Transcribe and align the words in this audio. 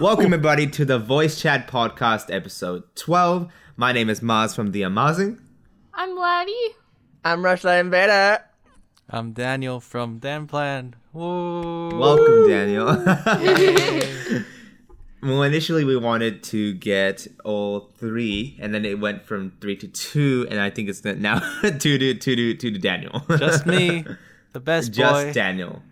Welcome, 0.00 0.26
everybody, 0.26 0.66
to 0.68 0.84
the 0.84 0.98
Voice 0.98 1.40
Chat 1.40 1.68
Podcast, 1.68 2.34
episode 2.34 2.84
12. 2.96 3.50
My 3.76 3.92
name 3.92 4.08
is 4.10 4.20
Maz 4.20 4.54
from 4.54 4.72
The 4.72 4.82
Amazing. 4.82 5.38
I'm 5.94 6.16
Laddie. 6.16 6.74
I'm 7.24 7.42
Rushlight 7.42 7.80
Invader. 7.80 8.42
I'm 9.10 9.32
Daniel 9.32 9.80
from 9.80 10.18
Dan 10.18 10.46
Plan. 10.46 10.94
Woo! 11.12 11.90
Welcome, 11.98 12.48
Daniel. 12.48 12.86
well, 15.22 15.42
initially, 15.42 15.84
we 15.84 15.96
wanted 15.96 16.42
to 16.44 16.74
get 16.74 17.26
all 17.44 17.90
three, 17.98 18.56
and 18.60 18.74
then 18.74 18.84
it 18.84 18.98
went 18.98 19.24
from 19.24 19.52
three 19.60 19.76
to 19.76 19.88
two, 19.88 20.46
and 20.50 20.58
I 20.60 20.70
think 20.70 20.88
it's 20.88 21.04
now 21.04 21.38
two 21.78 21.98
to 21.98 22.14
two 22.14 22.36
to 22.36 22.54
two 22.54 22.70
to 22.70 22.78
Daniel. 22.78 23.22
Just 23.36 23.66
me, 23.66 24.04
the 24.52 24.60
best 24.60 24.92
Just 24.92 25.26
boy. 25.26 25.32
Daniel, 25.32 25.82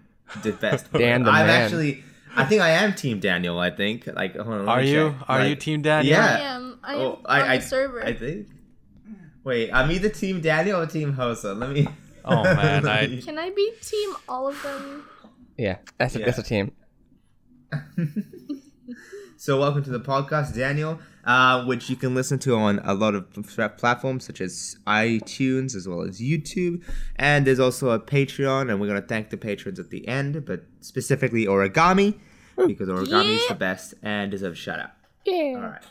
the 0.42 0.52
best. 0.52 0.90
Dan 0.92 1.24
the 1.24 1.30
I'm 1.30 1.46
man. 1.46 1.62
actually, 1.62 2.02
I 2.36 2.44
think 2.44 2.62
I 2.62 2.70
am 2.70 2.94
Team 2.94 3.18
Daniel. 3.20 3.58
I 3.58 3.70
think. 3.70 4.06
Like, 4.06 4.36
hold 4.36 4.60
on, 4.62 4.68
Are 4.68 4.82
you? 4.82 5.10
check. 5.18 5.28
Are 5.28 5.38
Like, 5.40 5.48
you 5.48 5.56
Team 5.56 5.82
Daniel? 5.82 6.12
Yeah. 6.16 6.26
I 6.26 6.40
am. 6.40 6.78
I 6.82 6.94
am 6.94 7.00
Oh, 7.00 7.10
on 7.12 7.18
I, 7.26 7.54
I, 7.54 7.58
server. 7.58 8.04
I 8.04 8.12
think. 8.14 8.48
Wait, 9.44 9.70
I'm 9.72 9.90
either 9.90 10.08
Team 10.08 10.40
Daniel 10.40 10.80
or 10.80 10.86
Team 10.86 11.14
Hosa. 11.14 11.56
Let 11.58 11.70
me. 11.70 11.88
Oh 12.24 12.42
man, 12.44 12.86
I 12.86 13.20
Can 13.20 13.38
I 13.38 13.50
be 13.50 13.72
team 13.82 14.14
all 14.28 14.48
of 14.48 14.62
them? 14.62 15.04
Yeah, 15.56 15.76
that's 15.98 16.14
a, 16.16 16.20
Yeah. 16.20 16.26
that's 16.26 16.38
a 16.38 16.42
team. 16.42 16.72
So, 19.36 19.58
welcome 19.58 19.82
to 19.84 19.90
the 19.90 20.00
podcast, 20.00 20.54
Daniel, 20.54 20.98
uh, 21.24 21.64
which 21.64 21.88
you 21.88 21.96
can 21.96 22.14
listen 22.14 22.38
to 22.40 22.56
on 22.56 22.78
a 22.84 22.92
lot 22.92 23.14
of 23.14 23.26
platforms 23.78 24.26
such 24.26 24.42
as 24.42 24.76
iTunes 24.86 25.74
as 25.74 25.88
well 25.88 26.02
as 26.02 26.20
YouTube. 26.20 26.84
And 27.16 27.46
there's 27.46 27.58
also 27.58 27.88
a 27.88 27.98
Patreon, 27.98 28.70
and 28.70 28.78
we're 28.78 28.86
going 28.88 29.00
to 29.00 29.08
thank 29.08 29.30
the 29.30 29.38
patrons 29.38 29.78
at 29.80 29.88
the 29.88 30.06
end, 30.06 30.44
but 30.44 30.64
specifically 30.82 31.46
Origami, 31.46 32.18
because 32.56 32.88
Origami 32.88 33.36
is 33.36 33.48
the 33.48 33.54
best 33.54 33.94
and 34.02 34.30
deserves 34.30 34.58
a 34.58 34.62
shout 34.62 34.78
out. 34.80 34.90
Yeah. 35.24 35.54
All 35.56 35.60
right. 35.62 35.82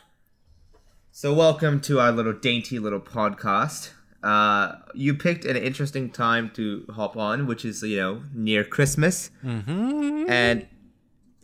So, 1.12 1.34
welcome 1.34 1.80
to 1.82 2.00
our 2.00 2.12
little 2.12 2.32
dainty 2.32 2.78
little 2.78 3.00
podcast. 3.00 3.90
Uh, 4.22 4.76
you 4.94 5.14
picked 5.14 5.44
an 5.44 5.56
interesting 5.56 6.10
time 6.10 6.50
to 6.54 6.84
hop 6.90 7.16
on, 7.16 7.46
which 7.46 7.64
is, 7.64 7.82
you 7.82 7.96
know, 7.96 8.22
near 8.34 8.64
Christmas. 8.64 9.30
Mm-hmm. 9.44 10.26
And 10.28 10.66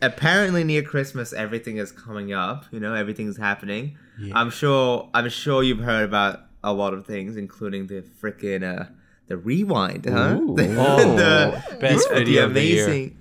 apparently 0.01 0.63
near 0.63 0.83
Christmas 0.83 1.33
everything 1.33 1.77
is 1.77 1.91
coming 1.91 2.31
up, 2.33 2.65
you 2.71 2.79
know, 2.79 2.93
everything's 2.93 3.37
happening. 3.37 3.97
I'm 4.33 4.49
sure 4.49 5.09
I'm 5.13 5.29
sure 5.29 5.61
you've 5.63 5.79
heard 5.79 6.03
about 6.05 6.41
a 6.63 6.73
lot 6.73 6.93
of 6.93 7.05
things, 7.05 7.35
including 7.37 7.87
the 7.87 8.01
freaking 8.21 8.63
uh 8.63 8.85
the 9.27 9.37
rewind, 9.37 10.05
huh? 10.05 10.37
Ooh. 10.39 10.55
The, 10.55 10.75
Oh, 10.79 11.15
the- 11.15 11.77
best 11.79 12.09
video 12.09 12.45
of 12.45 12.53
the 12.53 12.63
year. 12.63 12.85
amazing 12.85 13.17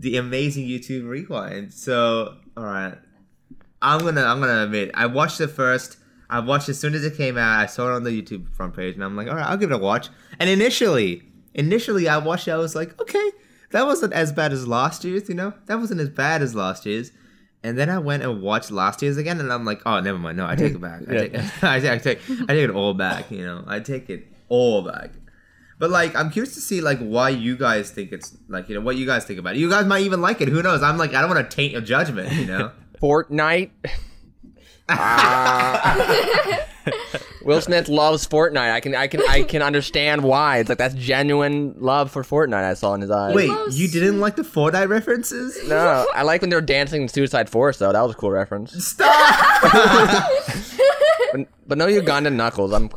the 0.00 0.16
amazing 0.16 0.66
YouTube 0.66 1.08
rewind. 1.08 1.72
So 1.72 2.36
alright. 2.56 2.94
I'm 3.82 4.00
gonna 4.00 4.24
I'm 4.24 4.40
gonna 4.40 4.64
admit 4.64 4.90
I 4.94 5.06
watched 5.06 5.38
the 5.38 5.48
first. 5.48 5.96
I 6.28 6.40
watched 6.40 6.68
as 6.68 6.78
soon 6.78 6.94
as 6.94 7.04
it 7.04 7.16
came 7.16 7.36
out. 7.36 7.58
I 7.58 7.66
saw 7.66 7.88
it 7.88 7.96
on 7.96 8.04
the 8.04 8.10
YouTube 8.10 8.52
front 8.54 8.76
page, 8.76 8.94
and 8.94 9.02
I'm 9.02 9.16
like, 9.16 9.28
all 9.28 9.34
right, 9.34 9.46
I'll 9.46 9.56
give 9.56 9.70
it 9.70 9.74
a 9.74 9.78
watch. 9.78 10.08
And 10.38 10.48
initially, 10.48 11.22
initially, 11.54 12.08
I 12.08 12.18
watched 12.18 12.46
it. 12.46 12.52
I 12.52 12.56
was 12.56 12.76
like, 12.76 13.00
okay, 13.00 13.30
that 13.72 13.86
wasn't 13.86 14.12
as 14.12 14.32
bad 14.32 14.52
as 14.52 14.66
last 14.66 15.04
year's. 15.04 15.28
You 15.28 15.34
know, 15.34 15.54
that 15.66 15.78
wasn't 15.78 16.00
as 16.00 16.08
bad 16.08 16.42
as 16.42 16.54
last 16.54 16.86
year's. 16.86 17.10
And 17.62 17.76
then 17.76 17.90
I 17.90 17.98
went 17.98 18.22
and 18.22 18.40
watched 18.40 18.70
last 18.70 19.02
year's 19.02 19.16
again, 19.16 19.40
and 19.40 19.52
I'm 19.52 19.64
like, 19.64 19.82
oh, 19.84 20.00
never 20.00 20.18
mind. 20.18 20.36
No, 20.36 20.46
I 20.46 20.56
take 20.56 20.74
it 20.74 20.80
back. 20.80 21.02
I, 21.08 21.12
take, 21.28 21.34
I, 21.62 21.80
take, 21.80 21.90
I 21.90 21.98
take 21.98 22.20
I 22.30 22.46
take 22.54 22.64
it 22.64 22.70
all 22.70 22.94
back. 22.94 23.30
You 23.30 23.44
know, 23.44 23.64
I 23.66 23.80
take 23.80 24.08
it 24.08 24.26
all 24.48 24.82
back. 24.82 25.10
But 25.80 25.88
like, 25.90 26.14
I'm 26.14 26.30
curious 26.30 26.52
to 26.54 26.60
see 26.60 26.82
like 26.82 26.98
why 26.98 27.30
you 27.30 27.56
guys 27.56 27.90
think 27.90 28.12
it's 28.12 28.36
like 28.48 28.68
you 28.68 28.74
know 28.74 28.82
what 28.82 28.96
you 28.96 29.06
guys 29.06 29.24
think 29.24 29.38
about 29.38 29.56
it. 29.56 29.60
You 29.60 29.70
guys 29.70 29.86
might 29.86 30.02
even 30.02 30.20
like 30.20 30.42
it. 30.42 30.48
Who 30.48 30.62
knows? 30.62 30.82
I'm 30.82 30.98
like, 30.98 31.14
I 31.14 31.22
don't 31.22 31.30
want 31.30 31.50
to 31.50 31.56
taint 31.56 31.72
your 31.72 31.80
judgment. 31.80 32.30
You 32.34 32.44
know. 32.44 32.70
Fortnite. 33.02 33.70
Ah. 34.90 36.66
Will 37.44 37.62
Smith 37.62 37.88
loves 37.88 38.26
Fortnite. 38.28 38.70
I 38.70 38.80
can 38.80 38.94
I 38.94 39.06
can 39.06 39.22
I 39.26 39.42
can 39.42 39.62
understand 39.62 40.22
why. 40.22 40.58
It's 40.58 40.68
like 40.68 40.76
that's 40.76 40.94
genuine 40.94 41.74
love 41.78 42.10
for 42.10 42.22
Fortnite 42.22 42.62
I 42.62 42.74
saw 42.74 42.92
in 42.92 43.00
his 43.00 43.10
eyes. 43.10 43.34
Wait, 43.34 43.50
you 43.70 43.88
didn't 43.88 44.20
like 44.20 44.36
the 44.36 44.42
Fortnite 44.42 44.90
references? 44.90 45.66
No, 45.66 46.06
I 46.14 46.24
like 46.24 46.42
when 46.42 46.50
they 46.50 46.56
were 46.56 46.60
dancing 46.60 47.00
in 47.00 47.08
Suicide 47.08 47.48
Forest 47.48 47.78
though. 47.78 47.92
That 47.92 48.02
was 48.02 48.12
a 48.12 48.16
cool 48.16 48.30
reference. 48.30 48.72
Stop! 48.84 49.72
But, 51.32 51.46
but 51.68 51.78
no 51.78 51.86
Ugandan 51.86 52.32
knuckles. 52.32 52.72
I'm 52.72 52.90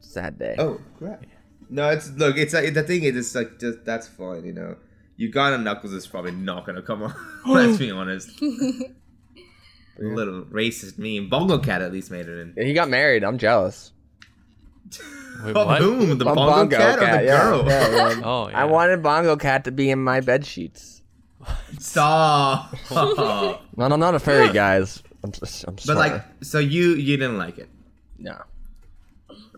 sad 0.00 0.38
day. 0.38 0.54
oh, 0.58 0.78
crap. 0.98 1.24
No, 1.70 1.88
it's 1.90 2.10
look. 2.12 2.36
It's 2.38 2.54
like 2.54 2.72
the 2.74 2.82
thing 2.82 3.02
is, 3.04 3.16
it's 3.16 3.34
like 3.34 3.58
just 3.58 3.84
that's 3.84 4.08
fine, 4.08 4.44
you 4.44 4.52
know. 4.52 4.76
Uganda 5.16 5.58
Knuckles 5.58 5.92
is 5.92 6.06
probably 6.06 6.30
not 6.32 6.64
gonna 6.64 6.82
come 6.82 7.02
on. 7.02 7.14
Let's 7.46 7.76
be 7.78 7.90
honest. 7.90 8.30
A 8.40 10.02
little 10.04 10.44
racist 10.44 10.96
meme. 10.96 11.28
Bongo 11.28 11.58
Cat 11.58 11.82
at 11.82 11.92
least 11.92 12.10
made 12.12 12.26
it 12.28 12.54
in. 12.56 12.66
He 12.66 12.72
got 12.72 12.88
married. 12.88 13.24
I'm 13.24 13.36
jealous. 13.36 13.90
Wait, 15.44 15.56
Oh, 15.56 15.66
what? 15.66 15.80
boom! 15.80 16.18
The 16.18 16.28
A 16.28 16.34
Bongo, 16.34 16.76
Cat, 16.76 16.98
or 16.98 17.00
the 17.00 17.24
yeah, 17.24 17.42
girl? 17.42 17.64
yeah, 17.66 17.90
yeah. 17.90 18.20
Oh, 18.24 18.48
yeah. 18.48 18.60
I 18.60 18.64
wanted 18.64 19.02
Bongo 19.02 19.36
Cat 19.36 19.64
to 19.64 19.72
be 19.72 19.90
in 19.90 19.98
my 20.02 20.20
bed 20.20 20.46
sheets. 20.46 21.02
Stop. 21.78 22.74
No, 22.90 23.58
no, 23.76 23.84
I'm 23.94 24.00
not 24.00 24.14
a 24.14 24.18
furry, 24.18 24.52
guys. 24.52 25.02
I'm, 25.24 25.32
just, 25.32 25.64
I'm 25.66 25.74
but 25.74 25.82
sorry. 25.82 25.98
like, 25.98 26.24
so 26.42 26.58
you 26.58 26.94
you 26.94 27.16
didn't 27.16 27.38
like 27.38 27.58
it. 27.58 27.68
no. 28.18 28.36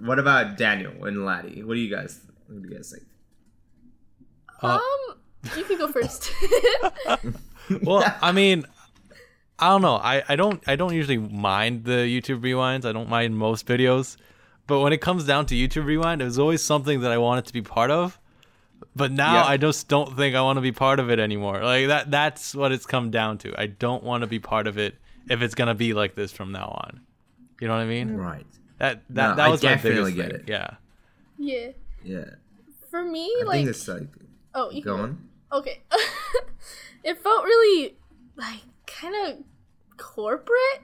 What 0.00 0.18
about 0.18 0.56
Daniel 0.56 1.04
and 1.04 1.24
Laddie? 1.24 1.62
What 1.62 1.74
do 1.74 1.80
you 1.80 1.94
guys? 1.94 2.20
What 2.48 2.62
do 2.62 2.68
you 2.68 2.74
guys 2.76 2.90
think? 2.90 3.04
Uh, 4.62 4.78
um, 4.78 5.18
you 5.56 5.64
can 5.64 5.78
go 5.78 5.88
first. 5.88 6.30
well, 7.82 8.04
I 8.20 8.32
mean, 8.32 8.64
I 9.58 9.68
don't 9.68 9.82
know. 9.82 9.96
I, 9.96 10.22
I 10.28 10.36
don't 10.36 10.62
I 10.66 10.76
don't 10.76 10.94
usually 10.94 11.18
mind 11.18 11.84
the 11.84 11.92
YouTube 12.20 12.40
rewinds. 12.42 12.84
I 12.84 12.92
don't 12.92 13.08
mind 13.08 13.36
most 13.36 13.66
videos, 13.66 14.16
but 14.66 14.80
when 14.80 14.92
it 14.92 15.00
comes 15.00 15.24
down 15.24 15.46
to 15.46 15.54
YouTube 15.54 15.84
rewind, 15.84 16.20
it 16.22 16.24
was 16.24 16.38
always 16.38 16.62
something 16.62 17.00
that 17.00 17.10
I 17.10 17.18
wanted 17.18 17.46
to 17.46 17.52
be 17.52 17.62
part 17.62 17.90
of. 17.90 18.18
But 18.96 19.12
now 19.12 19.34
Yeah. 19.34 19.44
I 19.44 19.56
just 19.56 19.88
don't 19.88 20.16
think 20.16 20.34
I 20.34 20.40
want 20.40 20.56
to 20.56 20.62
be 20.62 20.72
part 20.72 20.98
of 20.98 21.10
it 21.10 21.18
anymore. 21.18 21.62
Like 21.62 21.88
that 21.88 22.10
that's 22.10 22.54
what 22.54 22.72
it's 22.72 22.86
come 22.86 23.10
down 23.10 23.38
to. 23.38 23.54
I 23.60 23.66
don't 23.66 24.02
want 24.02 24.22
to 24.22 24.26
be 24.26 24.38
part 24.38 24.66
of 24.66 24.78
it 24.78 24.96
if 25.28 25.42
it's 25.42 25.54
gonna 25.54 25.74
be 25.74 25.92
like 25.92 26.14
this 26.14 26.32
from 26.32 26.52
now 26.52 26.68
on. 26.68 27.00
You 27.60 27.68
know 27.68 27.74
what 27.74 27.82
I 27.82 27.86
mean? 27.86 28.16
Right. 28.16 28.46
That 28.80 29.02
that 29.10 29.30
No, 29.30 29.36
that 29.36 29.46
I 29.46 29.48
was 29.48 29.62
my 29.62 29.68
definitely 29.70 30.12
biggest 30.14 30.16
get 30.16 30.46
thing. 30.46 30.48
it. 30.48 30.48
Yeah. 30.50 30.70
yeah. 31.38 31.70
Yeah. 32.02 32.24
For 32.90 33.04
me, 33.04 33.30
I 33.40 33.44
like, 33.44 33.56
think 33.58 33.68
it's 33.68 33.86
like 33.86 34.08
oh, 34.54 34.70
you 34.70 34.82
go 34.82 34.96
can 34.96 35.04
on. 35.04 35.28
Okay. 35.52 35.82
it 37.04 37.22
felt 37.22 37.44
really 37.44 37.96
like 38.36 38.60
kind 38.86 39.14
of 39.28 39.44
corporate. 39.96 40.82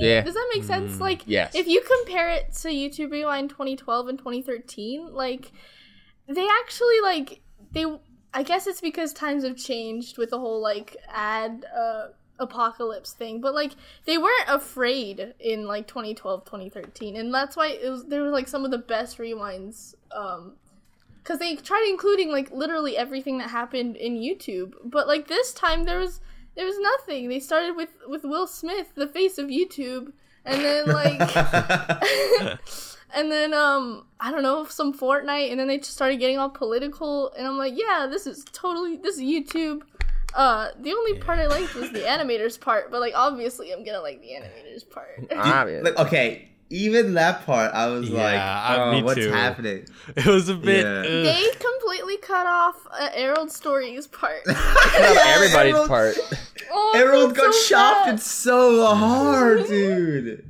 Yeah. 0.00 0.22
Does 0.22 0.34
that 0.34 0.48
make 0.54 0.62
sense? 0.64 1.00
Like, 1.00 1.22
Yes. 1.26 1.54
if 1.56 1.66
you 1.66 1.82
compare 1.98 2.30
it 2.30 2.52
to 2.62 2.68
YouTube 2.68 3.10
Rewind 3.10 3.50
2012 3.50 4.08
and 4.08 4.16
2013, 4.18 5.12
like, 5.12 5.50
they 6.28 6.46
actually 6.62 7.00
like 7.02 7.40
they. 7.72 7.84
I 8.34 8.44
guess 8.44 8.66
it's 8.66 8.80
because 8.80 9.12
times 9.12 9.44
have 9.44 9.56
changed 9.56 10.16
with 10.16 10.30
the 10.30 10.38
whole 10.38 10.62
like 10.62 10.96
ad 11.12 11.66
uh, 11.76 12.06
apocalypse 12.42 13.12
thing, 13.12 13.40
but 13.40 13.54
like 13.54 13.72
they 14.04 14.18
weren't 14.18 14.48
afraid 14.48 15.34
in 15.40 15.66
like 15.66 15.86
2012, 15.86 16.44
2013, 16.44 17.16
and 17.16 17.32
that's 17.32 17.56
why 17.56 17.68
it 17.68 17.88
was. 17.88 18.04
There 18.04 18.22
were 18.22 18.30
like 18.30 18.48
some 18.48 18.64
of 18.64 18.70
the 18.70 18.78
best 18.78 19.18
rewinds. 19.18 19.94
Um, 20.10 20.54
because 21.22 21.38
they 21.38 21.54
tried 21.54 21.86
including 21.88 22.30
like 22.30 22.50
literally 22.50 22.96
everything 22.96 23.38
that 23.38 23.50
happened 23.50 23.96
in 23.96 24.14
YouTube, 24.14 24.74
but 24.84 25.06
like 25.06 25.28
this 25.28 25.52
time 25.54 25.84
there 25.84 26.00
was 26.00 26.20
there 26.56 26.66
was 26.66 26.78
nothing. 26.78 27.28
They 27.28 27.40
started 27.40 27.76
with 27.76 27.90
with 28.08 28.24
Will 28.24 28.46
Smith, 28.46 28.88
the 28.94 29.06
face 29.06 29.38
of 29.38 29.46
YouTube, 29.46 30.12
and 30.44 30.62
then 30.62 30.86
like 30.86 31.20
and 33.14 33.30
then 33.30 33.54
um 33.54 34.06
I 34.20 34.30
don't 34.30 34.42
know 34.42 34.64
some 34.66 34.92
Fortnite, 34.92 35.50
and 35.50 35.60
then 35.60 35.68
they 35.68 35.78
just 35.78 35.92
started 35.92 36.18
getting 36.18 36.38
all 36.38 36.50
political, 36.50 37.32
and 37.32 37.46
I'm 37.46 37.58
like, 37.58 37.74
yeah, 37.76 38.06
this 38.10 38.26
is 38.26 38.44
totally 38.52 38.96
this 38.96 39.16
is 39.16 39.22
YouTube. 39.22 39.82
Uh, 40.34 40.68
the 40.80 40.92
only 40.92 41.18
part 41.18 41.38
I 41.38 41.46
liked 41.46 41.74
was 41.74 41.90
the 41.92 42.00
animators 42.14 42.58
part, 42.60 42.90
but 42.90 43.00
like 43.00 43.12
obviously 43.16 43.72
I'm 43.72 43.84
gonna 43.84 44.00
like 44.00 44.20
the 44.22 44.28
animators 44.28 44.88
part. 44.88 45.08
Obvious. 45.36 45.84
Like, 45.84 45.98
okay, 45.98 46.48
even 46.70 47.14
that 47.14 47.44
part, 47.44 47.72
I 47.74 47.88
was 47.88 48.08
Yeah, 48.08 48.22
like, 48.22 48.78
oh, 48.78 48.92
me 48.92 49.02
what's 49.02 49.18
too. 49.20 49.30
happening? 49.30 49.86
It 50.16 50.26
was 50.26 50.48
a 50.48 50.54
bit 50.54 50.84
Yeah. 50.86 51.02
they 51.02 51.46
completely 51.60 52.16
cut 52.18 52.46
off 52.46 52.76
uh, 52.90 53.10
Harold 53.10 53.52
Story's 53.52 54.06
part. 54.06 54.40
Everybody's 54.48 55.54
Everyone- 55.74 55.88
part. 55.88 56.16
Oh, 56.74 57.28
I 57.28 57.32
got 57.34 57.52
so 57.52 57.60
shafted 57.68 58.12
bad. 58.14 58.20
so 58.20 58.94
hard, 58.94 59.66
dude. 59.66 60.48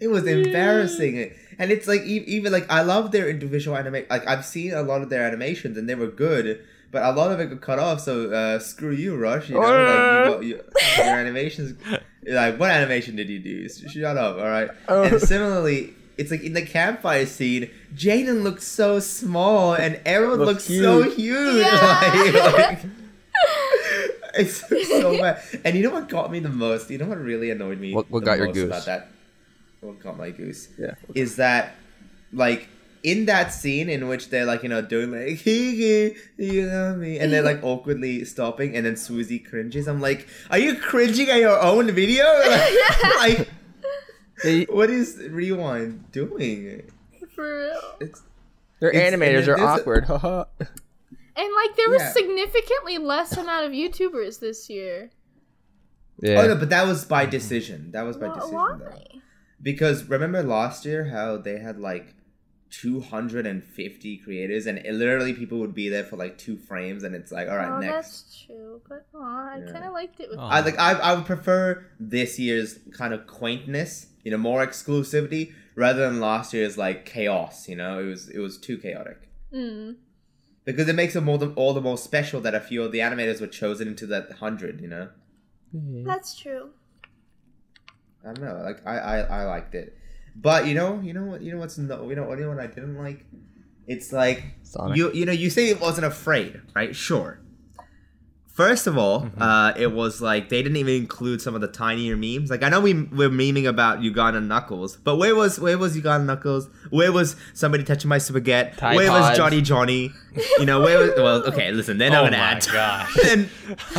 It 0.00 0.08
was 0.08 0.26
embarrassing. 0.26 1.34
And 1.58 1.70
it's 1.70 1.86
like 1.86 2.02
even 2.02 2.50
like 2.52 2.68
I 2.70 2.82
love 2.82 3.12
their 3.12 3.28
individual 3.28 3.76
animation. 3.76 4.06
Like 4.10 4.26
I've 4.26 4.44
seen 4.44 4.72
a 4.72 4.82
lot 4.82 5.02
of 5.02 5.10
their 5.10 5.24
animations 5.26 5.76
and 5.76 5.86
they 5.88 5.94
were 5.94 6.06
good, 6.08 6.64
but 6.92 7.02
a 7.02 7.10
lot 7.10 7.32
of 7.32 7.40
it 7.40 7.46
got 7.50 7.60
cut 7.60 7.78
off. 7.80 8.00
So 8.00 8.30
uh, 8.30 8.58
screw 8.60 8.92
you, 8.92 9.16
Rush. 9.16 9.48
You 9.48 9.56
know, 9.56 9.60
like 9.62 10.44
you, 10.44 10.54
got, 10.62 10.98
you, 10.98 11.04
your 11.04 11.18
animations. 11.18 11.74
Like 12.24 12.58
what 12.60 12.70
animation 12.70 13.16
did 13.16 13.28
you 13.28 13.40
do? 13.40 13.68
Shut 13.68 14.16
up. 14.16 14.36
All 14.36 14.44
right. 14.44 14.70
And 14.88 15.20
similarly. 15.20 15.94
It's 16.18 16.30
like 16.30 16.42
in 16.42 16.52
the 16.52 16.60
campfire 16.62 17.24
scene, 17.24 17.70
Jaiden 17.96 18.42
looks 18.42 18.66
so 18.66 19.00
small 19.00 19.72
and 19.74 19.98
Errol 20.04 20.36
looks, 20.36 20.68
Looks 20.68 20.82
so 20.84 21.02
huge. 21.04 21.16
huge. 21.16 21.66
Yeah. 21.66 22.32
Like, 22.52 22.58
like- 22.58 22.78
It's 24.34 24.88
so 24.88 25.18
bad. 25.18 25.42
And 25.64 25.74
you 25.76 25.82
know 25.82 25.90
what 25.90 26.08
got 26.10 26.30
me 26.30 26.38
the 26.38 26.48
most? 26.48 26.90
You 26.90 26.98
know 26.98 27.06
what 27.06 27.18
really 27.18 27.50
annoyed 27.50 27.80
me? 27.80 27.94
What- 27.94 28.10
what 28.10 28.20
the 28.20 28.26
got 28.26 28.38
your 28.38 28.48
goose? 28.52 28.64
About 28.64 28.84
that? 28.86 29.08
What 29.80 29.98
got 30.00 30.16
my 30.18 30.30
goose? 30.30 30.68
Yeah. 30.78 30.94
Is 31.14 31.36
that 31.36 31.74
like 32.32 32.68
in 33.02 33.26
that 33.26 33.52
scene 33.52 33.88
in 33.88 34.06
which 34.08 34.30
they're 34.30 34.44
like 34.46 34.62
you 34.62 34.68
know 34.68 34.80
doing 34.82 35.10
like 35.10 35.40
"Hey, 35.44 36.14
you 36.36 36.66
know 36.66 36.94
me 36.94 37.18
and 37.18 37.32
they're 37.32 37.42
like 37.42 37.62
awkwardly 37.62 38.24
stopping 38.24 38.76
and 38.76 38.86
then 38.86 38.96
Susie 38.96 39.38
cringes. 39.38 39.88
I'm 39.88 40.00
like, 40.00 40.28
are 40.50 40.58
you 40.58 40.76
cringing 40.76 41.28
at 41.28 41.40
your 41.40 41.60
own 41.60 41.90
video? 41.90 42.24
like, 43.18 43.48
They, 44.44 44.64
what 44.64 44.90
is 44.90 45.18
Rewind 45.30 46.10
doing? 46.12 46.90
For 47.34 47.66
real. 47.68 47.96
It's 48.00 48.22
their 48.80 48.90
It's- 48.90 49.12
animators 49.14 49.42
are 49.48 49.56
there's 49.56 49.60
a- 49.60 49.64
awkward. 49.64 50.04
And 50.08 51.48
like 51.54 51.76
there 51.76 51.88
was 51.88 52.02
Yeah. 52.02 52.12
significantly 52.12 52.98
less 52.98 53.36
amount 53.36 53.66
of 53.66 53.72
YouTubers 53.72 54.38
this 54.40 54.68
year. 54.68 55.10
yeah. 56.20 56.40
oh 56.42 56.46
no, 56.48 56.56
but 56.56 56.68
that 56.70 56.86
was 56.86 57.04
by 57.04 57.24
decision. 57.26 57.90
That 57.92 58.02
was 58.02 58.16
by 58.16 58.28
Wh- 58.28 58.34
decision 58.34 58.54
Why? 58.54 58.76
though. 58.78 59.18
Because 59.62 60.04
remember 60.08 60.42
last 60.42 60.84
year 60.84 61.06
how 61.06 61.36
they 61.38 61.58
had 61.58 61.78
like 61.80 62.14
250 62.72 64.16
creators 64.18 64.66
and 64.66 64.78
it, 64.78 64.92
literally 64.94 65.32
people 65.34 65.58
would 65.58 65.74
be 65.74 65.88
there 65.88 66.04
for 66.04 66.16
like 66.16 66.36
two 66.38 66.56
frames 66.56 67.04
and 67.04 67.14
it's 67.14 67.30
like 67.30 67.48
all 67.48 67.56
right 67.56 67.70
oh, 67.70 67.78
next. 67.80 67.92
that's 67.94 68.44
true. 68.46 68.80
But 68.88 69.06
aw, 69.14 69.50
I 69.54 69.58
Yeah. 69.64 69.72
kind 69.72 69.84
of 69.84 69.92
liked 69.92 70.18
it 70.20 70.30
with. 70.30 70.38
Oh. 70.38 70.42
I 70.42 70.60
like 70.60 70.78
I, 70.78 70.92
I 70.92 71.14
would 71.14 71.26
prefer 71.26 71.86
this 72.00 72.38
year's 72.38 72.78
kind 72.92 73.12
of 73.14 73.26
quaintness, 73.26 74.06
you 74.24 74.30
know, 74.30 74.38
more 74.38 74.64
exclusivity 74.66 75.52
rather 75.76 76.00
than 76.08 76.20
last 76.20 76.52
year's 76.52 76.76
like 76.78 77.04
chaos. 77.06 77.68
You 77.68 77.76
know, 77.76 78.00
it 78.00 78.06
was 78.06 78.28
it 78.28 78.38
was 78.38 78.58
too 78.58 78.78
chaotic 78.78 79.28
Mm. 79.54 79.96
because 80.64 80.88
it 80.88 80.94
makes 80.94 81.14
it 81.14 81.20
more 81.20 81.36
the, 81.36 81.50
all 81.54 81.74
the 81.74 81.80
more 81.82 81.98
special 81.98 82.40
that 82.40 82.54
a 82.54 82.60
few 82.60 82.82
of 82.82 82.90
the 82.90 83.00
animators 83.00 83.38
were 83.40 83.46
chosen 83.46 83.86
into 83.86 84.06
that 84.06 84.32
hundred. 84.40 84.80
You 84.80 84.88
know, 84.88 85.08
That's 86.04 86.34
true. 86.38 86.70
I 88.24 88.32
don't 88.32 88.40
know, 88.44 88.62
like 88.64 88.86
I, 88.86 88.98
I 88.98 89.18
I 89.20 89.44
liked 89.44 89.74
it, 89.74 89.96
but 90.36 90.66
you 90.66 90.74
know 90.74 91.00
you 91.00 91.12
know 91.12 91.24
what 91.24 91.42
you 91.42 91.52
know 91.52 91.58
what's 91.58 91.78
no 91.78 92.08
you 92.08 92.16
know 92.16 92.24
what 92.24 92.38
you 92.38 92.44
know 92.44 92.50
what 92.50 92.60
I 92.60 92.66
didn't 92.66 92.96
like. 92.96 93.24
It's 93.86 94.12
like 94.12 94.44
Sonic. 94.62 94.96
you 94.96 95.12
you 95.12 95.26
know 95.26 95.32
you 95.32 95.50
say 95.50 95.68
it 95.68 95.80
wasn't 95.80 96.06
afraid, 96.06 96.60
right? 96.74 96.94
Sure. 96.94 97.38
First 98.52 98.86
of 98.86 98.98
all, 98.98 99.30
uh, 99.38 99.72
it 99.78 99.92
was 99.92 100.20
like 100.20 100.50
they 100.50 100.62
didn't 100.62 100.76
even 100.76 100.94
include 100.94 101.40
some 101.40 101.54
of 101.54 101.62
the 101.62 101.68
tinier 101.68 102.16
memes. 102.18 102.50
Like 102.50 102.62
I 102.62 102.68
know 102.68 102.80
we 102.80 102.92
we're 102.92 103.30
memeing 103.30 103.66
about 103.66 104.02
Uganda 104.02 104.42
Knuckles, 104.42 104.96
but 104.98 105.16
where 105.16 105.34
was 105.34 105.58
where 105.58 105.78
was 105.78 105.96
Uganda 105.96 106.26
Knuckles? 106.26 106.68
Where 106.90 107.10
was 107.12 107.34
somebody 107.54 107.82
touching 107.82 108.10
my 108.10 108.18
spaghetti? 108.18 108.76
Tide 108.76 108.96
where 108.96 109.08
Pods. 109.08 109.28
was 109.30 109.38
Johnny 109.38 109.62
Johnny? 109.62 110.12
You 110.58 110.66
know 110.66 110.82
where 110.82 110.98
was? 110.98 111.10
Well, 111.16 111.46
okay, 111.46 111.72
listen, 111.72 111.96
they're 111.96 112.10
not 112.10 112.24
Oh 112.24 112.26
gonna 112.26 112.36
my 112.36 112.42
add. 112.42 112.66
gosh. 112.70 113.16
and, 113.26 113.48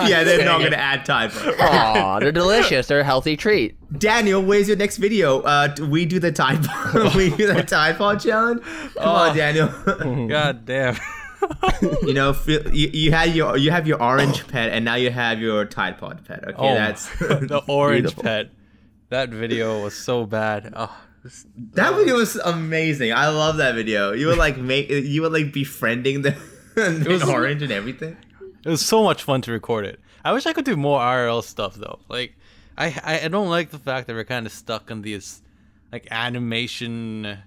yeah, 0.07 0.23
they're 0.23 0.45
not 0.45 0.61
it. 0.61 0.65
gonna 0.65 0.75
add 0.77 1.03
Tide. 1.03 1.31
Pods. 1.31 1.55
Aw, 1.59 2.19
they're 2.19 2.31
delicious. 2.31 2.85
They're 2.85 2.99
a 2.99 3.03
healthy 3.03 3.35
treat. 3.35 3.75
Daniel, 3.99 4.41
where's 4.43 4.67
your 4.67 4.77
next 4.77 4.97
video? 4.97 5.41
Uh, 5.41 5.67
d- 5.67 5.81
we 5.81 6.05
do 6.05 6.19
the 6.19 6.31
Tide 6.31 6.63
Pod. 6.63 7.15
we 7.15 7.31
do 7.31 7.51
the 7.51 7.63
Tide 7.63 7.97
Pod 7.97 8.19
challenge. 8.19 8.61
Come 8.61 9.07
on, 9.07 9.31
Oh. 9.31 9.33
Daniel. 9.33 9.67
God 10.27 10.65
damn. 10.65 10.95
you 12.03 12.13
know, 12.13 12.33
feel, 12.33 12.73
you, 12.73 12.89
you 12.93 13.11
had 13.11 13.35
your 13.35 13.57
you 13.57 13.71
have 13.71 13.87
your 13.87 14.01
orange 14.01 14.43
oh. 14.43 14.51
pet, 14.51 14.71
and 14.71 14.85
now 14.85 14.95
you 14.95 15.11
have 15.11 15.39
your 15.39 15.65
Tide 15.65 15.97
Pod 15.97 16.25
pet. 16.25 16.43
Okay, 16.43 16.55
Oh, 16.57 16.73
that's 16.73 17.07
the 17.19 17.61
orange 17.67 18.03
Beautiful. 18.03 18.23
pet. 18.23 18.49
That 19.09 19.29
video 19.29 19.83
was 19.83 19.95
so 19.95 20.25
bad. 20.25 20.73
Oh, 20.75 20.95
this- 21.23 21.45
that 21.73 21.93
oh. 21.93 21.97
video 21.97 22.15
was 22.15 22.35
amazing. 22.35 23.13
I 23.13 23.29
love 23.29 23.57
that 23.57 23.75
video. 23.75 24.13
You 24.13 24.27
were 24.27 24.35
like 24.35 24.57
make 24.57 24.89
you 24.89 25.21
were 25.21 25.29
like 25.29 25.53
befriending 25.53 26.21
the, 26.21 26.35
the 26.75 27.05
was- 27.09 27.23
orange 27.23 27.61
and 27.61 27.71
everything. 27.71 28.17
it 28.65 28.69
was 28.69 28.85
so 28.85 29.03
much 29.03 29.23
fun 29.23 29.41
to 29.41 29.51
record 29.51 29.85
it. 29.85 29.99
I 30.25 30.31
wish 30.31 30.45
I 30.45 30.53
could 30.53 30.65
do 30.65 30.77
more 30.77 30.99
IRL 30.99 31.43
stuff 31.43 31.75
though. 31.75 31.99
Like, 32.07 32.33
I 32.77 33.19
I, 33.23 33.27
don't 33.27 33.49
like 33.49 33.71
the 33.71 33.79
fact 33.79 34.07
that 34.07 34.13
we're 34.13 34.23
kind 34.23 34.45
of 34.45 34.51
stuck 34.51 34.89
in 34.89 35.01
this 35.01 35.41
like 35.91 36.07
animation 36.11 37.39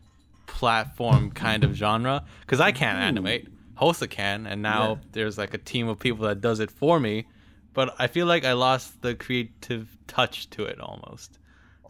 platform 0.47 1.31
kind 1.31 1.65
of 1.65 1.75
genre 1.75 2.25
because 2.41 2.61
I 2.61 2.73
can't 2.73 2.99
hmm. 2.99 3.05
animate. 3.05 3.49
Hosa 3.81 4.09
can, 4.09 4.47
and 4.47 4.63
now 4.63 4.89
Yeah. 4.89 5.09
there's 5.13 5.37
like 5.39 5.55
a 5.55 5.59
team 5.59 5.89
of 5.89 5.99
people 5.99 6.27
that 6.27 6.41
does 6.41 6.61
it 6.61 6.71
for 6.71 6.99
me. 7.01 7.27
But 7.75 7.95
I 7.99 8.07
feel 8.07 8.27
like 8.27 8.45
I 8.45 8.55
lost 8.55 9.03
the 9.03 9.15
creative 9.15 9.97
touch 10.07 10.49
to 10.51 10.65
it 10.65 10.81
almost. 10.81 11.39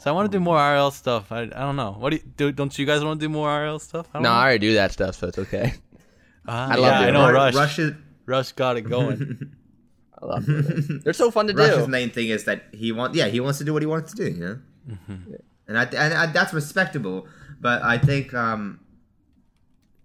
So 0.01 0.11
I 0.11 0.13
want 0.13 0.31
to 0.31 0.37
do 0.37 0.43
more 0.43 0.57
IRL 0.59 0.93
stuff. 0.93 1.31
I, 1.31 1.43
I 1.43 1.47
don't 1.47 1.77
know. 1.77 1.93
What 1.99 2.11
do 2.11 2.17
you 2.17 2.23
do? 2.37 2.53
Don't 2.53 2.77
you 2.79 2.85
guys 2.85 3.03
want 3.05 3.21
to 3.21 3.25
do 3.27 3.31
more 3.33 3.49
IRL 3.49 3.81
stuff? 3.81 4.07
I 4.13 4.19
don't 4.19 4.25
No, 4.25 4.31
I 4.31 4.43
already 4.43 4.59
do 4.67 4.75
that 4.75 4.93
stuff, 4.93 5.15
so 5.15 5.29
it's 5.29 5.39
okay. 5.39 5.75
Ah, 6.49 6.71
I 6.71 6.75
love 6.77 6.81
yeah, 6.85 7.03
it. 7.03 7.09
I 7.09 7.11
know. 7.11 7.33
Rush. 7.33 7.55
Rush 7.55 7.79
is, 7.81 7.93
Rush 8.25 8.53
got 8.53 8.77
it 8.77 8.83
going. 8.83 9.53
I 10.23 10.27
love 10.27 10.45
it. 10.49 11.03
They're 11.03 11.13
so 11.13 11.33
fun 11.33 11.49
to 11.49 11.53
Rush's 11.55 11.71
do. 11.71 11.77
Rush's 11.79 11.89
main 11.89 12.11
thing 12.11 12.29
is 12.29 12.45
that 12.45 12.67
he 12.73 12.93
want 12.93 13.17
yeah 13.17 13.27
he 13.27 13.41
wants 13.41 13.59
to 13.59 13.65
do 13.65 13.73
what 13.73 13.83
he 13.83 13.87
wants 13.87 14.13
to 14.13 14.17
do. 14.17 14.31
You 14.33 14.41
know, 14.41 15.17
and 15.67 15.77
I 15.77 15.85
and 15.87 16.15
I, 16.15 16.27
that's 16.27 16.53
respectable. 16.55 17.27
But 17.61 17.83
I 17.83 17.99
think 17.99 18.33
um. 18.33 18.79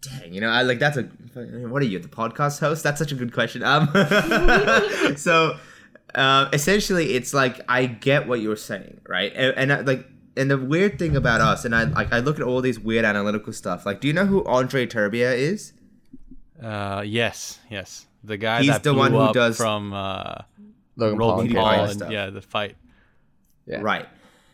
Dang, 0.01 0.33
you 0.33 0.41
know, 0.41 0.49
I 0.49 0.63
like 0.63 0.79
that's 0.79 0.97
a. 0.97 1.03
What 1.03 1.81
are 1.81 1.85
you, 1.85 1.99
the 1.99 2.07
podcast 2.07 2.59
host? 2.59 2.83
That's 2.83 2.97
such 2.99 3.11
a 3.11 3.15
good 3.15 3.33
question. 3.33 3.63
Um, 3.63 3.87
so, 5.15 5.57
uh, 6.15 6.49
essentially, 6.53 7.13
it's 7.13 7.33
like 7.33 7.61
I 7.69 7.85
get 7.85 8.27
what 8.27 8.39
you're 8.41 8.55
saying, 8.55 9.01
right? 9.07 9.31
And, 9.35 9.53
and 9.57 9.73
I, 9.73 9.79
like, 9.81 10.07
and 10.35 10.49
the 10.49 10.57
weird 10.57 10.97
thing 10.97 11.15
about 11.15 11.39
us, 11.41 11.65
and 11.65 11.75
I 11.75 11.83
like, 11.83 12.11
I 12.11 12.19
look 12.19 12.39
at 12.39 12.45
all 12.45 12.61
these 12.61 12.79
weird 12.79 13.05
analytical 13.05 13.53
stuff. 13.53 13.85
Like, 13.85 14.01
do 14.01 14.07
you 14.07 14.13
know 14.13 14.25
who 14.25 14.43
Andre 14.45 14.87
Turbia 14.87 15.35
is? 15.37 15.73
Uh, 16.61 17.03
yes, 17.05 17.59
yes. 17.69 18.05
The 18.23 18.37
guy 18.37 18.61
He's 18.61 18.71
that 18.71 18.83
the 18.83 18.93
blew 18.93 18.99
one 18.99 19.11
who 19.11 19.17
up 19.19 19.33
does- 19.33 19.57
from 19.57 19.93
uh, 19.93 20.35
Logan 20.95 21.19
Paul. 21.19 21.27
Logan 21.29 21.45
and 21.47 21.55
Paul 21.55 21.69
and 21.71 21.81
and 21.83 21.91
stuff. 21.93 22.11
yeah, 22.11 22.29
the 22.29 22.41
fight. 22.41 22.75
Yeah. 23.67 23.81
Right. 23.81 24.07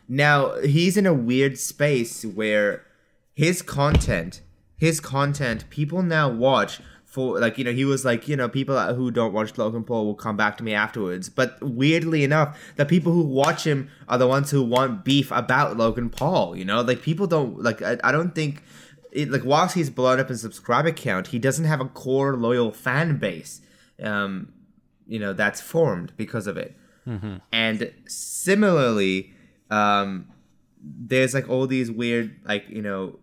Now, 0.09 0.55
he's 0.59 0.95
in 0.97 1.05
a 1.05 1.13
weird 1.13 1.57
space 1.57 2.23
where 2.23 2.83
his 3.33 3.61
content, 3.61 4.41
his 4.77 5.00
content, 5.00 5.69
people 5.69 6.01
now 6.01 6.29
watch 6.29 6.79
for 7.03 7.39
like, 7.39 7.57
you 7.57 7.63
know, 7.63 7.71
he 7.71 7.83
was 7.83 8.06
like, 8.06 8.27
you 8.27 8.35
know, 8.35 8.47
people 8.47 8.77
who 8.94 9.09
don't 9.09 9.33
watch 9.33 9.57
Logan 9.57 9.83
Paul 9.83 10.06
will 10.06 10.15
come 10.15 10.38
back 10.38 10.57
to 10.57 10.63
me 10.63 10.74
afterwards. 10.74 11.29
But 11.29 11.57
weirdly 11.62 12.24
enough, 12.24 12.59
the 12.75 12.85
people 12.85 13.12
who 13.12 13.24
watch 13.24 13.65
him 13.65 13.89
are 14.07 14.18
the 14.18 14.27
ones 14.27 14.51
who 14.51 14.62
want 14.62 15.03
beef 15.03 15.31
about 15.31 15.77
Logan 15.77 16.09
Paul, 16.09 16.56
you 16.56 16.63
know? 16.63 16.81
Like 16.81 17.01
people 17.01 17.25
don't 17.25 17.62
like 17.63 17.81
I, 17.81 17.97
I 18.03 18.12
don't 18.12 18.35
think 18.35 18.62
it, 19.12 19.31
like 19.31 19.44
whilst 19.44 19.74
he's 19.74 19.89
blown 19.89 20.19
up 20.19 20.29
in 20.29 20.38
subscriber 20.38 20.91
count, 20.91 21.27
he 21.27 21.39
doesn't 21.39 21.65
have 21.65 21.81
a 21.81 21.85
core 21.85 22.35
loyal 22.35 22.71
fan 22.71 23.18
base. 23.18 23.62
Um, 24.01 24.54
you 25.07 25.18
know, 25.18 25.33
that's 25.33 25.61
formed 25.61 26.11
because 26.18 26.45
of 26.45 26.57
it. 26.57 26.75
And 27.52 27.94
similarly, 28.06 29.33
um, 29.71 30.28
there's 30.83 31.33
like 31.33 31.49
all 31.49 31.66
these 31.66 31.90
weird, 31.90 32.35
like, 32.44 32.66
you 32.69 32.81
know, 32.81 33.18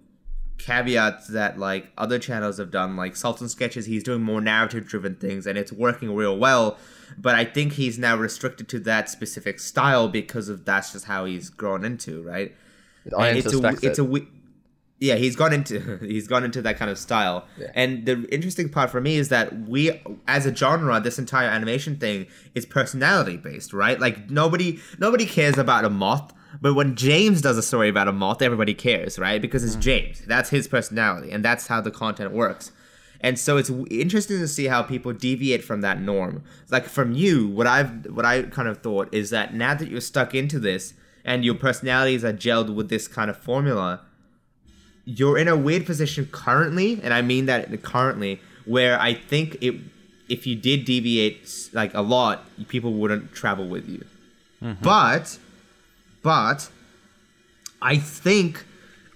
caveats 0.65 1.29
that 1.29 1.59
like 1.59 1.91
other 1.99 2.19
channels 2.19 2.59
have 2.59 2.71
done, 2.71 2.97
like 2.97 3.17
Sultan 3.17 3.49
Sketches, 3.49 3.87
he's 3.87 4.03
doing 4.03 4.23
more 4.23 4.41
narrative 4.41 4.87
driven 4.87 5.15
things 5.17 5.47
and 5.47 5.59
it's 5.59 5.73
working 5.73 6.15
real 6.15 6.37
well. 6.39 6.79
But 7.19 7.35
I 7.35 7.45
think 7.45 7.75
he's 7.75 7.99
now 7.99 8.17
restricted 8.17 8.69
to 8.71 8.79
that 8.81 9.09
specific 9.09 9.61
style 9.61 10.09
because 10.09 10.49
of 10.49 10.65
that's 10.65 10.93
just 10.93 11.05
how 11.05 11.27
he's 11.27 11.51
grown 11.51 11.85
into, 11.85 12.23
right? 12.23 12.55
And 13.05 13.39
it's 13.39 13.53
a 13.55 13.69
it's 13.69 13.83
it. 13.85 13.99
a 13.99 14.05
we- 14.05 14.29
yeah 15.01 15.17
he's 15.17 15.35
gone 15.37 15.53
into 15.53 15.99
he's 16.03 16.29
gone 16.29 16.45
into 16.45 16.63
that 16.63 16.77
kind 16.79 16.89
of 16.91 16.97
style 16.97 17.45
Yeah. 17.59 17.67
and 17.75 18.07
the 18.07 18.27
interesting 18.33 18.69
part 18.69 18.91
for 18.91 19.01
me 19.01 19.17
is 19.17 19.29
that 19.29 19.53
we 19.69 20.01
as 20.29 20.47
a 20.47 20.55
genre 20.55 21.01
this 21.01 21.19
entire 21.19 21.49
animation 21.49 21.97
thing 21.97 22.27
is 22.55 22.65
personality 22.65 23.37
based 23.37 23.73
right 23.73 23.99
like 23.99 24.31
nobody 24.31 24.79
nobody 25.01 25.27
cares 25.27 25.59
about 25.59 25.85
a 25.85 25.91
moth 25.91 26.33
but 26.61 26.75
when 26.75 26.95
james 26.95 27.41
does 27.41 27.59
a 27.59 27.63
story 27.63 27.89
about 27.89 28.09
a 28.09 28.13
moth 28.13 28.43
everybody 28.43 28.75
cares 28.75 29.19
right? 29.19 29.41
Because 29.41 29.65
it's 29.65 29.77
mm. 29.77 29.81
james. 29.81 30.23
That's 30.27 30.51
his 30.51 30.69
personality 30.69 31.31
and 31.31 31.45
that's 31.45 31.67
how 31.67 31.81
the 31.81 31.91
content 31.91 32.33
works. 32.33 32.73
And 33.21 33.39
so 33.39 33.57
it's 33.57 33.71
w- 33.71 33.87
interesting 33.91 34.39
to 34.39 34.49
see 34.49 34.67
how 34.67 34.83
people 34.83 35.15
deviate 35.15 35.65
from 35.65 35.81
that 35.81 35.99
norm. 35.99 36.43
Like 36.71 36.85
from 36.85 37.13
you 37.13 37.49
what 37.49 37.67
i've 37.67 38.07
what 38.07 38.25
i 38.25 38.43
kind 38.43 38.69
of 38.69 38.83
thought 38.83 39.13
is 39.13 39.31
that 39.31 39.55
now 39.55 39.75
that 39.75 39.89
you're 39.89 40.01
stuck 40.01 40.35
into 40.35 40.59
this 40.59 40.95
and 41.25 41.45
your 41.45 41.55
personalities 41.55 42.25
are 42.25 42.33
gelled 42.33 42.75
with 42.75 42.89
this 42.91 43.09
kind 43.09 43.31
of 43.31 43.37
formula 43.37 44.01
you're 45.05 45.39
in 45.39 45.49
a 45.49 45.57
weird 45.57 45.87
position 45.87 46.29
currently, 46.33 47.01
and 47.03 47.13
I 47.13 47.23
mean 47.23 47.47
that 47.47 47.83
currently, 47.83 48.41
where 48.65 48.99
I 49.01 49.15
think 49.15 49.59
it, 49.61 49.75
if 50.29 50.47
you 50.47 50.57
did 50.57 50.85
deviate 50.85 51.71
like 51.73 51.93
a 51.95 52.01
lot, 52.01 52.49
people 52.69 52.95
wouldn't 52.95 53.33
travel 53.33 53.69
with 53.69 53.89
you. 53.89 54.05
Mm-hmm. 54.63 54.83
But, 54.83 55.39
but, 56.25 56.69
I 57.81 57.97
think, 57.97 58.65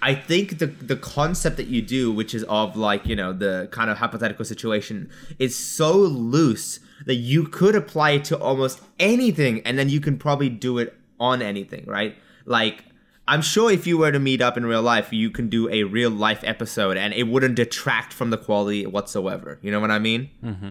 I 0.01 0.15
think 0.15 0.59
the 0.61 0.67
the 0.67 0.95
concept 0.97 1.57
that 1.57 1.67
you 1.67 1.83
do, 1.83 2.13
which 2.13 2.33
is 2.35 2.45
of 2.45 2.77
like 2.77 3.05
you 3.07 3.17
know 3.17 3.33
the 3.33 3.69
kind 3.73 3.91
of 3.91 3.99
hypothetical 3.99 4.45
situation, 4.45 5.11
is 5.41 5.57
so 5.57 5.93
loose 5.97 6.79
that 7.07 7.17
you 7.17 7.49
could 7.49 7.75
apply 7.75 8.11
it 8.13 8.25
to 8.27 8.39
almost 8.39 8.81
anything, 9.01 9.61
and 9.63 9.77
then 9.79 9.89
you 9.89 10.01
can 10.01 10.17
probably 10.19 10.49
do 10.49 10.79
it 10.79 10.95
on 11.19 11.43
anything, 11.43 11.85
right? 11.87 12.15
Like 12.45 12.85
I'm 13.27 13.43
sure 13.43 13.71
if 13.71 13.87
you 13.87 13.99
were 13.99 14.13
to 14.13 14.19
meet 14.19 14.41
up 14.41 14.57
in 14.57 14.65
real 14.65 14.83
life, 14.83 15.13
you 15.13 15.31
can 15.31 15.49
do 15.49 15.69
a 15.71 15.83
real 15.85 16.11
life 16.11 16.41
episode 16.45 16.97
and 16.97 17.13
it 17.13 17.25
wouldn't 17.25 17.57
detract 17.57 18.13
from 18.13 18.31
the 18.31 18.39
quality 18.39 18.87
whatsoever. 18.87 19.59
You 19.63 19.71
know 19.71 19.81
what 19.81 19.91
I 19.91 19.99
mean? 19.99 20.31
Mm-hmm. 20.43 20.69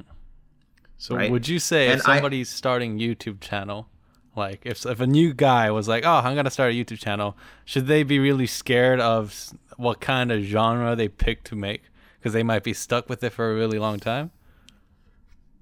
So 0.97 1.15
right? 1.15 1.29
would 1.29 1.47
you 1.47 1.59
say 1.59 1.89
And 1.89 1.99
if 1.99 2.07
I- 2.07 2.15
somebody's 2.15 2.49
starting 2.49 2.97
YouTube 2.97 3.41
channel, 3.41 3.89
like 4.37 4.61
if 4.63 4.85
if 4.85 4.99
a 4.99 5.07
new 5.07 5.33
guy 5.33 5.71
was 5.71 5.87
like, 5.87 6.05
"Oh, 6.05 6.21
I'm 6.23 6.35
gonna 6.35 6.51
start 6.51 6.71
a 6.71 6.75
YouTube 6.75 6.99
channel," 6.99 7.35
should 7.65 7.87
they 7.87 8.03
be 8.03 8.19
really 8.19 8.47
scared 8.47 8.99
of 8.99 9.53
what 9.77 9.99
kind 9.99 10.31
of 10.31 10.43
genre 10.43 10.95
they 10.95 11.07
pick 11.07 11.43
to 11.45 11.55
make 11.55 11.83
because 12.19 12.33
they 12.33 12.43
might 12.43 12.63
be 12.63 12.73
stuck 12.73 13.09
with 13.09 13.23
it 13.23 13.31
for 13.31 13.51
a 13.51 13.55
really 13.55 13.79
long 13.79 13.99
time? 13.99 14.31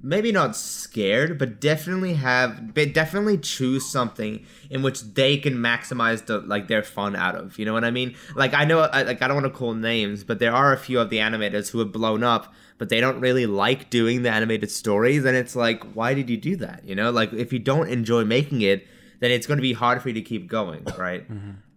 maybe 0.05 0.31
not 0.31 0.55
scared, 0.55 1.37
but 1.37 1.59
definitely 1.59 2.13
have, 2.13 2.73
but 2.73 2.93
definitely 2.93 3.37
choose 3.39 3.89
something 3.89 4.45
in 4.69 4.83
which 4.83 5.01
they 5.01 5.37
can 5.37 5.55
maximize 5.55 6.25
the 6.27 6.39
like 6.39 6.67
their 6.67 6.83
fun 6.83 7.15
out 7.15 7.35
of. 7.35 7.57
You 7.57 7.65
know 7.65 7.73
what 7.73 7.83
I 7.83 7.91
mean? 7.91 8.15
Like 8.35 8.53
I 8.53 8.65
know, 8.65 8.81
I, 8.81 9.01
like 9.01 9.21
I 9.21 9.27
don't 9.27 9.41
want 9.41 9.51
to 9.51 9.57
call 9.57 9.73
names, 9.73 10.23
but 10.23 10.39
there 10.39 10.53
are 10.53 10.71
a 10.71 10.77
few 10.77 10.99
of 10.99 11.09
the 11.09 11.17
animators 11.17 11.71
who 11.71 11.79
have 11.79 11.91
blown 11.91 12.23
up, 12.23 12.53
but 12.77 12.89
they 12.89 12.99
don't 12.99 13.19
really 13.19 13.45
like 13.45 13.89
doing 13.89 14.23
the 14.23 14.29
animated 14.29 14.71
stories, 14.71 15.25
and 15.25 15.35
it's 15.35 15.55
like, 15.55 15.83
why 15.93 16.13
did 16.13 16.29
you 16.29 16.37
do 16.37 16.55
that? 16.57 16.83
You 16.85 16.95
know, 16.95 17.11
like 17.11 17.33
if 17.33 17.53
you 17.53 17.59
don't 17.59 17.89
enjoy 17.89 18.23
making 18.23 18.61
it, 18.61 18.87
then 19.19 19.31
it's 19.31 19.47
going 19.47 19.57
to 19.57 19.61
be 19.61 19.73
hard 19.73 20.01
for 20.01 20.09
you 20.09 20.15
to 20.15 20.21
keep 20.21 20.47
going, 20.47 20.83
right? 20.97 21.25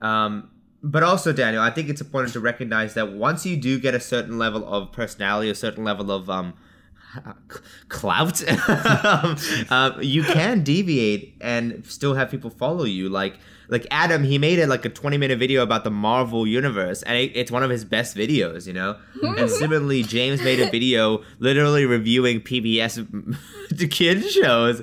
Um, 0.01 0.51
but 0.83 1.03
also, 1.03 1.33
Daniel, 1.33 1.63
I 1.63 1.71
think 1.71 1.89
it's 1.89 2.01
important 2.01 2.33
to 2.35 2.41
recognize 2.41 2.95
that 2.95 3.13
once 3.13 3.45
you 3.45 3.57
do 3.57 3.81
get 3.81 3.95
a 3.95 4.01
certain 4.01 4.39
level 4.39 4.67
of 4.67 4.93
personality, 4.93 5.51
a 5.51 5.55
certain 5.55 5.83
level 5.83 6.11
of 6.11 6.31
um, 6.31 6.55
clout, 7.89 8.43
um, 9.05 9.37
um, 9.71 9.99
you 10.03 10.23
can 10.23 10.63
deviate 10.63 11.37
and 11.41 11.85
still 11.87 12.15
have 12.15 12.31
people 12.31 12.51
follow 12.51 12.85
you. 12.85 13.09
Like, 13.09 13.39
like 13.69 13.87
Adam, 13.91 14.25
he 14.25 14.39
made 14.39 14.59
it 14.59 14.69
like 14.69 14.85
a 14.85 14.89
twenty-minute 14.89 15.39
video 15.39 15.63
about 15.63 15.85
the 15.85 15.91
Marvel 15.91 16.47
universe, 16.47 17.03
and 17.03 17.17
it, 17.17 17.33
it's 17.35 17.51
one 17.51 17.63
of 17.63 17.71
his 17.71 17.85
best 17.85 18.17
videos, 18.17 18.67
you 18.67 18.73
know. 18.73 18.97
and 19.23 19.51
similarly, 19.63 20.03
James 20.03 20.43
made 20.43 20.61
a 20.61 20.71
video 20.71 21.23
literally 21.39 21.85
reviewing 21.85 22.41
PBS 22.41 23.37
the 23.71 23.89
kids 23.91 24.31
shows, 24.31 24.83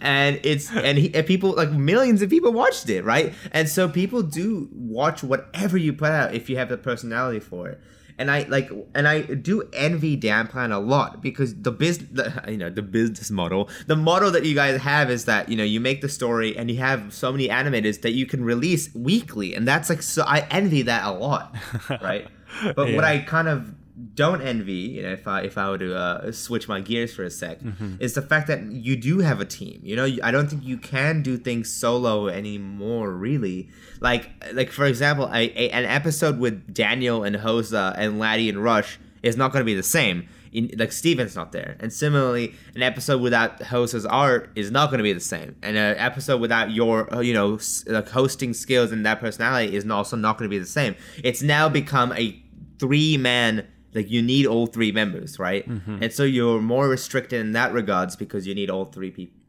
and 0.00 0.40
it's 0.42 0.70
and, 0.70 0.98
he, 0.98 1.14
and 1.14 1.26
people 1.26 1.52
like 1.52 1.70
millions 1.70 2.22
of 2.22 2.30
people 2.30 2.52
watched 2.52 2.88
it, 2.90 3.04
right? 3.04 3.34
And 3.52 3.68
so 3.68 3.88
people 3.88 4.22
do 4.22 4.68
watch 4.72 5.22
whatever 5.22 5.76
you 5.76 5.92
put 5.92 6.10
out 6.10 6.34
if 6.34 6.50
you 6.50 6.56
have 6.56 6.68
the 6.68 6.78
personality 6.78 7.40
for 7.40 7.68
it 7.68 7.80
and 8.18 8.30
I 8.30 8.42
like 8.48 8.70
and 8.94 9.06
I 9.06 9.22
do 9.22 9.68
envy 9.72 10.16
Danplan 10.16 10.72
a 10.72 10.78
lot 10.78 11.22
because 11.22 11.54
the 11.54 11.70
business, 11.70 12.08
the, 12.12 12.44
you 12.50 12.56
know, 12.56 12.70
the 12.70 12.82
business 12.82 13.30
model, 13.30 13.68
the 13.86 13.96
model 13.96 14.30
that 14.30 14.44
you 14.44 14.54
guys 14.54 14.80
have 14.80 15.10
is 15.10 15.26
that 15.26 15.48
you 15.48 15.56
know 15.56 15.64
you 15.64 15.80
make 15.80 16.00
the 16.00 16.08
story 16.08 16.56
and 16.56 16.70
you 16.70 16.78
have 16.78 17.12
so 17.12 17.30
many 17.30 17.48
animators 17.48 18.02
that 18.02 18.12
you 18.12 18.26
can 18.26 18.44
release 18.44 18.94
weekly, 18.94 19.54
and 19.54 19.66
that's 19.66 19.90
like 19.90 20.02
so 20.02 20.22
I 20.22 20.46
envy 20.50 20.82
that 20.82 21.04
a 21.04 21.12
lot, 21.12 21.54
right? 22.02 22.26
But 22.74 22.94
what 22.94 23.04
I 23.04 23.18
kind 23.18 23.48
of 23.48 23.74
don't 24.14 24.42
envy, 24.42 24.72
you 24.72 25.02
know, 25.02 25.12
if 25.12 25.26
I 25.26 25.40
if 25.42 25.56
I 25.56 25.70
were 25.70 25.78
to 25.78 25.96
uh, 25.96 26.32
switch 26.32 26.68
my 26.68 26.80
gears 26.80 27.14
for 27.14 27.24
a 27.24 27.30
sec, 27.30 27.60
is 27.98 28.14
the 28.14 28.22
fact 28.22 28.46
that 28.48 28.62
you 28.70 28.94
do 28.94 29.20
have 29.20 29.40
a 29.40 29.46
team. 29.46 29.80
You 29.82 29.96
know, 29.96 30.04
I 30.22 30.30
don't 30.30 30.48
think 30.48 30.64
you 30.64 30.76
can 30.76 31.22
do 31.22 31.38
things 31.38 31.72
solo 31.72 32.28
anymore. 32.28 33.10
Really, 33.12 33.70
like 34.00 34.30
like 34.52 34.70
for 34.70 34.84
example, 34.84 35.26
a, 35.32 35.44
a, 35.44 35.70
an 35.70 35.86
episode 35.86 36.38
with 36.38 36.74
Daniel 36.74 37.24
and 37.24 37.36
Hosa 37.36 37.94
and 37.96 38.18
Laddie 38.18 38.50
and 38.50 38.62
Rush 38.62 38.98
is 39.22 39.36
not 39.36 39.52
going 39.52 39.62
to 39.62 39.66
be 39.66 39.74
the 39.74 39.82
same. 39.82 40.28
In, 40.52 40.70
like 40.78 40.92
Steven's 40.92 41.34
not 41.34 41.52
there, 41.52 41.76
and 41.80 41.92
similarly, 41.92 42.54
an 42.74 42.82
episode 42.82 43.20
without 43.20 43.60
Hosa's 43.60 44.06
art 44.06 44.50
is 44.56 44.70
not 44.70 44.90
going 44.90 44.98
to 44.98 45.04
be 45.04 45.12
the 45.12 45.20
same, 45.20 45.56
and 45.62 45.76
an 45.76 45.96
episode 45.98 46.40
without 46.40 46.70
your 46.70 47.12
uh, 47.14 47.20
you 47.20 47.32
know 47.32 47.58
like 47.86 48.08
hosting 48.10 48.52
skills 48.52 48.92
and 48.92 49.06
that 49.06 49.20
personality 49.20 49.74
is 49.74 49.88
also 49.90 50.16
not 50.16 50.38
going 50.38 50.48
to 50.48 50.54
be 50.54 50.58
the 50.58 50.66
same. 50.66 50.94
It's 51.24 51.42
now 51.42 51.68
become 51.68 52.12
a 52.12 52.42
three 52.78 53.16
man 53.16 53.66
like 53.96 54.08
you 54.10 54.22
need 54.22 54.46
all 54.46 54.66
three 54.66 54.92
members 54.92 55.38
right 55.38 55.68
mm-hmm. 55.68 56.02
and 56.02 56.12
so 56.12 56.22
you're 56.22 56.60
more 56.60 56.88
restricted 56.88 57.40
in 57.40 57.52
that 57.52 57.72
regards 57.72 58.14
because 58.14 58.46
you 58.46 58.54
need 58.54 58.70
all 58.70 58.84
three 58.84 59.10
people 59.10 59.40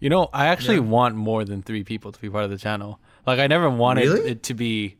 You 0.00 0.10
know, 0.10 0.28
I 0.32 0.46
actually 0.46 0.80
want 0.80 1.16
more 1.16 1.44
than 1.44 1.62
three 1.62 1.84
people 1.84 2.12
to 2.12 2.20
be 2.20 2.30
part 2.30 2.44
of 2.44 2.50
the 2.50 2.58
channel. 2.58 3.00
Like, 3.26 3.40
I 3.40 3.46
never 3.48 3.68
wanted 3.68 4.06
Really? 4.06 4.30
it 4.30 4.42
to 4.44 4.54
be 4.54 4.96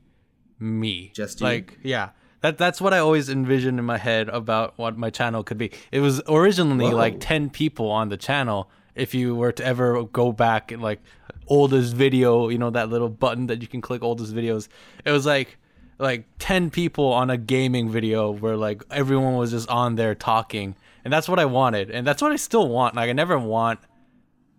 me. 0.58 1.12
Just 1.14 1.40
you? 1.40 1.46
like, 1.46 1.78
yeah. 1.82 2.10
That 2.42 2.58
that's 2.58 2.80
what 2.80 2.92
I 2.94 2.98
always 2.98 3.28
envisioned 3.28 3.78
in 3.78 3.84
my 3.84 3.98
head 3.98 4.28
about 4.28 4.74
what 4.76 4.96
my 4.96 5.10
channel 5.10 5.42
could 5.42 5.58
be. 5.58 5.70
It 5.90 6.00
was 6.00 6.20
originally 6.28 6.90
Whoa. 6.90 7.04
like 7.04 7.16
ten 7.20 7.50
people 7.50 7.90
on 7.90 8.08
the 8.08 8.16
channel. 8.16 8.70
If 8.94 9.14
you 9.14 9.34
were 9.34 9.52
to 9.52 9.64
ever 9.64 10.04
go 10.04 10.32
back 10.32 10.72
and 10.72 10.82
like 10.82 11.00
oldest 11.46 11.94
video, 11.94 12.48
you 12.48 12.58
know 12.58 12.70
that 12.70 12.88
little 12.90 13.08
button 13.08 13.46
that 13.48 13.62
you 13.62 13.68
can 13.68 13.80
click 13.80 14.02
oldest 14.02 14.34
videos. 14.34 14.68
It 15.04 15.10
was 15.10 15.26
like 15.26 15.58
like 15.98 16.26
10 16.38 16.70
people 16.70 17.06
on 17.06 17.30
a 17.30 17.36
gaming 17.36 17.90
video 17.90 18.30
where 18.30 18.56
like 18.56 18.82
everyone 18.90 19.34
was 19.34 19.50
just 19.50 19.68
on 19.68 19.96
there 19.96 20.14
talking. 20.14 20.76
And 21.04 21.12
that's 21.12 21.28
what 21.28 21.38
i 21.38 21.44
wanted. 21.44 21.90
And 21.90 22.06
that's 22.06 22.22
what 22.22 22.32
i 22.32 22.36
still 22.36 22.68
want. 22.68 22.94
Like 22.94 23.10
i 23.10 23.12
never 23.12 23.38
want 23.38 23.80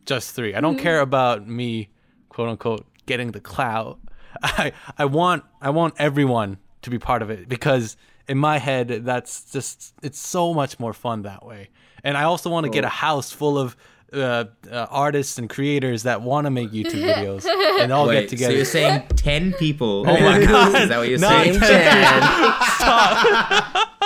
just 0.05 0.36
three. 0.36 0.55
I 0.55 0.62
don't 0.62 0.75
mm-hmm. 0.75 0.84
care 0.84 1.01
about 1.01 1.48
me 1.48 1.89
quote 2.29 2.50
unquote 2.50 2.86
getting 3.05 3.31
the 3.31 3.39
clout. 3.39 4.00
I 4.43 4.74
i 4.98 5.05
want 5.05 5.43
i 5.62 5.69
want 5.69 5.96
everyone 5.98 6.58
to 6.84 6.89
be 6.89 7.00
part 7.00 7.22
of 7.22 7.29
it 7.29 7.50
because 7.50 7.98
in 8.27 8.38
my 8.38 8.58
head 8.58 8.88
that's 9.03 9.51
just 9.51 9.93
it's 10.03 10.19
so 10.19 10.53
much 10.53 10.79
more 10.79 10.93
fun 10.93 11.24
that 11.24 11.46
way. 11.46 11.69
And 12.03 12.17
i 12.17 12.24
also 12.24 12.50
want 12.50 12.65
to 12.65 12.69
get 12.69 12.84
oh. 12.84 12.88
a 12.88 12.91
house 12.91 13.31
full 13.31 13.58
of 13.58 13.77
uh, 14.13 14.45
uh, 14.71 14.87
artists 14.89 15.37
and 15.37 15.49
creators 15.49 16.03
that 16.03 16.21
want 16.21 16.45
to 16.45 16.51
make 16.51 16.71
youtube 16.71 17.03
videos 17.03 17.45
and 17.81 17.91
all 17.91 18.07
Wait, 18.07 18.21
get 18.21 18.29
together 18.29 18.53
so 18.53 18.55
you're 18.55 18.65
saying 18.65 19.03
10 19.15 19.53
people 19.53 19.99
Oh 20.07 20.19
my 20.19 20.43
God. 20.43 20.81
is 20.81 20.89
that 20.89 20.97
what 20.97 21.09
you're 21.09 21.19
Not 21.19 21.45
saying 21.45 21.59
10. 21.59 23.85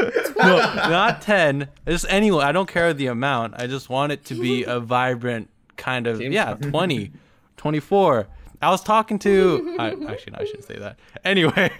no, 0.38 0.58
not 0.74 1.22
10. 1.22 1.68
Just 1.86 2.06
anyone. 2.08 2.44
I 2.44 2.52
don't 2.52 2.68
care 2.68 2.92
the 2.94 3.08
amount. 3.08 3.54
I 3.56 3.66
just 3.66 3.88
want 3.88 4.12
it 4.12 4.24
to 4.26 4.34
be 4.34 4.64
a 4.64 4.80
vibrant 4.80 5.48
kind 5.76 6.06
of, 6.06 6.20
yeah, 6.20 6.54
20, 6.54 7.12
24. 7.56 8.26
I 8.62 8.70
was 8.70 8.82
talking 8.82 9.18
to, 9.20 9.76
I, 9.78 9.90
actually, 9.90 10.32
no, 10.32 10.38
I 10.40 10.44
shouldn't 10.44 10.64
say 10.64 10.78
that. 10.78 10.98
Anyway, 11.24 11.70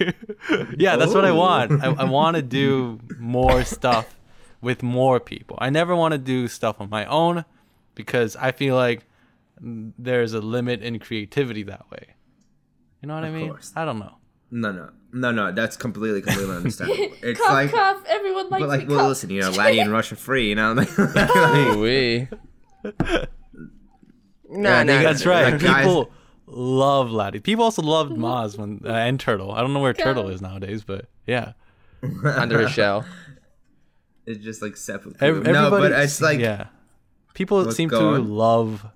yeah, 0.76 0.96
that's 0.96 1.14
what 1.14 1.24
I 1.24 1.32
want. 1.32 1.82
I, 1.82 1.92
I 1.92 2.04
want 2.04 2.36
to 2.36 2.42
do 2.42 3.00
more 3.18 3.64
stuff 3.64 4.16
with 4.62 4.82
more 4.82 5.20
people. 5.20 5.58
I 5.60 5.70
never 5.70 5.94
want 5.94 6.12
to 6.12 6.18
do 6.18 6.48
stuff 6.48 6.80
on 6.80 6.88
my 6.88 7.04
own 7.06 7.44
because 8.00 8.36
I 8.36 8.52
feel 8.52 8.74
like 8.76 9.06
there's 9.60 10.32
a 10.32 10.40
limit 10.40 10.82
in 10.82 10.98
creativity 10.98 11.62
that 11.64 11.90
way. 11.90 12.14
You 13.02 13.08
know 13.08 13.14
what 13.14 13.24
I 13.24 13.28
Of 13.28 13.34
mean? 13.34 13.48
course. 13.50 13.72
I 13.76 13.84
don't 13.84 13.98
know. 13.98 14.14
no 14.50 14.72
no 14.72 14.90
no 15.12 15.30
no 15.32 15.52
that's 15.52 15.76
completely 15.76 16.22
completely 16.22 16.54
understandable 16.60 17.14
it's 17.22 17.40
cough, 17.40 17.50
like 17.52 17.70
cough. 17.70 18.02
Everyone 18.08 18.48
likes 18.50 18.60
but 18.62 18.68
like 18.68 18.88
well 18.88 18.98
cough. 19.00 19.08
listen 19.08 19.30
you 19.30 19.40
know 19.42 19.50
laddie 19.50 19.78
and 19.80 19.90
rush 19.92 20.10
are 20.12 20.16
free 20.16 20.48
you 20.48 20.54
know 20.54 20.74
We. 21.78 22.28
Yeah, 22.82 23.24
Nah, 24.48 24.84
they 24.84 24.96
nah. 24.96 25.02
got- 25.02 25.02
That's 25.04 25.26
right. 25.26 25.52
Like, 25.52 25.60
guys- 25.62 25.84
People 25.84 26.10
love 26.46 27.10
Laddie. 27.12 27.40
People 27.40 27.64
also 27.64 27.82
loved 27.82 28.12
Maz 28.12 28.58
when 28.58 28.80
uh, 28.84 28.88
and 28.92 29.20
Turtle. 29.20 29.52
I 29.52 29.60
don't 29.60 29.72
know 29.72 29.80
where 29.80 29.92
Turtle 29.94 30.28
is 30.28 30.40
nowadays, 30.42 30.82
but 30.84 31.06
yeah. 31.26 31.52
Under 32.24 32.60
his 32.60 32.70
shell. 32.78 33.04
it's 34.26 34.42
just 34.42 34.62
like 34.62 34.76
separate 34.76 35.16
Ev- 35.22 35.42
no 35.44 35.70
but 35.70 35.92
it's 35.92 36.20
like 36.20 36.40
yeah. 36.40 36.66
People 37.34 37.64
What's 37.64 37.76
seem 37.76 37.90
to 37.90 37.96
going 37.96 38.22
on? 38.22 38.28
love 38.30 38.86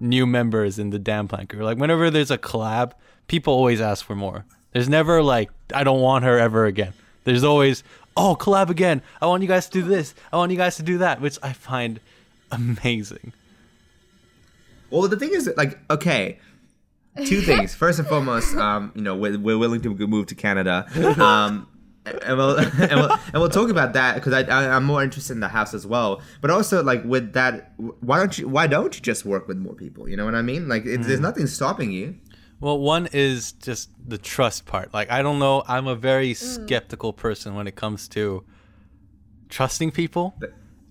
new 0.00 0.26
members 0.26 0.78
in 0.78 0.90
the 0.90 0.98
Dan 0.98 1.28
Plan 1.28 1.46
crew. 1.46 1.64
Like 1.64 1.78
whenever 1.78 2.10
there's 2.10 2.30
a 2.30 2.38
collab, 2.38 2.92
people 3.28 3.52
always 3.52 3.80
ask 3.80 4.04
for 4.04 4.14
more. 4.14 4.44
There's 4.72 4.88
never 4.88 5.22
like 5.22 5.50
I 5.74 5.84
don't 5.84 6.00
want 6.00 6.24
her 6.24 6.38
ever 6.38 6.66
again. 6.66 6.92
There's 7.24 7.44
always 7.44 7.82
oh 8.16 8.36
collab 8.38 8.70
again. 8.70 9.02
I 9.20 9.26
want 9.26 9.42
you 9.42 9.48
guys 9.48 9.68
to 9.68 9.72
do 9.80 9.86
this. 9.86 10.14
I 10.32 10.36
want 10.36 10.52
you 10.52 10.58
guys 10.58 10.76
to 10.76 10.82
do 10.82 10.98
that, 10.98 11.20
which 11.20 11.38
I 11.42 11.52
find 11.52 12.00
amazing. 12.52 13.32
Well, 14.90 15.08
the 15.08 15.16
thing 15.16 15.30
is, 15.32 15.50
like, 15.56 15.78
okay, 15.90 16.38
two 17.24 17.40
things. 17.40 17.74
First 17.82 17.98
and 17.98 18.06
foremost, 18.06 18.54
um, 18.54 18.92
you 18.94 19.02
know, 19.02 19.16
we're, 19.16 19.36
we're 19.38 19.58
willing 19.58 19.80
to 19.82 19.94
move 20.06 20.26
to 20.26 20.36
Canada, 20.36 20.86
um, 21.20 21.66
and 22.06 22.38
we'll 22.38 22.58
and 22.58 22.94
we'll, 22.94 23.10
and 23.10 23.34
we'll 23.34 23.48
talk 23.48 23.70
about 23.70 23.92
that 23.94 24.14
because 24.14 24.32
I, 24.32 24.42
I 24.42 24.76
I'm 24.76 24.84
more 24.84 25.02
interested 25.02 25.32
in 25.34 25.40
the 25.40 25.48
house 25.48 25.74
as 25.74 25.86
well. 25.86 26.22
But 26.40 26.50
also, 26.50 26.82
like, 26.82 27.04
with 27.04 27.32
that, 27.32 27.72
why 27.76 28.18
don't 28.18 28.36
you 28.38 28.48
why 28.48 28.66
don't 28.66 28.94
you 28.94 29.00
just 29.00 29.24
work 29.24 29.48
with 29.48 29.58
more 29.58 29.74
people? 29.74 30.08
You 30.08 30.16
know 30.16 30.24
what 30.24 30.34
I 30.34 30.42
mean? 30.42 30.68
Like, 30.68 30.86
it, 30.86 31.02
there's 31.02 31.18
hmm. 31.18 31.22
nothing 31.22 31.46
stopping 31.46 31.92
you. 31.92 32.16
Well, 32.60 32.78
one 32.78 33.08
is 33.12 33.52
just 33.52 33.90
the 34.06 34.16
trust 34.16 34.64
part. 34.64 34.94
Like, 34.94 35.10
I 35.10 35.20
don't 35.20 35.38
know. 35.38 35.62
I'm 35.68 35.86
a 35.86 35.94
very 35.94 36.30
hmm. 36.30 36.34
skeptical 36.34 37.12
person 37.12 37.54
when 37.54 37.66
it 37.66 37.76
comes 37.76 38.08
to 38.08 38.44
trusting 39.48 39.90
people. 39.90 40.34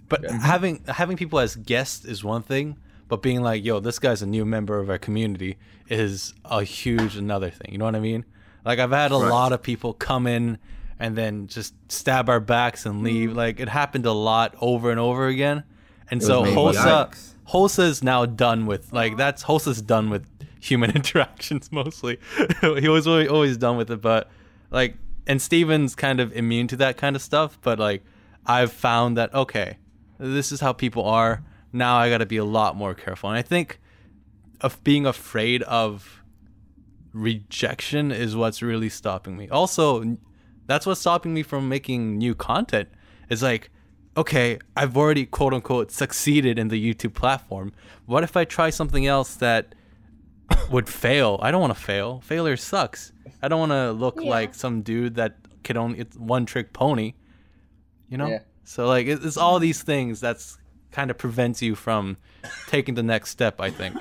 But 0.07 0.29
having 0.29 0.84
having 0.88 1.17
people 1.17 1.39
as 1.39 1.55
guests 1.55 2.05
is 2.05 2.24
one 2.24 2.43
thing. 2.43 2.77
But 3.07 3.22
being 3.22 3.41
like, 3.41 3.63
yo, 3.63 3.79
this 3.79 4.00
guy's 4.00 4.24
a 4.24 4.25
new 4.25 4.45
member 4.45 4.79
of 4.79 4.89
our 4.89 4.98
community 4.98 5.57
is 5.89 6.34
a 6.43 6.63
huge 6.63 7.15
another 7.15 7.51
thing. 7.51 7.72
You 7.72 7.77
know 7.77 7.86
what 7.86 7.95
I 7.95 8.00
mean? 8.00 8.25
Like, 8.63 8.79
I've 8.79 8.91
had 8.91 9.12
a 9.12 9.15
Right. 9.15 9.29
lot 9.29 9.53
of 9.53 9.62
people 9.62 9.93
come 9.93 10.25
in 10.25 10.57
and 11.00 11.18
then 11.18 11.48
just 11.48 11.74
stab 11.92 12.30
our 12.30 12.40
backs 12.40 12.86
and 12.86 13.04
leave. 13.04 13.34
Like, 13.34 13.60
it 13.60 13.70
happened 13.70 14.06
a 14.06 14.14
lot 14.14 14.56
over 14.62 14.92
and 14.92 15.00
over 15.00 15.28
again. 15.28 15.64
And 16.10 16.22
so 16.22 16.44
Hosa, 16.44 17.10
yikes. 17.10 17.34
Hosa's 17.50 18.04
now 18.04 18.25
done 18.25 18.66
with 18.66 18.92
like 18.94 19.18
that's 19.18 19.44
Hosa's 19.44 19.82
done 19.82 20.10
with 20.10 20.28
human 20.60 20.92
interactions 20.96 21.72
mostly. 21.72 22.20
he 22.62 22.90
was 22.90 23.08
always, 23.08 23.30
always 23.30 23.58
done 23.58 23.78
with 23.78 23.92
it, 23.92 24.02
but 24.02 24.30
like 24.72 24.96
and 25.28 25.42
Steven's 25.42 25.96
kind 25.96 26.20
of 26.20 26.32
immune 26.34 26.68
to 26.68 26.75
that 26.78 26.98
kind 26.98 27.16
of 27.16 27.22
stuff. 27.22 27.60
But 27.62 27.80
like 27.80 28.04
I've 28.46 28.72
found 28.72 29.18
that 29.18 29.34
okay, 29.34 29.78
this 30.20 30.52
is 30.52 30.60
how 30.60 30.74
people 30.74 31.06
are. 31.06 31.44
now 31.74 31.98
I 31.98 32.10
got 32.10 32.20
to 32.20 32.25
be 32.25 32.38
a 32.38 32.46
lot 32.46 32.75
more 32.75 32.94
careful. 32.94 33.30
And 33.30 33.38
I 33.38 33.42
think 33.42 33.80
of 34.62 34.84
being 34.84 35.06
afraid 35.06 35.62
of 35.64 36.22
rejection 37.14 38.12
is 38.12 38.36
what's 38.36 38.62
really 38.62 38.90
stopping 38.90 39.38
me. 39.38 39.50
Also, 39.50 40.18
that's 40.67 40.86
what's 40.86 41.01
stopping 41.01 41.34
me 41.34 41.43
from 41.43 41.69
making 41.69 42.17
new 42.17 42.36
content. 42.36 42.89
Is 43.29 43.41
like, 43.43 43.69
okay, 44.17 44.60
I've 44.77 44.95
already 44.98 45.25
quote 45.25 45.53
unquote 45.53 45.91
succeeded 45.91 46.57
in 46.60 46.67
the 46.69 46.93
YouTube 46.93 47.13
platform. 47.13 47.74
What 48.05 48.24
if 48.24 48.38
I 48.38 48.45
try 48.45 48.69
something 48.69 49.05
else 49.05 49.36
that 49.36 49.75
would 50.72 50.88
fail? 50.89 51.39
I 51.41 51.51
don't 51.51 51.62
want 51.62 51.74
to 51.75 51.79
fail. 51.79 52.22
Failure 52.22 52.57
sucks. 52.57 53.12
I 53.41 53.48
don't 53.48 53.60
want 53.60 53.72
to 53.72 53.91
look 53.91 54.19
Yeah. 54.22 54.29
like 54.29 54.53
some 54.55 54.81
dude 54.81 55.15
that 55.15 55.38
can 55.63 55.77
only 55.77 56.00
it's 56.00 56.15
one 56.17 56.45
trick 56.45 56.74
pony. 56.74 57.13
You 58.10 58.17
know? 58.17 58.27
Yeah. 58.27 58.39
So 58.63 58.88
like 58.88 59.07
it's 59.07 59.38
all 59.38 59.60
these 59.60 59.81
things 59.84 60.19
that's 60.19 60.57
kind 60.91 61.12
of 61.12 61.17
prevents 61.17 61.62
you 61.62 61.75
from 61.75 62.17
taking 62.67 62.95
the 62.95 63.03
next 63.03 63.29
step, 63.31 63.60
I 63.60 63.69
think. 63.69 63.95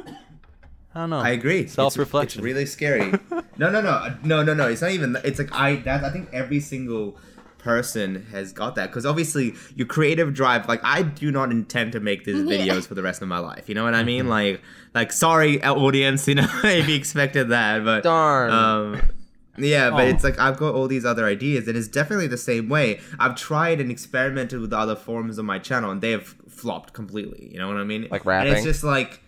I 0.95 1.01
don't 1.01 1.11
know. 1.11 1.19
I 1.19 1.31
agree. 1.31 1.67
Self-reflection. 1.67 2.41
It's, 2.41 2.45
really 2.45 2.67
scary. 2.67 3.11
no, 3.59 3.71
no, 3.71 3.81
no, 3.81 4.15
no, 4.23 4.43
no, 4.43 4.55
no. 4.55 4.69
It's 4.69 4.81
not 4.83 4.93
even. 4.93 5.17
It's 5.25 5.39
like 5.39 5.53
I. 5.53 5.77
That 5.77 6.05
I 6.05 6.11
think 6.11 6.29
every 6.33 6.61
single 6.61 7.17
person 7.59 8.27
has 8.31 8.53
got 8.53 8.75
that 8.75 8.91
because 8.91 9.07
obviously 9.07 9.55
your 9.75 9.87
creative 9.87 10.35
drive. 10.35 10.69
Like 10.69 10.81
I 10.85 11.03
do 11.03 11.33
not 11.33 11.51
intend 11.51 11.93
to 11.93 12.01
make 12.01 12.25
these 12.25 12.37
videos 12.49 12.87
for 12.87 12.95
the 12.95 13.03
rest 13.03 13.23
of 13.23 13.29
my 13.29 13.39
life. 13.39 13.69
You 13.69 13.75
know 13.75 13.85
what 13.85 13.95
I 13.95 13.99
Mm-hmm. 14.01 14.07
mean? 14.07 14.29
Like, 14.29 14.61
like 14.95 15.13
sorry, 15.13 15.63
audience. 15.65 16.29
You 16.29 16.37
know, 16.37 16.47
if 16.63 16.89
you 16.89 16.95
expected 16.97 17.49
that, 17.49 17.85
but 17.85 18.03
Darn. 18.03 18.51
Um, 18.51 19.03
yeah, 19.57 19.91
but 19.91 20.01
Oh. 20.05 20.09
it's 20.09 20.25
like 20.25 20.39
I've 20.39 20.57
got 20.59 20.75
all 20.75 20.89
these 20.89 21.05
other 21.05 21.25
ideas, 21.27 21.67
and 21.69 21.77
it's 21.77 21.87
definitely 21.89 22.27
the 22.27 22.37
same 22.37 22.69
way. 22.69 23.01
I've 23.19 23.37
tried 23.37 23.81
and 23.81 23.91
experimented 23.91 24.61
with 24.61 24.73
other 24.73 24.97
forms 24.97 25.39
of 25.39 25.45
my 25.45 25.59
channel, 25.59 25.91
and 25.91 26.01
they 26.03 26.11
have 26.11 26.27
flopped 26.49 26.93
completely. 26.93 27.51
You 27.53 27.59
know 27.59 27.69
what 27.69 27.77
I 27.79 27.85
mean? 27.85 28.09
Like 28.11 28.27
And 28.27 28.49
it's 28.49 28.65
just 28.65 28.83
like, 28.85 29.21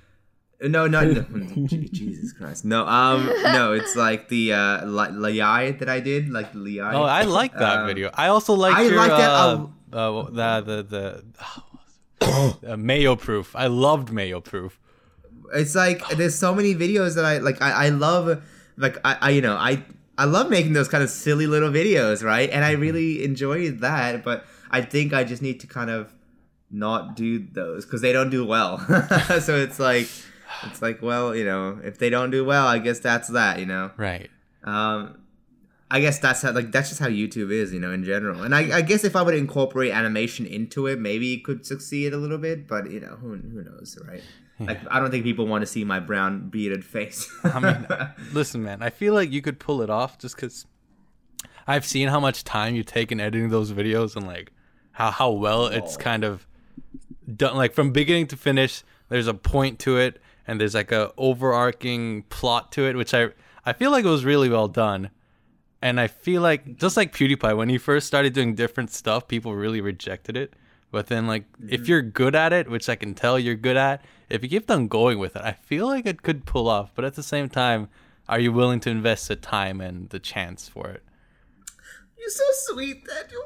no, 0.60 0.86
no, 0.86 1.00
no, 1.04 1.24
Jesus 1.66 2.32
Christ, 2.32 2.64
no, 2.64 2.86
um, 2.86 3.26
no, 3.42 3.72
it's 3.72 3.94
like 3.96 4.28
the 4.28 4.52
uh, 4.52 4.80
that 4.84 5.88
I 5.88 6.00
did, 6.00 6.30
like 6.30 6.52
the 6.52 6.58
Liai. 6.58 6.94
Oh, 6.94 7.02
I 7.02 7.22
like 7.22 7.52
that 7.54 7.80
Um, 7.80 7.86
video. 7.86 8.10
I 8.14 8.28
also 8.28 8.54
like 8.54 8.74
I 8.74 8.82
your 8.82 8.96
like 8.96 9.10
that 9.10 9.30
uh, 9.30 9.66
uh, 9.92 10.30
the 10.30 10.82
the 10.88 11.22
the 12.20 12.62
uh, 12.72 12.76
mayo 12.76 13.16
proof. 13.16 13.54
I 13.54 13.66
loved 13.66 14.12
mayo 14.12 14.40
proof. 14.40 14.78
it's 15.54 15.74
like 15.74 16.06
there's 16.16 16.34
so 16.34 16.54
many 16.54 16.74
videos 16.74 17.14
that 17.14 17.24
I 17.24 17.38
like. 17.38 17.60
I, 17.60 17.86
I 17.86 17.88
love, 17.90 18.42
like 18.76 18.98
I, 19.04 19.16
I, 19.20 19.30
you 19.30 19.40
know, 19.42 19.56
I, 19.56 19.82
I 20.18 20.24
love 20.24 20.48
making 20.50 20.72
those 20.72 20.88
kind 20.88 21.04
of 21.04 21.10
silly 21.10 21.46
little 21.46 21.70
videos, 21.70 22.24
right? 22.24 22.48
And 22.50 22.64
I 22.64 22.72
really 22.72 23.22
enjoy 23.24 23.70
that, 23.72 24.24
but 24.24 24.44
I 24.70 24.80
think 24.80 25.12
I 25.12 25.24
just 25.24 25.42
need 25.42 25.60
to 25.60 25.66
kind 25.66 25.90
of 25.90 26.12
not 26.70 27.14
do 27.14 27.38
those 27.38 27.84
because 27.84 28.00
they 28.00 28.12
don't 28.12 28.30
do 28.30 28.44
well. 28.44 28.78
so 29.40 29.56
it's 29.56 29.78
like, 29.78 30.08
it's 30.64 30.80
like, 30.82 31.02
well, 31.02 31.34
you 31.34 31.44
know, 31.44 31.78
if 31.84 31.98
they 31.98 32.10
don't 32.10 32.30
do 32.30 32.44
well, 32.44 32.66
I 32.66 32.78
guess 32.78 32.98
that's 33.00 33.28
that, 33.28 33.58
you 33.58 33.66
know. 33.66 33.90
Right. 33.96 34.30
Um, 34.64 35.18
I 35.90 36.00
guess 36.00 36.18
that's 36.18 36.42
how, 36.42 36.50
like 36.52 36.72
that's 36.72 36.88
just 36.88 37.00
how 37.00 37.06
YouTube 37.08 37.52
is, 37.52 37.72
you 37.72 37.78
know, 37.80 37.92
in 37.92 38.02
general. 38.04 38.42
And 38.42 38.54
I, 38.54 38.78
I 38.78 38.82
guess 38.82 39.04
if 39.04 39.14
I 39.14 39.22
would 39.22 39.34
incorporate 39.34 39.92
animation 39.92 40.44
into 40.46 40.86
it, 40.88 40.98
maybe 40.98 41.34
it 41.34 41.44
could 41.44 41.64
succeed 41.64 42.12
a 42.12 42.16
little 42.16 42.38
bit. 42.38 42.66
But 42.66 42.90
you 42.90 42.98
know, 43.00 43.16
who 43.20 43.36
who 43.36 43.62
knows, 43.62 43.96
right? 44.06 44.22
Like 44.58 44.80
I 44.90 44.98
don't 44.98 45.10
think 45.10 45.22
people 45.22 45.46
want 45.46 45.62
to 45.62 45.66
see 45.66 45.84
my 45.84 46.00
brown 46.00 46.48
bearded 46.48 46.84
face. 46.84 47.30
I 47.44 47.60
mean, 47.60 47.86
listen, 48.32 48.62
man. 48.64 48.82
I 48.82 48.90
feel 48.90 49.12
like 49.14 49.30
you 49.30 49.42
could 49.42 49.60
pull 49.60 49.82
it 49.82 49.90
off 49.90 50.18
just 50.18 50.34
because 50.34 50.66
I've 51.66 51.84
seen 51.84 52.08
how 52.08 52.20
much 52.20 52.42
time 52.42 52.74
you 52.74 52.82
take 52.82 53.12
in 53.12 53.20
editing 53.20 53.50
those 53.50 53.70
videos 53.72 54.16
and 54.16 54.26
like 54.26 54.52
how 54.92 55.10
how 55.10 55.30
well 55.30 55.66
it's 55.66 55.96
Oh. 55.96 56.00
kind 56.00 56.24
of 56.24 56.46
done. 57.32 57.56
Like 57.56 57.74
from 57.74 57.92
beginning 57.92 58.26
to 58.28 58.36
finish, 58.36 58.82
there's 59.08 59.26
a 59.28 59.34
point 59.34 59.78
to 59.80 59.98
it, 59.98 60.20
and 60.46 60.60
there's 60.60 60.74
like 60.74 60.92
a 60.92 61.12
overarching 61.16 62.22
plot 62.24 62.72
to 62.72 62.86
it, 62.86 62.96
which 62.96 63.14
I 63.14 63.30
I 63.64 63.72
feel 63.72 63.90
like 63.90 64.04
it 64.04 64.08
was 64.08 64.24
really 64.24 64.48
well 64.48 64.68
done. 64.68 65.10
And 65.82 66.00
I 66.00 66.06
feel 66.06 66.42
like 66.42 66.76
just 66.76 66.96
like 66.96 67.12
PewDiePie, 67.12 67.56
when 67.56 67.68
he 67.68 67.78
first 67.78 68.06
started 68.06 68.32
doing 68.32 68.54
different 68.54 68.90
stuff, 68.90 69.28
people 69.28 69.54
really 69.54 69.80
rejected 69.80 70.36
it. 70.36 70.54
But 70.90 71.08
then, 71.08 71.26
like, 71.26 71.44
if 71.68 71.82
mm-hmm. 71.82 71.90
you're 71.90 72.02
good 72.02 72.34
at 72.34 72.52
it, 72.52 72.70
which 72.70 72.88
I 72.88 72.94
can 72.94 73.14
tell 73.14 73.38
you're 73.38 73.54
good 73.54 73.76
at, 73.76 74.02
if 74.30 74.42
you 74.42 74.48
keep 74.48 74.70
on 74.70 74.88
going 74.88 75.18
with 75.18 75.36
it, 75.36 75.42
I 75.42 75.52
feel 75.52 75.86
like 75.86 76.06
it 76.06 76.22
could 76.22 76.46
pull 76.46 76.68
off. 76.68 76.92
But 76.94 77.04
at 77.04 77.14
the 77.14 77.22
same 77.22 77.48
time, 77.48 77.88
are 78.28 78.40
you 78.40 78.52
willing 78.52 78.80
to 78.80 78.90
invest 78.90 79.28
the 79.28 79.36
time 79.36 79.80
and 79.80 80.08
the 80.10 80.18
chance 80.18 80.68
for 80.68 80.88
it? 80.88 81.02
You're 82.18 82.30
so 82.30 82.44
sweet, 82.72 83.04
Daniel. 83.04 83.42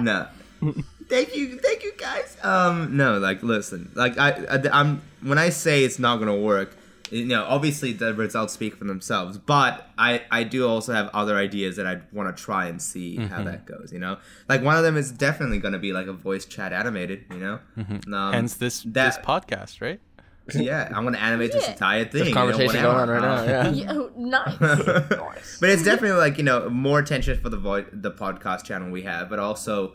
no. 0.00 0.28
Thank 1.12 1.36
you, 1.36 1.58
thank 1.58 1.82
you, 1.84 1.92
guys. 1.98 2.36
Um, 2.42 2.96
no, 2.96 3.18
like, 3.18 3.42
listen, 3.42 3.90
like, 3.94 4.16
I, 4.16 4.30
I, 4.50 4.62
I'm 4.80 5.02
when 5.22 5.36
I 5.36 5.50
say 5.50 5.84
it's 5.84 5.98
not 5.98 6.16
gonna 6.16 6.34
work, 6.36 6.74
you 7.10 7.26
know, 7.26 7.44
obviously 7.46 7.92
the 7.92 8.14
results 8.14 8.54
speak 8.54 8.76
for 8.76 8.84
themselves. 8.84 9.36
But 9.36 9.90
I, 9.98 10.22
I 10.30 10.44
do 10.44 10.66
also 10.66 10.94
have 10.94 11.10
other 11.12 11.36
ideas 11.36 11.76
that 11.76 11.86
I 11.86 12.00
want 12.12 12.34
to 12.34 12.42
try 12.42 12.66
and 12.66 12.80
see 12.80 13.16
how 13.18 13.42
that 13.42 13.66
goes. 13.66 13.92
You 13.92 13.98
know, 13.98 14.16
like 14.48 14.62
one 14.62 14.76
of 14.78 14.82
them 14.84 14.96
is 14.96 15.12
definitely 15.12 15.58
gonna 15.58 15.78
be 15.78 15.92
like 15.92 16.06
a 16.06 16.14
voice 16.14 16.46
chat 16.46 16.72
animated. 16.72 17.26
You 17.30 17.36
know, 17.40 17.58
hmm 17.74 18.14
um, 18.14 18.32
Hence 18.32 18.54
this 18.54 18.82
that- 18.84 19.16
this 19.16 19.18
podcast, 19.24 19.82
right? 19.82 20.00
yeah, 20.54 20.88
I'm 20.94 21.04
gonna 21.04 21.18
animate 21.18 21.52
this 21.52 21.64
Yeah. 21.64 21.72
entire 21.72 22.04
thing. 22.04 22.12
There's 22.24 22.28
you 22.30 22.34
know, 22.34 22.40
conversation 22.40 22.82
going 22.82 22.96
on 22.96 23.08
right 23.10 23.20
now. 23.20 23.44
Yeah. 23.44 23.70
Yeah, 23.72 23.92
oh, 23.92 24.10
nice. 24.16 24.58
Nice. 25.10 25.58
but 25.60 25.68
it's 25.68 25.84
definitely 25.84 26.18
like 26.18 26.38
you 26.38 26.44
know 26.44 26.70
more 26.70 26.98
attention 26.98 27.38
for 27.38 27.50
the 27.50 27.58
vo- 27.58 27.84
the 27.92 28.10
podcast 28.10 28.64
channel 28.64 28.90
we 28.90 29.02
have, 29.02 29.28
but 29.28 29.38
also 29.38 29.94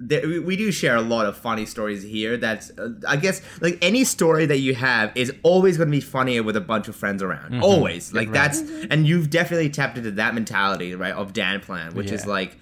there, 0.00 0.26
we- 0.26 0.38
we 0.38 0.56
do 0.56 0.72
share 0.72 0.96
a 0.96 1.02
lot 1.02 1.26
of 1.26 1.36
funny 1.36 1.66
stories 1.66 2.02
here. 2.02 2.36
That's 2.36 2.70
uh, 2.78 2.94
I 3.06 3.16
guess 3.16 3.42
like 3.60 3.78
any 3.82 4.04
story 4.04 4.46
that 4.46 4.58
you 4.58 4.74
have 4.74 5.12
is 5.14 5.32
always 5.42 5.76
going 5.76 5.88
to 5.88 5.96
be 5.96 6.00
funnier 6.00 6.42
with 6.42 6.56
a 6.56 6.60
bunch 6.60 6.88
of 6.88 6.96
friends 6.96 7.22
around. 7.22 7.60
Always. 7.62 8.12
Like 8.12 8.32
that's 8.32 8.60
and 8.90 9.06
you've 9.06 9.30
definitely 9.30 9.68
tapped 9.70 9.98
into 9.98 10.10
that 10.12 10.34
mentality 10.34 10.94
right 10.94 11.12
of 11.14 11.32
Dan 11.34 11.60
Plan, 11.60 11.94
which 11.94 12.10
is 12.10 12.26
like 12.26 12.56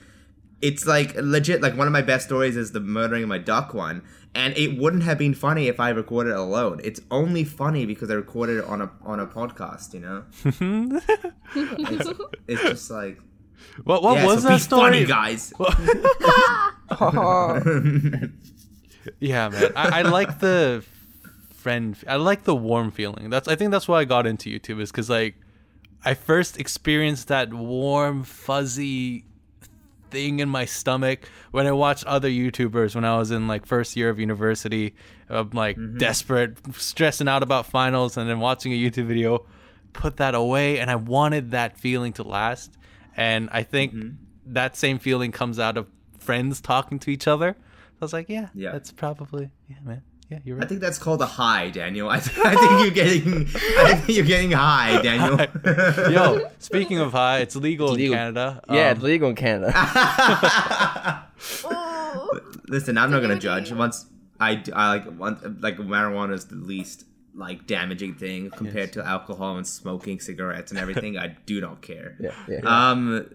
it's 0.61 0.85
like 0.87 1.15
legit 1.17 1.63
like 1.63 1.77
one 1.77 1.87
of 1.87 1.93
my 1.93 2.03
best 2.03 2.27
stories 2.27 2.57
is 2.57 2.73
the 2.73 2.81
murdering 2.81 3.23
of 3.23 3.29
my 3.29 3.39
duck 3.39 3.73
one 3.75 4.03
and 4.35 4.57
it 4.59 4.77
wouldn't 4.77 5.05
have 5.05 5.17
been 5.17 5.33
funny 5.33 5.69
if 5.69 5.79
i 5.79 5.89
recorded 5.91 6.31
it 6.31 6.37
alone. 6.37 6.81
It's 6.83 7.01
only 7.13 7.45
funny 7.45 7.87
because 7.87 8.11
i 8.11 8.15
recorded 8.15 8.59
it 8.59 8.65
on 8.65 8.83
a 8.83 8.91
on 9.05 9.21
a 9.21 9.27
podcast 9.29 9.95
you 9.95 10.01
know? 10.01 10.25
It's, 11.55 12.09
it's 12.49 12.63
just 12.63 12.91
like 12.91 13.21
What 13.85 14.03
what 14.03 14.19
yeah, 14.19 14.27
was 14.27 14.43
so 14.43 14.49
that 14.49 14.61
story? 14.61 14.83
funny 14.83 15.07
guys 15.07 15.53
Yeah, 19.21 19.49
man. 19.49 19.73
I, 19.75 20.01
I 20.01 20.03
like 20.03 20.41
the 20.41 20.85
friend. 21.55 21.97
I 22.07 22.17
like 22.17 22.45
the 22.45 22.55
warm 22.55 22.91
feeling. 22.91 23.31
That's 23.31 23.49
I 23.49 23.57
think 23.57 23.71
that's 23.71 23.89
why 23.89 24.01
I 24.01 24.05
got 24.05 24.27
into 24.27 24.51
YouTube 24.51 24.81
is 24.81 24.91
because 24.91 25.11
like 25.11 25.37
I 26.05 26.15
first 26.15 26.59
experienced 26.59 27.29
that 27.29 27.53
warm 27.53 28.25
fuzzy 28.25 29.25
thing 30.11 30.41
in 30.41 30.49
my 30.49 30.65
stomach 30.65 31.29
when 31.51 31.67
I 31.67 31.73
watched 31.73 32.05
other 32.07 32.29
YouTubers 32.29 32.95
when 32.95 33.05
I 33.05 33.19
was 33.19 33.31
in 33.31 33.47
like 33.47 33.67
first 33.67 33.97
year 33.97 34.09
of 34.09 34.19
university. 34.19 34.95
I'm 35.29 35.51
like 35.51 35.77
mm-hmm. 35.77 35.99
desperate, 35.99 36.59
stressing 36.75 37.29
out 37.29 37.43
about 37.43 37.67
finals, 37.67 38.17
and 38.17 38.29
then 38.29 38.41
watching 38.41 38.73
a 38.73 38.77
YouTube 38.77 39.07
video, 39.07 39.47
put 39.93 40.17
that 40.19 40.35
away, 40.35 40.79
and 40.79 40.91
I 40.91 40.97
wanted 40.97 41.51
that 41.51 41.79
feeling 41.79 42.13
to 42.15 42.23
last. 42.23 42.78
And 43.19 43.49
I 43.53 43.65
think 43.65 43.93
that 44.47 44.77
same 44.77 44.99
feeling 44.99 45.33
comes 45.33 45.59
out 45.59 45.77
of 45.77 45.87
friends 46.19 46.61
talking 46.61 46.99
to 47.01 47.11
each 47.11 47.27
other. 47.27 47.57
I 48.01 48.05
was 48.05 48.13
like, 48.13 48.29
yeah, 48.29 48.49
Yeah. 48.55 48.71
that's 48.73 48.93
probably 48.93 49.51
yeah, 49.69 49.77
man. 49.85 50.03
Yeah, 50.31 50.41
you're 50.45 50.57
right. 50.57 50.65
i 50.65 50.69
think 50.69 50.83
that's 50.83 50.99
called 50.99 51.23
a 51.23 51.27
high 51.27 51.71
daniel 51.71 52.11
i, 52.17 52.17
I 52.17 52.21
think 52.21 52.71
you're 52.83 52.91
getting 52.91 53.47
i 53.79 53.95
think 53.95 54.15
you're 54.15 54.27
getting 54.27 54.51
high 54.53 55.01
daniel 55.09 55.39
Yo, 56.13 56.51
speaking 56.59 56.99
of 56.99 57.13
high, 57.13 57.39
it's 57.39 57.57
legal, 57.57 57.89
legal. 57.93 58.13
in 58.13 58.19
Canada. 58.19 58.61
Yeah, 58.69 58.89
Um, 58.91 58.93
it's 58.97 59.03
legal 59.03 59.31
in 59.31 59.37
Canada. 59.37 59.73
Listen 62.69 62.99
i'm 62.99 63.11
not 63.11 63.23
gonna 63.23 63.39
judge 63.39 63.73
once 63.73 64.05
I, 64.39 64.63
I 64.75 64.89
like 64.97 65.19
want 65.19 65.63
like 65.63 65.79
marijuana 65.79 66.35
is 66.35 66.45
the 66.45 66.57
least 66.57 67.05
like 67.39 67.67
damaging 67.67 68.15
thing 68.15 68.51
compared 68.51 68.93
to 68.93 69.05
alcohol 69.07 69.57
and 69.57 69.67
smoking 69.67 70.19
cigarettes 70.21 70.71
and 70.73 70.79
everything 70.79 71.17
i 71.17 71.29
do 71.47 71.61
not 71.61 71.81
care 71.83 72.17
yeah, 72.21 72.35
yeah. 72.49 72.59
Um, 72.91 73.31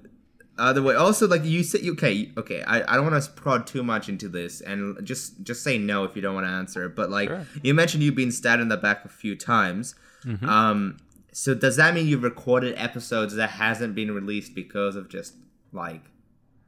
other 0.58 0.84
way. 0.84 0.96
Also, 0.96 1.28
like 1.28 1.44
you 1.44 1.64
said, 1.64 1.82
okay, 1.84 2.32
okay. 2.38 2.62
I, 2.64 2.94
I 2.94 2.96
don't 2.96 3.10
want 3.10 3.24
to 3.24 3.32
prod 3.32 3.66
too 3.66 3.84
much 3.84 4.08
into 4.08 4.30
this, 4.30 4.62
and 4.62 5.04
just 5.06 5.42
just 5.42 5.64
say 5.64 5.78
no 5.78 6.04
if 6.04 6.16
you 6.16 6.22
don't 6.22 6.36
want 6.36 6.46
to 6.46 6.52
answer. 6.52 6.90
But 6.90 7.10
like 7.10 7.30
Sure. 7.30 7.48
you 7.64 7.74
mentioned, 7.74 8.04
you've 8.04 8.16
been 8.16 8.32
stabbed 8.32 8.62
in 8.62 8.70
the 8.70 8.78
back 8.78 9.04
a 9.04 9.10
few 9.10 9.36
times. 9.36 9.96
Mm-hmm. 10.24 10.48
Um, 10.48 10.98
so 11.32 11.56
does 11.56 11.78
that 11.78 11.96
mean 11.96 12.08
you've 12.08 12.24
recorded 12.24 12.76
episodes 12.78 13.34
that 13.36 13.52
hasn't 13.52 13.96
been 13.96 14.12
released 14.12 14.54
because 14.54 14.96
of 14.96 15.10
just 15.10 15.34
like 15.72 16.04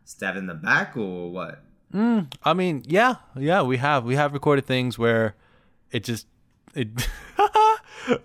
stabbed 0.04 0.38
in 0.38 0.48
the 0.48 0.56
back 0.56 0.98
or 0.98 1.30
what? 1.32 1.62
I 2.44 2.54
mean, 2.54 2.84
yeah, 2.88 3.16
yeah, 3.38 3.62
we 3.62 3.78
have 3.78 4.04
we 4.04 4.16
have 4.16 4.34
recorded 4.34 4.66
things 4.66 4.98
where 4.98 5.36
it 5.92 6.04
just 6.04 6.26
it 6.74 6.90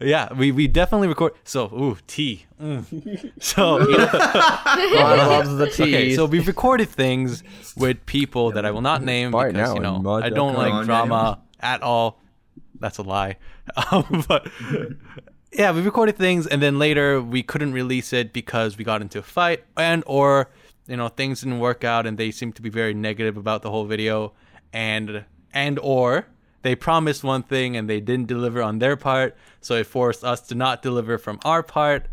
yeah, 0.00 0.32
we, 0.32 0.52
we 0.52 0.68
definitely 0.68 1.08
record. 1.08 1.32
So, 1.44 1.66
ooh, 1.66 1.98
tea. 2.06 2.46
Mm. 2.60 3.32
So, 3.42 3.76
loves 3.76 5.56
the 5.56 5.66
teas. 5.66 5.80
okay, 5.80 6.14
so 6.14 6.26
we've 6.26 6.46
recorded 6.46 6.88
things 6.88 7.42
with 7.76 8.04
people 8.06 8.52
that 8.52 8.64
I 8.64 8.70
will 8.70 8.82
not 8.82 9.02
name 9.02 9.30
because 9.30 9.74
you 9.74 9.80
know 9.80 10.20
I 10.22 10.30
don't 10.30 10.54
like 10.54 10.84
drama 10.84 11.40
at 11.60 11.82
all. 11.82 12.20
That's 12.78 12.98
a 12.98 13.02
lie. 13.02 13.36
Um, 13.92 14.24
but 14.26 14.48
yeah, 15.52 15.70
we 15.70 15.80
recorded 15.80 16.16
things 16.16 16.48
and 16.48 16.60
then 16.60 16.80
later 16.80 17.22
we 17.22 17.42
couldn't 17.42 17.72
release 17.72 18.12
it 18.12 18.32
because 18.32 18.76
we 18.76 18.84
got 18.84 19.00
into 19.00 19.20
a 19.20 19.22
fight 19.22 19.62
and 19.76 20.02
or 20.06 20.50
you 20.88 20.96
know 20.96 21.06
things 21.06 21.42
didn't 21.42 21.60
work 21.60 21.84
out 21.84 22.04
and 22.04 22.18
they 22.18 22.32
seemed 22.32 22.56
to 22.56 22.62
be 22.62 22.68
very 22.68 22.94
negative 22.94 23.36
about 23.36 23.62
the 23.62 23.70
whole 23.70 23.84
video 23.84 24.32
and 24.72 25.24
and 25.52 25.78
or 25.82 26.26
they 26.62 26.74
promised 26.74 27.24
one 27.24 27.42
thing 27.42 27.76
and 27.76 27.88
they 27.88 28.00
didn't 28.00 28.26
deliver 28.26 28.62
on 28.62 28.78
their 28.78 28.96
part, 28.96 29.36
so 29.60 29.74
it 29.74 29.86
forced 29.86 30.24
us 30.24 30.40
to 30.48 30.54
not 30.54 30.82
deliver 30.82 31.18
from 31.18 31.38
our 31.44 31.62
part. 31.62 32.06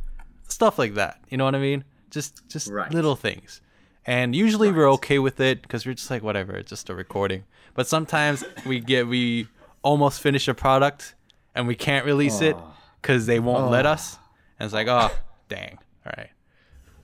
Stuff 0.48 0.80
like 0.80 0.94
that. 0.94 1.20
You 1.30 1.38
know 1.38 1.46
what 1.46 1.56
I 1.56 1.60
mean? 1.60 1.84
Just 2.10 2.48
just 2.48 2.68
Right. 2.70 2.92
little 2.92 3.16
things. 3.16 3.62
And 4.06 4.34
usually 4.34 4.72
we're 4.72 4.90
okay 4.92 5.20
with 5.20 5.42
it 5.42 5.62
because 5.62 5.86
we're 5.86 5.94
just 5.94 6.10
like 6.10 6.24
whatever, 6.24 6.56
it's 6.56 6.70
just 6.70 6.90
a 6.90 6.96
recording. 6.96 7.44
But 7.74 7.88
sometimes 7.88 8.44
we 8.66 8.80
get 8.80 9.08
we 9.08 9.48
almost 9.84 10.22
finish 10.22 10.48
a 10.48 10.54
product 10.54 11.16
and 11.54 11.68
we 11.68 11.76
can't 11.76 12.06
release 12.06 12.42
it 12.42 12.56
ah. 12.58 12.78
because 13.02 13.26
they 13.26 13.40
won't 13.40 13.70
let 13.70 13.86
ah. 13.86 13.94
us. 13.94 14.18
And 14.60 14.66
it's 14.66 14.74
like, 14.74 14.88
oh, 14.88 15.12
dang. 15.50 15.78
All 16.06 16.14
right. 16.18 16.30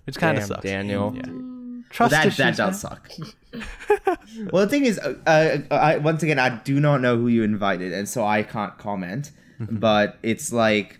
Which 0.06 0.17
kind 0.17 0.38
of 0.38 0.45
sucks. 0.45 0.63
Daniel. 0.63 1.13
Yeah. 1.15 1.53
Trust 1.93 2.12
that 2.12 2.25
issues, 2.25 2.38
that 2.38 2.45
man. 2.45 2.56
does 2.56 2.82
suck. 2.82 3.10
well, 4.51 4.65
the 4.65 4.67
thing 4.67 4.86
is, 4.86 4.99
uh, 4.99 5.15
uh, 5.25 5.73
I, 5.73 5.97
once 5.97 6.23
again, 6.23 6.39
I 6.39 6.49
do 6.63 6.79
not 6.79 6.99
know 7.01 7.15
who 7.17 7.27
you 7.27 7.43
invited, 7.43 7.93
and 7.93 8.10
so 8.10 8.25
I 8.25 8.43
can't 8.43 8.77
comment. 8.77 9.32
Mm-hmm. 9.60 9.77
but 9.77 10.17
it's 10.23 10.51
like 10.51 10.99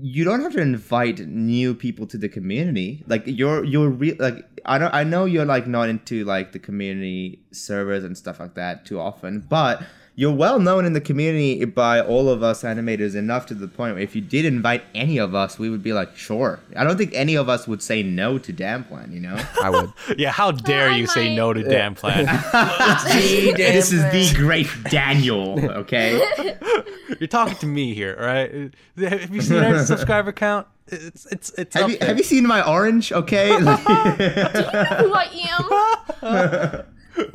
you 0.00 0.24
don't 0.24 0.40
have 0.40 0.52
to 0.52 0.60
invite 0.60 1.20
new 1.20 1.74
people 1.74 2.06
to 2.06 2.18
the 2.18 2.28
community. 2.28 3.02
Like 3.06 3.24
you're 3.26 3.64
you're 3.64 3.90
re- 3.90 4.16
like 4.18 4.44
I 4.64 4.78
don't 4.78 4.94
I 4.94 5.04
know 5.04 5.24
you're 5.24 5.44
like 5.44 5.66
not 5.66 5.88
into 5.88 6.24
like 6.24 6.52
the 6.52 6.58
community 6.58 7.40
servers 7.52 8.04
and 8.04 8.16
stuff 8.16 8.40
like 8.40 8.54
that 8.54 8.86
too 8.86 9.00
often, 9.00 9.40
but 9.40 9.82
you're 10.18 10.32
well 10.32 10.58
known 10.58 10.86
in 10.86 10.94
the 10.94 11.00
community 11.00 11.62
by 11.66 12.00
all 12.00 12.30
of 12.30 12.42
us 12.42 12.62
animators 12.62 13.14
enough 13.14 13.44
to 13.44 13.54
the 13.54 13.68
point 13.68 13.94
where 13.94 14.02
if 14.02 14.16
you 14.16 14.22
did 14.22 14.46
invite 14.46 14.82
any 14.94 15.18
of 15.18 15.34
us, 15.34 15.58
we 15.58 15.68
would 15.68 15.82
be 15.82 15.92
like, 15.92 16.16
sure. 16.16 16.58
I 16.74 16.84
don't 16.84 16.96
think 16.96 17.12
any 17.12 17.34
of 17.34 17.50
us 17.50 17.68
would 17.68 17.82
say 17.82 18.02
no 18.02 18.38
to 18.38 18.50
Danplan, 18.50 19.12
you 19.12 19.20
know? 19.20 19.38
I 19.62 19.68
would. 19.68 19.92
Yeah, 20.16 20.30
how 20.30 20.52
dare 20.52 20.90
I 20.90 20.96
you 20.96 21.06
say 21.06 21.36
no 21.36 21.52
to 21.52 21.62
Dan 21.62 21.94
Plan? 21.94 22.24
this 23.04 23.92
is 23.92 24.02
the 24.04 24.32
great 24.34 24.68
Daniel, 24.84 25.60
okay? 25.70 26.22
You're 27.20 27.28
talking 27.28 27.56
to 27.58 27.66
me 27.66 27.92
here, 27.92 28.16
all 28.18 28.24
right? 28.24 28.72
Have 28.96 29.34
you 29.34 29.42
seen 29.42 29.62
our 29.62 29.84
subscriber 29.84 30.32
count? 30.32 30.66
It's 30.88 31.26
it's 31.26 31.50
it's 31.58 31.74
Have 31.74 31.90
you 31.90 31.98
have 32.00 32.16
you 32.16 32.22
seen 32.22 32.46
my 32.46 32.66
orange? 32.66 33.12
Okay, 33.12 33.58
like, 33.58 33.80
Who 33.80 35.12
I 35.12 36.84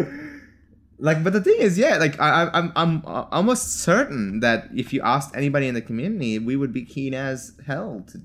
am? 0.08 0.21
Like, 1.02 1.24
but 1.24 1.34
the 1.34 1.42
thing 1.42 1.58
is, 1.60 1.78
yeah, 1.78 1.98
like 1.98 2.20
I, 2.20 2.44
I- 2.46 2.58
I'm 2.58 2.72
I'm 2.76 3.04
uh, 3.06 3.26
almost 3.32 3.82
certain 3.82 4.40
that 4.40 4.70
if 4.74 4.94
you 4.94 5.02
asked 5.02 5.36
anybody 5.36 5.68
in 5.68 5.74
the 5.74 5.82
community, 5.82 6.40
we 6.40 6.56
would 6.56 6.72
be 6.72 6.86
keen 6.86 7.14
as 7.14 7.54
hell. 7.66 8.06
To... 8.12 8.20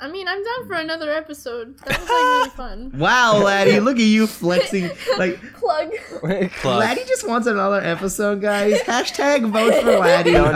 I 0.00 0.10
mean, 0.10 0.26
I'm 0.26 0.42
down 0.42 0.66
for 0.66 0.74
another 0.74 1.10
episode. 1.12 1.78
That 1.80 1.98
was 2.00 2.08
like 2.08 2.08
really 2.08 2.48
fun. 2.56 2.92
Wow, 2.98 3.38
laddie, 3.38 3.80
look 3.80 3.96
at 3.96 4.02
you 4.02 4.26
flexing. 4.40 4.90
Like, 5.18 5.40
Plug. 5.54 5.90
Plug. 6.20 6.80
laddie 6.80 7.04
just 7.06 7.26
wants 7.28 7.46
another 7.46 7.80
episode, 7.80 8.40
guys. 8.40 8.80
Hashtag 8.86 9.50
vote 9.50 9.82
for 9.82 9.98
laddie. 9.98 10.32
Don't 10.32 10.52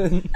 do 0.00 0.16
it. 0.16 0.30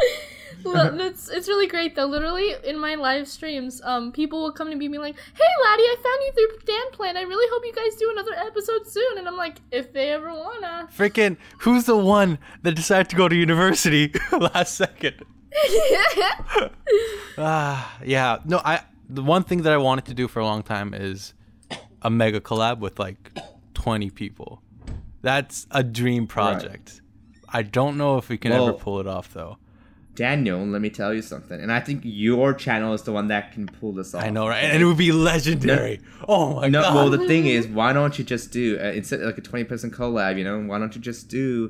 Well, 0.66 1.00
it's 1.08 1.28
it's 1.28 1.48
really 1.48 1.66
great 1.66 1.94
though. 1.94 2.06
Literally 2.06 2.54
in 2.64 2.78
my 2.78 2.94
live 2.94 3.28
streams, 3.28 3.80
um, 3.84 4.12
people 4.12 4.42
will 4.42 4.52
come 4.52 4.68
to 4.70 4.76
me 4.76 4.86
and 4.86 4.92
be 4.92 4.98
like, 4.98 5.16
"Hey, 5.16 5.52
laddie, 5.64 5.82
I 5.82 5.96
found 5.96 6.20
you 6.26 6.32
through 6.32 6.58
Dan 6.66 6.90
Plan. 6.92 7.16
I 7.16 7.22
really 7.22 7.46
hope 7.52 7.62
you 7.64 7.72
guys 7.72 7.96
do 7.98 8.10
another 8.10 8.34
episode 8.34 8.86
soon." 8.86 9.18
And 9.18 9.28
I'm 9.28 9.36
like, 9.36 9.60
"If 9.70 9.92
they 9.92 10.10
ever 10.10 10.32
wanna." 10.32 10.88
Freaking, 10.96 11.36
who's 11.58 11.84
the 11.84 11.96
one 11.96 12.38
that 12.62 12.72
decided 12.72 13.08
to 13.10 13.16
go 13.16 13.28
to 13.28 13.34
university 13.36 14.12
last 14.32 14.74
second? 14.74 15.24
Ah, 17.38 17.98
yeah. 18.04 18.38
No, 18.44 18.60
I. 18.64 18.82
The 19.08 19.22
one 19.22 19.44
thing 19.44 19.62
that 19.62 19.72
I 19.72 19.76
wanted 19.76 20.06
to 20.06 20.14
do 20.14 20.26
for 20.26 20.40
a 20.40 20.44
long 20.44 20.62
time 20.62 20.92
is 20.92 21.32
a 22.02 22.10
mega 22.10 22.40
collab 22.40 22.78
with 22.80 22.98
like 22.98 23.38
20 23.74 24.10
people. 24.10 24.62
That's 25.22 25.66
a 25.70 25.82
dream 25.82 26.26
project. 26.26 27.00
I 27.48 27.62
don't 27.62 27.96
know 27.96 28.18
if 28.18 28.28
we 28.28 28.36
can 28.38 28.52
ever 28.52 28.72
pull 28.72 29.00
it 29.00 29.06
off 29.06 29.32
though. 29.32 29.58
Daniel, 30.16 30.66
let 30.66 30.80
me 30.82 30.90
tell 30.90 31.14
you 31.14 31.22
something, 31.22 31.60
and 31.60 31.70
I 31.70 31.78
think 31.80 32.00
your 32.04 32.52
channel 32.54 32.92
is 32.94 33.02
the 33.02 33.12
one 33.12 33.28
that 33.28 33.52
can 33.52 33.66
pull 33.66 33.92
this 33.92 34.14
off. 34.14 34.24
I 34.24 34.30
know, 34.30 34.48
right? 34.48 34.64
And 34.64 34.82
it 34.82 34.86
would 34.86 34.96
be 34.96 35.12
legendary. 35.12 36.00
Oh 36.26 36.56
my 36.56 36.68
No, 36.68 36.82
god. 36.82 36.94
well, 36.94 37.10
the 37.10 37.26
thing 37.26 37.46
is, 37.46 37.68
why 37.68 37.92
don't 37.92 38.18
you 38.18 38.24
just 38.24 38.50
do 38.50 38.78
uh, 38.80 38.86
instead 38.86 39.20
like 39.20 39.38
a 39.38 39.42
twenty 39.42 39.64
person 39.64 39.90
collab? 39.90 40.38
You 40.38 40.44
know, 40.44 40.58
why 40.60 40.78
don't 40.78 40.94
you 40.96 41.00
just 41.00 41.28
do? 41.28 41.68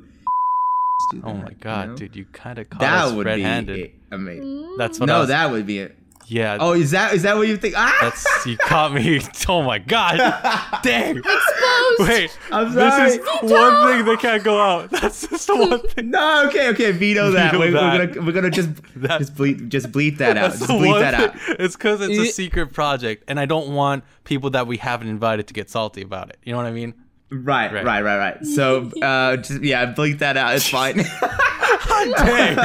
do 1.11 1.21
oh 1.23 1.33
that, 1.33 1.43
my 1.43 1.49
you 1.49 1.55
god, 1.59 1.89
know? 1.89 1.95
dude, 1.95 2.15
you 2.15 2.25
kind 2.33 2.57
of 2.57 2.69
caught 2.69 2.79
that 2.81 3.05
us 3.05 3.13
would 3.13 3.25
red-handed. 3.27 3.75
be 3.75 3.93
amazing. 4.11 4.75
That's 4.77 4.99
what 4.99 5.09
I 5.09 5.13
No, 5.13 5.19
was, 5.19 5.27
that 5.29 5.51
would 5.51 5.67
be 5.67 5.79
it. 5.79 5.95
Yeah. 6.29 6.57
Oh, 6.59 6.73
is 6.73 6.91
that 6.91 7.13
is 7.13 7.21
that 7.23 7.37
what 7.37 7.47
you 7.47 7.55
think? 7.55 7.73
Ah, 7.77 7.97
That's 8.01 8.45
you 8.45 8.57
caught 8.57 8.93
me. 8.93 9.21
Oh 9.49 9.63
my 9.63 9.79
god. 9.79 10.17
Dang. 10.83 11.21
Wait. 11.99 12.37
I'm 12.51 12.73
This 12.75 13.15
is 13.15 13.25
sorry. 13.25 13.49
one 13.49 13.87
thing 13.87 14.05
that 14.05 14.17
can't 14.19 14.43
go 14.43 14.59
out. 14.61 14.89
That's 14.91 15.25
just 15.25 15.47
the 15.47 15.55
one 15.55 15.81
thing. 15.87 16.11
no, 16.11 16.47
okay, 16.49 16.67
okay, 16.69 16.91
veto 16.91 17.31
that. 17.31 17.53
Veto 17.53 17.59
We're, 17.59 17.71
that. 17.71 17.99
we're 17.99 18.07
gonna 18.07 18.25
we're 18.25 18.31
gonna 18.33 18.49
just 18.51 18.69
That- 18.97 19.19
just 19.19 19.35
bleep 19.35 19.69
just 19.69 19.89
bleep 19.93 20.17
that 20.17 20.35
out. 20.35 20.49
That's 20.51 20.57
Just 20.59 20.67
the 20.67 20.73
bleep 20.73 20.99
that 20.99 21.13
out. 21.13 21.39
thing. 21.39 21.55
It's 21.59 21.77
because 21.77 22.01
it's 22.01 22.17
a 22.19 22.25
secret 22.31 22.73
project, 22.73 23.23
and 23.29 23.39
I 23.39 23.45
don't 23.45 23.73
want 23.73 24.03
people 24.25 24.49
that 24.49 24.67
we 24.67 24.75
haven't 24.77 25.07
invited 25.07 25.47
to 25.47 25.53
get 25.53 25.69
salty 25.69 26.01
about 26.01 26.29
it. 26.29 26.37
You 26.43 26.51
know 26.51 26.57
what 26.57 26.65
I 26.67 26.71
mean? 26.71 26.93
Right, 27.29 27.71
Right. 27.73 27.83
right, 27.85 28.01
right, 28.03 28.17
right. 28.17 28.45
So, 28.45 28.89
uh, 29.01 29.37
just, 29.37 29.61
yeah, 29.61 29.93
bleep 29.93 30.19
that 30.19 30.35
out. 30.37 30.55
It's 30.55 30.67
fine. 30.69 30.95
Dang. 32.17 32.57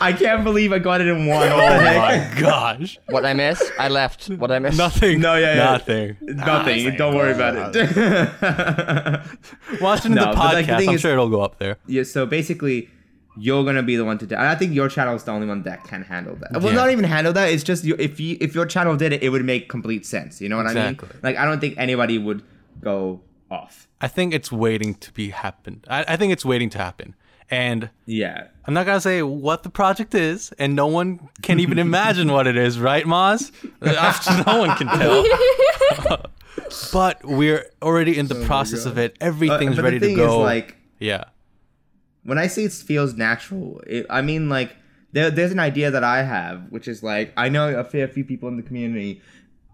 I 0.08 0.12
can't 0.12 0.44
believe 0.44 0.72
I 0.72 0.78
got 0.78 1.00
it 1.00 1.08
in 1.08 1.26
one. 1.26 1.48
oh 1.50 1.56
What 1.56 1.68
the 1.68 1.76
oh 1.76 1.78
heck? 1.80 2.34
my 2.34 2.40
gosh. 2.48 2.98
What 3.08 3.24
I 3.26 3.34
miss? 3.34 3.62
I 3.78 3.88
left. 3.88 4.28
What 4.28 4.50
I 4.50 4.58
miss? 4.58 4.76
Nothing. 4.76 5.20
No, 5.20 5.34
yeah, 5.36 5.54
yeah. 5.54 5.64
Nothing. 5.72 6.16
Nothing. 6.22 6.96
Don't 6.96 7.14
worry 7.14 7.32
about 7.32 7.72
it. 7.76 9.30
Watching 9.80 10.14
No, 10.14 10.22
the 10.22 10.26
but, 10.28 10.36
like, 10.54 10.66
the 10.66 10.72
podcast, 10.72 10.78
thing 10.78 10.88
I'm 10.88 10.94
is- 10.96 11.00
sure 11.00 11.12
it'll 11.12 11.28
go 11.28 11.42
up 11.42 11.58
there. 11.58 11.76
yeah. 11.86 12.02
So 12.02 12.26
basically, 12.26 12.88
you're 13.36 13.64
gonna 13.64 13.82
be 13.82 13.96
the 13.96 14.04
one 14.04 14.18
to 14.18 14.26
do. 14.26 14.34
And 14.34 14.44
I 14.46 14.54
think 14.54 14.74
your 14.74 14.88
channel 14.88 15.14
is 15.14 15.22
the 15.24 15.30
only 15.32 15.46
one 15.46 15.62
that 15.62 15.84
can 15.84 16.02
handle 16.02 16.36
that. 16.36 16.52
Well, 16.60 16.72
Yeah. 16.72 16.80
not 16.80 16.90
even 16.90 17.04
handle 17.04 17.32
that. 17.34 17.48
It's 17.50 17.62
just 17.62 17.84
you, 17.84 17.96
if 17.98 18.18
you 18.20 18.36
if 18.40 18.54
your 18.54 18.66
channel 18.66 18.96
did 18.96 19.12
it, 19.12 19.22
it 19.22 19.28
would 19.30 19.44
make 19.44 19.68
complete 19.68 20.04
sense. 20.04 20.40
You 20.40 20.48
know 20.48 20.56
what 20.56 20.66
I 20.66 20.70
Exactly. 20.70 21.08
mean? 21.08 21.18
Like 21.22 21.36
I 21.36 21.44
don't 21.44 21.60
think 21.60 21.74
anybody 21.78 22.18
would 22.18 22.42
go 22.80 23.20
off. 23.50 23.88
I 24.00 24.08
think 24.08 24.34
it's 24.34 24.50
waiting 24.50 24.94
to 24.94 25.12
be 25.12 25.30
happened. 25.30 25.86
I, 25.88 26.04
I 26.08 26.16
think 26.16 26.32
it's 26.32 26.44
waiting 26.44 26.70
to 26.70 26.78
happen. 26.78 27.14
And 27.50 27.90
Yeah. 28.06 28.46
I'm 28.66 28.74
not 28.74 28.86
gonna 28.86 29.00
say 29.00 29.22
what 29.22 29.64
the 29.64 29.70
project 29.70 30.14
is, 30.14 30.52
and 30.58 30.76
no 30.76 30.86
one 30.86 31.28
can 31.42 31.58
even 31.58 31.78
imagine 31.88 32.30
what 32.32 32.46
it 32.46 32.56
is, 32.56 32.78
right? 32.78 33.04
Uh, 33.04 33.36
no 34.46 34.58
one 34.58 34.76
can 34.76 34.86
tell. 34.98 35.24
but 36.92 37.24
we're 37.24 37.66
already 37.82 38.16
in 38.16 38.28
the 38.28 38.44
process 38.46 38.86
of 38.86 38.98
it. 38.98 39.12
Uh, 39.20 39.26
Everything's 39.26 39.76
but 39.76 39.84
ready 39.84 39.98
the 39.98 40.06
to 40.06 40.14
thing 40.14 40.16
go. 40.16 40.40
is, 40.40 40.44
like, 40.44 40.76
yeah. 41.00 41.24
when 42.24 42.38
I 42.38 42.46
say 42.46 42.64
it 42.64 42.72
feels 42.72 43.14
natural, 43.14 43.80
it, 43.86 44.06
I 44.08 44.22
mean 44.22 44.48
like 44.48 44.76
there, 45.12 45.30
there's 45.30 45.50
an 45.52 45.58
idea 45.58 45.90
that 45.90 46.04
I 46.04 46.22
have, 46.22 46.70
which 46.70 46.86
is 46.86 47.02
like 47.02 47.32
I 47.36 47.48
know 47.48 47.76
a 47.76 47.82
fair 47.84 48.06
few 48.06 48.24
people 48.24 48.48
in 48.48 48.56
the 48.56 48.62
community. 48.62 49.20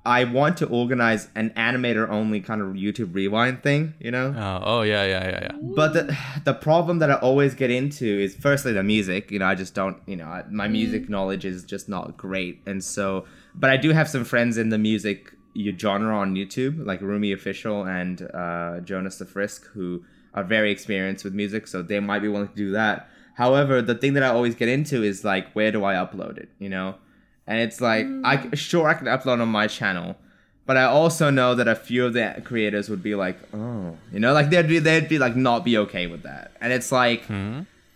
I 0.07 0.25
want 0.25 0.57
to 0.59 0.67
organize 0.69 1.29
an 1.35 1.51
animator 1.57 2.09
only 2.09 2.41
kind 2.41 2.61
of 2.63 2.69
YouTube 2.85 3.15
rewind 3.15 3.63
thing, 3.63 3.95
you 4.01 4.11
know. 4.11 4.35
Oh, 4.37 4.61
oh 4.73 4.83
yeah, 4.83 5.05
yeah, 5.05 5.25
yeah, 5.33 5.41
yeah. 5.47 5.53
But 5.81 5.93
the 5.95 6.17
the 6.45 6.55
problem 6.55 7.01
that 7.01 7.11
I 7.11 7.15
always 7.29 7.55
get 7.55 7.71
into 7.71 8.07
is 8.07 8.35
firstly 8.37 8.73
the 8.73 8.83
music. 8.85 9.31
You 9.33 9.39
know, 9.41 9.47
I 9.47 9.57
just 9.57 9.75
don't. 9.75 9.99
You 10.07 10.17
know, 10.17 10.27
I- 10.37 10.45
my 10.63 10.69
music 10.69 11.09
knowledge 11.09 11.45
is 11.45 11.65
just 11.65 11.89
not 11.89 12.17
great, 12.17 12.61
and 12.67 12.83
so. 12.83 13.25
But 13.55 13.71
I 13.71 13.77
do 13.77 13.91
have 13.99 14.09
some 14.09 14.25
friends 14.25 14.57
in 14.59 14.69
the 14.69 14.79
music 14.79 15.33
genre 15.79 16.15
on 16.25 16.35
YouTube, 16.35 16.75
like 16.91 17.01
Rumi 17.01 17.33
Official 17.33 17.85
and 17.85 18.17
uh, 18.35 18.81
Jonas 18.81 19.17
the 19.19 19.25
Frisk, 19.25 19.67
who 19.75 20.05
are 20.35 20.45
very 20.45 20.71
experienced 20.71 21.25
with 21.25 21.35
music, 21.35 21.67
so 21.67 21.83
they 21.83 21.99
might 22.01 22.21
be 22.21 22.29
willing 22.29 22.49
to 22.49 22.55
do 22.67 22.71
that. 22.73 23.09
However, 23.35 23.81
the 23.83 23.95
thing 23.95 24.13
that 24.15 24.23
I 24.23 24.29
always 24.29 24.55
get 24.55 24.69
into 24.69 25.03
is 25.03 25.25
like, 25.25 25.51
where 25.53 25.73
do 25.73 25.85
I 25.85 25.95
upload 25.95 26.37
it? 26.39 26.51
You 26.59 26.69
know, 26.69 26.97
and 27.47 27.61
it's 27.61 27.81
like, 27.81 28.07
I 28.25 28.49
sure 28.55 28.89
I 28.89 28.95
can 28.95 29.07
upload 29.07 29.41
on 29.41 29.49
my 29.49 29.67
channel, 29.67 30.17
but 30.67 30.77
I 30.77 30.85
also 30.85 31.31
know 31.31 31.55
that 31.55 31.69
a 31.69 31.77
few 31.77 32.05
of 32.07 32.13
the 32.13 32.43
creators 32.45 32.89
would 32.91 33.03
be 33.03 33.15
like, 33.15 33.39
oh, 33.55 33.97
you 34.13 34.19
know, 34.21 34.33
like 34.33 34.51
they'd 34.51 34.67
be 34.67 34.79
they'd 34.81 35.09
be 35.09 35.19
like 35.19 35.37
not 35.37 35.65
be 35.65 35.79
okay 35.79 36.07
with 36.09 36.23
that, 36.25 36.53
and 36.61 36.73
it's 36.73 36.91
like, 36.91 37.25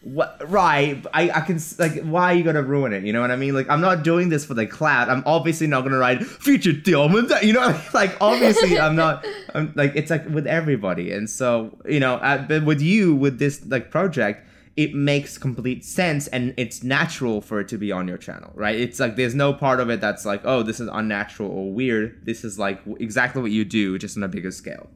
what? 0.03 0.41
Right? 0.49 1.05
I 1.13 1.31
I 1.31 1.41
can 1.41 1.59
like, 1.79 2.01
why 2.05 2.33
are 2.33 2.35
you 2.35 2.45
gonna 2.45 2.63
ruin 2.63 2.93
it? 2.93 3.03
You 3.03 3.13
know 3.13 3.21
what 3.21 3.31
I 3.31 3.37
mean? 3.37 3.55
Like, 3.55 3.69
I'm 3.69 3.81
not 3.83 4.03
doing 4.03 4.29
this 4.31 4.45
for 4.47 4.55
the 4.55 4.67
clout. 4.67 5.11
I'm 5.11 5.23
obviously 5.27 5.67
not 5.67 5.83
gonna 5.83 5.99
write 5.99 6.25
future 6.25 6.73
diamond. 6.73 7.33
You 7.43 7.53
know, 7.55 7.79
like 7.95 8.17
obviously 8.21 8.79
I'm 8.79 8.95
not. 8.97 9.27
I'm 9.55 9.73
like 9.75 9.97
it's 9.97 10.11
like 10.11 10.27
with 10.29 10.47
everybody, 10.47 11.13
and 11.13 11.29
so 11.29 11.77
you 11.87 12.01
know, 12.01 12.15
uh, 12.17 12.39
but 12.47 12.65
with 12.65 12.81
you 12.81 13.15
with 13.17 13.39
this 13.39 13.65
like 13.67 13.91
project. 13.91 14.47
It 14.81 14.95
makes 14.95 15.37
complete 15.37 15.85
sense 15.85 16.27
and 16.29 16.55
it's 16.57 16.83
natural 16.83 17.43
for 17.43 17.61
it 17.61 17.69
to 17.69 17.77
be 17.77 17.93
on 17.93 18.09
your 18.09 18.17
channel, 18.17 18.51
right? 18.55 18.77
It's 18.81 18.99
like 18.99 19.15
there's 19.17 19.35
no 19.35 19.53
part 19.53 19.79
of 19.79 19.91
it 19.91 20.01
that's 20.01 20.25
like, 20.25 20.41
oh, 20.45 20.63
this 20.63 20.81
is 20.81 20.89
unnatural 20.91 21.51
or 21.51 21.71
weird. 21.71 22.25
This 22.25 22.45
is 22.45 22.59
like 22.59 22.81
exactly 22.99 23.43
what 23.43 23.51
you 23.51 23.65
do, 23.67 23.99
just 23.99 24.17
on 24.17 24.23
a 24.23 24.29
bigger 24.29 24.51
scale. 24.51 24.89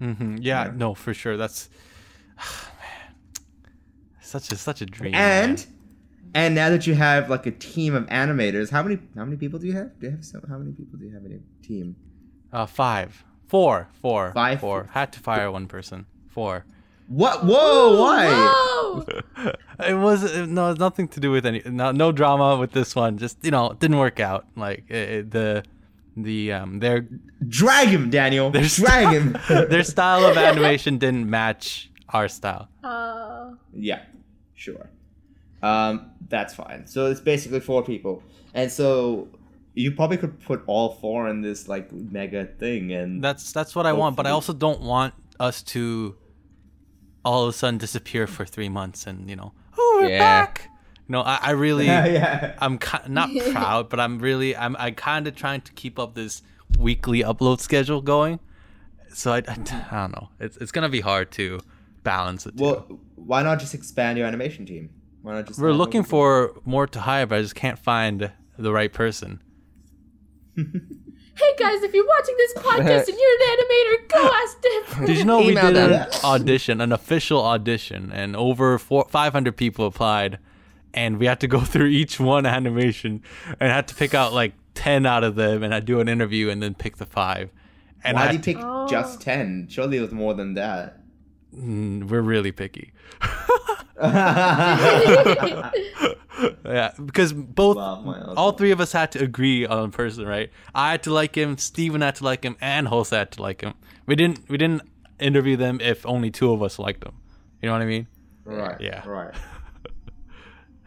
Mm-hmm. 0.00 0.36
Yeah, 0.40 0.70
no, 0.74 0.92
for 0.94 1.14
sure. 1.14 1.36
That's 1.38 1.70
man, 2.36 3.14
such 4.20 4.52
a 4.52 4.56
such 4.56 4.82
a 4.82 4.86
dream. 4.86 5.14
And 5.14 5.58
man. 5.58 5.66
and 6.34 6.54
now 6.54 6.68
that 6.68 6.86
you 6.86 6.94
have 6.94 7.30
like 7.30 7.46
a 7.46 7.52
team 7.52 7.94
of 7.94 8.04
animators, 8.08 8.68
how 8.70 8.82
many 8.82 8.98
how 9.16 9.24
many 9.24 9.36
people 9.38 9.58
do 9.58 9.66
you 9.66 9.72
have? 9.72 9.98
Do 9.98 10.06
you 10.08 10.10
have 10.12 10.24
some, 10.24 10.42
how 10.48 10.58
many 10.58 10.72
people 10.72 10.98
do 10.98 11.06
you 11.06 11.14
have 11.14 11.24
in 11.24 11.30
your 11.30 11.40
team? 11.62 11.96
uh, 12.52 12.66
five, 12.66 13.24
four, 13.48 13.88
four, 14.02 14.30
Five? 14.32 14.60
four. 14.60 14.88
Had 14.92 15.10
to 15.14 15.20
fire 15.20 15.50
one 15.50 15.68
person. 15.68 16.04
Four. 16.28 16.66
What? 17.08 17.44
Whoa! 17.44 18.00
Why? 18.00 18.26
Whoa! 18.28 19.06
It 19.80 19.94
was 19.94 20.22
no, 20.46 20.72
nothing 20.74 21.08
to 21.08 21.20
do 21.20 21.32
with 21.32 21.44
any 21.44 21.60
no, 21.66 21.90
no 21.90 22.12
drama 22.12 22.56
with 22.56 22.70
this 22.70 22.94
one. 22.94 23.18
Just 23.18 23.38
you 23.44 23.50
know, 23.50 23.70
it 23.72 23.80
didn't 23.80 23.98
work 23.98 24.20
out. 24.20 24.46
Like 24.56 24.84
it, 24.88 25.08
it- 25.10 25.30
the 25.32 25.64
the 26.16 26.52
um 26.52 26.78
their 26.78 27.08
Drag 27.48 27.88
him, 27.88 28.08
Daniel. 28.08 28.50
Their 28.50 28.62
Drag 28.68 29.08
him. 29.12 29.36
their 29.48 29.82
style 29.82 30.24
of 30.24 30.36
animation 30.36 30.98
didn't 30.98 31.28
match 31.28 31.90
our 32.10 32.28
style. 32.28 32.68
Uh, 32.84 33.50
Yeah, 33.74 34.02
sure. 34.54 34.88
Um, 35.60 36.12
that's 36.28 36.54
fine. 36.54 36.86
So 36.86 37.06
it's 37.10 37.20
basically 37.20 37.58
four 37.60 37.82
people, 37.82 38.22
and 38.54 38.70
so 38.70 39.26
you 39.74 39.90
probably 39.90 40.18
could 40.18 40.38
put 40.40 40.62
all 40.68 40.94
four 41.00 41.28
in 41.28 41.40
this 41.42 41.66
like 41.68 41.90
mega 41.92 42.46
thing, 42.46 42.92
and 42.92 43.22
That's 43.22 43.50
that's 43.52 43.74
what 43.74 43.86
I 43.86 43.92
want, 43.92 44.14
but 44.14 44.24
I 44.26 44.30
also 44.30 44.52
don't 44.52 44.82
want 44.82 45.14
us 45.40 45.62
to 45.74 46.14
all 47.24 47.44
of 47.44 47.48
a 47.48 47.52
sudden 47.52 47.78
disappear 47.78 48.26
for 48.26 48.44
three 48.44 48.68
months 48.68 49.06
and 49.06 49.28
you 49.30 49.36
know, 49.36 49.52
oh, 49.78 49.98
we're 50.02 50.10
Yeah. 50.10 50.18
back. 50.18 50.68
You 51.08 51.12
know, 51.12 51.20
I, 51.22 51.38
I 51.42 51.50
really, 51.50 51.86
yeah. 52.18 52.54
I'm 52.58 52.78
ki- 52.78 53.08
not 53.08 53.30
proud, 53.52 53.88
but 53.90 54.00
I'm 54.00 54.18
really, 54.18 54.56
I'm, 54.56 54.74
I 54.78 54.90
kind 54.90 55.26
of 55.26 55.34
trying 55.36 55.60
to 55.62 55.72
keep 55.72 55.98
up 55.98 56.14
this 56.14 56.42
weekly 56.78 57.20
upload 57.22 57.60
schedule 57.60 58.00
going. 58.00 58.40
So 59.12 59.32
I, 59.32 59.38
I, 59.46 59.56
I 59.92 59.96
don't 60.00 60.12
know. 60.12 60.28
It's 60.40 60.56
it's 60.56 60.72
gonna 60.72 60.88
be 60.88 61.00
hard 61.00 61.30
to 61.32 61.60
balance 62.02 62.46
it. 62.46 62.54
Well, 62.56 62.86
why 63.14 63.42
not 63.42 63.60
just 63.60 63.74
expand 63.74 64.18
your 64.18 64.26
animation 64.26 64.66
team? 64.66 64.90
Why 65.22 65.34
not 65.34 65.46
just? 65.46 65.60
we're 65.60 65.72
looking 65.72 66.02
for 66.02 66.54
more 66.64 66.86
to 66.88 67.00
hire, 67.00 67.26
but 67.26 67.38
I 67.38 67.42
just 67.42 67.54
can't 67.54 67.78
find 67.78 68.32
the 68.58 68.72
right 68.72 68.92
person. 68.92 69.40
hey 71.36 71.54
guys, 71.58 71.82
if 71.82 71.92
you're 71.94 72.06
watching 72.06 72.34
this 72.38 72.54
podcast 72.54 73.08
and 73.08 73.18
you're 73.18 73.42
an 73.42 73.58
animator, 73.58 74.08
go 74.08 74.30
ask 74.32 74.60
Dip. 74.62 75.06
Did 75.06 75.18
you 75.18 75.24
know 75.24 75.38
we 75.40 75.50
Email 75.52 75.66
did 75.72 75.76
them. 75.76 75.92
an 75.92 76.08
audition, 76.24 76.80
an 76.80 76.92
official 76.92 77.42
audition, 77.44 78.12
and 78.12 78.36
over 78.36 78.78
four, 78.78 79.06
500 79.08 79.56
people 79.56 79.86
applied, 79.86 80.38
and 80.92 81.18
we 81.18 81.26
had 81.26 81.40
to 81.40 81.48
go 81.48 81.60
through 81.72 81.86
each 81.86 82.20
one 82.20 82.46
animation 82.46 83.22
and 83.60 83.70
had 83.72 83.88
to 83.88 83.94
pick 83.94 84.14
out 84.14 84.32
like 84.32 84.54
10 84.74 85.06
out 85.06 85.24
of 85.24 85.34
them, 85.34 85.62
and 85.62 85.74
I 85.74 85.80
do 85.80 86.00
an 86.00 86.08
interview 86.08 86.50
and 86.50 86.62
then 86.62 86.74
pick 86.74 86.96
the 86.96 87.06
five. 87.06 87.50
And 88.02 88.16
Why 88.16 88.24
I 88.28 88.32
did 88.32 88.46
you 88.46 88.54
pick 88.54 88.62
Oh. 88.64 88.86
just 88.88 89.20
ten? 89.22 89.66
Surely 89.70 89.96
it 89.96 90.00
was 90.02 90.12
more 90.12 90.34
than 90.34 90.54
that. 90.54 91.00
Mm, 91.56 92.04
we're 92.04 92.20
really 92.20 92.52
picky. 92.52 92.92
yeah, 94.02 95.70
because 97.04 97.32
both, 97.32 97.76
Wow, 97.76 98.34
all 98.36 98.52
three 98.52 98.72
of 98.72 98.80
us 98.80 98.92
had 98.92 99.12
to 99.12 99.22
agree 99.22 99.66
on 99.66 99.88
a 99.88 99.90
person, 99.90 100.26
right? 100.26 100.50
I 100.74 100.92
had 100.92 101.02
to 101.04 101.12
like 101.12 101.36
him, 101.36 101.58
Steven 101.58 102.00
had 102.00 102.16
to 102.16 102.24
like 102.24 102.42
him, 102.44 102.56
and 102.60 102.88
Hosa 102.88 103.18
had 103.18 103.30
to 103.32 103.42
like 103.42 103.60
him. 103.60 103.74
We 104.06 104.16
didn't, 104.16 104.48
we 104.48 104.58
didn't 104.58 104.82
interview 105.20 105.56
them 105.56 105.80
if 105.80 106.04
only 106.06 106.30
two 106.30 106.52
of 106.52 106.62
us 106.62 106.78
liked 106.78 107.04
them. 107.04 107.14
You 107.62 107.68
know 107.68 107.72
what 107.74 107.82
I 107.82 107.86
mean? 107.86 108.06
right. 108.44 108.80
Yeah. 108.80 109.06
Right. 109.06 109.34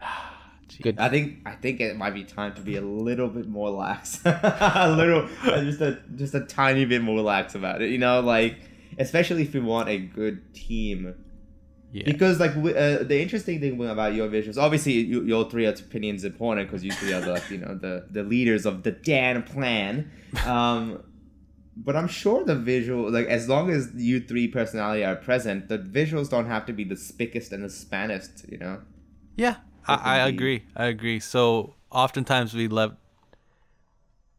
Good. 0.80 0.98
I 1.00 1.08
think 1.08 1.40
I 1.44 1.52
think 1.52 1.80
it 1.80 1.96
might 1.96 2.14
be 2.14 2.22
time 2.22 2.54
to 2.54 2.60
be 2.60 2.76
a 2.76 2.80
little 2.80 3.26
bit 3.26 3.48
more 3.48 3.68
lax, 3.68 4.20
a 4.24 4.94
little, 4.96 5.26
just 5.64 5.80
a 5.80 6.00
just 6.14 6.34
a 6.34 6.42
tiny 6.42 6.84
bit 6.84 7.02
more 7.02 7.20
lax 7.20 7.56
about 7.56 7.82
it. 7.82 7.90
You 7.90 7.98
know, 7.98 8.20
like 8.20 8.60
especially 8.96 9.42
if 9.42 9.54
we 9.54 9.60
want 9.60 9.88
a 9.88 9.98
good 9.98 10.54
team, 10.54 11.14
Yeah. 11.90 12.02
because 12.04 12.38
like 12.38 12.54
w- 12.54 12.76
uh, 12.76 13.02
the 13.02 13.20
interesting 13.20 13.60
thing 13.60 13.82
about 13.88 14.14
your 14.14 14.28
visuals, 14.28 14.58
obviously 14.58 14.92
you, 14.92 15.22
your 15.22 15.48
three 15.48 15.64
opinions 15.64 16.22
important 16.22 16.68
because 16.68 16.84
you 16.84 16.92
three 16.92 17.14
are 17.14 17.20
the 17.22 17.32
like, 17.32 17.50
you 17.50 17.58
know 17.58 17.74
the 17.74 18.06
the 18.10 18.22
leaders 18.22 18.66
of 18.66 18.82
the 18.82 18.92
Dan 18.92 19.42
plan. 19.42 20.10
Um, 20.44 21.02
but 21.76 21.96
I'm 21.96 22.08
sure 22.08 22.44
the 22.44 22.56
visual, 22.56 23.10
like 23.10 23.26
as 23.26 23.48
long 23.48 23.70
as 23.70 23.90
you 23.94 24.20
three 24.20 24.48
personality 24.48 25.04
are 25.04 25.16
present, 25.16 25.68
the 25.68 25.78
visuals 25.78 26.28
don't 26.28 26.46
have 26.46 26.66
to 26.66 26.72
be 26.72 26.84
the 26.84 26.96
spickest 26.96 27.52
and 27.52 27.64
the 27.64 27.70
spannest. 27.70 28.44
You 28.50 28.58
know. 28.58 28.82
Yeah, 29.36 29.56
I, 29.86 29.94
I 29.94 30.28
agree. 30.28 30.64
I 30.76 30.86
agree. 30.86 31.20
So 31.20 31.74
oftentimes 31.90 32.52
we 32.52 32.68
let 32.68 32.90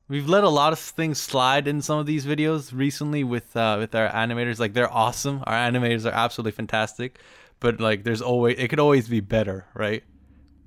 we've 0.08 0.28
let 0.28 0.44
a 0.44 0.50
lot 0.50 0.74
of 0.74 0.80
things 0.80 1.22
slide 1.22 1.68
in 1.68 1.82
some 1.82 1.98
of 2.00 2.06
these 2.06 2.26
videos 2.26 2.76
recently 2.76 3.24
with 3.24 3.56
uh, 3.56 3.78
with 3.80 3.96
our 3.96 4.10
animators. 4.10 4.60
Like 4.60 4.74
they're 4.74 4.92
awesome. 4.92 5.44
Our 5.48 5.56
animators 5.56 6.06
are 6.06 6.14
absolutely 6.14 6.52
fantastic. 6.52 7.20
But 7.60 7.80
like 7.80 8.04
there's 8.04 8.22
always 8.22 8.58
it 8.58 8.70
could 8.70 8.80
always 8.80 9.08
be 9.08 9.20
better, 9.20 9.66
right? 9.74 10.04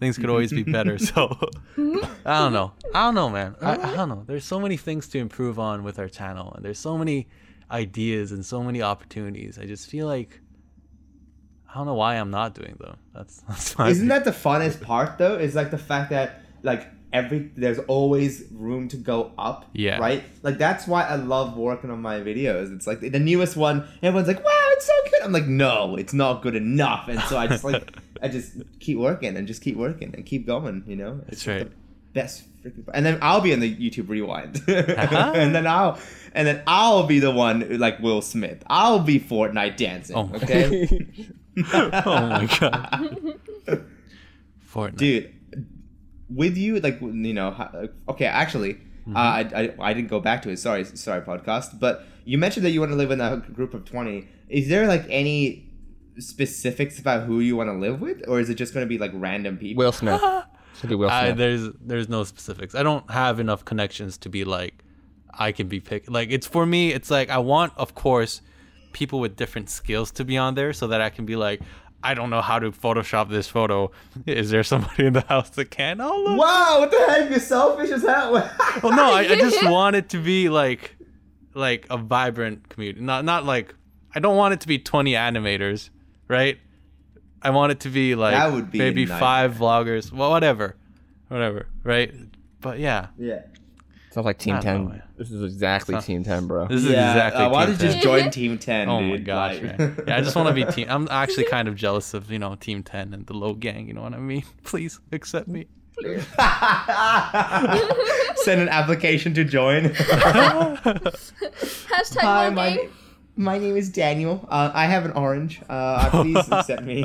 Things 0.00 0.18
could 0.18 0.31
always 0.31 0.52
be 0.52 0.64
better. 0.64 0.98
So 0.98 1.38
I 2.26 2.38
don't 2.40 2.52
know. 2.52 2.72
I 2.94 3.05
don't 3.05 3.14
know, 3.14 3.31
man. 3.31 3.55
I, 3.61 3.72
I 3.76 3.96
don't 3.96 4.09
know. 4.09 4.24
There's 4.26 4.44
so 4.44 4.59
many 4.59 4.76
things 4.76 5.09
to 5.09 5.18
improve 5.18 5.59
on 5.59 5.85
with 5.85 5.98
our 5.98 6.09
channel, 6.09 6.52
and 6.55 6.64
there's 6.64 6.78
so 6.78 6.98
many 6.98 7.28
ideas 7.70 8.33
and 8.33 8.44
so 8.44 8.62
many 8.62 8.83
opportunities. 8.83 9.59
I 9.59 9.64
just 9.66 9.88
feel 9.88 10.07
like 10.07 10.40
I 11.72 11.78
don't 11.78 11.87
know 11.87 11.94
why 11.94 12.16
I'm 12.16 12.31
not 12.31 12.55
doing 12.55 12.76
them. 12.78 12.96
That's 13.14 13.40
that's 13.48 13.78
my 13.78 13.88
Isn't 13.88 14.09
that 14.09 14.24
the 14.24 14.33
funnest 14.33 14.81
part 14.83 15.18
though? 15.18 15.37
Is 15.37 15.55
like 15.55 15.70
the 15.70 15.78
fact 15.78 16.11
that 16.11 16.42
like 16.62 16.88
every 17.12 17.51
there's 17.57 17.79
always 17.81 18.44
room 18.51 18.88
to 18.88 18.96
go 18.96 19.33
up. 19.38 19.66
Yeah. 19.72 19.98
Right? 19.98 20.25
Like 20.42 20.59
that's 20.59 20.87
why 20.87 21.03
I 21.03 21.16
love 21.16 21.57
working 21.57 21.90
on 21.90 22.01
my 22.01 22.20
videos. 22.20 22.75
It's 22.75 22.87
like 22.87 23.01
the 23.01 23.18
newest 23.18 23.57
one, 23.57 23.87
everyone's 24.03 24.29
like, 24.29 24.42
Wow, 24.42 24.68
it's 24.72 24.87
so 24.87 24.92
good. 25.11 25.22
I'm 25.22 25.33
like, 25.33 25.46
no, 25.46 25.96
it's 25.96 26.12
not 26.14 26.42
good 26.42 26.55
enough. 26.55 27.09
And 27.09 27.20
so 27.22 27.37
I 27.37 27.46
just 27.46 27.64
like 27.64 27.96
I 28.22 28.29
just 28.29 28.53
keep 28.81 28.98
working 28.98 29.37
and 29.37 29.46
just 29.46 29.62
keep 29.62 29.77
working 29.77 30.14
and 30.14 30.25
keep 30.25 30.46
going, 30.46 30.85
you 30.87 30.96
know? 30.96 31.20
It's 31.29 31.44
That's 31.44 31.46
right. 31.46 31.70
the 31.70 31.72
best 32.14 32.44
freaking 32.62 32.85
and 32.94 33.05
then 33.05 33.18
I'll 33.20 33.40
be 33.40 33.53
in 33.53 33.61
the 33.61 33.75
YouTube 33.75 34.09
rewind. 34.09 34.62
Uh-huh. 34.68 35.33
and 35.35 35.55
then 35.55 35.66
I'll 35.66 35.98
and 36.35 36.46
then 36.46 36.62
I'll 36.66 37.07
be 37.07 37.18
the 37.18 37.31
one 37.31 37.79
like 37.79 37.98
Will 38.01 38.22
Smith. 38.22 38.62
I'll 38.68 39.01
be 39.01 39.20
Fortnite 39.20 39.77
dancing. 39.77 40.16
Oh 40.16 40.31
okay? 40.35 40.88
oh 41.75 42.27
my 42.29 42.46
god. 42.59 43.18
Fortnite. 44.72 44.96
dude 44.96 45.35
with 46.35 46.57
you 46.57 46.81
like 46.81 47.01
you 47.01 47.35
know 47.35 47.88
okay 48.09 48.27
actually 48.27 48.79
Mm-hmm. 49.03 49.16
uh, 49.16 49.21
I, 49.21 49.40
I 49.61 49.90
i 49.90 49.95
didn't 49.95 50.11
go 50.11 50.21
back 50.21 50.42
to 50.42 50.49
it 50.51 50.59
sorry 50.61 50.85
sorry 50.85 51.23
podcast 51.23 51.81
but 51.81 52.05
you 52.25 52.38
mentioned 52.38 52.64
that 52.64 52.71
you 52.71 52.79
want 52.79 52.92
to 52.92 52.97
live 52.97 53.11
in 53.11 53.21
a 53.21 53.38
group 53.53 53.75
of 53.75 53.85
20 53.85 54.29
is 54.49 54.68
there 54.68 54.87
like 54.87 55.05
any 55.09 55.68
specifics 56.21 57.01
about 57.01 57.25
who 57.25 57.40
you 57.40 57.57
want 57.57 57.68
to 57.68 57.75
live 57.75 58.01
with 58.01 58.23
or 58.29 58.38
is 58.38 58.49
it 58.49 58.55
just 58.55 58.73
going 58.73 58.85
to 58.85 58.88
be 58.88 58.99
like 58.99 59.11
random 59.14 59.57
people 59.57 59.83
Will 59.83 59.90
Smith. 59.90 60.21
Should 60.81 60.88
be 60.90 60.95
Will 60.95 61.11
I, 61.11 61.27
Smith. 61.27 61.38
there's 61.38 61.68
there's 61.81 62.09
no 62.09 62.23
specifics. 62.25 62.75
I 62.77 62.83
don't 62.83 63.11
have 63.11 63.40
enough 63.40 63.64
connections 63.64 64.16
to 64.18 64.29
be 64.29 64.45
like 64.45 64.85
I 65.35 65.53
can 65.53 65.66
be 65.68 65.81
picked. 65.81 66.11
Like 66.11 66.31
it's 66.31 66.47
for 66.47 66.64
me. 66.64 66.92
It's 66.92 67.11
like 67.11 67.29
I 67.29 67.38
want, 67.38 67.73
of 67.77 67.95
course, 67.95 68.40
people 68.92 69.18
with 69.21 69.35
different 69.37 69.68
skills 69.71 70.11
to 70.12 70.25
be 70.25 70.37
on 70.38 70.55
there 70.55 70.73
so 70.73 70.87
that 70.88 71.01
I 71.01 71.11
can 71.11 71.27
be 71.27 71.37
like. 71.37 71.61
I 72.03 72.15
don't 72.15 72.31
know 72.31 72.41
how 72.41 72.59
to 72.59 72.73
Photoshop 72.73 73.29
this 73.31 73.49
photo. 73.49 73.91
Is 74.27 74.51
there 74.51 74.65
somebody 74.65 75.07
in 75.07 75.12
the 75.12 75.21
house 75.23 75.51
that 75.51 75.71
can? 75.71 76.01
Oh 76.01 76.25
look. 76.27 76.38
wow 76.38 76.81
what 76.81 76.91
the 76.91 76.99
heck 76.99 77.31
you're 77.31 77.38
selfish 77.38 77.91
as 77.91 78.03
hell 78.03 78.33
Well, 78.83 78.95
no, 78.95 79.12
I, 79.12 79.21
I 79.21 79.37
just 79.37 79.65
want 79.71 79.97
it 79.97 80.09
to 80.11 80.19
be 80.19 80.49
like, 80.49 80.97
like 81.55 81.87
a 81.91 81.97
vibrant 81.97 82.69
community. 82.69 83.05
Not 83.05 83.25
not 83.25 83.45
like 83.45 83.75
I 84.15 84.21
don't 84.21 84.37
want 84.37 84.55
it 84.55 84.61
to 84.62 84.69
be 84.69 84.79
twenty 84.79 85.12
animators, 85.12 85.91
right? 86.29 86.59
I 87.41 87.51
want 87.51 87.73
it 87.73 87.81
to 87.81 87.88
be 87.88 88.15
like 88.15 88.35
That 88.35 88.53
would 88.53 88.71
be 88.71 88.79
maybe 88.79 89.07
five 89.07 89.55
vloggers. 89.55 90.12
Well, 90.12 90.31
whatever, 90.31 90.77
whatever, 91.29 91.67
right? 91.85 92.12
But 92.61 92.79
yeah, 92.79 93.09
yeah 93.19 93.43
Sounds 94.12 94.25
like 94.27 94.38
Team 94.38 94.57
I 94.57 94.61
don't 94.61 94.85
know, 94.85 94.90
10. 94.90 95.03
This 95.16 95.31
is 95.31 95.42
exactly 95.42 95.94
Sounds- 95.94 96.07
Team 96.07 96.22
10, 96.25 96.46
bro. 96.46 96.68
this 96.68 96.85
is 96.85 96.90
yeah 96.90 97.12
exactly. 97.12 97.44
uh, 97.44 97.48
why 97.51 97.66
Team 97.66 97.75
don't 97.75 97.83
you 97.83 97.88
10. 97.88 97.92
just 97.92 98.03
join 98.05 98.31
team 98.38 98.59
10 98.59 98.88
Oh 98.88 99.01
dude 99.01 99.11
my 99.11 99.16
gosh, 99.18 99.61
man. 99.62 100.05
Yeah, 100.07 100.16
I 100.16 100.20
just 100.20 100.37
want 100.37 100.48
to 100.48 100.55
be 100.55 100.64
team. 100.70 100.87
I'm 100.90 101.09
actually 101.11 101.44
kind 101.44 101.66
of 101.68 101.77
jealous 101.77 102.12
of 102.14 102.31
you 102.31 102.38
know 102.38 102.55
Team 102.57 102.83
Ten 102.83 103.14
and 103.14 103.27
the 103.27 103.35
Logang. 103.35 103.87
You 103.88 103.94
know 103.94 104.03
what 104.03 104.14
I 104.14 104.18
mean? 104.18 104.44
Please 104.64 105.01
accept 105.12 105.48
me. 105.48 105.66
send 108.37 108.61
an 108.61 108.68
application 108.70 109.35
to 109.35 109.44
join 109.44 109.85
Hashtag 109.90 112.20
Hi, 112.20 112.48
low 112.48 112.55
my, 112.55 112.77
gang. 112.77 112.88
my 113.37 113.59
name 113.59 113.77
is 113.77 113.90
Daniel. 113.90 114.46
Uh, 114.48 114.70
I 114.75 114.87
have 114.87 115.05
an 115.05 115.12
orange. 115.12 115.61
Uh, 115.68 116.09
please 116.11 116.48
accept 116.51 116.83
me. 116.83 117.05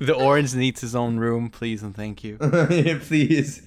The 0.00 0.14
orange 0.18 0.54
needs 0.54 0.80
his 0.80 0.96
own 0.96 1.18
room, 1.18 1.50
please 1.50 1.82
and 1.82 1.94
thank 1.94 2.24
you. 2.24 2.38
please. 2.38 3.62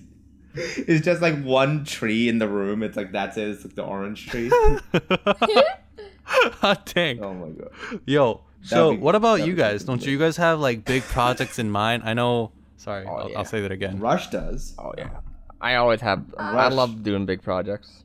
It's 0.87 1.03
just 1.03 1.21
like 1.21 1.41
one 1.43 1.83
tree 1.85 2.29
in 2.29 2.37
the 2.39 2.47
room. 2.47 2.83
It's 2.83 2.95
like 2.97 3.11
that's 3.11 3.37
it. 3.37 3.47
It's 3.49 3.63
like 3.65 3.75
the 3.75 3.83
orange 3.83 4.27
tree. 4.29 4.49
Hot 6.25 6.85
dang. 6.93 7.23
Oh 7.23 7.33
my 7.33 7.49
god. 7.49 8.01
Yo, 8.05 8.41
So, 8.63 8.91
be- 8.91 8.97
what 8.97 9.15
about 9.15 9.45
you 9.45 9.53
guys? 9.55 9.83
Don't 9.83 10.05
you 10.05 10.17
guys 10.17 10.37
have 10.37 10.59
like 10.59 10.85
big 10.85 11.03
projects 11.03 11.59
in 11.59 11.69
mind? 11.69 12.03
I 12.05 12.13
know. 12.13 12.51
Sorry, 12.77 13.05
Oh, 13.07 13.13
I'll, 13.15 13.29
yeah. 13.29 13.37
I'll 13.39 13.45
say 13.45 13.61
that 13.61 13.71
again. 13.71 13.99
Rush 13.99 14.29
does. 14.29 14.73
Oh 14.77 14.93
yeah. 14.97 15.09
I 15.61 15.75
always 15.75 16.01
have. 16.01 16.23
I 16.37 16.67
love 16.69 17.03
doing 17.03 17.25
big 17.25 17.41
projects. 17.41 18.03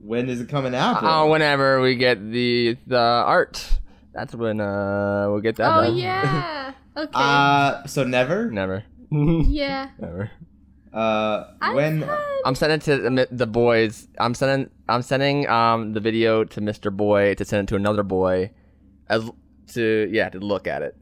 When 0.00 0.28
is 0.28 0.40
it 0.40 0.48
coming 0.50 0.74
out? 0.74 1.00
bro? 1.00 1.08
Oh, 1.10 1.30
whenever 1.30 1.80
we 1.80 1.96
get 1.96 2.30
the 2.30 2.76
the 2.86 2.98
art, 2.98 3.78
that's 4.12 4.34
when 4.34 4.60
uh 4.60 5.26
we'll 5.30 5.40
get 5.40 5.56
that. 5.56 5.76
Oh 5.78 5.82
done. 5.84 5.96
yeah. 5.96 6.72
Okay. 6.96 7.10
Uh, 7.12 7.84
so 7.88 8.04
never. 8.04 8.48
Never. 8.52 8.84
yeah. 9.10 9.88
Never. 9.98 10.30
Uh, 10.94 11.50
I've 11.60 11.74
when 11.74 12.02
had- 12.02 12.18
I'm 12.46 12.54
sending 12.54 12.76
it 12.76 12.82
to 12.82 12.96
the, 12.98 13.28
the 13.30 13.46
boys. 13.46 14.06
I'm 14.18 14.34
sending. 14.34 14.70
I'm 14.88 15.02
sending 15.02 15.48
um 15.48 15.92
the 15.92 16.00
video 16.00 16.44
to 16.44 16.60
Mr. 16.60 16.94
Boy 16.94 17.34
to 17.34 17.44
send 17.44 17.66
it 17.68 17.68
to 17.70 17.76
another 17.76 18.02
boy, 18.04 18.52
as 19.08 19.28
to 19.74 20.08
yeah 20.12 20.28
to 20.28 20.38
look 20.38 20.66
at 20.68 20.82
it. 20.82 20.94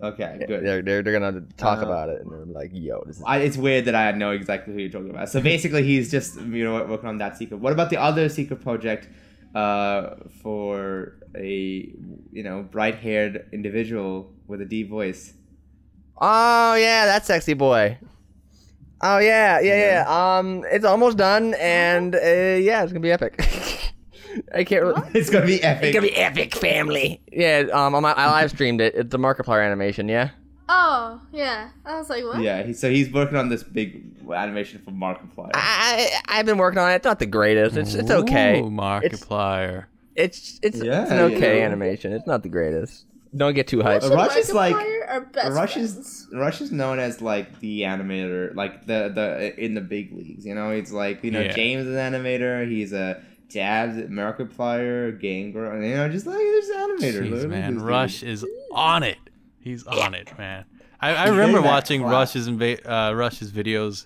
Okay, 0.00 0.44
good. 0.46 0.64
They're 0.64 0.82
they're, 0.82 1.02
they're 1.02 1.18
gonna 1.18 1.40
talk 1.56 1.80
Uh, 1.82 1.86
about 1.86 2.08
it 2.10 2.20
and 2.22 2.30
they're 2.30 2.44
like, 2.44 2.70
yo, 2.72 3.02
this 3.06 3.16
is. 3.16 3.24
I, 3.26 3.38
it's 3.38 3.56
weird 3.56 3.86
that 3.86 3.96
I 3.96 4.12
know 4.12 4.30
exactly 4.30 4.72
who 4.72 4.80
you're 4.80 4.90
talking 4.90 5.10
about. 5.10 5.28
So 5.28 5.40
basically, 5.40 5.82
he's 5.82 6.08
just 6.08 6.40
you 6.40 6.62
know 6.64 6.84
working 6.84 7.08
on 7.08 7.18
that 7.18 7.36
secret. 7.36 7.58
What 7.58 7.72
about 7.72 7.90
the 7.90 7.96
other 8.00 8.28
secret 8.28 8.60
project 8.60 9.08
uh, 9.56 10.14
for 10.42 11.18
a 11.36 11.92
you 12.30 12.42
know 12.44 12.62
bright-haired 12.70 13.48
individual 13.52 14.30
with 14.46 14.60
a 14.60 14.64
deep 14.64 14.88
voice? 14.88 15.32
Oh 16.20 16.74
yeah, 16.76 17.06
that 17.06 17.26
sexy 17.26 17.54
boy. 17.54 17.98
Oh 19.00 19.18
yeah, 19.18 19.60
yeah, 19.60 20.04
yeah. 20.06 20.38
Um, 20.38 20.64
it's 20.70 20.84
almost 20.84 21.18
done, 21.18 21.54
and 21.54 22.14
uh, 22.14 22.18
yeah, 22.18 22.82
it's 22.82 22.92
gonna 22.92 23.00
be 23.00 23.12
epic. 23.12 23.36
I 24.54 24.64
can't. 24.64 24.84
Really... 24.84 25.02
It's 25.14 25.30
gonna 25.30 25.46
be 25.46 25.62
epic. 25.62 25.84
It's 25.84 25.94
gonna 25.94 26.08
be 26.08 26.16
epic, 26.16 26.54
family. 26.54 27.20
Yeah. 27.30 27.66
Um, 27.72 27.94
on 27.94 28.02
my, 28.02 28.12
I 28.12 28.26
live 28.30 28.50
streamed 28.50 28.80
it. 28.80 28.94
It's 28.94 29.14
a 29.14 29.18
Markiplier 29.18 29.64
animation. 29.64 30.08
Yeah. 30.08 30.30
Oh 30.68 31.20
yeah. 31.32 31.70
I 31.86 31.96
was 31.98 32.10
like, 32.10 32.24
what? 32.24 32.40
yeah, 32.40 32.62
he, 32.62 32.72
so 32.72 32.90
he's 32.90 33.10
working 33.10 33.36
on 33.36 33.48
this 33.48 33.62
big 33.62 34.04
animation 34.30 34.82
for 34.84 34.90
Markiplier. 34.90 35.50
I 35.54 36.10
I've 36.26 36.46
been 36.46 36.58
working 36.58 36.78
on 36.78 36.90
it. 36.90 36.96
It's 36.96 37.04
not 37.04 37.18
the 37.18 37.26
greatest. 37.26 37.76
It's 37.76 37.94
it's 37.94 38.10
okay. 38.10 38.60
Ooh, 38.60 38.64
Markiplier. 38.70 39.86
It's 40.14 40.58
it's, 40.62 40.82
Yeah, 40.82 41.02
it's 41.02 41.12
an 41.12 41.18
okay 41.20 41.54
you 41.54 41.60
know. 41.60 41.66
animation. 41.66 42.12
It's 42.12 42.26
not 42.26 42.42
the 42.42 42.48
greatest. 42.48 43.06
Don't 43.36 43.54
get 43.54 43.66
too 43.68 43.80
Rush 43.80 44.02
hyped. 44.02 44.14
Rush 44.14 44.36
is 44.36 44.52
like- 44.52 44.74
Are 44.74 45.20
best 45.20 45.54
Rush 45.54 45.76
is 45.76 46.26
Rush 46.32 46.60
is 46.60 46.70
known 46.72 46.98
as 46.98 47.20
like 47.22 47.60
the 47.60 47.82
animator, 47.82 48.54
like 48.54 48.86
the 48.86 49.10
the 49.14 49.54
in 49.62 49.74
the 49.74 49.80
big 49.80 50.12
leagues. 50.12 50.44
You 50.46 50.54
know, 50.54 50.70
it's 50.70 50.92
like 50.92 51.22
you 51.24 51.30
know 51.30 51.40
Yeah. 51.40 51.52
James 51.52 51.86
is 51.86 51.96
an 51.96 52.12
animator. 52.12 52.68
He's 52.68 52.92
a 52.92 53.22
Dabs 53.50 53.96
Markiplier, 54.10 55.18
Gangrel, 55.20 55.72
and 55.72 55.84
you 55.84 55.94
know 55.96 56.08
just 56.08 56.26
like 56.26 56.36
there's 56.38 56.68
animators. 56.68 57.30
Jeez, 57.30 57.48
man, 57.48 57.74
these 57.74 57.82
Rush 57.82 58.20
dudes. 58.20 58.42
is 58.42 58.50
on 58.72 59.02
it. 59.02 59.18
He's 59.60 59.86
on 59.86 60.14
it, 60.14 60.36
man. 60.38 60.64
I, 61.00 61.14
I 61.14 61.28
remember 61.28 61.62
watching 61.62 62.00
clout. 62.02 62.12
Rush's 62.12 62.48
inva- 62.48 62.80
uh, 62.86 63.14
Rush's 63.14 63.50
videos 63.52 64.04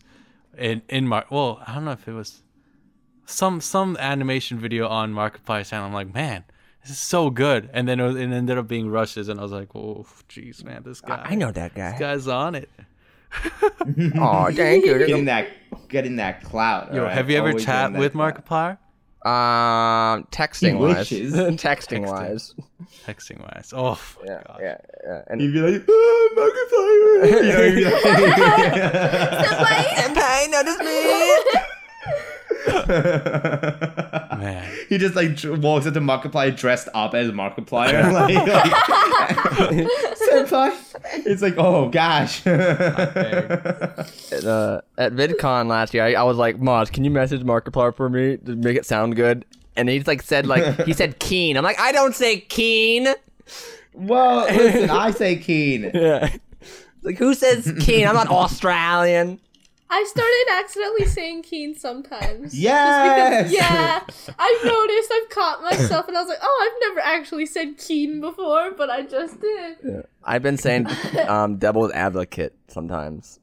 in 0.59 0.83
in 0.89 1.09
Mar. 1.09 1.25
Well, 1.31 1.63
I 1.67 1.75
don't 1.75 1.85
know 1.85 1.93
if 1.93 2.07
it 2.07 2.13
was 2.13 2.43
some 3.27 3.61
some 3.61 3.97
animation 3.99 4.59
video 4.59 4.89
on 4.89 5.13
Markiplier's 5.13 5.71
channel. 5.71 5.87
I'm 5.87 5.93
like, 5.95 6.13
man, 6.15 6.45
this 6.83 6.91
is 6.93 6.99
so 6.99 7.31
good. 7.31 7.69
And 7.73 7.89
then 7.89 7.99
it, 8.01 8.05
was, 8.05 8.17
it 8.17 8.31
ended 8.31 8.59
up 8.59 8.69
being 8.69 8.91
rushes, 8.91 9.29
and 9.29 9.41
I 9.41 9.43
was 9.43 9.53
like, 9.53 9.75
oh, 9.75 10.07
jeez, 10.29 10.63
man, 10.65 10.83
this 10.85 11.01
guy. 11.01 11.21
I 11.25 11.35
know 11.35 11.51
that 11.53 11.75
guy. 11.75 11.91
This 11.93 12.01
guy's 12.01 12.29
on 12.29 12.55
it. 12.55 12.69
Oh, 14.19 14.51
thank 14.53 14.85
you. 14.85 14.99
getting 14.99 15.25
that 15.25 15.49
getting 15.89 16.17
that 16.17 16.43
clout. 16.45 16.93
Yo, 16.93 16.99
alright? 17.01 17.15
have 17.15 17.31
you 17.31 17.39
ever 17.39 17.49
Always 17.49 17.65
chat 17.65 17.91
with 17.93 18.13
clout. 18.13 18.45
Markiplier? 18.45 18.77
Um, 19.25 20.25
texting 20.33 20.79
wise, 20.79 21.09
texting 21.09 22.05
wise. 22.07 22.55
Texting 23.07 23.41
wise. 23.41 23.73
Oh, 23.75 23.99
my 24.21 24.27
Yeah, 24.27 24.43
God. 24.47 24.59
yeah, 24.61 24.77
yeah. 25.07 25.23
And 25.29 25.41
He'd 25.41 25.53
be 25.53 25.61
like, 25.61 25.85
oh, 25.89 26.31
Markiplier. 26.37 27.33
You 27.33 27.43
know, 27.53 27.63
he'd 27.63 27.75
be 27.77 27.85
like- 27.85 27.95
Senpai, 29.97 30.51
notice 30.51 30.79
me. 30.81 30.99
Man. 34.39 34.69
he 34.89 34.99
just 34.99 35.15
like 35.15 35.37
dr- 35.37 35.61
walks 35.63 35.87
into 35.87 36.01
Markiplier 36.01 36.57
dressed 36.57 36.89
up 36.95 37.15
as 37.15 37.31
Markiplier. 37.31 38.13
like, 38.13 38.35
like 38.47 39.87
senpai. 40.31 40.73
It's 41.27 41.43
like, 41.43 41.55
oh 41.59 41.89
gosh. 41.89 42.47
at, 42.47 44.45
uh, 44.45 44.81
at 44.99 45.13
VidCon 45.13 45.67
last 45.69 45.95
year, 45.95 46.05
I, 46.05 46.15
I 46.15 46.23
was 46.23 46.37
like, 46.37 46.59
Moz, 46.61 46.93
can 46.93 47.05
you 47.05 47.11
message 47.11 47.43
Markiplier 47.43 47.95
for 47.95 48.09
me 48.09 48.37
to 48.39 48.57
make 48.57 48.77
it 48.77 48.87
sound 48.87 49.17
good? 49.17 49.45
And 49.77 49.89
he's 49.89 50.07
like 50.07 50.23
said 50.23 50.47
like 50.47 50.83
he 50.85 50.93
said 50.93 51.19
keen. 51.19 51.57
I'm 51.57 51.65
like, 51.65 51.81
I 51.81 51.93
don't 51.93 52.15
say 52.15 52.41
keen. 52.41 53.09
well, 53.95 54.45
listen, 54.47 54.91
I 54.91 55.11
say 55.11 55.37
Keen. 55.37 55.91
Yeah. 55.95 56.35
Like 57.05 57.19
who 57.19 57.35
says 57.35 57.73
keen? 57.81 58.07
I'm 58.07 58.15
not 58.15 58.29
Australian. 58.29 59.41
I 59.95 60.05
started 60.05 60.47
accidentally 60.59 61.05
saying 61.05 61.43
Keen 61.43 61.75
sometimes. 61.75 62.59
Yes! 62.59 63.51
Because, 63.51 63.53
yeah. 63.53 64.01
I've 64.39 64.65
noticed, 64.65 65.13
I've 65.13 65.29
caught 65.29 65.63
myself, 65.63 66.09
and 66.09 66.17
I 66.17 66.21
was 66.21 66.31
like, 66.31 66.39
oh, 66.41 66.71
I've 66.71 66.89
never 66.89 67.01
actually 67.07 67.45
said 67.45 67.77
Keen 67.77 68.19
before, 68.23 68.71
but 68.71 68.89
I 68.89 69.03
just 69.03 69.39
did. 69.39 69.77
Yeah. 69.85 70.03
I've 70.25 70.43
been 70.43 70.57
saying 70.57 70.87
um, 71.29 71.59
devil's 71.59 71.93
advocate 71.93 72.55
sometimes. 72.69 73.39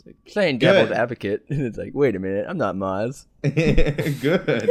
It's 0.00 0.06
like, 0.06 0.16
saying 0.32 0.58
devil's 0.58 0.88
Good. 0.88 0.96
advocate, 0.96 1.44
and 1.50 1.66
it's 1.66 1.76
like, 1.78 1.92
wait 1.94 2.16
a 2.16 2.18
minute, 2.18 2.46
I'm 2.48 2.58
not 2.58 2.74
Moz. 2.74 3.26
Good. 3.42 4.70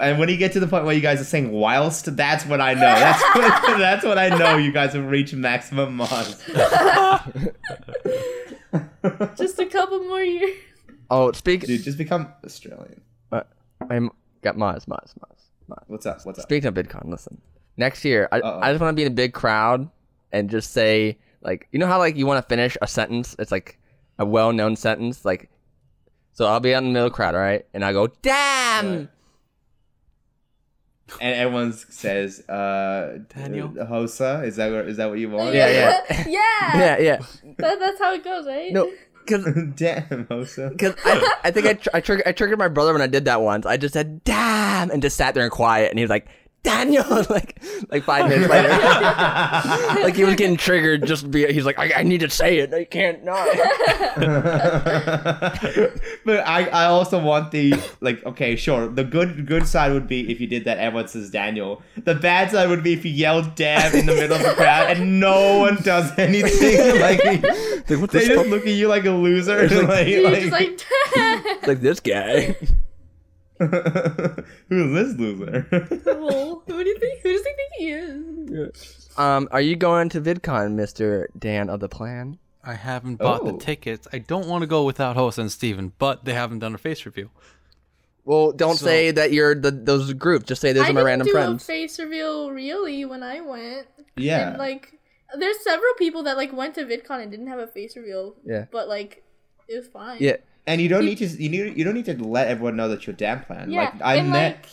And 0.00 0.18
when 0.18 0.30
you 0.30 0.38
get 0.38 0.52
to 0.52 0.60
the 0.60 0.66
point 0.66 0.86
where 0.86 0.94
you 0.94 1.02
guys 1.02 1.20
are 1.20 1.24
saying 1.24 1.52
whilst, 1.52 2.16
that's 2.16 2.46
what 2.46 2.60
I 2.60 2.72
know. 2.72 2.80
That's 2.80 3.22
what, 3.34 3.78
that's 3.78 4.04
what 4.04 4.18
I 4.18 4.30
know. 4.30 4.56
You 4.56 4.72
guys 4.72 4.94
have 4.94 5.04
reached 5.06 5.34
maximum 5.34 5.98
Moz. 5.98 6.40
Just 9.36 9.58
a 9.58 9.66
couple 9.66 10.00
more 10.04 10.22
years. 10.22 10.56
Oh, 11.10 11.32
speak. 11.32 11.66
Dude, 11.66 11.82
just 11.82 11.98
become 11.98 12.32
Australian. 12.44 13.02
Uh, 13.30 13.42
I'm 13.90 14.10
got 14.40 14.56
Moz, 14.56 14.86
Moz, 14.86 15.12
Moz, 15.18 15.38
Moz. 15.68 15.82
What's 15.86 16.06
up? 16.06 16.24
What's 16.24 16.38
up? 16.38 16.44
Speaking 16.44 16.68
of 16.68 16.74
VidCon, 16.74 17.10
listen. 17.10 17.40
Next 17.76 18.04
year, 18.06 18.28
I, 18.32 18.40
Uh-oh. 18.40 18.60
I 18.60 18.72
just 18.72 18.80
want 18.80 18.94
to 18.94 18.96
be 18.96 19.02
in 19.02 19.12
a 19.12 19.14
big 19.14 19.34
crowd 19.34 19.90
and 20.32 20.48
just 20.48 20.72
say 20.72 21.18
like, 21.42 21.68
you 21.72 21.78
know 21.78 21.86
how 21.86 21.98
like 21.98 22.16
you 22.16 22.26
want 22.26 22.42
to 22.42 22.48
finish 22.48 22.76
a 22.80 22.86
sentence? 22.86 23.36
It's 23.38 23.52
like 23.52 23.78
a 24.18 24.24
well-known 24.24 24.76
sentence, 24.76 25.24
like. 25.24 25.50
So 26.32 26.46
I'll 26.46 26.58
be 26.60 26.74
out 26.74 26.78
in 26.78 26.88
the 26.88 26.92
middle 26.92 27.06
of 27.06 27.12
the 27.12 27.16
crowd, 27.16 27.34
all 27.36 27.40
right, 27.40 27.64
and 27.72 27.84
I 27.84 27.92
go, 27.92 28.08
"Damn!" 28.22 28.86
Right. 28.98 29.08
And 31.20 31.34
everyone 31.36 31.72
says, 31.74 32.40
uh, 32.48 33.18
Daniel? 33.28 33.68
Hosa? 33.68 34.44
Is 34.44 34.56
that, 34.56 34.72
what- 34.72 34.88
is 34.88 34.96
that 34.96 35.08
what 35.10 35.18
you 35.18 35.30
want? 35.30 35.54
Yeah, 35.54 35.68
yeah. 35.68 36.24
yeah. 36.26 36.76
Yeah, 36.76 36.98
yeah. 36.98 37.16
That, 37.58 37.78
that's 37.78 38.00
how 38.00 38.14
it 38.14 38.24
goes, 38.24 38.46
right? 38.46 38.72
No, 38.72 38.90
because 39.24 39.44
Damn, 39.76 40.26
Hosa. 40.26 40.70
Because 40.70 40.94
I, 41.04 41.34
I 41.44 41.50
think 41.50 41.66
I, 41.66 41.74
tr- 41.74 41.88
I, 41.94 42.00
triggered, 42.00 42.26
I 42.26 42.32
triggered 42.32 42.58
my 42.58 42.68
brother 42.68 42.92
when 42.92 43.02
I 43.02 43.06
did 43.06 43.26
that 43.26 43.42
once. 43.42 43.64
I 43.66 43.76
just 43.76 43.92
said, 43.92 44.24
damn, 44.24 44.90
and 44.90 45.02
just 45.02 45.16
sat 45.16 45.34
there 45.34 45.44
and 45.44 45.52
quiet. 45.52 45.90
And 45.90 45.98
he 45.98 46.04
was 46.04 46.10
like, 46.10 46.26
Daniel, 46.64 47.04
like, 47.30 47.62
like 47.90 48.02
five 48.02 48.28
minutes 48.28 48.50
later. 48.50 48.68
like 50.02 50.16
he 50.16 50.24
was 50.24 50.34
getting 50.34 50.56
triggered 50.56 51.06
just 51.06 51.30
be, 51.30 51.46
he's 51.52 51.64
like, 51.64 51.78
I, 51.78 52.00
I 52.00 52.02
need 52.02 52.20
to 52.20 52.30
say 52.30 52.58
it. 52.58 52.74
I 52.74 52.84
can't 52.84 53.22
not. 53.22 53.46
but 56.24 56.40
I, 56.46 56.68
I 56.72 56.86
also 56.86 57.22
want 57.22 57.52
the 57.52 57.74
like 58.00 58.24
okay 58.24 58.56
sure 58.56 58.88
the 58.88 59.04
good 59.04 59.46
good 59.46 59.66
side 59.68 59.92
would 59.92 60.08
be 60.08 60.30
if 60.30 60.40
you 60.40 60.46
did 60.46 60.64
that 60.64 60.78
everyone 60.78 61.08
says 61.08 61.30
Daniel 61.30 61.82
the 62.04 62.14
bad 62.14 62.50
side 62.50 62.68
would 62.68 62.82
be 62.82 62.94
if 62.94 63.04
you 63.04 63.10
yelled 63.10 63.54
damn 63.54 63.94
in 63.94 64.06
the 64.06 64.14
middle 64.14 64.36
of 64.36 64.42
the 64.42 64.54
crowd 64.54 64.96
and 64.96 65.20
no 65.20 65.58
one 65.58 65.76
does 65.82 66.10
anything 66.18 67.00
like 67.00 67.24
Like, 67.24 67.42
they 68.10 68.26
just 68.26 68.32
fu- 68.32 68.48
look 68.48 68.62
at 68.62 68.72
you 68.72 68.88
like 68.88 69.04
a 69.04 69.10
loser 69.10 69.68
like, 69.84 70.08
You're 70.08 70.30
like, 70.30 70.50
like, 70.50 71.66
like 71.66 71.80
this 71.80 72.00
guy. 72.00 72.56
who's 74.68 74.92
this 74.92 75.18
loser 75.18 75.66
well, 76.06 76.62
who 76.66 76.82
do 76.84 76.88
you 76.90 76.98
think? 76.98 77.20
Who 77.22 77.32
does 77.32 77.42
he 77.44 77.52
think 77.52 77.72
he 77.78 77.88
is? 77.90 79.08
Um, 79.16 79.48
are 79.52 79.60
you 79.60 79.76
going 79.76 80.08
to 80.10 80.20
VidCon, 80.20 80.72
Mister 80.72 81.28
Dan 81.38 81.68
of 81.70 81.80
the 81.80 81.88
Plan? 81.88 82.38
I 82.64 82.74
haven't 82.74 83.16
bought 83.16 83.42
Oh. 83.42 83.52
the 83.52 83.58
tickets. 83.58 84.08
I 84.12 84.18
don't 84.18 84.48
want 84.48 84.62
to 84.62 84.66
go 84.66 84.84
without 84.84 85.16
Hosa 85.16 85.38
and 85.38 85.52
Steven, 85.52 85.92
but 85.98 86.24
they 86.24 86.32
haven't 86.32 86.60
done 86.60 86.74
a 86.74 86.78
face 86.78 87.04
reveal. 87.04 87.28
Well, 88.24 88.52
don't 88.52 88.76
So- 88.76 88.86
say 88.86 89.10
that 89.10 89.32
you're 89.32 89.54
the 89.54 89.70
those 89.70 90.12
groups. 90.14 90.46
Just 90.46 90.60
say 90.62 90.72
those 90.72 90.84
I 90.86 90.90
are 90.90 90.92
my 90.94 91.00
didn't 91.00 91.06
random 91.06 91.26
do 91.26 91.32
friends. 91.32 91.62
a 91.62 91.66
face 91.66 91.98
reveal 91.98 92.50
really 92.50 93.04
when 93.04 93.22
I 93.22 93.40
went. 93.42 93.86
yeah 94.16 94.48
And 94.50 94.58
like, 94.58 94.98
there's 95.38 95.62
several 95.62 95.92
people 95.98 96.22
that 96.24 96.36
like 96.36 96.52
went 96.52 96.74
to 96.76 96.84
VidCon 96.84 97.20
and 97.22 97.30
didn't 97.30 97.48
have 97.48 97.58
a 97.58 97.66
face 97.66 97.96
reveal. 97.96 98.34
Yeah. 98.44 98.64
But 98.72 98.88
like, 98.88 99.22
it 99.68 99.76
was 99.76 99.86
fine. 99.88 100.18
yeah, 100.20 100.36
and 100.66 100.80
you 100.80 100.88
don't 100.88 101.04
need 101.04 101.18
to 101.18 101.26
you 101.26 101.48
need 101.48 101.76
you 101.76 101.84
don't 101.84 101.94
need 101.94 102.06
to 102.06 102.14
let 102.16 102.48
everyone 102.48 102.76
know 102.76 102.88
that 102.88 103.06
you're 103.06 103.14
Dan 103.14 103.40
plan 103.44 103.70
Yeah. 103.70 103.80
like 103.82 103.92
I 104.02 104.22
met 104.22 104.56
like, 104.56 104.66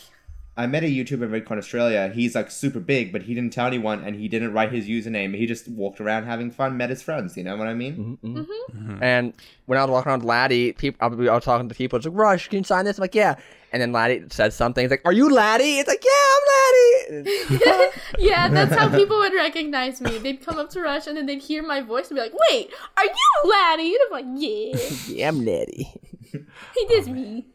I 0.54 0.66
met 0.66 0.84
a 0.84 0.86
YouTuber 0.86 1.22
in 1.22 1.30
VidCon 1.30 1.56
Australia. 1.56 2.12
He's 2.14 2.34
like 2.34 2.50
super 2.50 2.78
big, 2.78 3.10
but 3.10 3.22
he 3.22 3.34
didn't 3.34 3.54
tell 3.54 3.66
anyone, 3.66 4.04
and 4.04 4.16
he 4.16 4.28
didn't 4.28 4.52
write 4.52 4.70
his 4.70 4.86
username. 4.86 5.34
He 5.34 5.46
just 5.46 5.66
walked 5.66 5.98
around 5.98 6.24
having 6.24 6.50
fun, 6.50 6.76
met 6.76 6.90
his 6.90 7.00
friends. 7.00 7.38
You 7.38 7.44
know 7.44 7.56
what 7.56 7.68
I 7.68 7.74
mean? 7.74 8.18
Mm-hmm. 8.22 8.26
mm-hmm. 8.26 8.38
mm-hmm. 8.40 8.92
mm-hmm. 8.92 9.02
And 9.02 9.32
when 9.64 9.78
I 9.78 9.82
was 9.82 9.90
walking 9.90 10.10
around 10.10 10.20
with 10.20 10.28
Laddie, 10.28 10.72
people, 10.74 10.98
I 11.00 11.06
was, 11.06 11.44
talking 11.44 11.68
to 11.70 11.74
people. 11.74 11.96
It's 11.96 12.06
like, 12.06 12.14
Rush, 12.14 12.48
can 12.48 12.58
you 12.58 12.64
sign 12.64 12.84
this? 12.84 12.98
I'm 12.98 13.02
like, 13.02 13.14
yeah. 13.14 13.36
And 13.72 13.80
then 13.80 13.92
Laddie 13.92 14.24
said 14.28 14.52
something. 14.52 14.84
He's 14.84 14.90
like, 14.90 15.00
Are 15.06 15.14
you 15.14 15.32
Laddie? 15.32 15.78
It's 15.78 15.88
like, 15.88 16.04
Yeah, 16.04 16.10
I'm 16.34 16.42
Laddie. 16.52 16.62
yeah, 18.18 18.48
that's 18.48 18.74
how 18.74 18.90
people 18.90 19.18
would 19.18 19.34
recognize 19.34 20.00
me. 20.00 20.18
They'd 20.18 20.44
come 20.44 20.58
up 20.58 20.68
to 20.70 20.82
Rush 20.82 21.06
and 21.06 21.16
then 21.16 21.26
they'd 21.26 21.42
hear 21.42 21.62
my 21.62 21.80
voice 21.80 22.08
and 22.08 22.16
be 22.16 22.22
like, 22.22 22.34
"Wait, 22.50 22.70
are 22.96 23.04
you 23.04 23.50
Laddie?" 23.50 23.94
And 23.94 23.98
I'm 24.06 24.12
like, 24.12 24.26
"Yeah, 24.36 24.78
yeah, 25.08 25.28
I'm 25.28 25.44
Laddie. 25.44 25.92
it 26.32 26.90
is 26.92 27.08
me." 27.08 27.46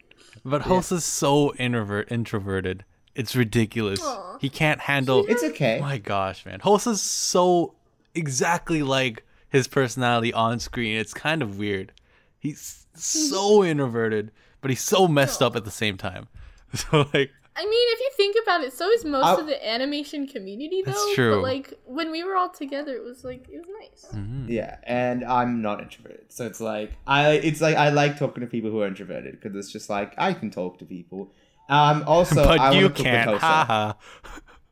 But 0.44 0.62
Hosa 0.62 0.92
is 0.92 1.04
so 1.04 1.54
introvert 1.54 2.10
introverted. 2.10 2.84
It's 3.18 3.34
ridiculous. 3.36 4.00
Aw. 4.02 4.38
He 4.40 4.48
can't 4.48 4.80
handle. 4.80 5.26
It's 5.28 5.42
okay. 5.42 5.80
My 5.80 5.98
gosh, 5.98 6.46
man. 6.46 6.60
Hosa's 6.60 7.02
so 7.02 7.74
exactly 8.14 8.82
like 8.82 9.24
his 9.50 9.66
personality 9.68 10.32
on 10.32 10.60
screen. 10.60 10.96
It's 10.96 11.12
kind 11.12 11.42
of 11.42 11.58
weird. 11.58 11.92
He's 12.38 12.86
so 12.94 13.64
introverted, 13.72 14.30
but 14.60 14.70
he's 14.70 14.82
so 14.82 15.08
messed 15.08 15.42
up 15.42 15.56
at 15.56 15.64
the 15.64 15.70
same 15.70 15.96
time. 15.98 16.28
So 16.74 16.98
like, 17.14 17.30
I 17.56 17.64
mean, 17.64 17.88
if 17.94 17.98
you 17.98 18.10
think 18.16 18.36
about 18.42 18.62
it, 18.62 18.74
so 18.74 18.88
is 18.90 19.02
most 19.04 19.24
I'll- 19.24 19.40
of 19.40 19.46
the 19.46 19.68
animation 19.68 20.26
community, 20.28 20.82
though. 20.84 20.92
That's 20.92 21.14
true. 21.14 21.36
But 21.36 21.42
like 21.42 21.74
when 21.86 22.10
we 22.12 22.22
were 22.22 22.36
all 22.36 22.50
together, 22.50 22.94
it 22.94 23.02
was 23.02 23.24
like 23.24 23.48
it 23.48 23.56
was 23.56 23.66
nice. 23.80 24.06
Mm. 24.14 24.48
Yeah, 24.50 24.76
and 24.84 25.24
I'm 25.24 25.62
not 25.62 25.80
introverted, 25.80 26.30
so 26.30 26.44
it's 26.46 26.60
like 26.60 26.92
I 27.06 27.30
it's 27.32 27.60
like 27.62 27.74
I 27.76 27.88
like 27.88 28.18
talking 28.18 28.42
to 28.42 28.46
people 28.46 28.70
who 28.70 28.82
are 28.82 28.86
introverted 28.86 29.40
because 29.40 29.56
it's 29.56 29.72
just 29.72 29.88
like 29.88 30.12
I 30.18 30.34
can 30.34 30.50
talk 30.50 30.78
to 30.80 30.84
people. 30.84 31.32
Um, 31.68 32.04
also, 32.06 32.34
but 32.44 32.58
I 32.60 32.70
you 32.72 32.76
wanna 32.76 32.88
cook 32.88 32.96
with 32.98 33.04
can't. 33.06 33.30
Hosa. 33.30 33.38
Haha. 33.40 33.92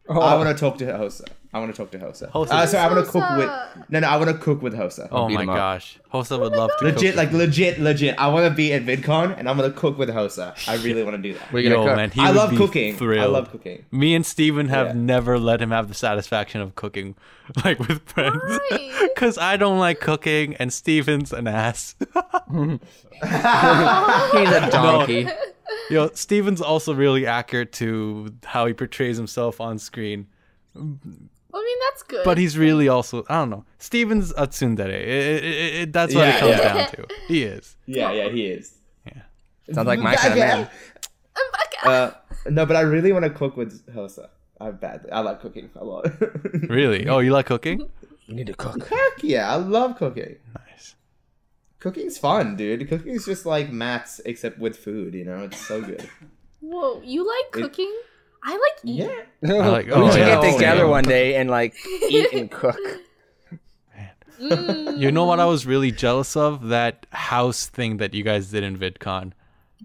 I 0.09 0.37
want 0.37 0.57
to 0.57 0.61
talk 0.61 0.79
to 0.79 0.85
Hosa. 0.87 1.23
I 1.53 1.59
want 1.59 1.75
to 1.75 1.77
talk 1.77 1.91
to 1.93 1.99
Hosa. 1.99 2.31
Hosa- 2.31 2.51
Uh, 2.53 2.67
sorry, 2.67 2.85
I 2.85 2.93
want 2.93 3.07
to 3.07 3.11
cook 3.11 3.25
with. 3.39 3.51
No, 3.89 3.99
no, 4.01 4.07
I 4.09 4.17
want 4.19 4.29
to 4.31 4.37
cook 4.37 4.61
with 4.63 4.75
Hosa. 4.75 5.09
Oh 5.11 5.29
my 5.29 5.45
gosh, 5.45 5.99
Hosa 6.13 6.39
would 6.39 6.53
love 6.53 6.71
to. 6.79 6.85
legit, 6.85 7.15
cook 7.15 7.17
like 7.17 7.33
legit, 7.33 7.81
legit. 7.81 8.15
I 8.19 8.29
want 8.29 8.47
to 8.47 8.55
be 8.55 8.73
at 8.75 8.85
VidCon 8.85 9.37
and 9.39 9.49
I'm 9.49 9.57
gonna 9.57 9.71
cook 9.73 9.97
with 9.99 10.11
Hosa. 10.11 10.55
I 10.69 10.77
really 10.85 11.03
want 11.03 11.17
to 11.17 11.23
do 11.23 11.33
that. 11.35 11.51
What 11.53 11.61
are 11.61 11.63
gonna 11.63 11.75
Yo, 11.77 11.85
cook? 11.87 11.97
man, 11.97 12.11
he 12.11 12.21
I 12.21 12.27
would 12.29 12.37
love 12.37 12.51
be 12.51 12.57
cooking. 12.57 13.19
I 13.19 13.25
love 13.25 13.51
cooking. 13.51 13.85
Me 13.91 14.15
and 14.15 14.25
Steven 14.27 14.69
have 14.69 14.89
Yeah. 14.89 14.93
never 14.95 15.39
let 15.39 15.61
him 15.63 15.71
have 15.71 15.89
the 15.89 15.95
satisfaction 15.95 16.61
of 16.61 16.75
cooking, 16.77 17.15
like 17.65 17.79
with 17.81 18.03
friends. 18.09 18.61
Because 19.15 19.39
I 19.53 19.57
don't 19.57 19.79
like 19.79 19.99
cooking, 19.99 20.55
and 20.57 20.71
Steven's 20.73 21.33
an 21.33 21.47
ass. 21.49 21.95
He's 22.05 22.81
a 23.23 24.69
donkey. 24.71 25.27
Yo, 25.91 26.09
Steven's 26.15 26.61
also 26.61 26.95
really 26.95 27.27
accurate 27.27 27.73
to 27.75 28.35
how 28.45 28.67
he 28.67 28.73
portrays 28.73 29.17
himself 29.17 29.61
on 29.61 29.79
screen. 29.79 30.27
I 30.77 30.79
mean, 30.81 31.79
that's 31.91 32.03
good. 32.03 32.25
But 32.25 32.39
he's 32.39 32.59
really 32.59 32.89
also, 32.89 33.25
I 33.29 33.37
don't 33.37 33.51
know. 33.51 33.65
Steven's 33.79 34.31
a 34.33 34.47
tsundere. 34.47 34.89
It, 34.89 35.09
it, 35.09 35.45
it, 35.45 35.75
it- 35.75 35.93
that's 35.93 36.15
what 36.15 36.29
it 36.29 36.39
comes 36.39 36.57
yeah. 36.59 36.75
down 36.75 36.91
to. 36.93 37.07
He 37.29 37.43
is. 37.45 37.77
Yeah, 37.87 38.11
yeah, 38.13 38.29
he 38.29 38.47
is. 38.47 38.75
Yeah. 39.07 39.23
Sounds 39.73 39.87
like 39.87 40.01
my 40.01 40.17
kind 40.17 40.33
of 40.33 40.39
man. 40.39 40.69
I'm 41.37 41.53
back. 41.53 41.87
Uh, 41.87 42.11
no, 42.51 42.67
but 42.67 42.75
I 42.77 42.81
really 42.81 43.13
want 43.13 43.25
to 43.25 43.31
cook 43.31 43.57
with 43.57 43.87
Hosa. 43.95 44.29
I'm 44.61 44.77
bad. 44.77 45.07
I 45.13 45.21
like 45.21 45.41
cooking 45.41 45.71
a 45.77 45.85
lot. 45.85 46.07
Really? 46.69 47.07
Oh, 47.07 47.21
you 47.21 47.33
like 47.33 47.47
cooking? 47.47 47.89
You 48.27 48.35
need 48.35 48.49
to 48.49 48.55
cook. 48.55 48.89
Heck 48.89 49.23
yeah, 49.23 49.53
I 49.53 49.57
love 49.57 49.97
cooking. 49.97 50.37
Nice. 51.87 51.95
Cooking's 51.95 52.19
fun, 52.19 52.57
dude. 52.57 52.89
Cooking's 52.89 53.25
just 53.25 53.47
like 53.47 53.71
maths 53.71 54.21
except 54.25 54.59
with 54.59 54.77
food. 54.77 55.15
You 55.15 55.25
know, 55.25 55.45
it's 55.45 55.65
so 55.67 55.81
good. 55.81 56.09
Whoa, 56.61 57.01
you 57.05 57.27
like 57.27 57.53
cooking? 57.53 57.95
I 58.45 58.53
like 58.53 58.85
eating. 58.85 59.11
Yeah. 59.43 59.55
I 59.55 59.69
like, 59.69 59.87
we 59.87 59.93
oh, 59.93 60.11
should 60.11 60.21
yeah. 60.21 60.41
get 60.41 60.53
together 60.55 60.85
Oh, 60.85 60.91
one 60.91 61.05
day 61.05 61.37
and 61.37 61.51
like 61.51 61.75
eat 62.09 62.33
and 62.33 62.51
cook. 62.51 62.79
Mm. 64.41 64.99
You 64.99 65.11
know 65.11 65.25
what 65.25 65.41
I 65.41 65.47
was 65.47 65.67
really 65.67 65.91
jealous 65.91 66.37
of? 66.37 66.69
That 66.69 67.07
house 67.11 67.67
thing 67.67 67.97
that 67.99 68.15
you 68.15 68.23
guys 68.23 68.51
did 68.51 68.65
in 68.65 68.77
VidCon. 68.77 69.33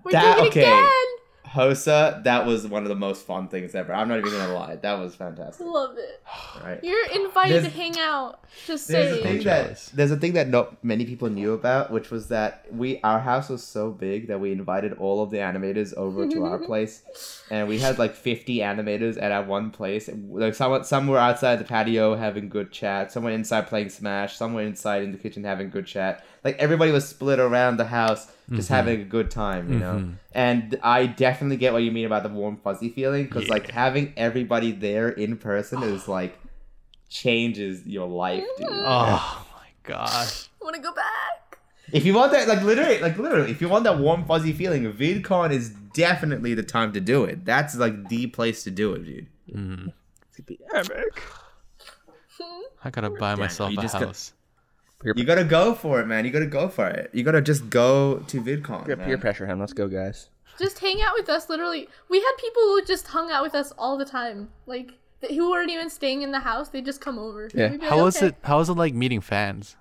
We're 0.04 0.12
That- 0.12 0.36
doing 0.36 0.46
it 0.46 0.50
okay. 0.50 0.62
again. 0.62 1.11
Hosa, 1.54 2.24
that 2.24 2.46
was 2.46 2.66
one 2.66 2.84
of 2.84 2.90
the 2.90 2.96
most 2.96 3.26
fun 3.26 3.48
things 3.50 3.76
ever. 3.76 3.94
I'm 3.94 4.08
not 4.08 4.20
even 4.20 4.32
gonna 4.32 4.54
lie. 4.54 4.78
That 4.78 5.00
was 5.00 5.16
fantastic. 5.16 5.66
Love 5.66 5.98
it. 5.98 6.24
Right. 6.64 6.82
You're 6.84 7.06
invited 7.08 7.54
There's- 7.64 7.74
to 7.74 7.78
hang 7.78 8.00
out. 8.00 8.40
Just 8.66 8.88
There's 8.88 9.18
a 9.18 9.22
thing 9.22 9.44
that 9.44 9.90
there's 9.94 10.12
a 10.12 10.18
thing 10.18 10.34
that 10.34 10.48
not 10.50 10.84
many 10.84 11.06
people 11.06 11.30
knew 11.30 11.54
about, 11.54 11.92
which 11.92 12.10
was 12.10 12.28
that 12.30 12.66
we 12.72 13.00
our 13.04 13.20
house 13.20 13.50
was 13.50 13.64
so 13.64 13.92
big 13.92 14.28
that 14.28 14.40
we 14.40 14.52
invited 14.52 14.94
all 14.94 15.22
of 15.24 15.30
the 15.30 15.38
animators 15.38 15.94
over 15.96 16.28
to 16.28 16.46
our 16.46 16.58
place, 16.70 17.44
and 17.50 17.68
we 17.68 17.80
had 17.80 18.00
like 18.00 18.16
50 18.16 18.58
animators 18.60 19.22
at 19.22 19.32
our 19.32 19.44
one 19.44 19.72
place. 19.72 20.10
Like 20.30 20.56
some 20.56 20.84
some 20.84 21.08
were 21.08 21.18
outside 21.18 21.58
the 21.58 21.66
patio 21.66 22.16
having 22.16 22.48
good 22.50 22.72
chat, 22.72 23.12
some 23.12 23.24
were 23.24 23.32
inside 23.32 23.68
playing 23.68 23.90
Smash, 23.90 24.38
some 24.38 24.54
were 24.54 24.62
inside 24.62 25.04
in 25.04 25.12
the 25.12 25.18
kitchen 25.18 25.44
having 25.44 25.70
good 25.70 25.86
chat. 25.86 26.24
Like 26.44 26.58
everybody 26.58 26.92
was 26.92 27.08
split 27.08 27.40
around 27.40 27.78
the 27.78 27.86
house, 27.86 28.32
just 28.52 28.70
having 28.70 29.00
a 29.02 29.04
good 29.04 29.30
time, 29.32 29.72
you 29.72 29.80
know. 29.80 30.10
And 30.34 30.80
I 30.82 31.06
definitely 31.06 31.58
get 31.58 31.72
what 31.74 31.84
you 31.84 31.92
mean 31.92 32.06
about 32.06 32.24
the 32.24 32.30
warm 32.30 32.58
fuzzy 32.58 32.90
feeling, 32.90 33.26
because 33.26 33.48
like 33.48 33.70
having 33.72 34.14
everybody 34.18 34.72
there 34.72 35.10
in 35.10 35.38
person 35.38 35.84
is 35.84 36.08
like 36.18 36.38
changes 37.10 37.86
your 37.86 38.08
life, 38.08 38.44
dude. 38.58 38.68
Oh 38.72 39.46
my 39.54 39.68
gosh. 39.84 40.50
I 40.62 40.64
want 40.64 40.76
to 40.76 40.82
go 40.82 40.94
back. 40.94 41.60
If 41.92 42.06
you 42.06 42.14
want 42.14 42.32
that, 42.32 42.48
like 42.48 42.62
literally, 42.64 43.00
like 43.00 43.18
literally, 43.18 43.52
if 43.52 43.62
you 43.62 43.68
want 43.70 43.84
that 43.84 44.00
warm 44.00 44.26
fuzzy 44.26 44.54
feeling, 44.54 44.92
VidCon 44.94 45.52
is 45.52 45.72
definitely 45.94 46.54
the 46.54 46.64
time 46.64 46.94
to 46.94 47.02
do 47.02 47.26
it. 47.26 47.44
That's 47.46 47.76
like 47.76 48.08
the 48.10 48.28
place 48.28 48.64
to 48.64 48.72
do 48.72 48.94
it, 48.94 49.06
dude. 49.06 49.28
Mm-hmm. 49.54 49.88
I 52.84 52.90
gotta 52.90 53.10
buy 53.12 53.36
myself 53.36 53.72
you 53.72 53.80
a 53.80 53.82
just 53.82 54.00
got- 54.00 54.32
house. 55.04 55.14
You 55.18 55.24
gotta 55.24 55.44
go 55.44 55.74
for 55.74 56.00
it, 56.00 56.08
man. 56.08 56.26
You 56.26 56.32
gotta 56.32 56.46
go 56.46 56.68
for 56.70 56.88
it. 56.88 57.10
You 57.14 57.24
gotta 57.24 57.42
just 57.42 57.70
go 57.70 58.20
to 58.28 58.42
VidCon. 58.42 58.86
Peer, 58.86 58.96
man. 58.96 59.08
peer 59.08 59.18
pressure 59.18 59.46
him. 59.46 59.60
Let's 59.60 59.74
go, 59.74 59.88
guys. 59.88 60.30
Just 60.60 60.80
hang 60.80 61.02
out 61.02 61.14
with 61.16 61.30
us. 61.30 61.50
Literally, 61.50 61.88
we 62.10 62.20
had 62.20 62.32
people 62.38 62.62
who 62.64 62.84
just 62.86 63.08
hung 63.08 63.32
out 63.32 63.44
with 63.44 63.56
us 63.56 63.72
all 63.78 63.98
the 63.98 64.06
time. 64.06 64.50
Like 64.66 64.94
who 65.30 65.52
weren't 65.52 65.70
even 65.70 65.90
staying 65.90 66.22
in 66.24 66.32
the 66.32 66.40
house. 66.40 66.70
They 66.70 66.82
just 66.82 67.02
come 67.02 67.18
over. 67.20 67.50
Yeah. 67.54 67.72
We'd 67.72 67.84
How 67.84 67.96
like, 67.98 68.06
was 68.06 68.18
"Okay." 68.18 68.28
it? 68.28 68.36
How 68.44 68.58
was 68.58 68.70
it 68.70 68.74
like 68.74 68.94
meeting 68.94 69.22
fans? 69.22 69.76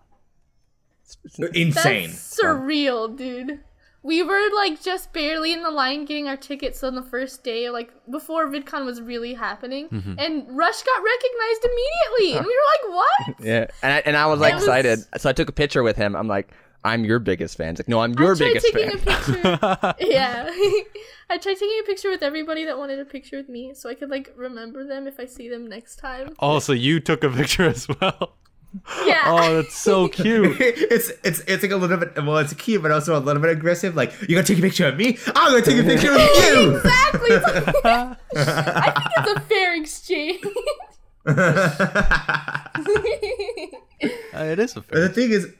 it's 1.24 1.38
Insane. 1.38 2.10
That's 2.10 2.40
surreal, 2.40 3.16
dude. 3.16 3.60
We 4.02 4.22
were 4.22 4.40
like 4.54 4.82
just 4.82 5.12
barely 5.12 5.52
in 5.52 5.62
the 5.62 5.70
line 5.70 6.06
getting 6.06 6.26
our 6.26 6.36
tickets 6.36 6.82
on 6.82 6.94
the 6.94 7.02
first 7.02 7.44
day, 7.44 7.68
like 7.68 7.92
before 8.10 8.46
VidCon 8.48 8.84
was 8.86 9.00
really 9.02 9.34
happening, 9.34 9.88
Mm-hmm. 9.88 10.14
and 10.18 10.44
Rush 10.56 10.82
got 10.82 11.02
recognized 11.02 11.64
immediately, 11.66 12.38
and 12.38 12.46
we 12.46 12.52
were 12.54 12.68
like, 12.72 12.96
"What?" 12.96 13.40
Yeah, 13.46 13.66
and 13.82 13.92
I, 13.92 13.98
and 14.06 14.16
I 14.16 14.26
was 14.26 14.40
like 14.40 14.52
It 14.52 14.54
was- 14.56 14.64
excited, 14.64 14.98
so 15.18 15.28
I 15.28 15.32
took 15.34 15.48
a 15.50 15.52
picture 15.52 15.82
with 15.82 15.96
him. 15.96 16.16
I'm 16.16 16.28
like, 16.28 16.50
I'm 16.82 17.04
your 17.04 17.18
biggest 17.18 17.58
fan. 17.58 17.74
He's 17.74 17.80
like, 17.80 17.88
no, 17.88 18.00
I'm 18.00 18.14
your 18.14 18.32
I 18.32 18.38
tried 18.38 18.46
biggest 18.54 18.72
taking 18.72 18.98
fan. 19.00 19.58
a 19.60 19.94
picture. 19.94 19.94
yeah, 20.10 20.48
I 21.28 21.36
tried 21.36 21.58
taking 21.58 21.78
a 21.82 21.86
picture 21.86 22.08
with 22.08 22.22
everybody 22.22 22.64
that 22.64 22.78
wanted 22.78 23.00
a 23.00 23.04
picture 23.04 23.36
with 23.36 23.50
me, 23.50 23.74
so 23.74 23.90
I 23.90 23.94
could 23.94 24.08
like 24.08 24.32
remember 24.34 24.86
them 24.86 25.06
if 25.06 25.20
I 25.20 25.26
see 25.26 25.50
them 25.50 25.68
next 25.68 25.96
time. 25.96 26.34
Also, 26.38 26.72
you 26.72 27.00
took 27.00 27.22
a 27.22 27.28
picture 27.28 27.64
as 27.68 27.86
well. 27.86 28.36
Yeah. 29.04 29.22
Oh, 29.26 29.56
that's 29.56 29.74
so 29.76 30.06
cute. 30.20 30.56
it's 30.60 31.10
it's 31.24 31.40
it's 31.40 31.62
like 31.62 31.72
a 31.72 31.76
little 31.76 31.96
bit 31.96 32.14
well, 32.16 32.38
it's 32.38 32.52
cute, 32.54 32.80
but 32.82 32.90
also 32.92 33.16
a 33.16 33.20
little 33.20 33.42
bit 33.42 33.50
aggressive. 33.50 33.96
Like 33.96 34.12
you 34.22 34.36
gotta 34.36 34.46
take 34.46 34.58
a 34.58 34.62
picture 34.62 34.86
of 34.86 34.96
me. 34.96 35.18
I'm 35.34 35.50
gonna 35.52 35.62
take 35.62 35.78
a 35.78 35.82
picture 35.82 36.12
of 36.12 36.20
you. 36.20 36.76
exactly. 36.76 37.30
I 38.36 38.92
think 38.92 39.12
it's 39.18 39.30
a 39.36 39.40
fair 39.40 39.76
exchange. 39.80 40.44
Uh, 44.32 44.44
it 44.44 44.58
is 44.58 44.76
a 44.76 44.80
But 44.80 44.88
fair. 44.90 45.00
the 45.00 45.08
thing 45.10 45.30
is, 45.30 45.52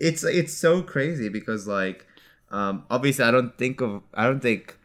it's 0.00 0.22
it's 0.24 0.52
so 0.52 0.82
crazy 0.82 1.28
because 1.28 1.66
like, 1.66 2.06
um, 2.50 2.84
obviously 2.90 3.24
I 3.24 3.30
don't 3.30 3.56
think 3.56 3.80
of 3.80 4.02
I 4.14 4.24
don't 4.26 4.40
think 4.40 4.77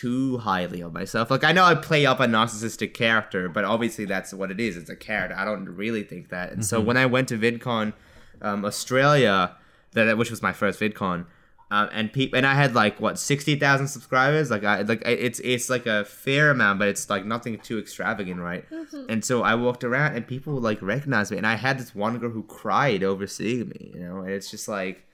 too 0.00 0.38
highly 0.38 0.80
of 0.82 0.92
myself. 0.92 1.30
Like 1.30 1.44
I 1.44 1.52
know 1.52 1.64
I 1.64 1.74
play 1.74 2.04
up 2.06 2.20
a 2.20 2.26
narcissistic 2.26 2.92
character, 2.92 3.48
but 3.48 3.64
obviously 3.64 4.04
that's 4.04 4.32
what 4.34 4.50
it 4.50 4.60
is. 4.60 4.76
It's 4.76 4.90
a 4.90 4.96
character. 4.96 5.36
I 5.36 5.44
don't 5.44 5.68
really 5.68 6.02
think 6.02 6.28
that. 6.30 6.52
And 6.52 6.64
so 6.64 6.80
when 6.80 6.96
I 6.96 7.06
went 7.06 7.28
to 7.28 7.38
VidCon, 7.38 7.92
um, 8.42 8.64
Australia, 8.64 9.56
that 9.92 10.18
which 10.18 10.30
was 10.30 10.42
my 10.42 10.52
first 10.52 10.80
VidCon. 10.80 11.26
Um, 11.68 11.88
and 11.92 12.12
peop- 12.12 12.32
and 12.32 12.46
I 12.46 12.54
had 12.54 12.74
like 12.74 13.00
what 13.00 13.18
sixty 13.18 13.56
thousand 13.56 13.88
subscribers. 13.88 14.50
Like 14.50 14.62
I 14.62 14.82
like 14.82 15.02
it's 15.04 15.40
it's 15.40 15.68
like 15.68 15.86
a 15.86 16.04
fair 16.04 16.50
amount, 16.50 16.78
but 16.78 16.88
it's 16.88 17.10
like 17.10 17.24
nothing 17.24 17.58
too 17.58 17.78
extravagant, 17.80 18.40
right? 18.40 18.64
And 19.08 19.24
so 19.24 19.42
I 19.42 19.54
walked 19.56 19.82
around 19.82 20.14
and 20.14 20.24
people 20.26 20.54
like 20.60 20.80
recognized 20.80 21.32
me, 21.32 21.38
and 21.38 21.46
I 21.46 21.56
had 21.56 21.78
this 21.80 21.92
one 21.92 22.18
girl 22.18 22.30
who 22.30 22.44
cried 22.44 23.02
over 23.02 23.26
seeing 23.26 23.68
me, 23.70 23.92
you 23.94 24.00
know, 24.00 24.20
and 24.20 24.30
it's 24.30 24.48
just 24.48 24.68
like, 24.68 25.04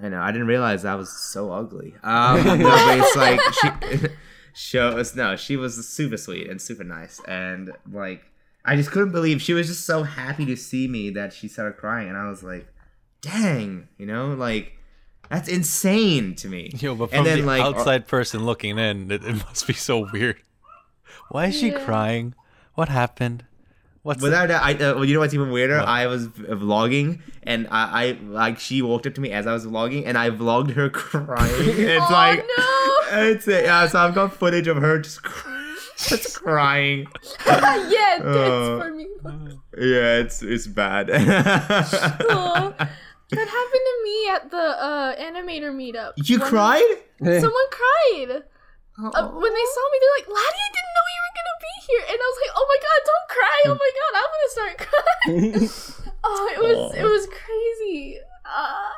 I 0.00 0.08
know 0.08 0.20
I 0.20 0.32
didn't 0.32 0.48
realize 0.48 0.84
I 0.84 0.94
was 0.94 1.10
so 1.10 1.52
ugly. 1.52 1.94
Um, 2.02 2.44
no, 2.44 2.58
but 2.58 2.98
it's 2.98 3.16
like 3.16 3.40
she 3.52 4.08
shows 4.54 5.14
no, 5.14 5.36
she 5.36 5.56
was 5.56 5.86
super 5.88 6.16
sweet 6.16 6.48
and 6.48 6.60
super 6.60 6.84
nice, 6.84 7.20
and 7.26 7.72
like 7.90 8.22
I 8.64 8.76
just 8.76 8.90
couldn't 8.90 9.12
believe 9.12 9.40
she 9.40 9.52
was 9.52 9.68
just 9.68 9.84
so 9.84 10.02
happy 10.02 10.46
to 10.46 10.56
see 10.56 10.88
me 10.88 11.10
that 11.10 11.32
she 11.32 11.48
started 11.48 11.76
crying, 11.76 12.08
and 12.08 12.16
I 12.16 12.28
was 12.28 12.42
like, 12.42 12.66
dang, 13.20 13.88
you 13.98 14.06
know, 14.06 14.34
like. 14.34 14.72
That's 15.30 15.48
insane 15.48 16.34
to 16.36 16.48
me. 16.48 16.70
Yo, 16.78 16.94
but 16.94 17.08
from 17.08 17.20
and 17.20 17.26
then 17.26 17.40
the 17.40 17.46
like 17.46 17.62
outside 17.62 18.06
person 18.06 18.44
looking 18.44 18.78
in, 18.78 19.10
it, 19.10 19.24
it 19.24 19.34
must 19.46 19.66
be 19.66 19.72
so 19.72 20.06
weird. 20.12 20.36
Why 21.30 21.46
is 21.46 21.58
she 21.58 21.70
crying? 21.70 22.34
What 22.74 22.90
happened? 22.90 23.44
What's 24.04 24.22
Without 24.22 24.48
that, 24.48 24.62
I 24.62 24.74
uh, 24.74 25.00
you 25.00 25.14
know 25.14 25.20
what's 25.20 25.32
even 25.32 25.50
weirder? 25.50 25.80
I 25.80 26.06
was 26.08 26.28
vlogging, 26.28 27.20
and 27.42 27.66
I, 27.70 28.04
I 28.04 28.18
like 28.22 28.58
she 28.60 28.82
walked 28.82 29.06
up 29.06 29.14
to 29.14 29.20
me 29.22 29.30
as 29.32 29.46
I 29.46 29.54
was 29.54 29.64
vlogging, 29.66 30.04
and 30.06 30.18
I 30.18 30.28
vlogged 30.28 30.72
her 30.74 30.90
crying. 31.02 31.52
It's 31.58 32.04
oh 32.06 32.12
like 32.12 32.44
no! 32.46 33.20
it's 33.30 33.46
yeah. 33.46 33.86
So 33.88 33.98
I've 33.98 34.14
got 34.14 34.34
footage 34.34 34.68
of 34.68 34.76
her 34.76 34.98
just 34.98 35.22
crying. 35.22 35.76
just 35.96 36.34
crying. 36.36 37.06
yeah, 37.46 38.18
Oh. 38.22 38.78
that's 38.78 38.84
for 38.88 38.94
me. 38.94 39.06
Yeah, 39.78 40.18
it's 40.20 40.42
it's 40.42 40.66
bad. 40.66 41.08
Aw. 41.10 42.74
that 42.76 43.48
happened 43.48 43.84
to 43.90 43.96
me 44.04 44.28
at 44.36 44.50
the 44.50 44.56
uh, 44.84 45.16
animator 45.16 45.72
meetup. 45.72 46.12
you 46.28 46.38
cried? 46.38 46.84
Someone 47.18 47.68
cried. 47.70 48.42
Oh. 49.00 49.10
Uh, 49.10 49.26
when 49.32 49.52
they 49.52 49.66
saw 49.74 49.84
me, 49.90 49.96
they're 49.98 50.16
like, 50.18 50.28
Laddie, 50.28 50.62
I 50.62 50.70
didn't 50.76 50.92
know 50.94 51.06
you 51.16 51.20
were 51.24 51.34
gonna 51.40 51.58
be 51.66 51.73
here. 51.86 52.00
And 52.00 52.18
I 52.20 52.26
was 52.32 52.38
like, 52.42 52.52
oh 52.56 52.66
my 52.72 52.78
god, 52.86 53.00
don't 53.10 53.28
cry. 53.36 53.58
Oh 53.66 53.78
my 53.84 53.90
god, 54.00 54.12
I'm 54.20 54.30
gonna 54.34 54.52
start 54.56 54.74
crying. 54.88 56.14
oh, 56.24 56.52
it 56.54 56.58
was, 56.60 56.94
it 56.94 57.04
was 57.04 57.26
crazy. 57.26 58.18
Uh, 58.44 58.90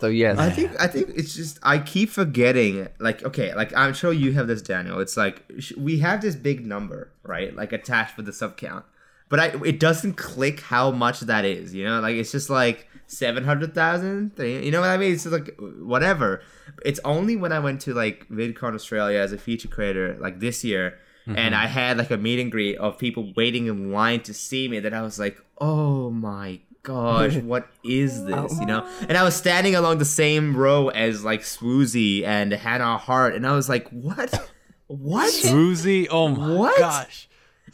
So 0.00 0.08
yes, 0.08 0.38
I 0.38 0.50
think 0.50 0.72
I 0.78 0.86
think 0.88 1.08
it's 1.16 1.34
just 1.34 1.58
I 1.62 1.78
keep 1.78 2.10
forgetting. 2.10 2.88
Like 2.98 3.24
okay, 3.24 3.54
like 3.54 3.74
I'm 3.74 3.94
sure 3.94 4.12
you 4.12 4.32
have 4.34 4.46
this, 4.46 4.60
Daniel. 4.62 5.00
It's 5.00 5.16
like 5.16 5.42
sh- 5.58 5.72
we 5.78 6.00
have 6.00 6.20
this 6.20 6.36
big 6.36 6.66
number, 6.66 7.10
right? 7.22 7.54
Like 7.56 7.72
attached 7.72 8.16
with 8.18 8.26
the 8.26 8.32
sub 8.34 8.58
count, 8.58 8.84
but 9.30 9.40
I 9.40 9.46
it 9.64 9.80
doesn't 9.80 10.14
click 10.18 10.60
how 10.60 10.90
much 10.90 11.20
that 11.20 11.44
is. 11.46 11.74
You 11.74 11.84
know, 11.86 12.00
like 12.00 12.16
it's 12.16 12.30
just 12.30 12.50
like 12.50 12.88
seven 13.06 13.44
hundred 13.44 13.74
thousand. 13.74 14.32
You 14.38 14.70
know 14.70 14.80
what 14.82 14.90
I 14.90 14.98
mean? 14.98 15.14
It's 15.14 15.22
just 15.24 15.32
like 15.32 15.56
whatever. 15.58 16.42
It's 16.84 17.00
only 17.04 17.34
when 17.36 17.52
I 17.52 17.58
went 17.60 17.80
to 17.82 17.94
like 17.94 18.28
VidCon 18.28 18.74
Australia 18.74 19.18
as 19.20 19.32
a 19.32 19.38
feature 19.38 19.68
creator, 19.68 20.16
like 20.20 20.40
this 20.40 20.62
year. 20.62 20.98
And 21.26 21.36
mm-hmm. 21.36 21.54
I 21.54 21.66
had 21.66 21.98
like 21.98 22.10
a 22.10 22.16
meet 22.16 22.38
and 22.38 22.50
greet 22.52 22.76
of 22.78 22.98
people 22.98 23.32
waiting 23.36 23.66
in 23.66 23.90
line 23.92 24.20
to 24.22 24.32
see 24.34 24.68
me. 24.68 24.78
That 24.80 24.94
I 24.94 25.02
was 25.02 25.18
like, 25.18 25.36
"Oh 25.58 26.10
my 26.10 26.60
gosh, 26.84 27.34
what 27.36 27.66
is 27.84 28.24
this? 28.24 28.58
You 28.60 28.66
know? 28.66 28.82
Oh. 28.86 29.06
And 29.08 29.18
I 29.18 29.24
was 29.24 29.34
standing 29.34 29.74
along 29.74 29.98
the 29.98 30.04
same 30.04 30.56
row 30.56 30.88
as 30.88 31.24
like 31.24 31.40
SWooZie 31.40 32.24
and 32.24 32.52
Hannah 32.52 32.96
Hart, 32.96 33.34
and 33.34 33.46
I 33.46 33.52
was 33.56 33.68
like, 33.68 33.88
what? 33.90 34.50
What? 34.86 35.32
SWooZie. 35.32 36.06
Oh 36.10 36.28
my 36.28 36.54
What? 36.54 36.78
gosh. 36.78 37.28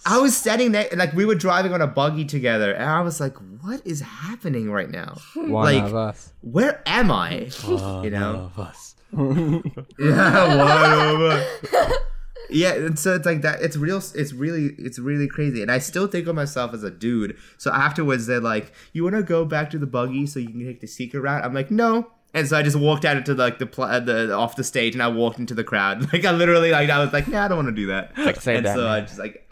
I 0.07 0.19
was 0.19 0.35
standing 0.37 0.73
there, 0.73 0.89
like 0.97 1.13
we 1.13 1.25
were 1.27 1.35
driving 1.35 1.75
on 1.75 1.81
a 1.83 1.87
buggy 1.87 2.25
together, 2.25 2.73
and 2.73 2.89
I 2.89 3.03
was 3.03 3.21
like, 3.21 3.37
what 3.61 3.87
is 3.87 4.01
happening 4.01 4.71
right 4.71 4.91
now? 4.91 5.19
Hmm. 5.35 5.51
one 5.51 5.65
like- 5.65 5.85
of 5.85 5.95
us. 5.95 6.33
Where 6.41 6.83
am 6.87 7.11
I? 7.11 7.51
One 7.65 8.05
You 8.05 8.11
know? 8.11 8.51
of 8.57 8.59
us. 8.59 8.95
Yeah, 9.99 10.57
whatever. 10.57 11.95
yeah, 12.53 12.75
and 12.75 12.99
so 12.99 13.15
it's 13.15 13.27
like 13.27 13.43
that. 13.43 13.61
It's 13.63 13.77
real. 13.77 13.99
It's 13.99 14.33
really, 14.33 14.75
it's 14.79 14.99
really 14.99 15.29
crazy. 15.29 15.63
And 15.63 15.71
I 15.71 15.79
still 15.79 16.07
think 16.07 16.27
of 16.27 16.35
myself 16.35 16.75
as 16.75 16.83
a 16.83 16.91
dude. 16.91 17.37
So 17.59 17.73
afterwards, 17.73 18.27
they're 18.27 18.41
like, 18.41 18.73
"You 18.93 19.05
want 19.05 19.17
to 19.17 19.23
go 19.23 19.45
back 19.45 19.71
to 19.71 19.79
the 19.79 19.87
buggy 19.87 20.27
so 20.27 20.39
you 20.41 20.49
can 20.49 20.65
take 20.65 20.81
the 20.81 20.87
secret 20.87 21.21
route?" 21.21 21.45
I'm 21.45 21.55
like, 21.55 21.71
"No." 21.71 22.09
And 22.35 22.49
so 22.49 22.57
I 22.57 22.63
just 22.63 22.77
walked 22.77 23.05
out 23.05 23.19
into 23.19 23.35
like 23.35 23.59
the, 23.59 23.67
pl- 23.67 23.85
uh, 23.85 24.01
the 24.01 24.33
off 24.33 24.57
the 24.57 24.65
stage, 24.65 24.95
and 24.95 25.03
I 25.03 25.09
walked 25.09 25.39
into 25.39 25.55
the 25.55 25.65
crowd. 25.65 26.09
Like 26.13 26.25
I 26.25 26.31
literally, 26.33 26.71
like 26.71 26.89
I 26.91 26.99
was 26.99 27.13
like, 27.13 27.27
"Yeah, 27.27 27.45
I 27.45 27.49
don't 27.49 27.59
want 27.59 27.69
to 27.69 27.75
do 27.75 27.89
that." 27.89 28.17
like, 28.17 28.41
say 28.41 28.57
and 28.57 28.67
that, 28.67 28.77
so 28.77 28.89
I 28.89 29.01
just 29.03 29.19
like, 29.19 29.51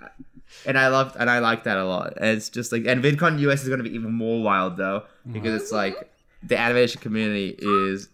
and 0.67 0.79
I 0.79 0.89
loved, 0.89 1.17
and 1.19 1.29
I 1.29 1.41
like 1.41 1.65
that 1.65 1.77
a 1.77 1.85
lot. 1.85 2.15
And 2.17 2.37
it's 2.37 2.49
just 2.49 2.73
like, 2.73 2.87
and 2.87 3.03
VidCon 3.03 3.39
US 3.41 3.63
is 3.63 3.69
going 3.69 3.83
to 3.83 3.89
be 3.89 3.95
even 3.95 4.13
more 4.13 4.43
wild 4.43 4.77
though, 4.77 5.05
because 5.31 5.61
it's 5.61 5.73
like 5.73 5.95
the 6.43 6.59
animation 6.59 7.01
community 7.01 7.55
is 7.59 8.09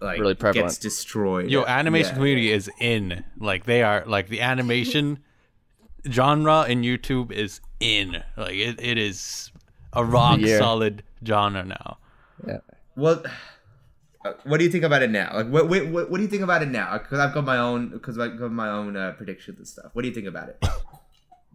like 0.00 0.18
Really 0.18 0.34
prevalent. 0.34 0.68
gets 0.68 0.78
destroyed. 0.78 1.50
Yo, 1.50 1.64
animation 1.64 2.10
Yeah. 2.10 2.14
community 2.16 2.52
is 2.52 2.70
in. 2.80 3.24
Like 3.38 3.64
they 3.64 3.82
are 3.82 4.04
like 4.06 4.28
the 4.28 4.40
animation 4.40 5.20
genre 6.10 6.64
in 6.68 6.82
YouTube 6.82 7.30
is 7.32 7.60
in. 7.80 8.22
Like 8.36 8.54
it, 8.54 8.80
it 8.80 8.98
is 8.98 9.50
a 9.92 10.04
rock 10.04 10.40
Yeah. 10.40 10.58
solid 10.58 11.02
genre 11.24 11.64
now. 11.64 11.98
Yeah. 12.46 12.58
Well, 12.96 13.22
uh, 14.24 14.32
what 14.44 14.58
do 14.58 14.64
you 14.64 14.70
think 14.70 14.84
about 14.84 15.02
it 15.02 15.10
now? 15.10 15.30
Like, 15.34 15.48
what 15.48 15.68
what, 15.68 15.86
what, 15.88 16.10
what 16.10 16.16
do 16.16 16.22
you 16.22 16.28
think 16.28 16.42
about 16.42 16.62
it 16.62 16.68
now? 16.68 16.98
Because 16.98 17.18
I've 17.20 17.32
got 17.32 17.44
my 17.44 17.58
own 17.58 17.90
because 17.90 18.18
I've 18.18 18.38
got 18.38 18.50
my 18.52 18.68
own 18.68 18.96
uh, 18.96 19.12
predictions 19.12 19.58
and 19.58 19.68
stuff. 19.68 19.90
What 19.92 20.02
do 20.02 20.08
you 20.08 20.14
think 20.14 20.26
about 20.26 20.48
it? 20.50 20.58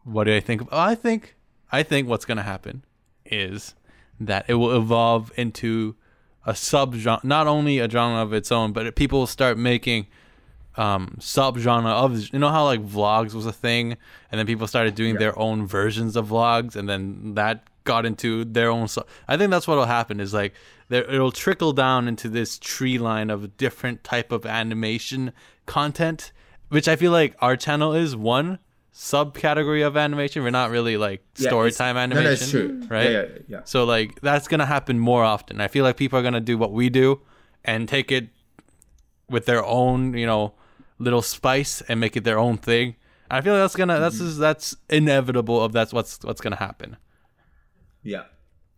What 0.03 0.23
do 0.23 0.35
I 0.35 0.39
think? 0.39 0.63
I 0.71 0.95
think 0.95 1.35
I 1.71 1.83
think 1.83 2.07
what's 2.07 2.25
gonna 2.25 2.41
happen 2.41 2.83
is 3.23 3.75
that 4.19 4.45
it 4.47 4.55
will 4.55 4.75
evolve 4.75 5.31
into 5.37 5.95
a 6.45 6.55
sub 6.55 6.95
genre, 6.95 7.21
not 7.23 7.47
only 7.47 7.79
a 7.79 7.89
genre 7.89 8.21
of 8.21 8.33
its 8.33 8.51
own, 8.51 8.73
but 8.73 8.95
people 8.95 9.27
start 9.27 9.57
making 9.57 10.07
um 10.77 11.17
sub 11.19 11.57
genre 11.57 11.91
of 11.91 12.17
you 12.31 12.39
know 12.39 12.49
how 12.49 12.63
like 12.63 12.81
vlogs 12.81 13.33
was 13.33 13.45
a 13.45 13.51
thing 13.51 13.97
and 14.31 14.39
then 14.39 14.47
people 14.47 14.65
started 14.67 14.95
doing 14.95 15.17
their 15.17 15.37
own 15.37 15.67
versions 15.67 16.15
of 16.15 16.29
vlogs 16.29 16.77
and 16.77 16.87
then 16.87 17.33
that 17.35 17.65
got 17.83 18.05
into 18.05 18.45
their 18.45 18.69
own 18.69 18.87
i 19.27 19.35
think 19.35 19.51
that's 19.51 19.67
what'll 19.67 19.85
happen 19.85 20.21
is 20.21 20.33
like 20.33 20.53
there 20.87 21.03
it'll 21.11 21.31
trickle 21.31 21.73
down 21.73 22.07
into 22.07 22.29
this 22.29 22.57
tree 22.57 22.97
line 22.97 23.29
of 23.29 23.57
different 23.57 24.01
type 24.03 24.31
of 24.31 24.45
animation 24.45 25.33
content 25.65 26.31
which 26.69 26.87
i 26.87 26.95
feel 26.95 27.11
like 27.11 27.35
our 27.39 27.57
channel 27.57 27.93
is 27.93 28.15
one 28.15 28.57
subcategory 28.93 29.85
of 29.85 29.95
animation 29.95 30.43
we're 30.43 30.49
not 30.49 30.69
really 30.69 30.97
like 30.97 31.23
Yeah, 31.37 31.47
story 31.47 31.71
time 31.71 31.95
animation 31.97 32.23
no, 32.25 32.31
it's 32.31 32.49
true. 32.51 32.81
right 32.89 33.09
Yeah, 33.11 33.21
yeah, 33.21 33.37
yeah. 33.47 33.61
so 33.63 33.83
like 33.85 34.19
that's 34.21 34.47
gonna 34.47 34.65
happen 34.65 34.99
more 34.99 35.23
often. 35.23 35.61
I 35.61 35.67
feel 35.69 35.83
like 35.83 35.95
people 35.97 36.19
are 36.19 36.23
gonna 36.23 36.41
do 36.41 36.57
what 36.57 36.71
we 36.73 36.89
do 36.89 37.21
and 37.63 37.87
take 37.87 38.11
it 38.11 38.27
with 39.29 39.45
their 39.45 39.63
own, 39.63 40.13
you 40.17 40.25
know, 40.25 40.53
little 40.99 41.21
spice 41.21 41.81
and 41.87 41.99
make 42.01 42.17
it 42.17 42.23
their 42.25 42.37
own 42.37 42.57
thing. 42.57 42.95
I 43.29 43.39
feel 43.39 43.53
like 43.53 43.63
that's 43.63 43.75
gonna 43.77 43.97
that's 43.99 44.19
Mm-hmm. 44.19 44.41
that's 44.41 44.75
inevitable 44.89 45.63
of 45.63 45.71
that's 45.71 45.93
what's 45.93 46.19
what's 46.23 46.41
gonna 46.41 46.57
happen. 46.57 46.97
Yeah. 48.03 48.23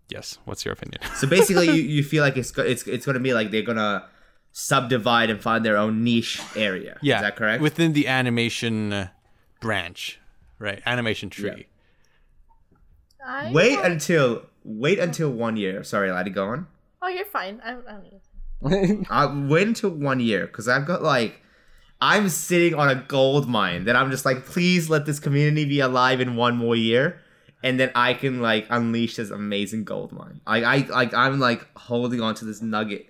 Yes. 0.10 0.38
What's 0.46 0.64
your 0.64 0.74
opinion? 0.74 1.00
So 1.16 1.28
basically, 1.28 1.66
you, 1.68 1.74
you 1.98 2.04
feel 2.04 2.22
like 2.24 2.38
it's 2.38 2.56
it's 2.60 2.86
it's 2.86 3.06
going 3.06 3.16
to 3.16 3.20
be 3.20 3.34
like 3.34 3.50
they're 3.50 3.64
gonna 3.64 4.06
subdivide 4.52 5.32
and 5.32 5.42
find 5.42 5.66
their 5.66 5.78
own 5.78 6.04
niche 6.04 6.40
area. 6.56 6.98
yeah. 7.02 7.16
Is 7.16 7.22
that 7.22 7.36
correct? 7.36 7.64
Within 7.64 7.94
the 7.94 8.08
animation 8.08 9.10
branch, 9.64 10.20
right? 10.60 10.82
Animation 10.86 11.30
tree. 11.32 11.66
I 13.26 13.52
wait 13.52 13.76
want- 13.80 13.94
until 13.94 14.44
wait 14.64 15.00
until 15.00 15.30
one 15.32 15.58
year. 15.58 15.84
Sorry, 15.84 16.12
laddie, 16.12 16.30
go 16.30 16.46
on. 16.50 16.68
Oh, 17.02 17.08
you're 17.08 17.26
fine. 17.26 17.60
I, 17.64 17.72
I 17.72 17.74
don't. 18.72 19.08
I'll 19.10 19.28
uh, 19.30 19.48
wait 19.48 19.68
until 19.68 19.90
one 19.90 20.20
year 20.20 20.46
because 20.48 20.68
I've 20.68 20.86
got 20.86 21.02
like 21.04 21.42
I'm 22.02 22.30
sitting 22.30 22.76
on 22.76 22.90
a 22.90 22.96
gold 22.96 23.48
mine 23.48 23.86
that 23.86 23.96
I'm 23.96 24.12
just 24.12 24.26
like, 24.26 24.46
please 24.46 24.90
let 24.90 25.06
this 25.06 25.20
community 25.20 25.66
be 25.66 25.80
alive 25.80 26.20
in 26.22 26.36
one 26.36 26.56
more 26.58 26.76
year, 26.76 27.20
and 27.64 27.80
then 27.80 27.92
I 27.96 28.14
can 28.14 28.42
like 28.42 28.68
unleash 28.70 29.16
this 29.16 29.32
amazing 29.32 29.84
gold 29.86 30.12
mine. 30.12 30.42
Like 30.46 30.64
I 30.64 30.78
like 30.90 31.14
I'm 31.14 31.40
like 31.40 31.66
holding 31.78 32.22
on 32.22 32.36
to 32.36 32.46
this 32.46 32.62
nugget, 32.62 33.08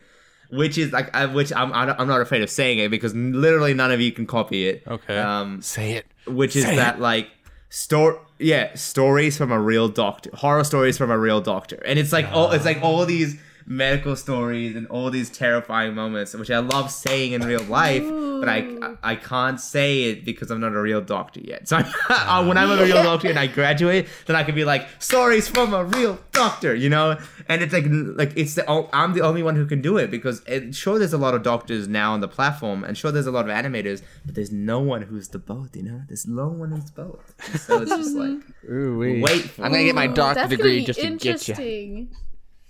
which 0.54 0.78
is 0.78 0.91
like 0.91 1.14
I, 1.16 1.26
which 1.26 1.51
I'm 1.54 1.74
I'm 1.74 2.08
not 2.08 2.22
afraid 2.22 2.41
of 2.41 2.49
saying 2.49 2.80
it 2.80 2.89
because 2.91 3.14
literally 3.16 3.74
none 3.74 3.91
of 3.91 3.99
you 4.01 4.12
can 4.12 4.26
copy 4.26 4.68
it. 4.68 4.84
Okay. 4.88 5.18
Um, 5.18 5.62
Say 5.62 5.93
it. 5.93 6.06
which 6.28 6.56
is 6.56 6.64
Say 6.64 6.76
that 6.76 6.95
it. 6.95 7.01
like 7.01 7.30
store 7.70 8.22
yeah 8.39 8.74
stories 8.76 9.38
from 9.38 9.51
a 9.51 9.60
real 9.60 9.88
doctor 9.89 10.30
horror 10.36 10.64
stories 10.64 10.97
from 10.97 11.10
a 11.10 11.18
real 11.18 11.41
doctor 11.41 11.82
and 11.86 11.97
it's 11.97 12.12
like 12.14 12.28
all 12.32 12.51
it's 12.51 12.66
like 12.66 12.80
all 12.84 13.04
these 13.06 13.36
medical 13.66 14.16
stories 14.16 14.76
and 14.76 14.86
all 14.88 15.09
these 15.09 15.30
terrifying 15.30 15.95
moments 15.95 16.34
which 16.34 16.51
i 16.51 16.59
love 16.59 16.91
saying 16.91 17.32
in 17.32 17.41
real 17.41 17.64
life 17.64 18.03
but 18.03 18.49
i 18.49 18.95
i 19.03 19.16
can't 19.16 19.59
say 19.59 20.03
it 20.03 20.26
because 20.26 20.51
i'm 20.51 20.59
not 20.59 20.74
a 20.74 20.82
real 20.82 21.01
doctor 21.01 21.39
yet. 21.39 21.68
So 21.68 21.78
I, 21.78 21.82
uh, 22.39 22.45
when 22.45 22.57
i'm 22.57 22.72
a 22.72 22.84
real 22.84 23.01
doctor 23.01 23.30
and 23.30 23.39
i 23.39 23.47
graduate 23.47 24.07
then 24.26 24.36
i 24.36 24.43
can 24.43 24.53
be 24.53 24.66
like 24.66 24.88
stories 24.99 25.47
from 25.47 25.74
a 25.74 25.86
real 25.86 26.20
doctor 26.32 26.74
you 26.76 26.89
know? 26.89 27.18
And 27.47 27.61
it's 27.61 27.74
like 27.74 27.86
like 27.88 28.34
it's 28.36 28.55
the 28.55 28.70
I'm 28.93 29.14
the 29.14 29.22
only 29.22 29.43
one 29.43 29.55
who 29.55 29.66
can 29.66 29.82
do 29.82 29.97
it 29.97 30.11
because 30.11 30.41
it, 30.47 30.76
sure 30.76 30.97
there's 30.99 31.14
a 31.14 31.18
lot 31.18 31.34
of 31.34 31.43
doctors 31.43 31.88
now 31.88 32.14
on 32.14 32.22
the 32.22 32.28
platform 32.28 32.84
and 32.84 32.97
sure 32.97 33.11
there's 33.11 33.28
a 33.28 33.32
lot 33.32 33.49
of 33.49 33.55
animators 33.55 34.01
but 34.26 34.36
there's 34.36 34.51
no 34.51 34.80
one 34.80 35.01
who's 35.03 35.30
the 35.30 35.39
both 35.39 35.76
you 35.76 35.84
know? 35.84 36.01
There's 36.07 36.28
no 36.28 36.47
one 36.47 36.72
who's 36.72 36.91
both. 36.91 37.34
And 37.51 37.59
so 37.59 37.82
it's 37.82 37.91
just 37.91 38.16
like 38.16 38.39
Ooh, 38.70 38.97
wee. 38.97 39.22
Wait 39.22 39.41
for 39.41 39.64
I'm 39.64 39.72
gonna 39.72 39.84
get 39.84 39.95
my 39.95 40.07
doctor 40.07 40.47
degree 40.47 40.86
just 40.86 40.99
to 40.99 41.18
get 41.18 41.47
you. 41.47 42.07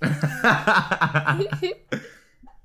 Interesting. 0.03 1.73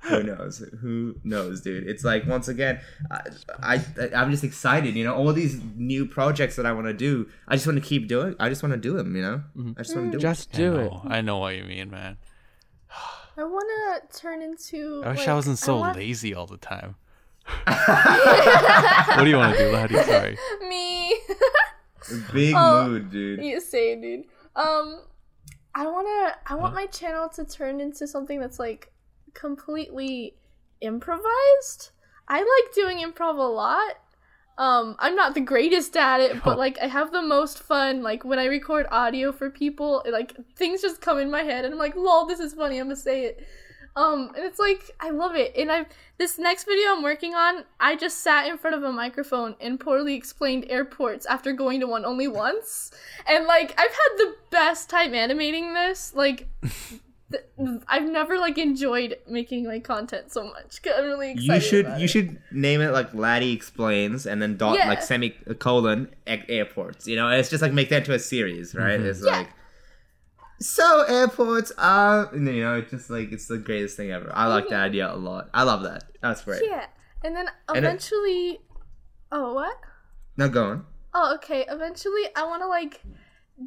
who 0.01 0.23
knows 0.23 0.59
who 0.81 1.15
knows 1.25 1.61
dude 1.61 1.87
it's 1.87 2.05
like 2.05 2.27
once 2.27 2.49
again 2.49 2.81
I, 3.11 3.21
I 3.63 4.11
i'm 4.17 4.31
just 4.31 4.45
excited 4.45 4.95
you 4.95 5.05
know 5.05 5.15
all 5.15 5.33
these 5.33 5.61
new 5.77 6.07
projects 6.07 6.57
that 6.57 6.65
i 6.67 6.73
want 6.73 6.87
to 6.87 6.93
do 6.95 7.29
i 7.49 7.55
just 7.57 7.67
want 7.67 7.83
to 7.83 7.87
keep 7.87 8.09
doing 8.09 8.35
i 8.41 8.49
just 8.49 8.63
want 8.63 8.73
to 8.73 8.79
do 8.81 8.97
them 8.97 9.15
you 9.17 9.23
know 9.23 9.43
i 9.77 9.83
just 9.83 9.95
want 9.97 10.13
to 10.13 10.19
do 10.19 10.23
Just 10.23 10.55
I 10.55 10.57
do 10.57 10.77
it. 10.77 10.85
know, 10.93 11.03
I 11.07 11.21
know 11.21 11.39
what 11.39 11.57
you 11.57 11.65
mean, 11.65 11.91
man. 11.91 12.17
I 13.37 13.45
want 13.45 13.69
to 14.13 14.19
turn 14.19 14.43
into. 14.43 15.03
I 15.05 15.11
wish 15.11 15.19
like, 15.21 15.29
I 15.29 15.35
wasn't 15.35 15.59
so 15.59 15.79
want- 15.79 15.97
lazy 15.97 16.35
all 16.35 16.47
the 16.49 16.57
time. 16.57 16.97
what 17.65 19.23
do 19.25 19.31
you 19.31 19.37
want 19.37 19.57
to 19.57 19.65
do, 19.65 19.71
laddie? 19.73 19.95
Sorry. 20.03 20.37
Me. 20.69 21.09
it 21.11 22.33
big 22.33 22.55
Oh. 22.57 22.89
mood 22.89 23.11
dude 23.13 23.45
you 23.45 23.61
say, 23.61 23.95
dude. 24.01 24.25
Um, 24.57 25.03
I 25.79 25.87
wanna. 25.87 26.37
I 26.45 26.57
want 26.57 26.75
my 26.75 26.87
channel 26.87 27.29
to 27.29 27.45
turn 27.45 27.81
into 27.81 28.09
something 28.09 28.41
that's 28.41 28.59
like 28.59 28.91
completely 29.33 30.35
improvised. 30.81 31.91
I 32.27 32.41
like 32.41 32.75
doing 32.75 32.99
improv 32.99 33.39
a 33.39 33.43
lot. 33.43 33.95
Um, 34.59 34.97
I'm 34.99 35.15
not 35.15 35.35
the 35.35 35.41
greatest 35.41 35.97
at 35.97 36.21
it, 36.21 36.43
but 36.43 36.59
like 36.65 36.79
I 36.83 36.89
have 36.89 37.13
the 37.13 37.23
most 37.23 37.61
fun. 37.61 38.03
Like 38.03 38.25
when 38.25 38.41
I 38.41 38.47
record 38.47 38.87
audio 38.91 39.31
for 39.31 39.51
people, 39.51 40.03
it, 40.05 40.11
like 40.11 40.35
things 40.57 40.83
just 40.83 41.01
come 41.01 41.21
in 41.21 41.31
my 41.31 41.43
head, 41.43 41.65
and 41.65 41.73
I'm 41.73 41.79
like, 41.79 41.95
"Lol, 41.95 42.27
this 42.27 42.41
is 42.41 42.55
funny." 42.55 42.81
I'm 42.81 42.87
gonna 42.87 42.97
say 42.97 43.27
it. 43.27 43.47
Um, 43.97 44.33
and 44.37 44.45
it's 44.45 44.59
like 44.59 44.91
I 45.01 45.11
love 45.11 45.35
it. 45.35 45.57
And 45.57 45.71
I 45.73 45.87
this 46.19 46.39
next 46.39 46.65
video 46.65 46.91
I'm 46.93 47.03
working 47.03 47.35
on, 47.35 47.65
I 47.81 47.97
just 47.97 48.19
sat 48.21 48.47
in 48.47 48.59
front 48.59 48.77
of 48.77 48.83
a 48.83 48.93
microphone 48.93 49.57
and 49.61 49.79
poorly 49.81 50.15
explained 50.15 50.67
airports 50.69 51.27
after 51.27 51.53
going 51.53 51.81
to 51.81 51.87
one 51.87 52.05
only 52.05 52.29
once. 52.29 52.91
And 53.27 53.47
like 53.47 53.73
I've 53.79 53.91
had 53.91 54.17
the 54.19 54.37
best 54.51 54.89
time 54.91 55.15
animating 55.15 55.75
this. 55.75 56.13
Like 56.15 56.47
th- 57.33 57.45
I've 57.89 58.09
never 58.09 58.39
like 58.39 58.57
enjoyed 58.59 59.17
making 59.29 59.65
like 59.65 59.85
content 59.85 60.33
so 60.33 60.45
much. 60.45 60.81
I'm 60.97 61.05
really 61.05 61.33
excited. 61.33 61.55
You 61.55 61.61
should 61.61 61.87
you 61.99 62.05
it. 62.05 62.09
should 62.09 62.39
name 62.53 62.81
it 62.81 62.91
like 62.93 63.13
Laddie 63.15 63.53
explains 63.53 64.27
and 64.27 64.41
then 64.41 64.57
dot 64.57 64.77
Yeah. 64.77 64.89
like 64.89 65.03
semicolon 65.03 66.09
airports. 66.27 67.07
You 67.09 67.17
know, 67.17 67.29
it's 67.31 67.51
just 67.51 67.63
like 67.63 67.73
make 67.73 67.89
that 67.91 67.99
into 67.99 68.15
a 68.15 68.19
series, 68.19 68.75
right? 68.75 69.01
It's 69.01 69.25
Yeah. 69.25 69.39
like 69.39 69.49
so 70.61 71.03
airports 71.03 71.73
are 71.79 72.31
you 72.33 72.41
know, 72.41 72.81
just 72.81 73.11
like 73.11 73.33
it's 73.33 73.47
the 73.47 73.59
greatest 73.59 73.97
thing 73.97 74.11
ever. 74.11 74.31
I 74.35 74.47
like 74.47 74.69
the 74.69 74.77
idea 74.77 75.13
a 75.13 75.17
lot. 75.17 75.49
I 75.55 75.63
love 75.63 75.83
that. 75.85 76.05
That's 76.23 76.43
great. 76.45 76.63
Yeah. 76.65 76.87
And 77.25 77.35
then 77.37 77.47
And 77.69 77.77
it- 77.77 77.85
eventually 77.85 78.61
Oh 79.31 79.55
what? 79.55 79.77
Now 80.37 80.49
go 80.49 80.65
on. 80.65 80.87
Oh, 81.15 81.35
okay. 81.37 81.65
Eventually, 81.69 82.23
I 82.37 82.45
want 82.45 82.63
to 82.63 82.69
like 82.69 83.03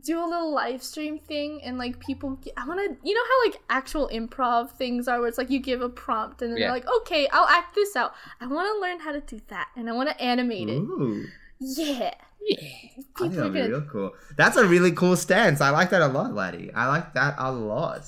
do 0.04 0.20
a 0.24 0.26
little 0.26 0.54
live 0.54 0.82
stream 0.82 1.20
thing 1.20 1.62
and 1.64 1.78
like 1.78 2.00
people. 2.00 2.38
Get, 2.38 2.54
I 2.56 2.66
want 2.68 2.80
to, 2.80 2.98
you 3.08 3.14
know 3.14 3.22
how 3.24 3.46
like 3.50 3.62
actual 3.70 4.10
improv 4.14 4.72
things 4.72 5.08
are, 5.08 5.20
where 5.20 5.28
it's 5.28 5.38
like 5.38 5.50
you 5.50 5.60
give 5.60 5.82
a 5.82 5.89
prompt 5.89 6.42
and 6.42 6.52
then 6.52 6.58
Yeah. 6.60 6.68
they're 6.68 6.74
like, 6.76 6.88
okay, 7.02 7.28
I'll 7.32 7.48
act 7.48 7.76
this 7.76 7.96
out. 7.96 8.14
I 8.39 8.48
want 8.48 8.68
to 8.74 8.80
learn 8.80 9.00
how 9.02 9.12
to 9.12 9.22
do 9.22 9.39
that 9.50 9.68
and 9.76 9.89
I 9.89 9.92
want 9.94 10.10
to 10.10 10.22
animate 10.22 10.70
it. 10.70 10.78
Ooh. 10.78 11.26
Yeah. 11.60 12.14
I 12.50 12.56
think 12.56 13.08
People 13.16 13.26
are 13.26 13.30
that'd 13.30 13.54
be 13.54 13.62
real 13.62 13.82
cool. 13.82 14.14
That's 14.36 14.58
a 14.58 14.66
really 14.66 14.92
cool 14.92 15.16
stance. 15.16 15.62
I 15.62 15.70
like 15.70 15.89
that 15.92 16.02
a 16.02 16.08
lot, 16.08 16.34
Laddie. 16.34 16.72
I 16.74 16.88
like 16.88 17.14
that 17.14 17.36
a 17.38 17.52
lot. 17.52 18.02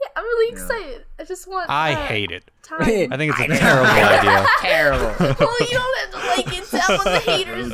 Yeah, 0.00 0.08
I'm 0.16 0.22
really 0.24 0.54
Yeah. 0.56 0.62
excited. 0.62 1.04
I 1.18 1.24
just 1.24 1.48
want. 1.48 1.70
I 1.70 1.92
uh, 1.94 2.06
hate 2.06 2.30
it. 2.30 2.50
Time. 2.62 2.80
I 3.12 3.16
think 3.16 3.32
it's 3.36 3.40
a 3.40 3.46
terrible 3.58 3.90
idea. 3.90 4.46
Terrible. 4.60 5.14
well, 5.18 5.56
you 5.60 5.66
don't 5.72 5.98
have 5.98 6.10
to 6.12 6.16
like 6.42 6.58
it. 6.58 6.64
Tap 6.70 6.90
on 6.90 7.04
the 7.04 7.18
haters. 7.20 7.72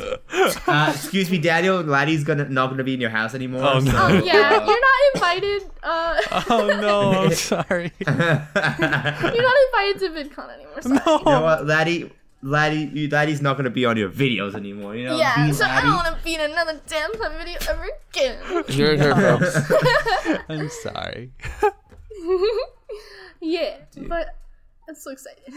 Uh, 0.67 0.91
excuse 0.95 1.29
me, 1.29 1.37
Daniel. 1.39 1.81
Laddie's 1.81 2.23
gonna 2.23 2.47
not 2.49 2.69
gonna 2.69 2.83
be 2.83 2.93
in 2.93 3.01
your 3.01 3.09
house 3.09 3.33
anymore. 3.35 3.63
Oh, 3.63 3.79
no. 3.79 3.91
Oh 3.93 4.07
yeah, 4.23 4.65
you're 4.65 4.81
not 4.81 5.01
invited. 5.15 5.63
Uh, 5.83 6.21
Oh 6.49 6.67
no, 6.81 7.11
I'm 7.23 7.33
sorry. 7.33 7.91
you're 7.99 8.15
not 8.15 9.57
invited 9.65 9.99
to 9.99 10.09
VidCon 10.15 10.53
anymore. 10.53 10.81
Sorry. 10.81 10.99
You 11.19 11.25
know 11.25 11.41
what, 11.41 11.65
Laddie? 11.65 12.11
Laddie, 12.43 12.89
you, 12.93 13.09
Laddie's 13.09 13.41
not 13.41 13.57
gonna 13.57 13.69
be 13.69 13.85
on 13.85 13.97
your 13.97 14.09
videos 14.09 14.55
anymore. 14.55 14.95
You 14.95 15.05
know. 15.05 15.17
Yeah, 15.17 15.47
Be 15.47 15.53
so 15.53 15.65
I 15.65 15.81
don't 15.81 15.95
want 15.95 16.17
to 16.17 16.23
be 16.23 16.35
in 16.35 16.41
another 16.41 16.81
damn 16.87 17.11
time 17.13 17.37
video 17.37 17.59
ever 17.69 17.87
again. 18.11 18.63
Here's 18.67 18.99
her, 18.99 19.13
folks. 19.39 20.41
I'm 20.49 20.69
sorry. 20.69 21.31
yeah, 23.41 23.77
but 24.07 24.35
I'm 24.89 24.95
so 24.95 25.11
excited. 25.11 25.53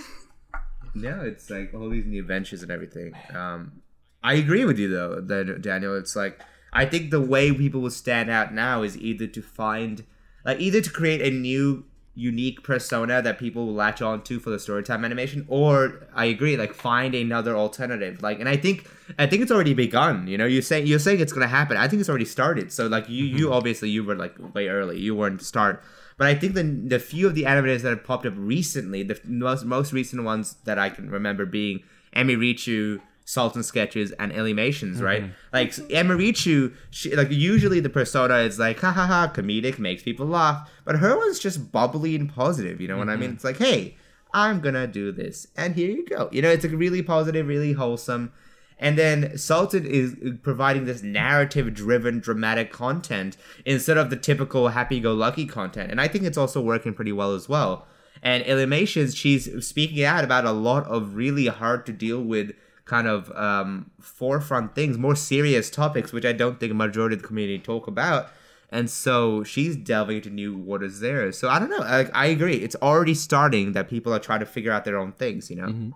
Yeah, 0.95 1.23
it's 1.23 1.51
like 1.51 1.73
all 1.75 1.89
these 1.89 2.07
new 2.07 2.21
adventures 2.21 2.63
and 2.63 2.71
everything. 2.71 3.15
Um, 3.35 3.83
I 4.23 4.35
agree 4.35 4.65
with 4.65 4.79
you 4.79 4.89
though, 4.89 5.21
that 5.21 5.63
Daniel. 5.63 5.97
It's 5.97 6.15
like 6.15 6.41
I 6.75 6.85
think 6.87 7.11
the 7.11 7.21
way 7.21 7.53
people 7.53 7.81
will 7.81 7.91
stand 7.91 8.31
out 8.31 8.53
now 8.53 8.83
is 8.83 8.99
either 8.99 9.29
to 9.29 9.41
find, 9.41 10.05
like, 10.45 10.61
either 10.61 10.81
to 10.81 10.91
create 10.91 11.23
a 11.23 11.31
new 11.31 11.85
unique 12.15 12.63
persona 12.63 13.21
that 13.21 13.39
people 13.39 13.67
will 13.67 13.75
latch 13.75 14.01
on 14.01 14.23
to 14.23 14.39
for 14.39 14.51
the 14.51 14.57
storytime 14.57 15.05
animation, 15.05 15.45
or 15.49 16.07
I 16.15 16.27
agree, 16.27 16.57
like 16.57 16.73
find 16.73 17.15
another 17.15 17.57
alternative. 17.57 18.23
Like, 18.23 18.41
and 18.41 18.49
I 18.49 18.57
think 18.57 18.89
I 19.19 19.27
think 19.27 19.43
it's 19.43 19.51
already 19.51 19.75
begun. 19.75 20.27
You 20.27 20.39
know, 20.39 20.47
you're 20.47 20.63
saying 20.63 20.87
you're 20.87 20.99
saying 20.99 21.21
it's 21.21 21.33
gonna 21.33 21.49
happen. 21.49 21.77
I 21.77 21.89
think 21.89 22.01
it's 22.01 22.09
already 22.09 22.25
started. 22.25 22.73
So 22.73 22.87
like 22.87 23.09
you 23.09 23.25
you 23.25 23.47
mm-hmm. 23.47 23.55
obviously 23.55 23.91
you 23.91 24.05
were 24.05 24.15
like 24.15 24.35
way 24.55 24.69
early. 24.69 24.99
You 24.99 25.15
weren't 25.15 25.43
start. 25.43 25.83
But 26.17 26.29
I 26.29 26.35
think 26.35 26.55
the 26.55 26.63
the 26.63 26.99
few 26.99 27.27
of 27.27 27.35
the 27.35 27.45
animators 27.45 27.83
that 27.83 27.91
have 27.91 28.05
popped 28.05 28.27
up 28.27 28.35
recently, 28.37 29.03
the 29.03 29.21
most 29.25 29.65
most 29.65 29.93
recent 29.93 30.23
ones 30.23 30.57
that 30.65 30.79
I 30.79 30.91
can 30.91 31.11
remember 31.11 31.45
being 31.45 31.83
Emmy 32.13 32.37
Emirichu, 32.37 33.01
Sultan 33.25 33.63
Sketches, 33.63 34.13
and 34.13 34.33
Illymations, 34.33 35.01
right? 35.01 35.23
Mm-hmm. 35.23 35.33
Like 35.53 35.71
Emirichu, 35.71 36.75
she 36.91 37.15
like 37.17 37.31
usually 37.31 37.81
the 37.81 37.91
persona 37.91 38.39
is 38.39 38.59
like 38.59 38.81
ha 38.81 38.93
ha 38.93 39.07
ha 39.07 39.33
comedic, 39.35 39.79
makes 39.79 40.03
people 40.03 40.27
laugh, 40.27 40.71
but 40.85 40.97
her 40.97 41.17
one's 41.17 41.39
just 41.39 41.73
bubbly 41.73 42.15
and 42.15 42.33
positive. 42.33 42.81
You 42.81 42.89
know 42.89 42.99
what 42.99 43.09
I 43.09 43.17
mean? 43.17 43.31
Mm-hmm. 43.31 43.35
It's 43.37 43.45
like 43.45 43.59
hey. 43.59 43.97
I'm 44.37 44.59
gonna 44.61 44.89
do 44.89 45.13
this, 45.13 45.47
and 45.57 45.77
here 45.77 45.89
you 45.89 46.05
go. 46.05 46.29
You 46.33 46.43
know, 46.43 46.51
it's 46.51 46.65
like 46.65 46.73
really 46.75 47.05
positive, 47.05 47.47
really 47.47 47.75
wholesome. 47.75 48.33
And 48.81 48.99
then 48.99 49.39
Sultan 49.39 49.87
is 49.87 50.17
providing 50.43 50.87
this 50.87 51.05
narrative 51.05 51.73
driven, 51.73 52.19
dramatic 52.19 52.73
content 52.73 53.37
instead 53.65 53.97
of 53.97 54.11
the 54.11 54.17
typical 54.17 54.71
happy 54.71 54.99
go 54.99 55.15
lucky 55.15 55.47
content. 55.47 55.93
And 55.93 56.01
I 56.01 56.09
think 56.09 56.25
it's 56.25 56.37
also 56.37 56.61
working 56.61 56.95
pretty 56.95 57.13
well 57.13 57.33
as 57.33 57.49
well. 57.49 57.87
And 58.23 58.43
Illymations, 58.45 59.17
she's 59.17 59.65
speaking 59.65 60.03
out 60.03 60.25
about 60.25 60.45
a 60.45 60.51
lot 60.51 60.85
of 60.87 61.15
really 61.15 61.47
hard 61.47 61.87
to 61.87 61.93
deal 61.93 62.21
with 62.21 62.57
kind 62.85 63.07
of 63.07 63.31
um, 63.33 63.91
forefront 64.01 64.75
things, 64.75 64.99
more 64.99 65.17
serious 65.17 65.71
topics, 65.71 66.13
which 66.13 66.25
I 66.25 66.33
don't 66.33 66.61
think 66.61 66.73
a 66.73 66.75
majority 66.75 67.17
of 67.17 67.23
the 67.23 67.29
community 67.29 67.59
talk 67.59 67.87
about. 67.87 68.29
And 68.71 68.91
so 68.91 69.45
she's 69.45 69.77
delving 69.77 70.17
into 70.17 70.31
new 70.31 70.57
waters 70.57 71.01
there. 71.01 71.31
So 71.33 71.49
I 71.49 71.59
don't 71.59 71.71
know. 71.71 71.79
Like 71.79 72.11
I 72.15 72.27
agree, 72.27 72.57
it's 72.57 72.77
already 72.77 73.15
starting 73.15 73.73
that 73.73 73.89
people 73.89 74.13
are 74.13 74.19
trying 74.19 74.41
to 74.41 74.47
figure 74.47 74.73
out 74.73 74.85
their 74.85 74.99
own 74.99 75.13
things. 75.13 75.51
You 75.51 75.57
know. 75.57 75.93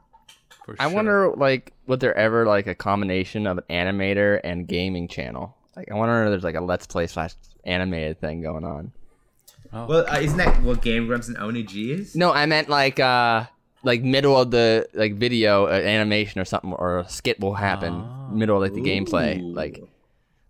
For 0.65 0.77
I 0.79 0.85
sure. 0.85 0.95
wonder, 0.95 1.33
like, 1.35 1.73
would 1.87 2.01
there 2.01 2.17
ever 2.17 2.45
like 2.45 2.67
a 2.67 2.75
combination 2.75 3.47
of 3.47 3.59
an 3.59 3.65
animator 3.71 4.39
and 4.45 4.69
gaming 4.69 5.09
channel? 5.09 5.57
Like, 5.75 5.91
I 5.91 5.95
wonder 5.95 6.25
if 6.25 6.31
there's 6.31 6.45
like 6.45 6.57
a 6.57 6.61
let's 6.61 6.87
play 6.87 7.07
slash 7.07 7.33
animated 7.65 8.21
thing 8.21 8.43
going 8.43 8.65
on. 8.65 8.93
Well, 9.73 10.07
uh, 10.09 10.19
isn't 10.21 10.39
that 10.39 10.63
what 10.63 10.83
Game 10.83 11.07
Grumps 11.07 11.29
and 11.29 11.37
Oni 11.39 11.63
G 11.63 11.93
is? 11.93 12.15
No, 12.15 12.33
I 12.33 12.47
meant 12.47 12.69
like, 12.69 13.01
uh, 13.01 13.45
like 13.85 14.03
middle 14.03 14.37
of 14.39 14.51
the 14.51 14.89
like 14.95 15.15
video 15.15 15.67
uh, 15.67 15.71
animation 15.71 16.41
or 16.41 16.45
something, 16.45 16.73
or 16.73 17.01
a 17.01 17.09
skit 17.09 17.41
will 17.41 17.55
happen 17.55 18.05
middle 18.31 18.57
of 18.57 18.63
like 18.63 18.75
the 18.75 18.81
gameplay. 18.89 19.41
Like, 19.55 19.83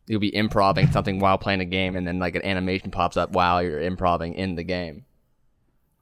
you'll 0.06 0.20
be 0.20 0.34
improving 0.34 0.90
something 0.90 1.18
while 1.18 1.38
playing 1.38 1.60
a 1.60 1.64
game, 1.64 1.96
and 1.96 2.06
then 2.06 2.18
like 2.18 2.34
an 2.34 2.44
animation 2.44 2.90
pops 2.90 3.16
up 3.16 3.30
while 3.32 3.62
you're 3.62 3.80
improving 3.80 4.34
in 4.34 4.54
the 4.54 4.64
game. 4.64 5.04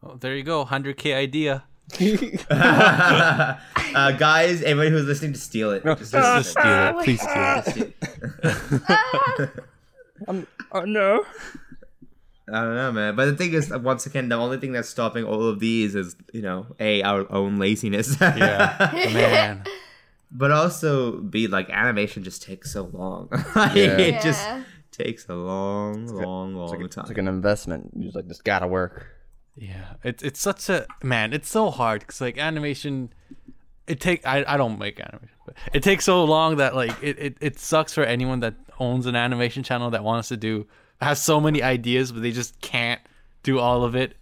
Oh, 0.02 0.16
there 0.16 0.36
you 0.36 0.42
go, 0.42 0.64
100k 0.64 1.14
idea. 1.14 1.64
uh, 2.50 4.12
guys, 4.12 4.60
everybody 4.62 4.90
who's 4.90 5.04
listening 5.04 5.32
to 5.32 5.38
steal 5.38 5.70
it. 5.70 5.84
Just 5.84 6.12
Just 6.12 6.50
steal 6.50 6.98
it. 6.98 7.04
Please 7.04 7.20
steal 7.20 7.92
it. 9.32 9.50
Oh 10.72 10.80
no! 10.84 11.24
I 12.52 12.60
don't 12.62 12.74
know, 12.76 12.92
man. 12.92 13.16
But 13.16 13.24
the 13.26 13.36
thing 13.36 13.52
is, 13.54 13.70
once 13.70 14.06
again, 14.06 14.28
the 14.28 14.36
only 14.36 14.58
thing 14.58 14.72
that's 14.72 14.88
stopping 14.88 15.24
all 15.24 15.44
of 15.48 15.58
these 15.58 15.94
is, 15.94 16.14
you 16.32 16.42
know, 16.42 16.66
a 16.78 17.02
our 17.02 17.30
own 17.32 17.56
laziness. 17.58 18.16
Yeah, 18.20 18.76
oh, 18.94 19.12
man. 19.12 19.64
but 20.30 20.50
also, 20.52 21.18
b 21.18 21.48
like 21.48 21.68
animation 21.70 22.22
just 22.22 22.42
takes 22.42 22.72
so 22.72 22.84
long. 22.92 23.28
Like, 23.56 23.74
Yeah. 23.76 23.98
It 23.98 24.22
just 24.22 24.46
takes 24.92 25.28
a 25.28 25.34
long, 25.34 26.06
long, 26.06 26.54
long 26.54 26.64
It's 26.64 26.70
like, 26.72 26.90
time. 26.90 27.02
it's 27.02 27.10
like 27.10 27.18
an 27.18 27.28
investment. 27.28 27.90
You 27.96 28.04
just 28.04 28.16
like 28.16 28.28
just 28.28 28.44
gotta 28.44 28.66
work. 28.68 29.06
Yeah, 29.56 29.94
it's 30.04 30.22
it's 30.22 30.38
such 30.40 30.68
a 30.68 30.86
man. 31.02 31.32
It's 31.32 31.48
so 31.48 31.70
hard 31.70 32.00
because 32.02 32.20
like 32.20 32.38
animation, 32.38 33.12
it 33.86 34.00
take 34.00 34.26
I, 34.26 34.44
I 34.46 34.56
don't 34.56 34.78
make 34.78 35.00
animation, 35.00 35.36
but 35.46 35.54
it 35.72 35.82
takes 35.82 36.04
so 36.04 36.22
long 36.24 36.56
that 36.58 36.74
like 36.76 36.92
it, 37.02 37.18
it 37.18 37.36
it 37.40 37.58
sucks 37.58 37.92
for 37.94 38.04
anyone 38.04 38.40
that 38.40 38.54
owns 38.78 39.06
an 39.06 39.16
animation 39.16 39.62
channel 39.62 39.90
that 39.90 40.04
wants 40.04 40.28
to 40.28 40.36
do 40.36 40.66
has 41.00 41.22
so 41.22 41.40
many 41.40 41.62
ideas 41.62 42.12
but 42.12 42.22
they 42.22 42.32
just 42.32 42.60
can't 42.60 43.00
do 43.42 43.58
all 43.58 43.84
of 43.84 43.94
it. 43.94 44.16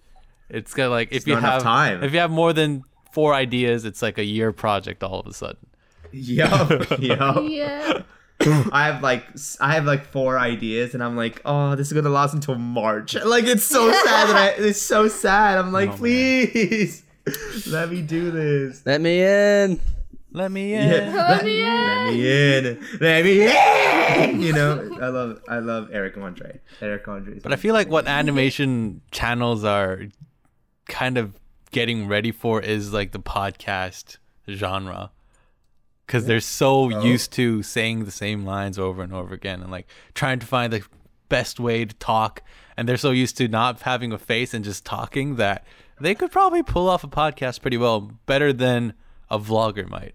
It's 0.51 0.75
got 0.75 0.91
like 0.91 1.09
if 1.11 1.19
It's 1.19 1.27
you 1.27 1.35
not 1.35 1.39
enough 1.41 1.53
have 1.55 1.63
time. 1.63 2.03
if 2.05 2.13
you 2.13 2.19
have 2.21 2.31
more 2.31 2.53
than 2.53 2.85
four 3.13 3.33
ideas, 3.35 3.85
it's 3.85 4.03
like 4.03 4.19
a 4.19 4.25
year 4.25 4.53
project 4.53 5.03
all 5.03 5.21
of 5.21 5.27
a 5.27 5.33
sudden. 5.33 5.57
Yup, 6.13 6.71
yup. 7.01 7.45
Yeah. 7.49 8.03
I 8.73 8.87
have 8.87 9.03
like 9.03 9.25
s- 9.35 9.57
I 9.61 9.73
have 9.75 9.85
like 9.87 10.05
four 10.07 10.39
ideas, 10.39 10.93
and 10.95 11.03
I'm 11.03 11.17
like, 11.17 11.41
oh, 11.45 11.77
this 11.77 11.87
is 11.87 11.93
gonna 11.93 12.09
last 12.11 12.35
until 12.35 12.57
March. 12.57 13.15
Like 13.25 13.45
it's 13.45 13.65
so 13.65 13.91
sad 13.91 14.29
that 14.29 14.37
I, 14.37 14.49
it's 14.63 14.83
so 14.83 15.09
sad. 15.09 15.57
I'm 15.59 15.73
like, 15.73 15.89
Oh, 15.89 15.93
man. 15.93 15.99
please, 15.99 17.03
let 17.69 17.91
me 17.91 18.03
do 18.03 18.31
this. 18.31 18.83
Let 18.85 19.01
me 19.01 19.23
in. 19.23 19.81
Let 20.37 20.51
me 20.51 20.75
in. 20.75 20.89
Yeah, 20.91 21.29
let, 21.29 21.45
me 21.45 21.63
let 21.63 22.13
me 22.13 22.57
in. 22.59 22.87
Let 23.01 23.25
me 23.25 23.47
in. 23.47 24.43
You 24.43 24.53
know, 24.53 24.99
I 25.01 25.07
love 25.09 25.41
I 25.49 25.59
love 25.61 25.89
Eric 25.93 26.17
Andre. 26.19 26.61
Eric 26.83 27.07
Andre. 27.07 27.39
But 27.39 27.53
I 27.53 27.57
feel 27.57 27.73
like 27.73 27.89
what 27.89 28.09
animation 28.09 29.01
channels 29.13 29.63
are 29.65 30.01
kind 30.89 31.17
of 31.19 31.35
getting 31.71 32.09
ready 32.09 32.33
for 32.33 32.61
is 32.61 32.93
like 32.93 33.13
the 33.13 33.21
podcast 33.21 34.19
genre. 34.51 35.13
Because 36.07 36.27
they're 36.27 36.41
so 36.41 36.93
Oh. 36.93 37.03
used 37.05 37.33
to 37.35 37.63
saying 37.63 38.05
the 38.05 38.11
same 38.11 38.45
lines 38.45 38.77
over 38.79 39.03
and 39.03 39.15
over 39.15 39.33
again 39.35 39.63
and 39.63 39.71
like 39.71 39.87
trying 40.15 40.41
to 40.41 40.47
find 40.47 40.73
the 40.73 40.83
best 41.29 41.59
way 41.61 41.85
to 41.85 41.95
talk. 41.95 42.43
And 42.77 42.89
they're 42.89 42.97
so 42.97 43.13
used 43.13 43.37
to 43.39 43.47
not 43.49 43.81
having 43.83 44.13
a 44.13 44.19
face 44.19 44.53
and 44.53 44.65
just 44.65 44.85
talking 44.85 45.37
that 45.37 45.65
they 46.01 46.15
could 46.17 46.33
probably 46.33 46.63
pull 46.65 46.89
off 46.91 47.05
a 47.05 47.09
podcast 47.09 47.61
pretty 47.63 47.77
well, 47.77 48.11
better 48.27 48.53
than 48.53 48.95
a 49.31 49.39
vlogger 49.39 49.89
might. 49.89 50.15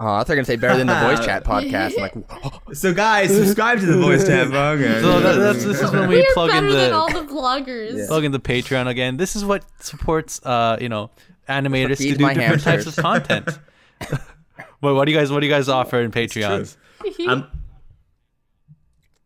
Oh, 0.00 0.06
I 0.06 0.24
thought 0.24 0.28
you 0.30 0.32
were 0.32 0.36
gonna 0.36 0.44
say 0.46 0.56
better 0.56 0.76
than 0.76 0.86
the 0.88 0.98
voice 1.00 1.24
chat 1.24 1.44
podcast. 1.46 1.94
I'm 1.96 2.00
like, 2.00 2.74
So 2.74 2.92
guys, 2.92 3.34
subscribe 3.34 3.78
to 3.78 3.86
the 3.86 3.98
Voice 3.98 4.26
Chat 4.26 4.48
podcast. 4.48 5.00
So 5.02 5.20
that, 5.20 5.34
that's 5.36 5.64
this 5.64 5.80
is 5.80 5.90
when 5.92 6.08
we 6.08 6.16
We 6.16 6.26
plug 6.34 6.50
in 6.50 6.56
better 6.64 6.72
than 6.72 6.92
all 6.92 7.12
the 7.12 7.20
the 7.22 7.26
vloggers. 7.32 8.06
plug 8.08 8.24
in 8.24 8.32
the 8.32 8.40
Patreon 8.40 8.88
again. 8.88 9.16
This 9.16 9.36
is 9.36 9.44
what 9.44 9.64
supports 9.80 10.40
uh 10.44 10.78
you 10.80 10.88
know 10.88 11.10
animators 11.48 11.88
to 11.98 12.04
feeds 12.04 12.18
do 12.18 12.24
my 12.24 12.34
different 12.34 12.62
types 12.62 12.86
of 12.86 12.96
content. 12.96 13.58
Well, 14.80 14.94
what 14.96 15.06
do 15.06 15.12
you 15.12 15.16
guys 15.18 15.32
what 15.32 15.40
do 15.40 15.46
you 15.46 15.52
guys 15.52 15.68
offer 15.70 15.98
in 16.00 16.10
Patreons? 16.10 16.76
Um, 17.26 17.46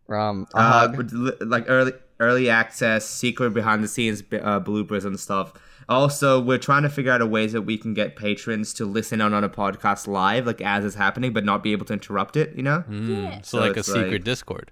um, 0.08 0.46
uh, 0.54 0.70
hug. 0.72 0.96
with 0.96 1.12
li- 1.12 1.32
like 1.46 1.64
early 1.66 1.92
early 2.20 2.48
access, 2.48 3.08
secret 3.08 3.50
behind 3.54 3.82
the 3.82 3.88
scenes 3.88 4.22
uh, 4.32 4.60
bloopers 4.60 5.04
and 5.04 5.18
stuff. 5.18 5.52
Also, 5.88 6.38
we're 6.40 6.58
trying 6.58 6.82
to 6.82 6.88
figure 6.90 7.10
out 7.10 7.22
a 7.22 7.26
ways 7.26 7.52
that 7.52 7.62
we 7.62 7.78
can 7.78 7.94
get 7.94 8.14
patrons 8.14 8.74
to 8.74 8.84
listen 8.84 9.20
on 9.20 9.32
on 9.32 9.42
a 9.42 9.48
podcast 9.48 10.06
live, 10.06 10.46
like 10.46 10.60
as 10.60 10.84
it's 10.84 10.96
happening, 10.96 11.32
but 11.32 11.44
not 11.44 11.62
be 11.62 11.72
able 11.72 11.86
to 11.86 11.94
interrupt 11.94 12.36
it. 12.36 12.54
You 12.54 12.62
know? 12.62 12.84
Mm. 12.88 13.08
Yeah. 13.08 13.40
So, 13.42 13.58
So 13.58 13.66
like 13.66 13.76
a 13.76 13.82
secret 13.82 14.12
like- 14.12 14.24
Discord. 14.24 14.70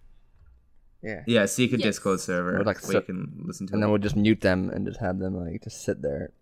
Yeah. 1.02 1.22
Yeah, 1.26 1.46
secret 1.46 1.80
Yes. 1.80 1.86
Discord 1.96 2.20
server 2.20 2.60
Or 2.60 2.64
like 2.64 2.82
where 2.82 2.92
so- 2.92 2.98
you 2.98 3.02
can 3.02 3.42
listen 3.44 3.66
to. 3.68 3.72
And 3.74 3.80
it. 3.80 3.84
then 3.84 3.90
we'll 3.90 4.00
just 4.00 4.16
mute 4.16 4.40
them 4.40 4.70
and 4.70 4.86
just 4.86 4.98
have 5.00 5.18
them 5.18 5.36
like 5.36 5.62
just 5.64 5.84
sit 5.84 6.02
there. 6.02 6.32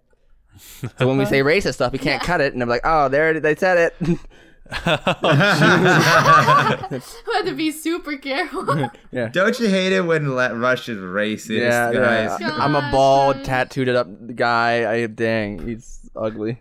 So 0.99 1.09
when 1.09 1.19
we 1.19 1.25
say 1.25 1.41
uh-huh. 1.41 1.51
racist 1.51 1.75
stuff, 1.75 1.93
we 1.93 1.99
can't 1.99 2.23
cut 2.23 2.41
it, 2.41 2.53
and 2.53 2.61
they're 2.63 2.69
like, 2.69 2.83
"Oh, 2.85 3.09
there 3.09 3.41
they 3.41 3.57
said 3.57 3.93
it." 4.01 4.19
We 4.71 4.77
had 7.35 7.43
to 7.45 7.55
be 7.55 7.71
super 7.71 8.17
careful. 8.17 8.91
yeah. 9.13 9.29
Don't 9.29 9.59
you 9.61 9.69
hate 9.69 9.93
it 9.93 10.01
when 10.03 10.35
Le- 10.35 10.55
Rush 10.55 10.89
is 10.89 10.99
racist, 10.99 11.61
Yeah, 11.61 11.93
guys? 11.93 12.41
yeah. 12.41 12.51
I'm 12.59 12.75
a 12.75 12.89
bald, 12.91 13.45
tattooed 13.45 13.89
up 13.91 14.09
guy. 14.35 14.91
I 14.91 15.07
dang, 15.07 15.67
he's 15.67 16.09
ugly. 16.17 16.61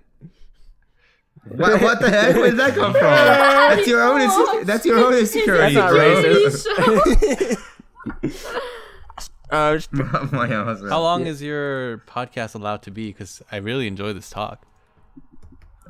What, 1.45 1.82
what 1.82 1.99
the 2.01 2.10
heck? 2.10 2.36
Where 2.36 2.51
did 2.51 2.60
that 2.60 2.74
come 2.76 2.93
from? 2.93 3.01
That's 3.01 3.88
your 3.88 4.01
own. 4.04 4.22
Inse- 4.22 4.66
that's 4.66 4.86
your 4.86 4.97
own 4.97 5.14
insecurity, 5.14 5.76
That's 5.76 5.93
not 5.93 5.93
racist. 5.93 7.58
Uh, 9.51 9.76
just- 9.76 9.91
My. 9.93 10.47
How 10.47 10.99
long 11.01 11.28
is 11.28 11.41
your 11.43 11.99
podcast 12.08 12.56
allowed 12.56 12.82
to 12.84 12.91
be? 12.91 13.10
Because 13.12 13.41
I 13.51 13.58
really 13.58 13.86
enjoy 13.86 14.12
this 14.14 14.30
talk. 14.32 14.66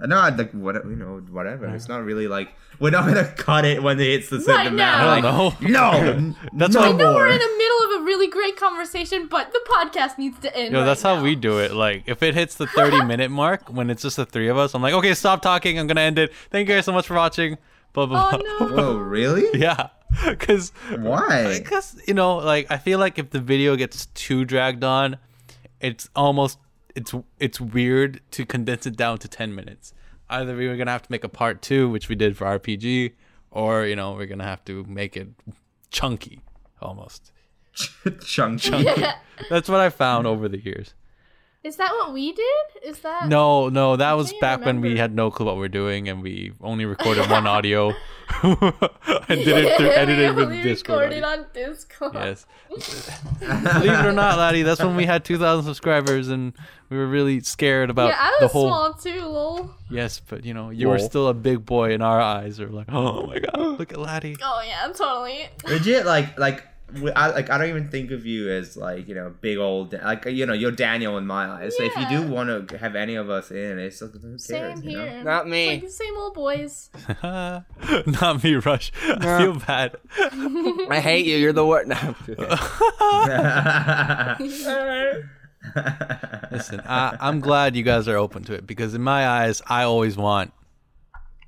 Uh, 0.03 0.07
no, 0.07 0.17
I'd 0.19 0.37
like 0.37 0.51
what 0.51 0.75
you 0.85 0.95
know, 0.97 1.19
whatever. 1.31 1.65
It's 1.73 1.87
not 1.87 2.03
really 2.03 2.27
like 2.27 2.53
we're 2.79 2.89
not 2.89 3.05
gonna 3.05 3.25
cut 3.37 3.63
it 3.65 3.81
when 3.81 3.99
it 3.99 4.03
hits 4.05 4.29
the 4.29 4.41
certain 4.41 4.55
Right 4.55 4.67
amount. 4.67 4.77
now. 4.99 5.07
I 5.09 5.21
don't 5.21 5.61
Like, 5.61 5.61
know. 5.61 6.19
No, 6.19 6.33
That's 6.53 6.73
no 6.75 6.81
why- 6.81 6.87
I 6.87 6.91
know 6.91 7.11
more. 7.13 7.21
we're 7.21 7.27
in 7.29 7.39
the 7.39 7.55
middle 7.57 7.95
of 7.95 8.01
a 8.01 8.05
really 8.05 8.27
great 8.27 8.57
conversation, 8.57 9.27
but 9.27 9.51
the 9.53 9.61
podcast 9.71 10.17
needs 10.17 10.37
to 10.39 10.53
end. 10.55 10.73
Yo, 10.73 10.79
right 10.79 10.85
that's 10.85 11.01
how 11.01 11.15
now. 11.15 11.23
we 11.23 11.35
do 11.35 11.59
it. 11.59 11.73
Like, 11.73 12.03
if 12.07 12.21
it 12.21 12.33
hits 12.35 12.55
the 12.55 12.67
30 12.67 13.05
minute 13.05 13.31
mark, 13.31 13.69
when 13.71 13.89
it's 13.89 14.01
just 14.01 14.17
the 14.17 14.25
three 14.25 14.49
of 14.49 14.57
us, 14.57 14.73
I'm 14.75 14.81
like, 14.81 14.93
okay, 14.95 15.13
stop 15.13 15.41
talking. 15.41 15.79
I'm 15.79 15.87
going 15.87 15.95
to 15.95 16.01
end 16.01 16.19
it. 16.19 16.33
Thank 16.51 16.67
you 16.67 16.75
guys 16.75 16.85
so 16.85 16.91
much 16.91 17.07
for 17.07 17.15
watching. 17.15 17.57
Blah, 17.93 18.07
blah, 18.07 18.31
oh, 18.33 18.37
blah. 18.37 18.47
Oh 18.59 18.67
no. 18.67 18.75
Whoa, 18.75 18.97
really? 18.97 19.45
Yeah. 19.59 19.89
Because, 20.27 20.71
Why? 20.97 21.57
because, 21.59 21.99
you 22.07 22.13
know, 22.13 22.35
like, 22.37 22.69
I 22.69 22.77
feel 22.77 22.99
like 22.99 23.17
if 23.19 23.29
the 23.29 23.39
video 23.39 23.75
gets 23.75 24.07
too 24.07 24.43
dragged 24.45 24.83
on, 24.83 25.17
it's 25.79 26.09
almost, 26.15 26.57
it's, 26.95 27.13
it's 27.39 27.59
weird 27.59 28.21
to 28.31 28.45
condense 28.45 28.85
it 28.85 28.95
down 28.95 29.17
to 29.19 29.27
10 29.27 29.53
minutes. 29.53 29.93
Either 30.29 30.55
we 30.55 30.67
were 30.67 30.75
going 30.75 30.87
to 30.87 30.91
have 30.91 31.03
to 31.03 31.11
make 31.11 31.23
a 31.23 31.29
part 31.29 31.61
two, 31.61 31.89
which 31.89 32.09
we 32.09 32.15
did 32.15 32.37
for 32.37 32.45
RPG, 32.45 33.13
or, 33.51 33.85
you 33.85 33.95
know, 33.95 34.13
we're 34.13 34.25
going 34.25 34.39
to 34.39 34.45
have 34.45 34.63
to 34.65 34.83
make 34.85 35.15
it 35.15 35.29
chunky 35.91 36.41
almost. 36.81 37.31
Chunk, 38.21 38.65
Yeah. 38.67 39.15
That's 39.49 39.67
what 39.67 39.79
I 39.79 39.89
found 39.89 40.27
over 40.27 40.47
the 40.47 40.63
years. 40.63 40.93
Is 41.63 41.77
that 41.77 41.91
what 41.93 42.11
we 42.13 42.33
did? 42.33 42.65
Is 42.83 42.99
that 42.99 43.29
No, 43.29 43.69
no, 43.69 43.95
that 43.95 44.13
was 44.13 44.31
can't 44.31 44.41
back 44.41 44.65
when 44.65 44.81
we 44.81 44.97
had 44.97 45.15
no 45.15 45.31
clue 45.31 45.45
what 45.45 45.55
we 45.57 45.63
are 45.65 45.69
doing 45.69 46.09
and 46.09 46.21
we 46.21 46.51
only 46.61 46.83
recorded 46.85 47.29
one 47.29 47.47
audio 47.55 47.93
and 48.43 49.27
did 49.27 49.47
it 49.47 49.77
through 49.77 49.87
we 49.87 49.93
edited 49.93 50.35
with 50.35 50.45
only 50.47 50.61
Discord. 50.61 50.99
recorded 51.11 51.23
audio. 51.23 51.41
on 51.43 51.45
Discord. 51.53 52.13
Yes. 52.15 52.45
Believe 53.39 53.91
it 53.91 54.05
or 54.05 54.11
not, 54.11 54.37
laddie, 54.37 54.63
that's 54.63 54.81
when 54.81 54.95
we 54.95 55.05
had 55.05 55.23
2,000 55.23 55.63
subscribers 55.65 56.27
and 56.29 56.53
we 56.89 56.97
were 56.97 57.07
really 57.07 57.39
scared 57.39 57.89
about 57.89 58.09
Yeah, 58.09 58.17
I 58.19 58.35
the 58.39 58.45
was 58.45 58.51
whole. 58.51 58.67
small 58.67 58.93
too, 58.95 59.21
lol. 59.25 59.71
Yes, 59.89 60.19
but 60.19 60.43
you 60.45 60.53
know, 60.53 60.69
you 60.69 60.89
were 60.89 60.99
still 60.99 61.27
a 61.29 61.33
big 61.33 61.65
boy 61.65 61.91
in 61.93 62.01
our 62.01 62.19
eyes. 62.19 62.59
We're 62.59 62.67
like, 62.67 62.87
oh 62.91 63.25
my 63.27 63.39
god, 63.39 63.79
look 63.79 63.91
at 63.93 63.99
laddie. 63.99 64.35
Oh 64.43 64.61
yeah, 64.65 64.91
totally. 64.93 65.47
Legit, 65.65 66.05
like, 66.05 66.37
like, 66.37 66.57
we- 66.57 66.63
I, 67.15 67.29
like, 67.31 67.49
I 67.49 67.57
don't 67.57 67.69
even 67.69 67.89
think 67.89 68.11
of 68.11 68.25
you 68.25 68.49
as 68.51 68.75
like, 68.77 69.07
you 69.07 69.15
know, 69.15 69.33
big 69.41 69.57
old, 69.57 69.93
like, 69.93 70.25
you 70.25 70.45
know, 70.45 70.53
you're 70.53 70.71
Daniel 70.71 71.17
in 71.17 71.25
my 71.25 71.45
eyes. 71.47 71.75
So 71.77 71.83
if 71.83 71.95
you 71.95 72.07
do 72.09 72.27
want 72.27 72.69
to 72.69 72.77
have 72.77 72.95
any 72.95 73.15
of 73.15 73.29
us 73.29 73.51
in, 73.51 73.79
it's 73.79 74.01
like, 74.01 74.11
who 74.13 74.19
cares, 74.21 74.45
Same 74.45 74.83
you 74.83 74.97
know? 74.97 75.05
here. 75.05 75.23
Not 75.23 75.41
It's 75.45 75.51
me. 75.51 75.67
like 75.69 75.81
the 75.81 75.89
same 75.89 76.17
old 76.17 76.33
boys. 76.33 76.89
not 77.23 78.43
me, 78.43 78.55
Rush. 78.55 78.91
I 79.07 79.37
feel 79.39 79.55
bad. 79.59 79.95
I 80.89 80.99
hate 81.01 81.25
you. 81.25 81.37
You're 81.37 81.53
the 81.53 81.65
worst. 81.65 81.87
No. 81.87 82.15
Listen, 86.51 86.81
I, 86.85 87.17
I'm 87.19 87.39
glad 87.39 87.75
you 87.75 87.83
guys 87.83 88.07
are 88.07 88.17
open 88.17 88.43
to 88.45 88.53
it 88.53 88.67
because 88.67 88.93
in 88.93 89.01
my 89.01 89.27
eyes, 89.27 89.61
I 89.67 89.83
always 89.83 90.17
want 90.17 90.53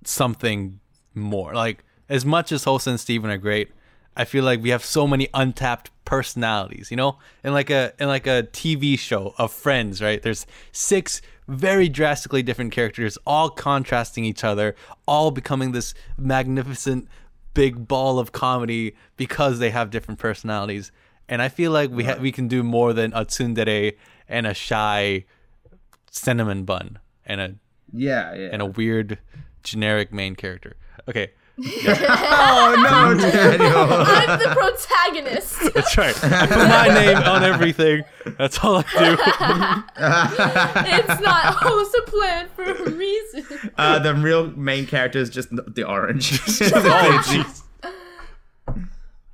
something 0.05 0.79
more. 1.13 1.53
Like 1.53 1.83
as 2.09 2.25
much 2.25 2.51
as 2.51 2.65
Hosa 2.65 2.87
and 2.87 2.99
Steven 2.99 3.29
are 3.29 3.37
great, 3.37 3.71
I 4.15 4.25
feel 4.25 4.43
like 4.43 4.61
we 4.61 4.69
have 4.69 4.83
so 4.83 5.07
many 5.07 5.27
untapped 5.33 5.91
personalities. 6.05 6.91
You 6.91 6.97
know, 6.97 7.17
in 7.43 7.53
like 7.53 7.69
a 7.69 7.93
in 7.99 8.07
like 8.07 8.27
a 8.27 8.43
TV 8.51 8.97
show 8.97 9.33
of 9.37 9.51
Friends, 9.51 10.01
right? 10.01 10.21
There's 10.21 10.45
six 10.71 11.21
very 11.47 11.89
drastically 11.89 12.41
different 12.41 12.71
characters, 12.71 13.17
all 13.25 13.49
contrasting 13.49 14.25
each 14.25 14.43
other, 14.43 14.75
all 15.07 15.31
becoming 15.31 15.71
this 15.71 15.93
magnificent 16.17 17.07
big 17.53 17.87
ball 17.87 18.19
of 18.19 18.31
comedy 18.31 18.95
because 19.17 19.59
they 19.59 19.69
have 19.69 19.89
different 19.89 20.19
personalities. 20.19 20.91
And 21.27 21.41
I 21.41 21.49
feel 21.49 21.71
like 21.71 21.89
we 21.89 22.03
ha- 22.03 22.17
we 22.19 22.31
can 22.31 22.47
do 22.47 22.63
more 22.63 22.93
than 22.93 23.13
a 23.13 23.25
tsundere 23.25 23.95
and 24.27 24.47
a 24.47 24.53
shy 24.53 25.25
cinnamon 26.11 26.63
bun 26.63 26.99
and 27.25 27.41
a 27.41 27.55
yeah, 27.91 28.33
yeah. 28.33 28.49
and 28.51 28.61
a 28.61 28.65
weird 28.65 29.19
generic 29.63 30.13
main 30.13 30.35
character. 30.35 30.75
Okay, 31.07 31.31
oh 31.57 32.75
no, 32.77 33.31
Daniel. 33.31 33.87
I'm 33.89 34.39
the 34.39 34.53
protagonist. 34.55 35.73
that's 35.73 35.97
right. 35.97 36.23
I 36.23 36.47
put 36.47 36.57
my 36.57 36.87
name 36.87 37.17
on 37.17 37.43
everything. 37.43 38.03
That's 38.37 38.59
all 38.63 38.77
I 38.77 38.81
do. 38.83 39.17
it's 41.07 41.21
not 41.21 41.63
always 41.63 41.93
a 41.93 42.01
plan 42.03 42.49
for 42.55 42.63
a 42.63 42.91
reason. 42.91 43.45
uh, 43.77 43.99
the 43.99 44.13
real 44.15 44.47
main 44.51 44.85
character 44.85 45.19
is 45.19 45.29
just 45.29 45.49
the 45.51 45.85
orange. 45.87 46.31
do. 46.57 46.65
oh, 46.73 47.21
jeez. 47.25 47.61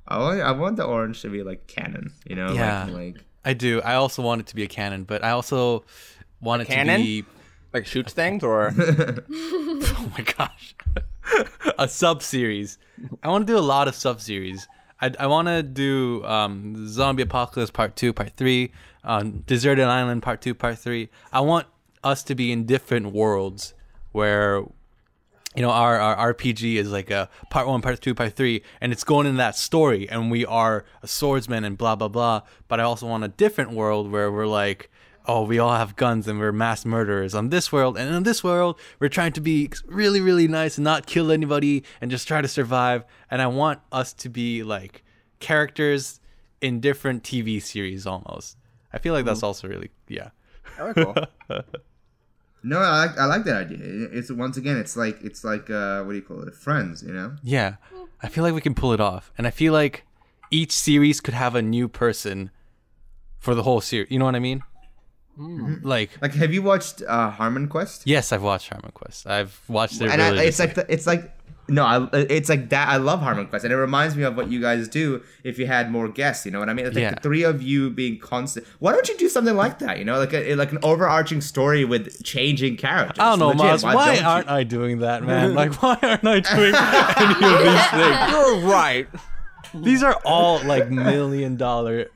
I 0.06 0.18
want, 0.18 0.40
I 0.42 0.52
want 0.52 0.76
the 0.76 0.84
orange 0.84 1.22
to 1.22 1.28
be 1.30 1.42
like 1.42 1.66
canon, 1.66 2.12
you 2.26 2.36
know? 2.36 2.52
Yeah. 2.52 2.84
Like, 2.84 2.94
like 2.94 3.16
I 3.44 3.54
do. 3.54 3.80
I 3.82 3.94
also 3.94 4.22
want 4.22 4.40
it 4.42 4.46
to 4.48 4.54
be 4.54 4.62
a 4.62 4.68
canon, 4.68 5.04
but 5.04 5.24
I 5.24 5.30
also 5.30 5.84
want 6.40 6.62
it 6.62 6.66
cannon? 6.66 7.00
to 7.00 7.04
be. 7.04 7.24
like 7.72 7.86
shoots 7.86 8.12
things 8.12 8.44
or 8.44 8.74
Oh 8.78 10.12
my 10.16 10.24
gosh, 10.36 10.74
a 11.78 11.88
sub 11.88 12.22
series. 12.22 12.78
I 13.22 13.28
want 13.28 13.46
to 13.46 13.52
do 13.52 13.58
a 13.58 13.60
lot 13.60 13.88
of 13.88 13.94
sub 13.94 14.20
series. 14.20 14.66
I, 15.00 15.10
I 15.18 15.26
want 15.26 15.48
to 15.48 15.62
do 15.62 16.24
um, 16.24 16.86
Zombie 16.88 17.24
Apocalypse 17.24 17.70
Part 17.70 17.96
Two, 17.96 18.12
Part 18.12 18.36
Three, 18.36 18.72
um, 19.04 19.42
Deserted 19.46 19.84
Island 19.84 20.22
Part 20.22 20.40
Two, 20.40 20.54
Part 20.54 20.78
Three. 20.78 21.08
I 21.32 21.40
want 21.40 21.66
us 22.04 22.22
to 22.24 22.34
be 22.34 22.52
in 22.52 22.66
different 22.66 23.12
worlds 23.12 23.74
where 24.12 24.64
you 25.54 25.60
know 25.62 25.70
our, 25.70 25.98
our 25.98 26.34
rpg 26.34 26.76
is 26.76 26.90
like 26.90 27.10
a 27.10 27.28
part 27.50 27.66
one 27.68 27.82
part 27.82 28.00
two 28.00 28.14
part 28.14 28.32
three 28.32 28.62
and 28.80 28.90
it's 28.90 29.04
going 29.04 29.26
in 29.26 29.36
that 29.36 29.54
story 29.54 30.08
and 30.08 30.30
we 30.30 30.46
are 30.46 30.84
a 31.02 31.06
swordsman 31.06 31.64
and 31.64 31.76
blah 31.76 31.94
blah 31.94 32.08
blah 32.08 32.40
but 32.68 32.80
i 32.80 32.82
also 32.82 33.06
want 33.06 33.22
a 33.22 33.28
different 33.28 33.70
world 33.70 34.10
where 34.10 34.32
we're 34.32 34.46
like 34.46 34.90
oh 35.26 35.42
we 35.44 35.58
all 35.58 35.74
have 35.74 35.96
guns 35.96 36.26
and 36.28 36.38
we're 36.38 36.52
mass 36.52 36.84
murderers 36.84 37.34
on 37.34 37.48
this 37.50 37.70
world 37.72 37.96
and 37.96 38.14
in 38.14 38.22
this 38.22 38.42
world 38.42 38.78
we're 38.98 39.08
trying 39.08 39.32
to 39.32 39.40
be 39.40 39.70
really 39.86 40.20
really 40.20 40.48
nice 40.48 40.76
and 40.76 40.84
not 40.84 41.06
kill 41.06 41.30
anybody 41.30 41.82
and 42.00 42.10
just 42.10 42.26
try 42.26 42.40
to 42.40 42.48
survive 42.48 43.04
and 43.30 43.40
i 43.40 43.46
want 43.46 43.80
us 43.90 44.12
to 44.12 44.28
be 44.28 44.62
like 44.62 45.04
characters 45.38 46.20
in 46.60 46.80
different 46.80 47.22
tv 47.22 47.60
series 47.60 48.06
almost 48.06 48.56
i 48.92 48.98
feel 48.98 49.12
like 49.14 49.24
that's 49.24 49.42
also 49.42 49.68
really 49.68 49.90
yeah 50.08 50.30
Oh, 50.78 50.92
cool. 50.94 51.14
no, 52.62 52.78
I 52.78 53.06
like 53.06 53.18
I 53.18 53.24
like 53.26 53.44
that 53.44 53.56
idea. 53.66 53.78
It's 53.80 54.30
once 54.30 54.56
again, 54.56 54.76
it's 54.76 54.96
like 54.96 55.22
it's 55.22 55.44
like 55.44 55.70
uh, 55.70 56.02
what 56.02 56.12
do 56.12 56.16
you 56.16 56.22
call 56.22 56.42
it? 56.42 56.54
Friends, 56.54 57.02
you 57.02 57.12
know? 57.12 57.36
Yeah. 57.42 57.76
I 58.22 58.28
feel 58.28 58.44
like 58.44 58.54
we 58.54 58.60
can 58.60 58.74
pull 58.74 58.92
it 58.92 59.00
off. 59.00 59.32
And 59.36 59.46
I 59.46 59.50
feel 59.50 59.72
like 59.72 60.04
each 60.50 60.72
series 60.72 61.20
could 61.20 61.34
have 61.34 61.54
a 61.54 61.62
new 61.62 61.88
person 61.88 62.50
for 63.38 63.54
the 63.54 63.64
whole 63.64 63.80
series. 63.80 64.10
You 64.10 64.18
know 64.18 64.24
what 64.24 64.36
I 64.36 64.40
mean? 64.40 64.62
Like, 65.36 66.10
Like, 66.20 66.34
have 66.34 66.52
you 66.52 66.62
watched 66.62 67.02
uh, 67.06 67.30
Harmon 67.30 67.68
Quest? 67.68 68.02
yes, 68.06 68.32
I've 68.32 68.42
watched 68.42 68.68
Harmon 68.68 68.92
Quest. 68.92 69.26
I've 69.26 69.58
watched 69.68 70.00
it 70.00 70.10
and 70.10 70.20
I, 70.20 70.42
it's 70.44 70.58
like 70.58 70.74
the, 70.74 70.86
it's 70.92 71.06
like 71.06 71.32
No, 71.68 71.84
I, 71.84 72.08
it's 72.12 72.48
like 72.48 72.68
that. 72.70 72.88
I 72.88 72.96
love 72.98 73.20
Harmon 73.20 73.46
Quest, 73.46 73.64
and 73.64 73.72
it 73.72 73.76
reminds 73.76 74.14
me 74.16 74.24
of 74.24 74.36
what 74.36 74.50
you 74.50 74.60
guys 74.60 74.88
do 74.88 75.22
if 75.44 75.58
you 75.58 75.66
had 75.66 75.90
more 75.90 76.08
guests. 76.08 76.44
You 76.44 76.50
know 76.52 76.58
what 76.58 76.68
I 76.68 76.74
mean? 76.74 76.86
It's 76.86 76.94
like 76.94 77.02
Yeah. 77.02 77.14
the 77.14 77.20
three 77.20 77.44
of 77.44 77.62
you 77.62 77.88
being 77.88 78.18
constant. 78.18 78.66
Why 78.80 78.92
don't 78.92 79.08
you 79.08 79.16
do 79.16 79.28
something 79.28 79.56
like 79.56 79.78
that? 79.78 79.98
You 79.98 80.04
know, 80.04 80.18
like 80.18 80.34
a 80.34 80.54
like 80.56 80.72
an 80.72 80.80
overarching 80.82 81.40
story 81.40 81.84
with 81.84 82.22
changing 82.24 82.76
characters. 82.76 83.18
I 83.20 83.30
don't 83.30 83.38
know, 83.38 83.48
Legit, 83.50 83.80
Moz. 83.80 83.84
Why, 83.84 84.06
don't 84.06 84.20
you? 84.20 84.26
aren't 84.26 84.48
I 84.50 84.64
doing 84.64 84.98
that, 84.98 85.22
man? 85.22 85.54
Like, 85.60 85.80
why 85.82 85.96
aren't 86.02 86.26
I 86.26 86.40
doing 86.40 86.74
any 87.24 87.54
of 87.54 87.62
these 87.62 87.86
things? 87.90 88.30
You're 88.32 88.60
right. 88.68 89.06
These 89.72 90.02
are 90.02 90.18
all 90.26 90.62
like 90.64 90.90
million 90.90 91.56
dollar, 91.56 92.10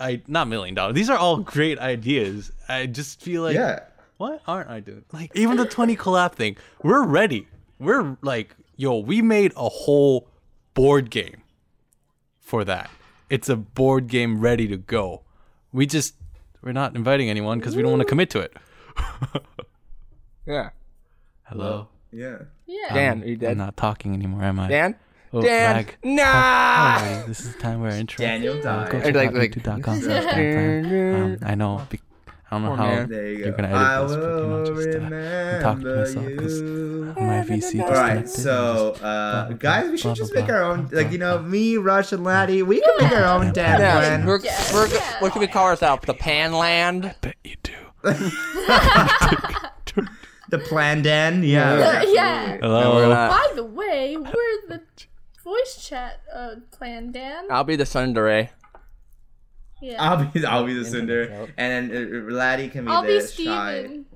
I 0.00 0.22
not 0.26 0.48
million 0.48 0.74
dollar. 0.74 0.92
These 0.92 1.10
are 1.10 1.18
all 1.18 1.38
great 1.38 1.78
ideas. 1.78 2.50
I 2.68 2.86
just 2.86 3.20
feel 3.22 3.42
like, 3.42 3.54
Yeah. 3.54 3.80
why 4.16 4.38
aren't 4.46 4.70
I 4.70 4.80
doing 4.80 5.04
like 5.12 5.30
even 5.34 5.56
the 5.56 5.66
twenty 5.66 5.96
collab 5.96 6.32
thing? 6.32 6.56
We're 6.82 7.04
ready. 7.04 7.46
We're 7.78 8.16
like, 8.22 8.56
yo, 8.76 8.98
we 8.98 9.22
made 9.22 9.52
a 9.56 9.68
whole 9.68 10.28
board 10.74 11.10
game 11.10 11.42
for 12.38 12.64
that. 12.64 12.90
It's 13.28 13.48
a 13.48 13.56
board 13.56 14.08
game 14.08 14.40
ready 14.40 14.66
to 14.68 14.76
go. 14.76 15.22
We 15.72 15.86
just 15.86 16.14
we're 16.62 16.72
not 16.72 16.96
inviting 16.96 17.30
anyone 17.30 17.58
because 17.58 17.76
we 17.76 17.82
don't 17.82 17.90
want 17.92 18.02
to 18.02 18.08
commit 18.08 18.30
to 18.30 18.40
it. 18.40 18.56
Yeah. 20.46 20.70
Hello. 21.44 21.88
Yeah. 22.12 22.38
Yeah. 22.66 22.92
Dan, 22.94 23.22
are 23.22 23.26
you 23.26 23.32
I'm 23.34 23.38
dead? 23.38 23.56
not 23.56 23.76
talking 23.76 24.14
anymore, 24.14 24.42
am 24.42 24.58
I? 24.58 24.68
Dan? 24.68 24.96
Oh, 25.32 25.42
Dan? 25.42 25.76
lag. 25.76 25.96
Nah! 26.02 26.98
Alrighty, 26.98 27.26
this 27.26 27.40
is 27.40 27.54
the 27.54 27.60
time 27.62 27.80
where 27.80 27.92
intro. 27.92 28.24
Daniel 28.24 28.58
Uh, 28.58 28.62
died. 28.62 28.90
go 28.90 28.98
Or 28.98 29.12
like- 29.12 29.32
like- 29.32 29.52
youtube.com 29.54 30.00
slash 30.00 30.24
danplan. 30.34 31.42
Um, 31.42 31.48
I 31.48 31.54
know. 31.54 31.82
I 32.52 32.56
don't 32.56 32.62
know 32.64 32.68
Poor 32.70 32.76
how 32.78 32.86
man. 32.86 33.08
There 33.08 33.28
you 33.28 33.38
you're 33.44 33.52
gonna 33.52 33.68
I 33.68 33.98
edit 33.98 34.08
this, 34.08 34.16
but 34.16 34.42
you 34.42 34.48
know, 34.48 34.64
just 34.66 34.88
uh, 34.88 34.90
remember 34.90 35.84
to 35.84 35.96
myself 36.00 36.26
because 36.26 36.62
my 36.62 37.44
VC 37.44 37.80
All 37.80 37.92
right, 37.92 38.28
so 38.28 38.90
uh, 38.94 39.46
blah, 39.46 39.56
guys, 39.56 39.84
we 39.84 39.88
blah, 39.90 39.96
should 39.98 40.16
just 40.16 40.32
blah, 40.32 40.42
make 40.42 40.50
our 40.50 40.62
own. 40.64 40.86
blah, 40.86 40.98
Like 41.02 41.12
you 41.12 41.18
know, 41.18 41.38
me, 41.38 41.76
Rush, 41.76 42.10
and 42.10 42.24
Laddie, 42.24 42.64
we 42.64 42.80
can 42.80 42.90
make 42.98 43.12
our 43.12 43.24
own 43.38 43.52
Dan 43.52 43.78
Yeah, 43.78 44.00
plan. 44.00 44.26
we're, 44.26 44.40
Yeah. 44.40 44.72
we're, 44.74 44.88
Yeah. 44.88 45.20
what 45.20 45.30
can 45.30 45.40
we 45.42 45.46
call 45.46 45.66
ourselves? 45.66 46.04
The 46.06 46.14
pan 46.14 46.50
Panland? 46.50 47.14
bet 47.20 47.36
you 47.44 47.54
do. 47.62 47.72
The 50.50 50.58
plan, 50.58 51.02
Dan. 51.02 51.44
Yeah. 51.44 51.78
Yeah. 51.78 52.02
absolutely. 52.02 52.58
Hello. 52.62 53.08
we're 53.08 53.14
By 53.14 53.52
the 53.54 53.64
way, 53.64 54.16
we're 54.16 54.66
the 54.68 54.80
voice 55.42 55.86
chat 55.88 56.20
uh, 56.34 56.56
plan, 56.70 57.12
Dan. 57.12 57.44
I'll 57.50 57.64
be 57.64 57.76
the 57.76 57.84
tsundere. 57.84 58.50
Yeah. 59.80 59.96
I'll 59.98 60.24
be 60.24 60.44
I'll 60.44 60.66
be 60.66 60.74
the 60.74 60.84
Cinder, 60.84 61.48
and 61.56 61.90
then 61.90 62.26
uh, 62.28 62.32
Laddie 62.32 62.68
can 62.68 62.84
be 62.84 62.90
I'll 62.90 63.02
be 63.02 63.18
the 63.18 63.26
shy. 63.26 63.78
Steven. 63.80 64.06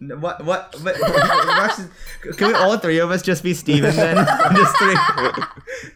No, 0.00 0.16
What 0.16 0.44
what? 0.44 0.74
But, 0.82 0.94
can 2.36 2.48
we 2.48 2.54
all 2.54 2.78
three 2.78 2.98
of 2.98 3.10
us 3.10 3.20
just 3.22 3.42
be 3.42 3.52
Steven 3.52 3.94
then? 3.94 4.16
just 4.54 4.76
three, 4.78 4.96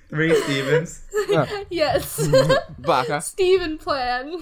three 0.08 0.42
Stevens. 0.42 1.02
Yes. 1.70 2.28
Baka. 2.78 3.20
Steven 3.20 3.78
plan. 3.78 4.36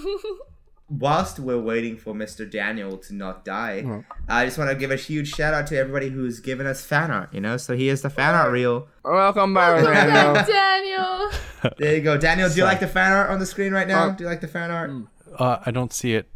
Whilst 0.90 1.38
we're 1.38 1.60
waiting 1.60 1.96
for 1.96 2.12
Mr. 2.14 2.50
Daniel 2.50 2.96
to 2.98 3.14
not 3.14 3.44
die. 3.44 4.02
I 4.28 4.44
just 4.44 4.58
want 4.58 4.70
to 4.70 4.76
give 4.76 4.90
a 4.90 4.96
huge 4.96 5.32
shout 5.32 5.54
out 5.54 5.68
to 5.68 5.78
everybody 5.78 6.08
who's 6.08 6.40
given 6.40 6.66
us 6.66 6.84
fan 6.84 7.12
art. 7.12 7.32
You 7.32 7.40
know, 7.40 7.56
so 7.58 7.76
here's 7.76 8.02
the 8.02 8.10
fan 8.10 8.34
art 8.34 8.50
reel. 8.50 8.88
Welcome 9.04 9.54
back, 9.54 9.84
Daniel. 9.84 10.34
Daniel. 10.44 11.30
There 11.78 11.94
you 11.94 12.02
go, 12.02 12.16
Daniel. 12.18 12.48
Do 12.48 12.56
you 12.56 12.64
like 12.64 12.80
the 12.80 12.88
fan 12.88 13.12
art 13.12 13.30
on 13.30 13.38
the 13.38 13.46
screen 13.46 13.72
right 13.72 13.86
now? 13.86 14.08
Uh, 14.08 14.10
Do 14.10 14.24
you 14.24 14.30
like 14.30 14.40
the 14.40 14.48
fan 14.48 14.70
art? 14.72 14.90
Uh, 15.38 15.58
I 15.64 15.70
don't 15.70 15.92
see 15.92 16.14
it. 16.14 16.28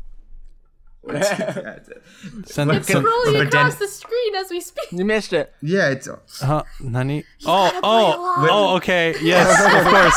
Send 2.46 2.68
What 2.68 2.76
it. 2.78 2.86
can- 2.86 2.94
Some, 2.94 3.04
Scrolling 3.04 3.32
but 3.38 3.46
across 3.48 3.72
Dan- 3.74 3.78
the 3.80 3.88
screen 3.88 4.34
as 4.36 4.50
we 4.50 4.60
speak. 4.60 4.86
You 4.90 5.04
missed 5.04 5.32
it. 5.32 5.52
yeah, 5.62 5.90
it's 5.90 6.08
uh, 6.42 6.62
Nani? 6.80 7.24
gotta 7.44 7.76
Oh, 7.76 7.80
oh, 7.84 8.46
oh, 8.50 8.76
okay. 8.76 9.14
Yes, 9.20 9.48
of 9.50 9.92
course. 9.92 10.14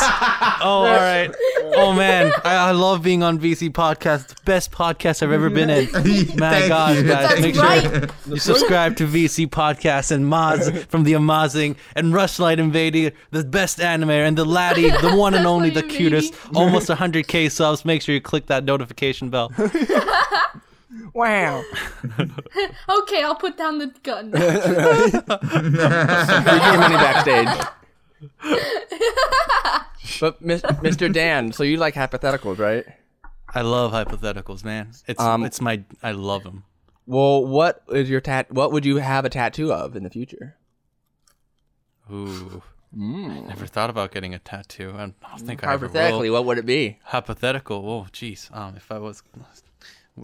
Oh, 0.60 0.68
all 0.68 0.84
right. 0.84 1.30
Oh 1.76 1.92
man, 1.92 2.32
I, 2.44 2.54
I 2.54 2.70
love 2.72 3.02
being 3.02 3.22
on 3.22 3.38
VC 3.38 3.70
podcast. 3.70 4.28
The 4.28 4.36
best 4.44 4.72
podcast 4.72 5.22
I've 5.22 5.30
ever 5.32 5.50
been 5.50 5.68
in. 5.70 5.84
My 5.92 6.00
Thank 6.00 6.68
gosh, 6.68 6.96
you. 6.96 7.02
guys, 7.04 7.28
That's 7.28 7.40
make 7.40 7.54
sure 7.54 8.08
you 8.32 8.38
subscribe 8.38 8.96
to 8.96 9.06
VC 9.06 9.46
Podcast 9.48 10.10
and 10.10 10.24
Moz 10.24 10.86
from 10.88 11.04
the 11.04 11.12
Amazing 11.12 11.76
and 11.94 12.12
Rushlight 12.14 12.58
Invader, 12.58 13.12
the 13.30 13.44
best 13.44 13.80
anime, 13.80 14.10
and 14.10 14.36
the 14.36 14.44
laddie, 14.44 14.90
the 14.90 15.12
one 15.16 15.34
and 15.34 15.46
only, 15.46 15.70
the 15.70 15.82
cutest, 15.82 16.32
Invader. 16.34 16.58
almost 16.58 16.88
100k 16.88 17.50
subs. 17.50 17.84
Make 17.84 18.02
sure 18.02 18.14
you 18.14 18.20
click 18.20 18.46
that 18.46 18.64
notification 18.64 19.28
bell. 19.30 19.52
Wow. 21.14 21.62
Okay, 22.88 23.22
I'll 23.22 23.34
put 23.34 23.56
down 23.56 23.78
the 23.78 23.88
gun. 24.02 24.32
You 24.32 25.12
get 25.12 26.78
money 26.78 26.96
backstage. 26.96 27.66
but 30.20 30.40
Mis- 30.42 30.62
Mr. 30.62 31.12
Dan, 31.12 31.52
so 31.52 31.62
you 31.62 31.76
like 31.76 31.94
hypotheticals, 31.94 32.58
right? 32.58 32.84
I 33.54 33.62
love 33.62 33.92
hypotheticals, 33.92 34.64
man. 34.64 34.90
It's 35.06 35.20
Um, 35.20 35.44
it's 35.44 35.60
my 35.60 35.82
I 36.02 36.12
love 36.12 36.44
them. 36.44 36.64
Well, 37.06 37.46
what 37.46 37.82
is 37.90 38.10
your 38.10 38.20
tat? 38.20 38.52
What 38.52 38.72
would 38.72 38.84
you 38.84 38.96
have 38.96 39.24
a 39.24 39.30
tattoo 39.30 39.72
of 39.72 39.96
in 39.96 40.02
the 40.02 40.10
future? 40.10 40.56
Ooh. 42.10 42.62
Mm. 42.96 43.44
I 43.44 43.48
never 43.48 43.66
thought 43.66 43.90
about 43.90 44.12
getting 44.12 44.34
a 44.34 44.38
tattoo. 44.38 44.92
I 44.94 44.98
don't 44.98 45.14
think 45.40 45.62
I 45.62 45.72
ever 45.74 45.86
Hypothetically, 45.86 46.30
what 46.30 46.46
would 46.46 46.58
it 46.58 46.66
be? 46.66 46.98
Hypothetical. 47.04 47.88
Oh, 47.88 48.06
jeez. 48.12 48.54
Um, 48.56 48.76
if 48.76 48.90
I 48.90 48.98
was 48.98 49.22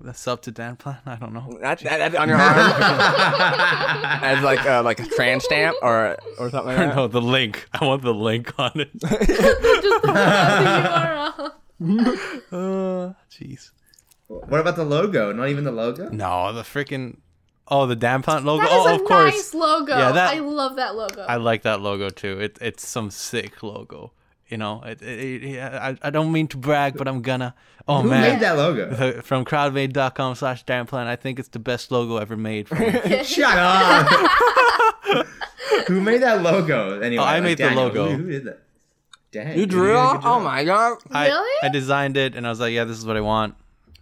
that's 0.03 0.26
up 0.26 0.42
to 0.42 0.51
Dan 0.51 0.76
Plan. 0.76 0.99
I 1.07 1.16
don't 1.16 1.32
know. 1.32 1.59
That's, 1.61 1.82
that, 1.82 1.99
that's 1.99 2.14
on 2.16 2.28
your 2.28 2.38
arm 2.38 2.59
as 4.22 4.42
like 4.42 4.64
uh, 4.66 4.82
like 4.82 5.01
a 5.01 5.07
trans 5.07 5.45
stamp 5.45 5.76
or 5.82 6.16
or 6.38 6.51
something 6.51 6.76
like 6.76 6.76
that. 6.88 6.97
No, 6.97 7.07
the 7.09 7.20
link. 7.22 7.66
I 7.72 7.84
want 7.84 8.03
the 8.03 8.14
link 8.14 8.53
on 8.59 8.72
it. 8.74 8.90
Just 9.01 9.11
the 10.03 10.12
URL. 10.14 11.53
Uh, 12.53 13.12
jeez. 13.30 13.70
What 14.28 14.61
about 14.61 14.76
the 14.76 14.84
logo? 14.84 15.32
Not 15.32 15.49
even 15.49 15.64
the 15.64 15.72
logo. 15.72 16.09
No, 16.09 16.53
the 16.53 16.62
freaking. 16.62 17.18
Oh, 17.68 17.86
the 17.86 17.97
Dan 17.97 18.22
Plan 18.22 18.45
logo. 18.45 18.62
That 18.62 18.72
is 18.72 18.86
oh, 18.86 18.88
a 18.88 18.95
of 18.95 19.05
course. 19.05 19.34
nice 19.34 19.55
logo. 19.55 19.97
Yeah, 19.97 20.12
that- 20.12 20.34
I 20.34 20.40
love 20.40 20.76
that 20.76 20.95
logo. 20.97 21.22
I 21.22 21.36
like 21.36 21.62
that 21.62 21.80
logo 21.80 22.11
too. 22.11 22.38
It 22.40 22.59
it's 22.61 22.86
some 22.86 23.11
sick 23.11 23.62
logo. 23.62 24.12
You 24.49 24.59
know, 24.59 24.82
it, 24.84 25.01
it, 25.01 25.45
it, 25.45 25.59
I, 25.61 25.97
I 26.03 26.11
don't 26.11 26.30
mean 26.30 26.49
to 26.49 26.57
brag, 26.59 26.97
but 26.97 27.09
I'm 27.09 27.22
gonna. 27.22 27.55
Oh 27.88 28.03
man 28.03 28.03
Who 28.03 28.09
man, 28.11 28.32
made 28.32 28.40
that 28.40 28.57
logo? 28.57 29.22
From 29.22 29.45
crowdmade.com 29.45 30.34
slash 30.36 30.64
danplan 30.64 31.07
i 31.07 31.16
think 31.16 31.38
it's 31.38 31.49
the 31.49 31.59
best 31.59 31.90
logo 31.90 32.16
ever 32.18 32.36
made. 32.36 32.68
Shut 33.24 33.59
up. 33.59 34.07
who 35.86 36.01
made 36.01 36.22
that 36.22 36.42
logo? 36.42 37.01
Anyway, 37.01 37.22
Oh, 37.22 37.26
I 37.26 37.34
like 37.34 37.42
made 37.42 37.59
the 37.59 37.70
logo. 37.70 38.09
Who, 38.09 38.16
who 38.22 38.30
did 38.30 38.45
that? 38.45 38.61
Dang. 39.32 39.59
You 39.59 39.66
drew 39.66 39.88
did 39.95 40.16
it? 40.16 40.20
Oh 40.24 40.40
my 40.40 40.62
god! 40.64 40.99
I, 41.11 41.26
Really? 41.26 41.59
I 41.62 41.68
designed 41.68 42.16
it 42.16 42.34
and 42.36 42.47
i 42.47 42.51
was 42.51 42.61
like 42.61 42.72
yeah 42.72 42.84
this 42.84 42.97
is 42.99 43.05
what 43.05 43.16
i 43.16 43.20
want 43.20 43.55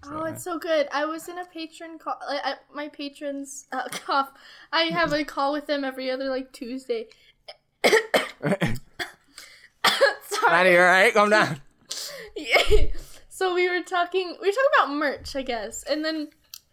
Oh, 0.04 0.24
it's 0.24 0.42
so 0.42 0.58
good. 0.58 0.88
I 0.92 1.04
was 1.04 1.28
in 1.28 1.38
a 1.38 1.44
patron 1.44 1.96
call. 1.96 2.18
I, 2.28 2.40
I, 2.44 2.54
my 2.74 2.88
patrons 2.88 3.66
uh, 3.70 3.88
cough. 3.88 4.32
I 4.72 4.82
have 4.86 5.12
a 5.12 5.22
call 5.24 5.52
with 5.52 5.66
them 5.68 5.84
every 5.84 6.10
other 6.10 6.28
like 6.28 6.50
Tuesday. 6.52 7.06
Sorry. 10.42 10.52
Maddie, 10.52 10.70
you 10.70 10.78
alright? 10.78 11.14
Calm 11.14 11.30
down. 11.30 11.60
so 13.28 13.54
we 13.54 13.68
were 13.68 13.82
talking. 13.82 14.36
We 14.40 14.48
were 14.48 14.52
talking 14.52 14.70
about 14.78 14.94
merch, 14.94 15.36
I 15.36 15.42
guess, 15.42 15.82
and 15.84 16.04
then 16.04 16.28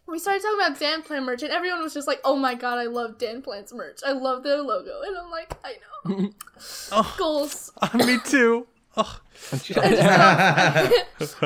we 0.07 0.19
started 0.19 0.41
talking 0.41 0.59
about 0.59 0.79
Dan 0.79 1.01
Plan 1.03 1.25
merch, 1.25 1.43
and 1.43 1.51
everyone 1.51 1.81
was 1.81 1.93
just 1.93 2.07
like, 2.07 2.19
"Oh 2.23 2.35
my 2.35 2.55
god, 2.55 2.79
I 2.79 2.85
love 2.85 3.17
Dan 3.17 3.41
Plan's 3.41 3.73
merch. 3.73 3.99
I 4.05 4.13
love 4.13 4.43
their 4.43 4.61
logo." 4.61 5.01
And 5.05 5.17
I'm 5.17 5.29
like, 5.29 5.55
"I 5.63 5.75
know." 6.07 6.29
Oh. 6.91 7.15
Goals. 7.17 7.71
Uh, 7.81 7.97
me 8.05 8.17
too 8.25 8.67
oh, 8.97 9.19
I 9.41 9.47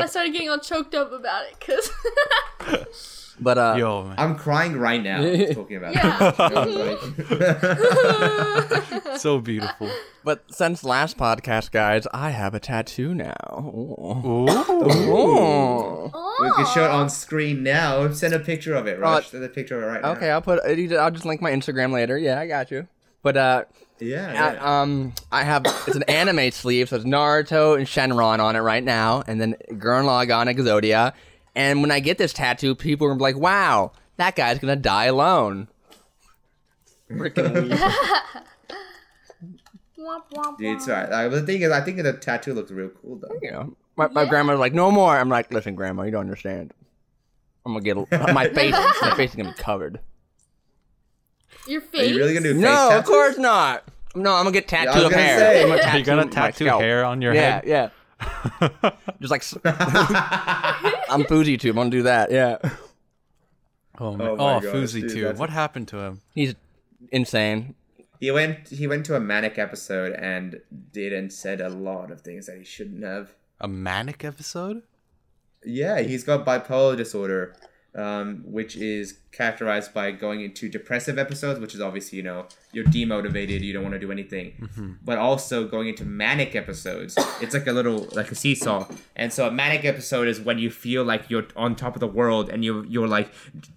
started 0.07 0.33
getting 0.33 0.49
all 0.49 0.59
choked 0.59 0.95
up 0.95 1.11
about 1.11 1.45
it 1.45 1.55
because. 1.59 1.91
But 3.39 3.57
uh, 3.57 3.75
yo 3.77 4.03
man 4.03 4.15
I'm 4.17 4.35
crying 4.35 4.77
right 4.77 5.01
now 5.01 5.17
talking 5.53 5.77
about 5.77 5.95
Yeah. 5.95 6.31
it. 9.13 9.19
so 9.19 9.39
beautiful 9.39 9.89
but 10.23 10.43
since 10.49 10.83
last 10.85 11.17
podcast, 11.17 11.71
guys, 11.71 12.07
I 12.13 12.29
have 12.29 12.53
a 12.53 12.59
tattoo 12.59 13.13
now. 13.13 13.33
Ooh. 13.59 14.47
Ooh. 14.49 14.49
Ooh. 15.11 16.03
we 16.39 16.51
can 16.53 16.65
show 16.73 16.85
it 16.85 16.91
on 16.91 17.09
screen 17.09 17.61
now. 17.61 18.09
Send 18.11 18.33
a 18.33 18.39
picture 18.39 18.73
of 18.73 18.87
it, 18.87 18.99
Rush. 18.99 19.31
Send 19.31 19.43
a 19.43 19.49
picture 19.49 19.77
of 19.77 19.83
it 19.83 19.87
right 19.87 20.01
now. 20.01 20.11
Okay, 20.11 20.29
I'll 20.29 20.41
put. 20.41 20.59
I'll 20.63 21.11
just 21.11 21.25
link 21.25 21.41
my 21.41 21.51
Instagram 21.51 21.91
later. 21.91 22.17
Yeah, 22.17 22.39
I 22.39 22.47
got 22.47 22.71
you. 22.71 22.87
But 23.21 23.35
uh, 23.37 23.65
now. 23.99 24.07
Yeah. 24.07 24.27
I, 24.29 24.53
yeah. 24.53 24.81
um, 24.81 25.13
I 25.31 25.43
have 25.43 25.65
it's 25.87 25.95
an 25.95 26.03
anime 26.03 26.51
sleeve, 26.51 26.89
so 26.89 26.95
it's 26.97 27.05
Naruto 27.05 27.77
and 27.77 27.85
Shenron 27.85 28.39
on 28.39 28.55
it 28.55 28.59
right 28.59 28.83
now, 28.83 29.23
and 29.27 29.39
then 29.41 29.55
Gurren 29.71 30.05
Lagann 30.05 30.53
Exodia. 30.53 31.13
And 31.55 31.81
when 31.81 31.91
I 31.91 31.99
get 31.99 32.17
this 32.17 32.33
tattoo, 32.33 32.73
people 32.75 33.05
are 33.07 33.09
gonna 33.11 33.17
be 33.19 33.23
like, 33.23 33.37
"Wow, 33.37 33.91
that 34.17 34.35
guy's 34.35 34.59
gonna 34.59 34.75
die 34.75 35.05
alone." 35.05 35.67
Freaking 37.11 37.53
weird. 37.53 37.71
Womp, 39.99 40.23
womp, 40.33 40.57
Dude, 40.57 40.77
it's 40.77 40.87
womp. 40.87 40.89
alright. 40.95 41.11
Uh, 41.11 41.29
but 41.29 41.35
the 41.41 41.45
thing 41.45 41.61
is, 41.61 41.71
I 41.71 41.81
think 41.81 42.01
the 42.01 42.13
tattoo 42.13 42.53
looks 42.53 42.71
real 42.71 42.89
cool 42.89 43.17
though. 43.17 43.37
you 43.41 43.51
know, 43.51 43.75
my, 43.95 44.07
my 44.07 44.25
grandma's 44.25 44.59
like, 44.59 44.73
"No 44.73 44.89
more." 44.91 45.15
I'm 45.17 45.29
like, 45.29 45.51
"Listen, 45.53 45.75
grandma, 45.75 46.03
you 46.03 46.11
don't 46.11 46.21
understand. 46.21 46.73
I'm 47.65 47.73
gonna 47.73 47.83
get 47.83 47.95
my 48.33 48.47
face. 48.53 48.71
my 49.01 49.13
face 49.15 49.29
is 49.31 49.35
gonna 49.35 49.49
be 49.51 49.57
covered." 49.57 49.99
Your 51.67 51.79
Are 51.81 51.85
face. 51.85 52.09
you 52.11 52.17
really 52.17 52.33
gonna 52.33 52.43
do 52.49 52.53
face 52.55 52.61
No, 52.63 52.97
of 52.97 53.05
course 53.05 53.37
not. 53.37 53.83
No, 54.15 54.33
I'm 54.33 54.43
gonna 54.45 54.51
get 54.51 54.65
I 54.73 54.85
tattoo 54.85 54.95
was 54.97 55.03
of 55.05 55.11
gonna 55.11 55.23
hair. 55.23 55.37
say. 55.39 55.61
I'm 55.63 55.69
gonna 55.69 55.81
Are 55.83 55.97
you 55.97 56.03
gonna 56.03 56.25
tattoo 56.25 56.65
hair 56.65 57.05
on 57.05 57.21
your 57.21 57.33
Yeah, 57.33 57.61
head? 57.61 57.63
yeah. 57.65 57.89
Just 59.21 59.31
like 59.31 59.41
s- 59.41 59.53
I'm 61.13 61.23
FouseyTUBE. 61.23 61.69
I'm 61.69 61.75
gonna 61.75 61.89
do 61.89 62.03
that. 62.03 62.31
Yeah. 62.31 62.57
Oh, 63.99 64.15
man. 64.17 64.27
Oh 64.27 64.31
oh, 64.31 64.35
my 64.37 64.43
oh 64.53 64.57
oh, 64.57 64.59
gosh, 64.59 64.63
Fousey 64.73 65.01
dude, 65.01 65.09
too. 65.11 65.21
that's- 65.21 65.39
What 65.39 65.49
happened 65.49 65.87
to 65.89 65.97
him? 65.99 66.21
He's 66.33 66.55
insane. 67.11 67.75
He 68.19 68.31
went 68.31 68.69
he 68.69 68.87
went 68.87 69.05
to 69.07 69.15
a 69.15 69.19
manic 69.19 69.59
episode 69.59 70.13
and 70.13 70.61
did 70.91 71.11
and 71.13 71.31
said 71.31 71.59
a 71.59 71.69
lot 71.69 72.09
of 72.09 72.21
things 72.21 72.45
that 72.47 72.57
he 72.57 72.63
shouldn't 72.63 73.03
have. 73.03 73.33
A 73.59 73.67
manic 73.67 74.23
episode? 74.23 74.81
Yeah, 75.65 75.99
he's 76.01 76.23
got 76.23 76.45
bipolar 76.45 76.95
disorder, 76.97 77.55
um, 77.95 78.41
which 78.45 78.75
is 78.75 79.19
characterized 79.31 79.93
by 79.93 80.11
going 80.11 80.41
into 80.41 80.67
depressive 80.67 81.19
episodes, 81.19 81.59
which 81.59 81.75
is 81.75 81.81
obviously, 81.81 82.17
you 82.17 82.23
know, 82.23 82.47
you're 82.71 82.85
demotivated, 82.85 83.61
you 83.61 83.73
don't 83.73 83.83
want 83.83 83.93
to 83.93 83.99
do 83.99 84.11
anything. 84.11 84.69
But 85.03 85.17
also 85.19 85.67
going 85.67 85.87
into 85.89 86.03
manic 86.05 86.55
episodes. 86.55 87.15
It's 87.41 87.53
like 87.53 87.67
a 87.67 87.71
little 87.71 88.07
like 88.13 88.31
a 88.31 88.35
seesaw. 88.35 88.87
And 89.15 89.31
so 89.31 89.47
a 89.47 89.51
manic 89.51 89.85
episode 89.85 90.27
is 90.27 90.39
when 90.41 90.57
you 90.57 90.69
feel 90.71 91.03
like 91.03 91.29
you're 91.29 91.45
on 91.55 91.75
top 91.75 91.95
of 91.95 91.99
the 91.99 92.07
world 92.07 92.49
and 92.49 92.63
you're 92.65 92.85
you're 92.85 93.07
like 93.07 93.31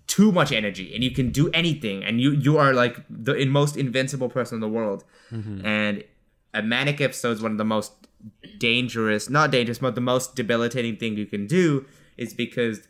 too 0.06 0.32
much 0.32 0.50
energy 0.52 0.94
and 0.94 1.04
you 1.04 1.10
can 1.10 1.30
do 1.30 1.50
anything 1.52 2.02
and 2.02 2.20
you 2.20 2.30
you 2.32 2.56
are 2.56 2.72
like 2.72 2.96
the 3.10 3.34
in- 3.34 3.50
most 3.50 3.76
invincible 3.76 4.28
person 4.28 4.56
in 4.56 4.60
the 4.60 4.68
world. 4.68 5.04
And 5.66 6.04
a 6.54 6.62
manic 6.62 7.00
episode 7.02 7.32
is 7.32 7.42
one 7.42 7.52
of 7.52 7.58
the 7.58 7.64
most 7.64 7.92
dangerous, 8.58 9.28
not 9.28 9.50
dangerous, 9.50 9.78
but 9.78 9.94
the 9.94 10.00
most 10.00 10.34
debilitating 10.34 10.96
thing 10.96 11.16
you 11.18 11.26
can 11.26 11.46
do 11.46 11.84
is 12.16 12.32
because 12.32 12.88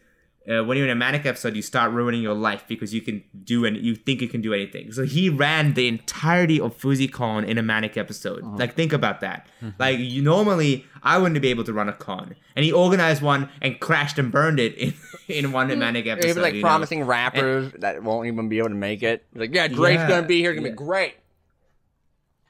uh, 0.48 0.62
when 0.62 0.78
you're 0.78 0.86
in 0.86 0.92
a 0.92 0.96
manic 0.96 1.26
episode, 1.26 1.56
you 1.56 1.62
start 1.62 1.90
ruining 1.90 2.22
your 2.22 2.34
life 2.34 2.64
because 2.68 2.94
you 2.94 3.00
can 3.00 3.24
do 3.42 3.64
and 3.64 3.76
you 3.76 3.96
think 3.96 4.20
you 4.20 4.28
can 4.28 4.40
do 4.40 4.54
anything. 4.54 4.92
So 4.92 5.04
he 5.04 5.28
ran 5.28 5.74
the 5.74 5.88
entirety 5.88 6.60
of 6.60 6.78
FouseyCon 6.78 7.46
in 7.46 7.58
a 7.58 7.62
manic 7.62 7.96
episode. 7.96 8.44
Uh-huh. 8.44 8.56
Like 8.56 8.74
think 8.74 8.92
about 8.92 9.20
that. 9.20 9.48
Mm-hmm. 9.60 9.70
Like 9.78 9.98
you 9.98 10.22
normally, 10.22 10.86
I 11.02 11.18
wouldn't 11.18 11.40
be 11.42 11.48
able 11.48 11.64
to 11.64 11.72
run 11.72 11.88
a 11.88 11.92
con, 11.92 12.36
and 12.54 12.64
he 12.64 12.70
organized 12.70 13.22
one 13.22 13.48
and 13.60 13.80
crashed 13.80 14.18
and 14.18 14.30
burned 14.30 14.60
it 14.60 14.74
in 14.76 14.94
in 15.28 15.50
one 15.50 15.68
mm-hmm. 15.68 15.80
manic 15.80 16.06
episode. 16.06 16.30
Even 16.30 16.42
like 16.42 16.54
you 16.54 16.62
know? 16.62 16.68
promising 16.68 17.04
rappers 17.04 17.72
that 17.78 18.02
won't 18.04 18.28
even 18.28 18.48
be 18.48 18.58
able 18.58 18.68
to 18.68 18.74
make 18.74 19.02
it. 19.02 19.24
Like, 19.34 19.52
yeah, 19.52 19.66
Drake's 19.66 20.00
Yeah, 20.00 20.08
gonna 20.08 20.26
be 20.28 20.40
here. 20.40 20.52
It's 20.52 20.58
gonna 20.58 20.68
yeah. 20.68 20.74
be 20.74 20.76
great. 20.76 21.16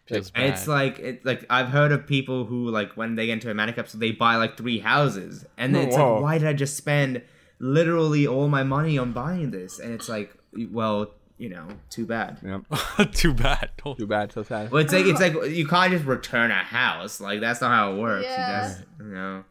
Feels 0.06 0.30
And 0.34 0.52
It's 0.52 0.68
like 0.68 0.98
it, 0.98 1.24
like 1.24 1.44
I've 1.50 1.68
heard 1.68 1.92
of 1.92 2.06
people 2.06 2.44
who 2.44 2.68
like 2.68 2.92
when 2.92 3.16
they 3.16 3.26
get 3.26 3.32
into 3.32 3.50
a 3.50 3.54
manic 3.54 3.76
episode 3.76 4.00
they 4.00 4.12
buy 4.12 4.36
like 4.36 4.56
three 4.56 4.78
houses 4.78 5.44
and 5.56 5.74
then 5.74 5.86
oh, 5.86 5.88
it's 5.88 5.96
like 5.96 6.22
why 6.22 6.38
did 6.38 6.46
I 6.46 6.52
just 6.52 6.76
spend 6.76 7.22
literally 7.58 8.26
all 8.26 8.48
my 8.48 8.62
money 8.62 8.98
on 8.98 9.12
buying 9.12 9.50
this 9.50 9.78
and 9.78 9.92
it's 9.92 10.08
like 10.08 10.32
well 10.70 11.10
you 11.38 11.48
know 11.50 11.66
too 11.90 12.06
bad. 12.06 12.38
Yep. 12.42 13.12
too 13.12 13.34
bad. 13.34 13.70
Too 13.98 14.06
bad. 14.06 14.32
So 14.32 14.42
sad. 14.42 14.70
Well, 14.70 14.82
it's 14.82 14.92
like 14.92 15.04
it's 15.06 15.20
like 15.20 15.34
you 15.50 15.66
can't 15.66 15.92
just 15.92 16.04
return 16.06 16.50
a 16.50 16.54
house 16.64 17.20
like 17.20 17.40
that's 17.40 17.60
not 17.60 17.70
how 17.70 17.92
it 17.92 17.98
works. 18.00 18.24
You 18.24 18.30
Yeah. 18.30 18.60
just 18.68 18.82
you 19.00 19.04
know. 19.06 19.44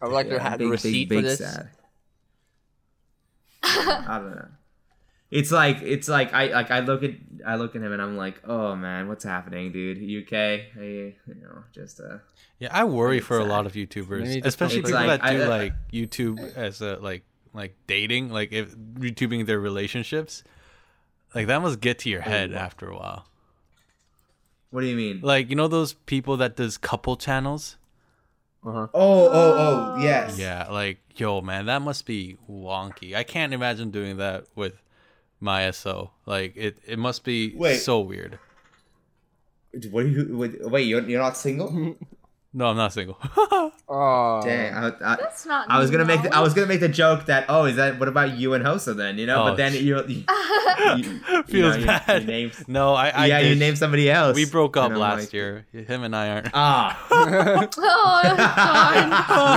I 0.00 0.06
would 0.06 0.14
like 0.14 0.28
to 0.28 0.34
Yeah, 0.34 0.42
have 0.42 0.58
big, 0.58 0.66
the 0.66 0.70
receipt 0.72 1.08
big, 1.08 1.18
for 1.18 1.22
this. 1.22 1.38
sad. 1.38 1.68
I 3.62 4.18
don't 4.18 4.30
know. 4.36 4.48
It's 5.30 5.50
like 5.50 5.82
it's 5.82 6.08
like 6.08 6.32
I 6.32 6.46
like 6.48 6.70
I 6.70 6.80
look 6.80 7.02
at 7.02 7.12
I 7.46 7.56
look 7.56 7.76
at 7.76 7.82
him 7.82 7.92
and 7.92 8.00
I'm 8.00 8.16
like, 8.16 8.40
oh 8.46 8.74
man, 8.76 9.08
what's 9.08 9.24
happening, 9.24 9.72
dude? 9.72 9.98
You 9.98 10.20
okay? 10.22 10.68
Hey, 10.74 11.16
you 11.26 11.34
know, 11.42 11.64
just 11.74 12.00
uh. 12.00 12.18
Yeah, 12.58 12.68
I 12.72 12.84
worry 12.84 13.20
for 13.20 13.38
a 13.38 13.44
lot 13.44 13.66
of 13.66 13.72
YouTubers, 13.72 14.44
especially 14.44 14.78
people 14.82 14.92
like- 14.92 15.20
that 15.20 15.30
do 15.30 15.42
I- 15.42 15.44
uh, 15.44 15.48
like 15.48 15.72
YouTube 15.92 16.56
as 16.56 16.80
a 16.80 16.96
like 16.96 17.22
like 17.52 17.76
dating, 17.86 18.30
like 18.30 18.52
if 18.52 18.74
YouTubing 18.76 19.46
their 19.46 19.60
relationships. 19.60 20.42
Like 21.34 21.48
that 21.48 21.60
must 21.62 21.80
get 21.80 21.98
to 22.00 22.10
your 22.10 22.20
head 22.20 22.52
after 22.52 22.88
a 22.88 22.96
while. 22.96 23.26
What 24.70 24.80
do 24.82 24.86
you 24.86 24.96
mean? 24.96 25.20
Like 25.22 25.50
you 25.50 25.56
know 25.56 25.68
those 25.68 25.92
people 25.94 26.36
that 26.38 26.56
does 26.56 26.78
couple 26.78 27.16
channels. 27.16 27.76
Uh-huh. 28.64 28.86
Oh, 28.94 29.28
oh, 29.28 29.32
oh, 29.32 30.02
yes. 30.02 30.38
Yeah, 30.38 30.68
like 30.70 30.98
yo 31.16 31.40
man, 31.42 31.66
that 31.66 31.82
must 31.82 32.06
be 32.06 32.38
wonky. 32.50 33.14
I 33.14 33.22
can't 33.22 33.52
imagine 33.52 33.90
doing 33.90 34.16
that 34.16 34.46
with 34.54 34.74
my 35.44 35.70
SO. 35.70 36.10
Like 36.26 36.56
it, 36.56 36.78
it 36.86 36.98
must 36.98 37.22
be 37.22 37.54
Wait. 37.54 37.76
so 37.76 38.00
weird. 38.00 38.38
What 39.90 40.04
are 40.04 40.08
you? 40.08 40.36
Wait, 40.36 40.68
wait 40.70 40.82
you're, 40.88 41.02
you're 41.08 41.20
not 41.22 41.36
single? 41.36 41.96
No, 42.56 42.66
I'm 42.66 42.76
not 42.76 42.92
single. 42.92 43.18
Oh, 43.86 44.40
Dang, 44.44 44.72
I, 44.72 44.86
I, 44.86 45.16
That's 45.16 45.44
not. 45.44 45.68
I 45.68 45.78
was 45.80 45.90
gonna 45.90 46.04
make 46.06 46.22
the, 46.22 46.34
I 46.34 46.40
was 46.40 46.54
gonna 46.54 46.68
make 46.68 46.78
the 46.80 46.88
joke 46.88 47.26
that 47.26 47.44
oh 47.50 47.64
is 47.66 47.76
that 47.76 47.98
what 47.98 48.08
about 48.08 48.36
you 48.38 48.54
and 48.54 48.64
Hosa 48.64 48.96
then 48.96 49.18
you 49.18 49.26
know 49.26 49.42
Oh, 49.42 49.44
but 49.48 49.56
then 49.56 49.72
you, 49.74 49.80
you, 50.06 50.24
you 50.96 51.20
Feels 51.48 51.74
know, 51.74 51.80
you- 51.80 51.86
bad. 51.86 52.22
you 52.22 52.26
named, 52.28 52.52
no, 52.68 52.94
I, 52.94 53.08
I 53.10 53.26
yeah 53.26 53.38
you 53.40 53.50
did. 53.50 53.58
named 53.58 53.76
somebody 53.76 54.08
else 54.10 54.36
We 54.36 54.46
broke 54.46 54.76
up 54.78 54.92
last 54.92 55.20
like, 55.20 55.32
year. 55.34 55.66
Him 55.72 56.02
and 56.04 56.14
I 56.16 56.28
aren't. 56.30 56.48
ah 56.54 57.06
Oh 57.10 57.24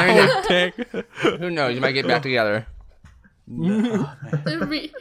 Maybe 0.08 0.26
Oh, 0.34 0.44
dang. 0.50 1.40
who 1.40 1.50
knows? 1.52 1.76
You 1.76 1.82
might 1.82 1.94
get 1.94 2.08
back 2.08 2.22
together. 2.24 2.66
Darn. 3.48 4.10
The 4.44 4.66
re- 4.68 4.92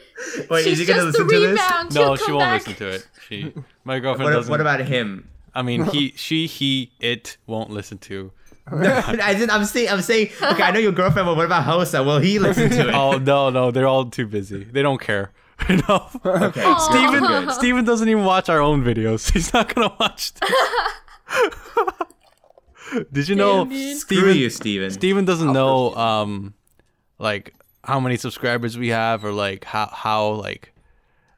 wait 0.49 0.63
She's 0.63 0.73
is 0.73 0.79
he 0.79 0.85
gonna 0.85 1.01
just 1.03 1.17
listen 1.19 1.27
the 1.27 1.33
to 1.33 1.39
this 1.39 1.49
rebound. 1.51 1.93
No, 1.95 2.15
She'll 2.15 2.25
she 2.25 2.31
won't 2.31 2.41
back. 2.43 2.67
listen 2.67 2.75
to 2.75 2.87
it. 2.89 3.07
She, 3.27 3.53
my 3.83 3.99
girlfriend 3.99 4.29
what, 4.29 4.33
doesn't. 4.35 4.51
what 4.51 4.61
about 4.61 4.79
him 4.81 5.27
I 5.53 5.61
mean, 5.63 5.85
he, 5.85 6.13
she, 6.15 6.45
he, 6.47 6.91
it 6.99 7.37
won't 7.47 7.69
listen 7.71 7.97
to. 7.99 8.31
I 8.69 9.33
didn't, 9.33 9.49
I'm 9.49 9.63
saying 9.65 9.89
I'm 9.89 10.01
saying 10.01 10.29
okay 10.41 10.63
I 10.63 10.71
know 10.71 10.79
your 10.79 10.91
girlfriend 10.91 11.25
but 11.25 11.35
what 11.37 11.45
about 11.45 11.63
Hosa 11.65 12.05
will 12.05 12.19
he 12.19 12.37
listen 12.37 12.69
to 12.69 12.89
it 12.89 12.93
Oh 12.93 13.17
no, 13.17 13.49
no, 13.49 13.71
they're 13.71 13.87
all 13.87 14.05
too 14.09 14.27
busy. 14.27 14.63
They 14.65 14.81
don't 14.81 14.99
care. 14.99 15.31
You 15.69 15.77
know. 15.87 16.07
okay 16.25 16.75
Steven, 16.79 17.19
good. 17.25 17.51
Steven 17.51 17.83
doesn't 17.85 18.07
even 18.09 18.23
watch 18.25 18.47
our 18.49 18.61
own 18.61 18.83
videos. 18.83 19.31
He's 19.31 19.53
not 19.53 19.73
gonna 19.73 19.95
watch. 19.99 20.33
Did 23.11 23.27
you 23.27 23.35
know 23.35 23.65
Damn, 23.65 23.69
dude. 23.69 23.97
screw 23.97 24.17
Steven? 24.17 24.37
you 24.37 24.49
Steven 24.49 24.91
Steven 24.91 25.25
doesn't 25.25 25.51
know 25.51 25.93
um 25.95 26.53
like 27.19 27.53
how 27.87 27.99
many 28.01 28.17
subscribers 28.17 28.77
we 28.77 28.89
have 28.89 29.23
or 29.23 29.31
like 29.31 29.63
how 29.63 29.87
how 29.91 30.27
like 30.31 30.73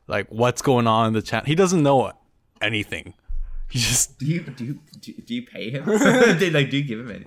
like 0.08 0.28
what's 0.30 0.62
going 0.64 0.88
on 0.88 1.08
in 1.08 1.14
the 1.14 1.22
chat. 1.22 1.46
He 1.46 1.54
doesn't 1.54 1.84
know 1.84 2.12
anything. 2.60 3.14
He 3.70 3.78
just 3.78 4.18
do 4.18 4.26
you 4.26 4.42
do 4.42 4.66
you, 4.66 4.80
do 5.26 5.34
you- 5.36 5.46
pay 5.46 5.70
him 5.70 5.86
Did, 6.40 6.54
like 6.54 6.72
do 6.72 6.78
you 6.78 6.84
give 6.84 7.00
him 7.00 7.12
any 7.12 7.26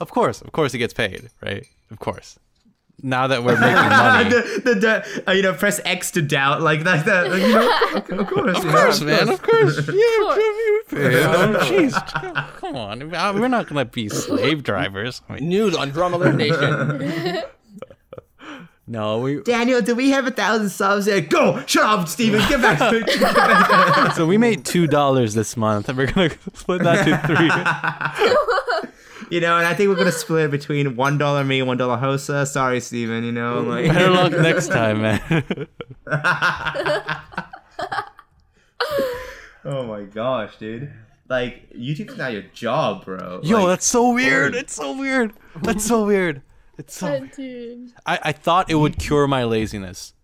of 0.00 0.10
course, 0.10 0.40
of 0.42 0.50
course 0.50 0.72
he 0.72 0.78
gets 0.78 0.92
paid, 0.94 1.28
right? 1.40 1.64
Of 1.90 1.98
course. 2.00 2.38
Now 3.02 3.26
that 3.26 3.44
we're 3.44 3.58
making 3.60 3.74
money. 3.76 4.30
the, 4.30 4.60
the, 4.64 4.74
the, 4.74 5.22
uh, 5.30 5.32
you 5.32 5.42
know 5.42 5.52
press 5.52 5.80
X 5.84 6.10
to 6.12 6.22
doubt 6.22 6.62
like 6.62 6.82
that, 6.84 7.04
that 7.06 7.30
like, 7.30 7.42
you 7.42 7.52
know, 7.52 7.68
of, 7.94 8.10
of 8.20 8.26
course 8.26 8.56
Of 8.58 8.64
course, 8.64 9.00
man. 9.02 9.28
Of 9.28 9.42
course. 9.42 9.76
Yeah, 9.88 11.52
course. 11.52 11.68
jeez. 11.68 12.56
Come 12.60 12.76
on. 12.76 13.10
We're 13.10 13.48
not 13.48 13.68
going 13.68 13.84
to 13.84 13.90
be 13.92 14.08
slave 14.08 14.62
drivers. 14.62 15.22
I 15.28 15.34
mean, 15.34 15.48
News 15.48 15.76
on 15.76 15.90
Drum 15.90 16.14
Alert 16.14 16.36
Nation. 16.36 17.42
No, 18.86 19.18
we. 19.18 19.42
Daniel, 19.42 19.80
do 19.80 19.94
we 19.94 20.10
have 20.10 20.26
a 20.26 20.30
thousand 20.30 20.68
subs? 20.70 21.06
Yeah, 21.06 21.20
go! 21.20 21.62
Shut 21.66 21.84
up, 21.84 22.08
Steven. 22.08 22.40
Get 22.48 22.60
back 22.60 22.78
to 22.78 22.98
it. 22.98 23.06
Get 23.06 23.20
back 23.20 24.08
to 24.10 24.14
So 24.14 24.26
we 24.26 24.36
made 24.36 24.64
$2 24.64 25.34
this 25.34 25.56
month, 25.56 25.88
and 25.88 25.96
we're 25.96 26.06
to 26.08 26.36
split 26.54 26.82
that 26.82 27.04
to 27.04 27.26
three. 27.26 27.50
You 29.30 29.40
know, 29.40 29.56
and 29.56 29.66
I 29.66 29.74
think 29.74 29.88
we're 29.88 29.96
gonna 29.96 30.12
split 30.12 30.50
between 30.50 30.96
one 30.96 31.18
dollar 31.18 31.42
me, 31.44 31.62
one 31.62 31.76
dollar 31.76 31.96
Hosa. 31.96 32.46
Sorry, 32.46 32.78
Steven, 32.78 33.24
You 33.24 33.32
know, 33.32 33.62
like 33.62 33.88
Better 33.88 34.10
luck 34.10 34.32
next 34.32 34.68
time, 34.68 35.02
man. 35.02 35.66
oh 39.64 39.84
my 39.86 40.02
gosh, 40.02 40.56
dude. 40.58 40.92
Like 41.28 41.70
YouTube's 41.72 42.16
not 42.16 42.32
your 42.32 42.42
job, 42.52 43.06
bro. 43.06 43.40
Yo, 43.42 43.60
Like, 43.60 43.68
that's 43.68 43.86
so 43.86 44.12
weird. 44.12 44.54
It's 44.54 44.74
so 44.74 44.96
weird. 44.96 45.32
That's 45.62 45.84
so 45.84 46.04
weird. 46.04 46.42
It's 46.78 46.96
so. 46.96 47.20
But, 47.20 47.36
dude. 47.36 47.92
I, 48.06 48.18
I 48.22 48.32
thought 48.32 48.70
it 48.70 48.74
would 48.76 48.98
cure 48.98 49.26
my 49.26 49.44
laziness, 49.44 50.14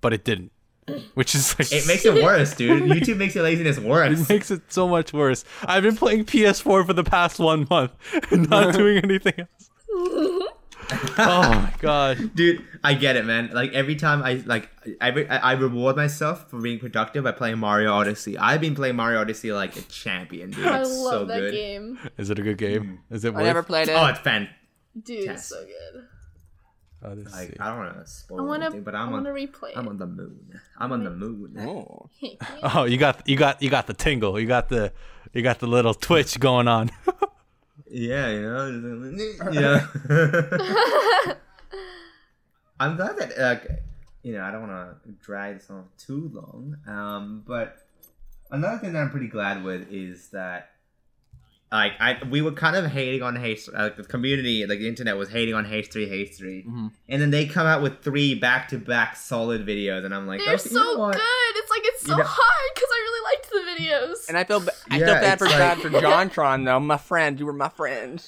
but 0.00 0.12
it 0.12 0.24
didn't. 0.24 0.50
Which 1.14 1.34
is 1.34 1.58
like. 1.58 1.72
it 1.72 1.86
makes 1.86 2.04
it 2.04 2.22
worse, 2.22 2.54
dude. 2.54 2.82
YouTube 2.90 3.16
makes 3.16 3.34
your 3.34 3.44
laziness 3.44 3.78
worse. 3.78 4.20
It 4.20 4.28
makes 4.28 4.50
it 4.50 4.60
so 4.70 4.86
much 4.86 5.14
worse. 5.14 5.42
I've 5.64 5.82
been 5.82 5.96
playing 5.96 6.26
PS4 6.26 6.84
for 6.86 6.92
the 6.92 7.04
past 7.04 7.38
one 7.38 7.66
month 7.70 7.92
and 8.30 8.50
not 8.50 8.74
doing 8.76 8.98
anything 8.98 9.32
else. 9.38 9.70
oh 9.90 10.48
my 11.18 11.72
god. 11.78 12.34
Dude, 12.34 12.62
I 12.82 12.92
get 12.92 13.16
it, 13.16 13.24
man. 13.24 13.50
Like 13.54 13.72
every 13.72 13.96
time 13.96 14.22
I 14.22 14.42
like, 14.44 14.68
every 15.00 15.26
I 15.28 15.38
I 15.38 15.52
reward 15.52 15.96
myself 15.96 16.50
for 16.50 16.60
being 16.60 16.78
productive 16.78 17.24
by 17.24 17.32
playing 17.32 17.58
Mario 17.58 17.90
Odyssey. 17.92 18.36
I've 18.36 18.60
been 18.60 18.74
playing 18.74 18.96
Mario 18.96 19.20
Odyssey 19.20 19.52
like 19.52 19.76
a 19.76 19.80
champion, 19.82 20.50
dude. 20.50 20.66
I 20.66 20.80
It's 20.80 20.90
love 20.90 21.12
so 21.12 21.24
that 21.26 21.40
good. 21.40 21.52
game. 21.52 21.98
Is 22.18 22.28
it 22.28 22.38
a 22.38 22.42
good 22.42 22.58
game? 22.58 23.00
Mm. 23.10 23.14
Is 23.16 23.24
it 23.24 23.32
worth 23.32 23.40
I 23.42 23.44
never 23.44 23.62
played 23.62 23.88
it. 23.88 23.92
Oh, 23.92 24.04
it's 24.06 24.20
fan. 24.20 24.48
Dude, 25.02 25.24
Yes. 25.24 25.38
it's 25.40 25.46
so 25.48 25.64
good. 25.64 26.04
Oh, 27.02 27.12
let's 27.14 27.32
Like. 27.32 27.56
I 27.60 27.68
don't 27.68 27.78
want 27.78 27.98
to 27.98 28.06
spoil 28.06 28.40
I 28.40 28.42
wanna, 28.42 28.64
anything, 28.66 28.82
but 28.82 28.94
I 28.94 29.00
I'm 29.00 29.10
wanna 29.12 29.30
on. 29.30 29.36
replay 29.36 29.72
I'm 29.76 29.88
on 29.88 29.98
the 29.98 30.06
moon. 30.06 30.60
I'm 30.78 30.92
on 30.92 31.04
the 31.04 31.10
moon. 31.10 31.56
Oh. 31.60 32.08
Oh, 32.62 32.84
you 32.84 32.96
got 32.96 33.28
you 33.28 33.36
got 33.36 33.60
you 33.62 33.68
got 33.70 33.86
the 33.86 33.94
tingle. 33.94 34.38
You 34.40 34.46
got 34.46 34.68
the 34.68 34.92
you 35.32 35.42
got 35.42 35.58
the 35.58 35.66
little 35.66 35.94
twitch 35.94 36.38
going 36.40 36.68
on. 36.68 36.90
Yeah, 37.86 38.28
you 38.30 38.42
know, 38.42 38.66
you 39.52 39.60
know. 39.60 41.34
I'm 42.80 42.96
glad 42.96 43.16
that, 43.18 43.38
like, 43.38 43.82
you 44.22 44.32
know, 44.32 44.42
I 44.42 44.50
don't 44.50 44.68
want 44.68 45.02
to 45.04 45.10
drag 45.24 45.58
this 45.58 45.70
on 45.70 45.84
too 45.96 46.30
long, 46.32 46.76
um, 46.88 47.44
but 47.46 47.86
another 48.50 48.78
thing 48.78 48.92
that 48.94 49.00
I'm 49.02 49.10
pretty 49.10 49.28
glad 49.28 49.62
with 49.62 49.86
is 49.92 50.28
that 50.30 50.70
like 51.74 51.92
I 52.00 52.18
we 52.30 52.40
were 52.40 52.52
kind 52.52 52.76
of 52.76 52.84
hating 52.86 53.22
on 53.22 53.34
Haste 53.36 53.68
like 53.72 53.96
the 53.96 54.04
community 54.04 54.64
like 54.66 54.78
the 54.78 54.88
internet 54.88 55.16
was 55.16 55.28
hating 55.28 55.54
on 55.54 55.64
H3H3 55.66 56.66
Mhm. 56.66 56.90
and 57.08 57.20
then 57.22 57.30
they 57.30 57.44
come 57.46 57.66
out 57.66 57.82
with 57.82 58.00
three 58.02 58.34
back 58.34 58.68
to 58.68 58.78
back 58.78 59.16
solid 59.16 59.66
videos 59.66 60.04
and 60.04 60.14
I'm 60.14 60.26
like 60.26 60.40
They're 60.44 60.54
okay, 60.54 60.70
you 60.70 60.76
know 60.76 60.92
so 60.94 60.98
what? 61.00 61.14
good. 61.14 61.52
It's 61.60 61.70
like 61.70 61.82
it's 61.84 62.02
so 62.06 62.12
You 62.12 62.18
know- 62.18 62.24
hard 62.26 62.70
because 62.74 62.90
I 62.96 62.98
really 63.06 63.24
liked 63.30 63.50
the 63.50 63.62
videos. 63.82 64.28
And 64.28 64.38
I 64.38 64.44
feel 64.44 64.60
ba- 64.60 64.72
I 64.90 64.98
Yeah, 64.98 65.04
feel 65.06 65.14
bad 65.14 65.38
for 65.38 65.44
like- 65.46 65.58
bad 65.58 65.78
for 65.80 65.90
JonTron 66.06 66.64
though. 66.64 66.80
My 66.80 66.96
friend, 66.96 67.38
you 67.40 67.46
were 67.46 67.52
my 67.52 67.68
friend 67.70 68.24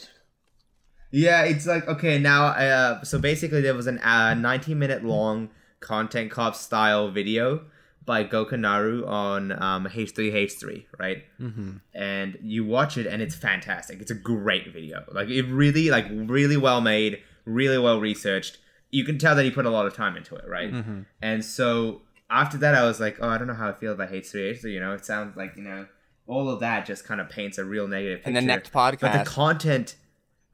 Yeah, 1.12 1.42
it's 1.44 1.66
like 1.66 1.86
okay 1.88 2.18
now. 2.18 2.46
Uh, 2.48 3.04
so 3.04 3.18
basically, 3.18 3.60
there 3.60 3.74
was 3.74 3.86
an 3.86 3.98
uh, 4.00 4.34
19 4.34 4.78
minute 4.78 5.04
long 5.04 5.50
content 5.80 6.30
cop 6.30 6.54
style 6.56 7.10
video 7.10 7.62
by 8.06 8.24
Gokanaru 8.24 9.06
on 9.06 9.52
um, 9.60 9.86
H3H3, 9.86 10.86
right? 10.98 11.24
Mm-hmm. 11.40 11.76
And 11.92 12.38
you 12.40 12.64
watch 12.64 12.96
it, 12.96 13.06
and 13.06 13.20
it's 13.20 13.34
fantastic. 13.34 14.00
It's 14.00 14.10
a 14.10 14.14
great 14.14 14.72
video. 14.72 15.04
Like 15.12 15.28
it 15.28 15.42
really, 15.42 15.90
like 15.90 16.06
really 16.10 16.56
well 16.56 16.80
made, 16.80 17.20
really 17.44 17.78
well 17.78 18.00
researched. 18.00 18.58
You 18.90 19.04
can 19.04 19.18
tell 19.18 19.34
that 19.34 19.44
he 19.44 19.50
put 19.50 19.66
a 19.66 19.70
lot 19.70 19.86
of 19.86 19.94
time 19.94 20.16
into 20.16 20.36
it, 20.36 20.48
right? 20.48 20.72
Mm-hmm. 20.72 21.02
And 21.20 21.44
so 21.44 22.02
after 22.30 22.56
that, 22.58 22.74
I 22.74 22.84
was 22.84 23.00
like, 23.00 23.18
oh, 23.20 23.28
I 23.28 23.36
don't 23.36 23.48
know 23.48 23.54
how 23.54 23.68
I 23.68 23.72
feel 23.72 23.92
about 23.92 24.10
H3H3. 24.10 24.64
You 24.64 24.80
know, 24.80 24.92
it 24.92 25.04
sounds 25.04 25.36
like 25.36 25.56
you 25.56 25.62
know 25.62 25.86
all 26.26 26.48
of 26.48 26.60
that 26.60 26.86
just 26.86 27.04
kind 27.04 27.20
of 27.20 27.28
paints 27.28 27.58
a 27.58 27.64
real 27.64 27.88
negative 27.88 28.18
picture. 28.18 28.28
And 28.28 28.36
the 28.36 28.42
next 28.42 28.72
podcast, 28.72 29.00
but 29.00 29.24
the 29.24 29.30
content 29.30 29.96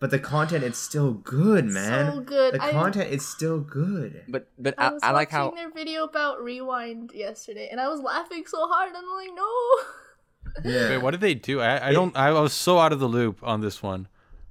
but 0.02 0.10
the 0.10 0.18
content 0.18 0.64
is 0.64 0.76
still 0.76 1.12
good 1.12 1.64
man 1.64 2.12
So 2.12 2.20
good. 2.20 2.54
the 2.54 2.62
I- 2.62 2.72
content 2.72 3.08
is 3.16 3.22
still 3.36 3.60
good 3.60 4.24
But 4.34 4.48
but 4.58 4.74
I 4.76 4.88
I, 4.88 4.90
was 4.94 5.02
I 5.02 5.10
like 5.12 5.30
how 5.30 5.50
their 5.52 5.70
video 5.70 6.02
about 6.12 6.42
Rewind 6.42 7.12
yesterday, 7.14 7.68
and 7.70 7.80
I 7.80 7.86
was 7.88 8.00
laughing 8.00 8.44
so 8.54 8.60
hard. 8.72 8.88
And 8.88 8.96
I'm 9.00 9.10
like, 9.20 9.30
no. 9.42 9.50
yeah 10.70 10.88
Wait, 10.90 10.98
what 11.04 11.12
did 11.12 11.20
they 11.20 11.34
do? 11.34 11.60
I, 11.60 11.88
I 11.88 11.92
don't. 11.92 12.16
I 12.16 12.30
was 12.32 12.52
so 12.52 12.78
out 12.78 12.92
of 12.92 12.98
the 12.98 13.06
loop 13.18 13.38
on 13.42 13.60
this 13.60 13.82
one. 13.82 14.08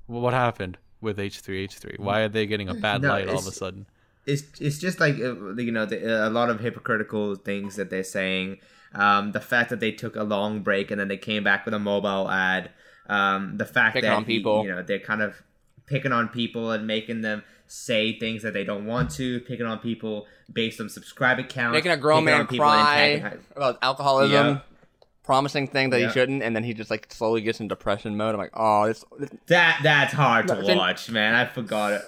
What 0.07 0.33
happened 0.33 0.77
with 1.01 1.19
H 1.19 1.39
three 1.41 1.63
H 1.63 1.75
three? 1.77 1.97
Why 1.99 2.21
are 2.21 2.29
they 2.29 2.45
getting 2.45 2.69
a 2.69 2.73
bad 2.87 3.01
No, 3.01 3.09
light 3.09 3.27
all 3.27 3.39
of 3.39 3.47
a 3.47 3.51
sudden? 3.51 3.85
it's 4.25 4.43
it's 4.61 4.77
just 4.77 4.99
like 4.99 5.15
uh, 5.15 5.35
you 5.67 5.71
know 5.71 5.85
the, 5.85 6.27
a 6.27 6.29
lot 6.29 6.49
of 6.49 6.59
hypocritical 6.59 7.35
things 7.35 7.75
that 7.75 7.89
they're 7.89 8.03
saying 8.19 8.59
um 8.93 9.31
the 9.31 9.39
fact 9.51 9.71
that 9.71 9.79
they 9.79 9.91
took 9.91 10.15
a 10.15 10.21
long 10.23 10.61
break 10.61 10.91
and 10.91 10.99
then 10.99 11.07
they 11.07 11.17
came 11.17 11.43
back 11.43 11.65
with 11.65 11.73
a 11.73 11.79
mobile 11.79 12.29
ad 12.29 12.69
um 13.11 13.57
the 13.57 13.65
fact 13.65 13.93
Picking 13.95 14.09
that 14.09 14.15
on 14.15 14.25
he- 14.25 14.37
people. 14.37 14.63
you 14.63 14.71
know 14.71 14.81
they're 14.81 14.99
kind 14.99 15.21
of 15.21 15.41
picking 15.85 16.11
on 16.11 16.29
people 16.29 16.71
and 16.71 16.87
making 16.87 17.21
them 17.21 17.43
say 17.67 18.17
things 18.17 18.41
that 18.43 18.53
they 18.53 18.63
don't 18.63 18.85
want 18.85 19.09
to 19.11 19.39
picking 19.41 19.65
on 19.65 19.77
people 19.79 20.25
based 20.51 20.79
on 20.81 20.87
subscriber 20.89 21.43
count 21.43 21.73
making 21.73 21.91
a 21.91 21.97
grown 21.97 22.23
man 22.25 22.41
on 22.41 22.47
people 22.47 22.65
and 22.65 23.21
cry 23.21 23.33
about 23.55 23.77
alcoholism, 23.81 24.47
Yeah. 24.47 24.59
promising 25.23 25.67
things 25.67 25.91
that 25.91 25.99
Yeah. 25.99 26.07
he 26.07 26.13
shouldn't, 26.13 26.41
and 26.43 26.55
then 26.55 26.63
he 26.63 26.73
just 26.73 26.89
like 26.91 27.07
slowly 27.13 27.41
gets 27.41 27.59
in 27.59 27.67
depression 27.67 28.15
mode. 28.17 28.33
I'm 28.35 28.39
like, 28.39 28.51
oh, 28.53 28.87
this, 28.87 29.03
this 29.19 29.29
that 29.47 29.79
that's 29.83 30.13
hard 30.13 30.47
to 30.47 30.55
No, 30.55 30.65
then- 30.67 30.77
watch 30.77 31.09
man 31.09 31.33
i 31.35 31.45
forgot 31.45 31.93
it 31.93 32.01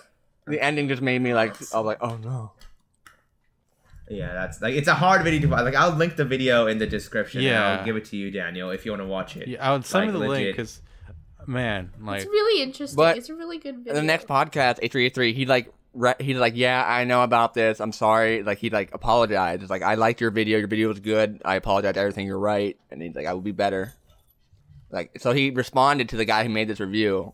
the 0.47 0.59
ending 0.61 0.89
just 0.89 1.01
made 1.01 1.21
me 1.21 1.33
like, 1.33 1.51
I 1.73 1.77
was 1.79 1.85
like, 1.85 1.99
oh 2.01 2.17
no. 2.17 2.51
Yeah, 4.09 4.33
that's 4.33 4.61
like 4.61 4.73
it's 4.75 4.89
a 4.89 4.93
hard 4.93 5.23
video 5.23 5.39
to 5.41 5.47
watch. 5.47 5.63
Like 5.63 5.75
I'll 5.75 5.91
link 5.95 6.17
the 6.17 6.25
video 6.25 6.67
in 6.67 6.77
the 6.77 6.85
description. 6.85 7.41
Yeah, 7.41 7.51
Yeah. 7.51 7.77
I'll 7.79 7.85
give 7.85 7.95
it 7.95 8.05
to 8.05 8.17
you, 8.17 8.29
Daniel, 8.31 8.69
if 8.69 8.85
you 8.85 8.91
want 8.91 9.01
to 9.01 9.07
watch 9.07 9.37
it. 9.37 9.47
Yeah, 9.47 9.67
I 9.67 9.71
would 9.71 9.85
send 9.85 10.07
Like, 10.07 10.13
me 10.13 10.19
the 10.19 10.27
link 10.27 10.47
because, 10.57 10.81
man, 11.47 11.91
like 12.01 12.21
it's 12.21 12.29
really 12.29 12.61
interesting. 12.63 12.95
But- 12.95 13.17
it's 13.17 13.29
a 13.29 13.35
really 13.35 13.57
good 13.57 13.77
video. 13.79 13.93
The 13.93 14.01
next 14.01 14.27
podcast, 14.27 14.79
H3H3, 14.81 15.33
he 15.33 15.45
like 15.45 15.73
re- 15.93 16.15
he's 16.19 16.37
like, 16.37 16.53
yeah, 16.55 16.83
I 16.85 17.03
know 17.03 17.23
about 17.23 17.53
this. 17.53 17.79
I'm 17.79 17.91
sorry. 17.91 18.43
Like 18.43 18.57
he 18.59 18.69
like 18.69 18.93
apologized. 18.93 19.61
It's 19.61 19.69
like 19.69 19.81
I 19.81 19.95
liked 19.95 20.21
your 20.21 20.31
video. 20.31 20.57
Your 20.59 20.67
video 20.67 20.87
was 20.87 20.99
good. 20.99 21.41
I 21.45 21.55
apologize. 21.55 21.95
Everything 21.97 22.25
you're 22.27 22.39
right. 22.39 22.77
And 22.91 23.01
he's 23.01 23.15
like, 23.15 23.25
I 23.25 23.33
will 23.33 23.41
be 23.41 23.51
better. 23.51 23.93
Like 24.91 25.19
so, 25.19 25.31
he 25.33 25.49
responded 25.49 26.09
to 26.09 26.17
the 26.17 26.25
guy 26.25 26.43
who 26.43 26.49
made 26.49 26.67
this 26.67 26.79
review, 26.79 27.33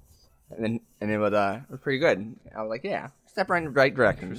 and 0.49 0.63
then 0.63 0.79
and 1.01 1.11
it 1.11 1.17
was 1.17 1.33
uh 1.33 1.59
it 1.63 1.71
was 1.71 1.81
pretty 1.81 1.99
good. 1.99 2.35
I 2.55 2.61
was 2.61 2.69
like, 2.69 2.83
yeah, 2.85 3.09
step 3.27 3.49
right 3.49 3.57
in 3.59 3.65
the 3.65 3.69
right 3.71 3.93
direction. 3.93 4.37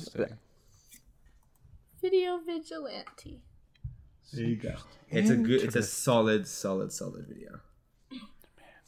Video 2.01 2.39
vigilante. 2.39 3.43
There 4.33 4.45
you 4.45 4.57
go. 4.57 4.75
It's 5.11 5.29
a 5.29 5.37
good. 5.37 5.63
It's 5.63 5.77
a 5.77 5.83
solid, 5.83 6.47
solid, 6.47 6.93
solid 6.93 7.27
video. 7.29 7.61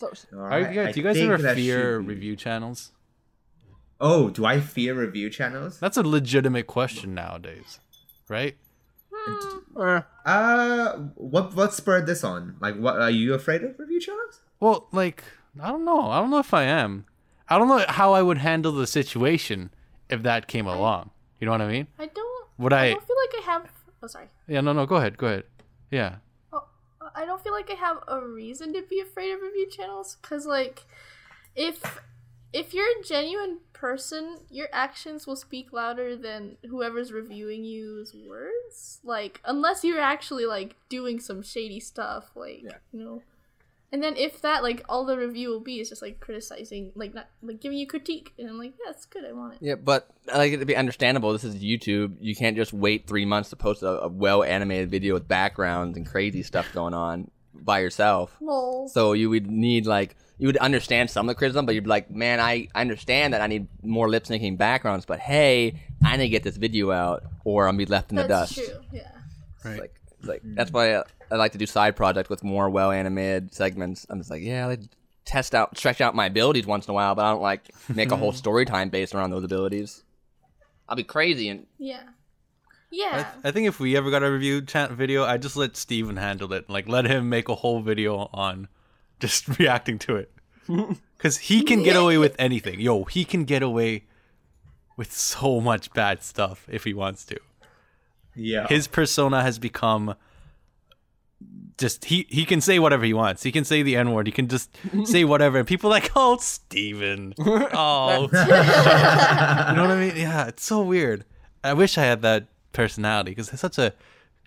So, 0.03 0.11
All 0.37 0.41
right, 0.49 0.73
you 0.75 0.83
guys, 0.83 0.95
do 0.95 1.01
you 1.01 1.07
guys 1.07 1.17
ever 1.21 1.39
fear 1.55 1.99
review 1.99 2.35
channels? 2.35 2.91
Oh, 4.01 4.31
do 4.31 4.45
I 4.45 4.59
fear 4.59 4.95
review 4.95 5.31
channels? 5.31 5.79
That's 5.79 5.97
a 5.97 6.03
legitimate 6.03 6.67
question 6.67 7.15
nowadays, 7.15 7.79
right? 8.29 8.57
eh, 9.29 10.01
Uh, 10.27 10.97
what 11.15 11.55
what 11.55 11.73
spurred 11.73 12.07
this 12.07 12.25
on? 12.25 12.57
Like, 12.61 12.77
what 12.77 13.01
are 13.01 13.11
you 13.11 13.35
afraid 13.35 13.63
of 13.63 13.79
review 13.79 14.01
channels? 14.01 14.41
Well, 14.59 14.89
like 14.91 15.23
I 15.61 15.69
don't 15.69 15.85
know. 15.85 16.11
I 16.11 16.19
don't 16.21 16.31
know 16.31 16.39
if 16.41 16.53
I 16.53 16.65
am. 16.65 17.05
I 17.49 17.59
don't 17.59 17.69
know 17.69 17.85
how 17.89 18.13
I 18.13 18.23
would 18.23 18.39
handle 18.39 18.73
the 18.73 18.87
situation 18.89 19.71
if 20.09 20.23
that 20.25 20.49
came 20.49 20.67
along. 20.67 21.11
You 21.39 21.45
know 21.47 21.53
what 21.53 21.61
I 21.61 21.69
mean? 21.69 21.87
I 21.99 22.07
don't. 22.07 22.49
Would 22.59 22.73
I 22.73 22.87
I? 22.87 22.91
don't 22.95 23.07
feel 23.07 23.17
like 23.25 23.35
I 23.47 23.51
have. 23.53 23.71
Oh, 24.03 24.07
sorry. 24.09 24.27
Yeah, 24.49 24.63
no, 24.63 24.73
no. 24.73 24.85
Go 24.85 24.97
ahead. 24.97 25.17
Go 25.17 25.29
ahead. 25.29 25.45
Yeah. 25.93 26.17
I 27.15 27.25
don't 27.25 27.43
feel 27.43 27.53
like 27.53 27.71
I 27.71 27.75
have 27.75 27.99
a 28.09 28.21
reason 28.27 28.73
to 28.75 28.83
be 28.83 29.01
afraid 29.01 29.33
of 29.33 29.41
review 29.41 29.69
channels 29.71 30.17
because, 30.21 30.47
like, 30.47 30.85
if 31.55 32.01
if 32.53 32.75
you're 32.75 32.87
a 33.01 33.03
genuine 33.05 33.59
person, 33.73 34.41
your 34.51 34.69
actions 34.73 35.27
will 35.27 35.37
speak 35.37 35.73
louder 35.73 36.17
than 36.17 36.57
whoever's 36.69 37.13
reviewing 37.13 37.65
you's 37.65 38.15
words. 38.15 39.01
Like, 39.03 39.41
unless 39.45 39.85
you're 39.85 40.01
actually 40.01 40.45
like 40.47 40.77
doing 40.89 41.19
some 41.19 41.43
shady 41.43 41.81
stuff, 41.81 42.31
like 42.35 42.63
Yeah. 42.63 42.77
you 42.93 43.01
know. 43.01 43.23
And 43.93 44.03
then 44.03 44.17
if 44.17 44.41
that 44.41 44.63
like 44.63 44.83
all 44.89 45.05
the 45.05 45.19
review 45.19 45.51
will 45.51 45.61
be 45.61 45.79
is 45.79 45.91
just 45.91 46.01
like 46.01 46.19
criticizing, 46.19 46.93
like 46.95 47.13
not 47.13 47.29
like 47.43 47.61
giving 47.61 47.77
you 47.77 47.87
critique, 47.87 48.33
and 48.39 48.49
I'm 48.49 48.59
like, 48.59 48.73
yeah, 48.79 48.87
that's 48.91 49.05
good, 49.05 49.25
I 49.25 49.33
want 49.33 49.55
it. 49.55 49.59
Yeah, 49.61 49.75
but 49.75 50.09
I 50.33 50.39
like 50.39 50.53
it 50.53 50.59
to 50.59 50.67
be 50.67 50.75
understandable. 50.75 51.33
This 51.33 51.45
is 51.45 51.57
YouTube. 51.57 52.17
You 52.19 52.35
can't 52.35 52.57
just 52.57 52.73
wait 52.73 53.07
three 53.07 53.27
months 53.27 53.51
to 53.51 53.57
post 53.57 53.83
a, 53.83 54.05
a 54.05 54.09
well 54.09 54.43
animated 54.43 54.91
video 54.91 55.13
with 55.13 55.29
backgrounds 55.29 55.99
and 55.99 56.07
crazy 56.07 56.43
stuff 56.43 56.73
going 56.73 56.95
on 56.95 57.31
by 57.55 57.81
yourself. 57.81 58.35
Lol. 58.41 58.89
So 58.89 59.13
you 59.13 59.29
would 59.29 59.51
need 59.51 59.87
like 59.87 60.17
you 60.39 60.47
would 60.49 60.57
understand 60.57 61.11
some 61.11 61.29
of 61.29 61.35
the 61.35 61.39
criticism, 61.39 61.67
but 61.67 61.75
you'd 61.75 61.85
be 61.85 61.91
like, 61.91 62.11
man, 62.11 62.41
I 62.41 62.69
I 62.75 62.81
understand 62.81 63.35
that 63.35 63.43
I 63.43 63.47
need 63.47 63.69
more 63.83 64.09
lip 64.09 64.25
syncing 64.25 64.57
backgrounds, 64.57 65.05
but 65.05 65.21
hey, 65.21 65.81
I 66.03 66.17
need 66.17 66.25
to 66.25 66.29
get 66.31 66.43
this 66.43 66.57
video 66.57 66.91
out, 66.91 67.25
or 67.45 67.69
I'll 67.69 67.77
be 67.77 67.85
left 67.87 68.11
in 68.11 68.17
the 68.17 68.23
that's 68.23 68.55
dust. 68.55 68.69
true. 68.71 68.81
Yeah. 68.91 69.03
It's 69.57 69.65
Right. 69.65 69.81
like, 69.81 69.95
it's 70.19 70.29
like 70.29 70.41
mm-hmm. 70.41 70.55
that's 70.55 70.73
why 70.73 70.97
I, 70.97 71.03
I 71.33 71.37
like 71.37 71.53
to 71.53 71.59
do 71.59 71.67
side 71.67 71.97
projects 71.97 72.29
with 72.29 72.45
more 72.45 72.69
well 72.69 72.91
animated 72.93 73.55
segments. 73.55 74.07
I'm 74.11 74.19
just 74.19 74.31
like, 74.31 74.43
yeah, 74.43 74.65
I 74.65 74.69
like 74.69 74.81
test 75.25 75.55
out, 75.55 75.77
stretch 75.79 76.01
out 76.01 76.15
my 76.15 76.27
abilities 76.27 76.67
once 76.67 76.87
in 76.87 76.91
a 76.91 76.95
while, 76.95 77.15
but 77.15 77.25
I 77.25 77.31
don't 77.31 77.43
like 77.43 77.71
make 77.89 78.11
a 78.13 78.17
whole 78.17 78.33
story 78.43 78.65
time 78.65 78.89
based 78.91 79.15
around 79.15 79.31
those 79.31 79.45
abilities. 79.45 80.05
I'll 80.89 80.97
be 80.97 81.05
crazy 81.05 81.49
and 81.49 81.67
Yeah. 81.79 82.03
I, 82.03 82.11
Yeah. 82.91 83.31
I 83.45 83.51
think 83.51 83.67
if 83.67 83.81
we 83.81 83.97
ever 83.97 84.11
got 84.11 84.23
a 84.23 84.31
review 84.31 84.61
chat 84.63 84.91
video, 84.91 85.25
I 85.25 85.39
just 85.39 85.57
let 85.57 85.77
Steven 85.77 86.17
handle 86.17 86.53
it. 86.53 86.69
Like, 86.69 86.87
let 86.89 87.07
him 87.07 87.29
make 87.29 87.49
a 87.49 87.55
whole 87.55 87.81
video 87.81 88.29
on 88.35 88.69
just 89.21 89.59
reacting 89.59 89.99
to 90.01 90.17
it. 90.17 90.31
Because 91.17 91.39
he 91.39 91.63
can 91.63 91.85
get 91.85 91.95
away 91.95 92.19
with 92.19 92.35
anything. 92.37 92.81
Yo, 92.81 93.05
he 93.05 93.25
can 93.25 93.45
get 93.45 93.63
away 93.63 94.07
with 94.97 95.13
so 95.13 95.61
much 95.61 95.93
bad 95.93 96.21
stuff 96.21 96.67
if 96.69 96.83
he 96.83 96.93
wants 96.93 97.25
to. 97.27 97.39
Yeah. 98.35 98.67
His 98.67 98.89
persona 98.89 99.41
has 99.43 99.61
become 99.61 100.17
just 101.79 102.07
he 102.07 102.27
he 102.29 102.45
can 102.45 102.61
say 102.61 102.79
whatever 102.79 103.05
he 103.05 103.13
wants. 103.15 103.43
He 103.43 103.53
can 103.53 103.65
say 103.65 103.83
the 103.83 103.97
N 103.97 104.13
word. 104.13 104.27
He 104.27 104.33
can 104.33 104.49
just 104.49 104.71
say 105.05 105.25
whatever, 105.33 105.59
and 105.59 105.67
people 105.67 105.91
like, 105.91 106.11
oh, 106.17 106.37
Steven. 106.39 107.35
Oh, 107.75 108.29
you 108.33 108.39
know 108.39 109.83
what 109.83 109.91
I 109.91 109.97
mean? 110.09 110.17
Yeah, 110.17 110.47
it's 110.49 110.65
so 110.65 110.83
weird. 110.83 111.25
I 111.65 111.73
wish 111.75 111.97
I 111.99 112.03
had 112.03 112.23
that 112.23 112.47
personality 112.73 113.31
because 113.33 113.51
it's 113.53 113.61
such 113.61 113.79
a 113.79 113.95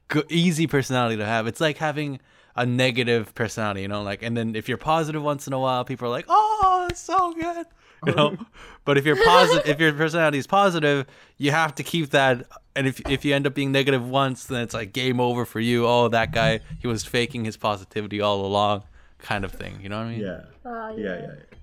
go- 0.08 0.24
easy 0.30 0.68
personality 0.68 1.18
to 1.18 1.26
have. 1.26 1.48
It's 1.48 1.62
like 1.62 1.78
having 1.78 2.20
a 2.56 2.66
negative 2.66 3.34
personality, 3.36 3.82
you 3.82 3.88
know, 3.88 4.02
like 4.04 4.22
and 4.24 4.36
then 4.38 4.56
if 4.56 4.68
you're 4.70 4.78
positive 4.78 5.22
once 5.24 5.48
in 5.48 5.54
a 5.54 5.60
while, 5.60 5.84
people 5.86 6.08
are 6.08 6.12
like, 6.12 6.26
"Oh, 6.28 6.88
it's 6.90 7.00
so 7.02 7.34
good." 7.34 7.66
You 8.06 8.14
know? 8.14 8.38
but 8.86 8.98
if 8.98 9.06
you're 9.06 9.24
positive 9.24 9.68
if 9.68 9.80
your 9.80 9.94
personality 9.94 10.38
is 10.38 10.48
positive, 10.48 11.06
you 11.38 11.52
have 11.52 11.76
to 11.76 11.84
keep 11.84 12.12
that 12.12 12.46
and 12.76 12.88
if 12.88 13.00
if 13.10 13.24
you 13.26 13.34
end 13.34 13.48
up 13.48 13.54
being 13.54 13.72
negative 13.72 14.08
once, 14.08 14.46
then 14.46 14.62
it's 14.62 14.74
like 14.74 14.94
game 14.94 15.20
over 15.20 15.46
for 15.46 15.60
you. 15.60 15.88
Oh, 15.88 16.08
that 16.10 16.32
guy, 16.32 16.60
he 16.80 16.88
was 16.88 17.04
faking 17.04 17.46
his 17.46 17.58
positivity 17.58 18.22
all 18.22 18.46
along 18.46 18.84
kind 19.20 19.46
of 19.46 19.52
thing, 19.52 19.80
you 19.82 19.90
know 19.90 19.98
what 19.98 20.08
I 20.08 20.10
mean? 20.12 20.20
yeah. 20.22 20.42
Uh, 20.66 20.94
Yeah. 20.96 21.04
Yeah. 21.04 21.20
yeah. 21.22 21.28
Yeah. 21.28 21.58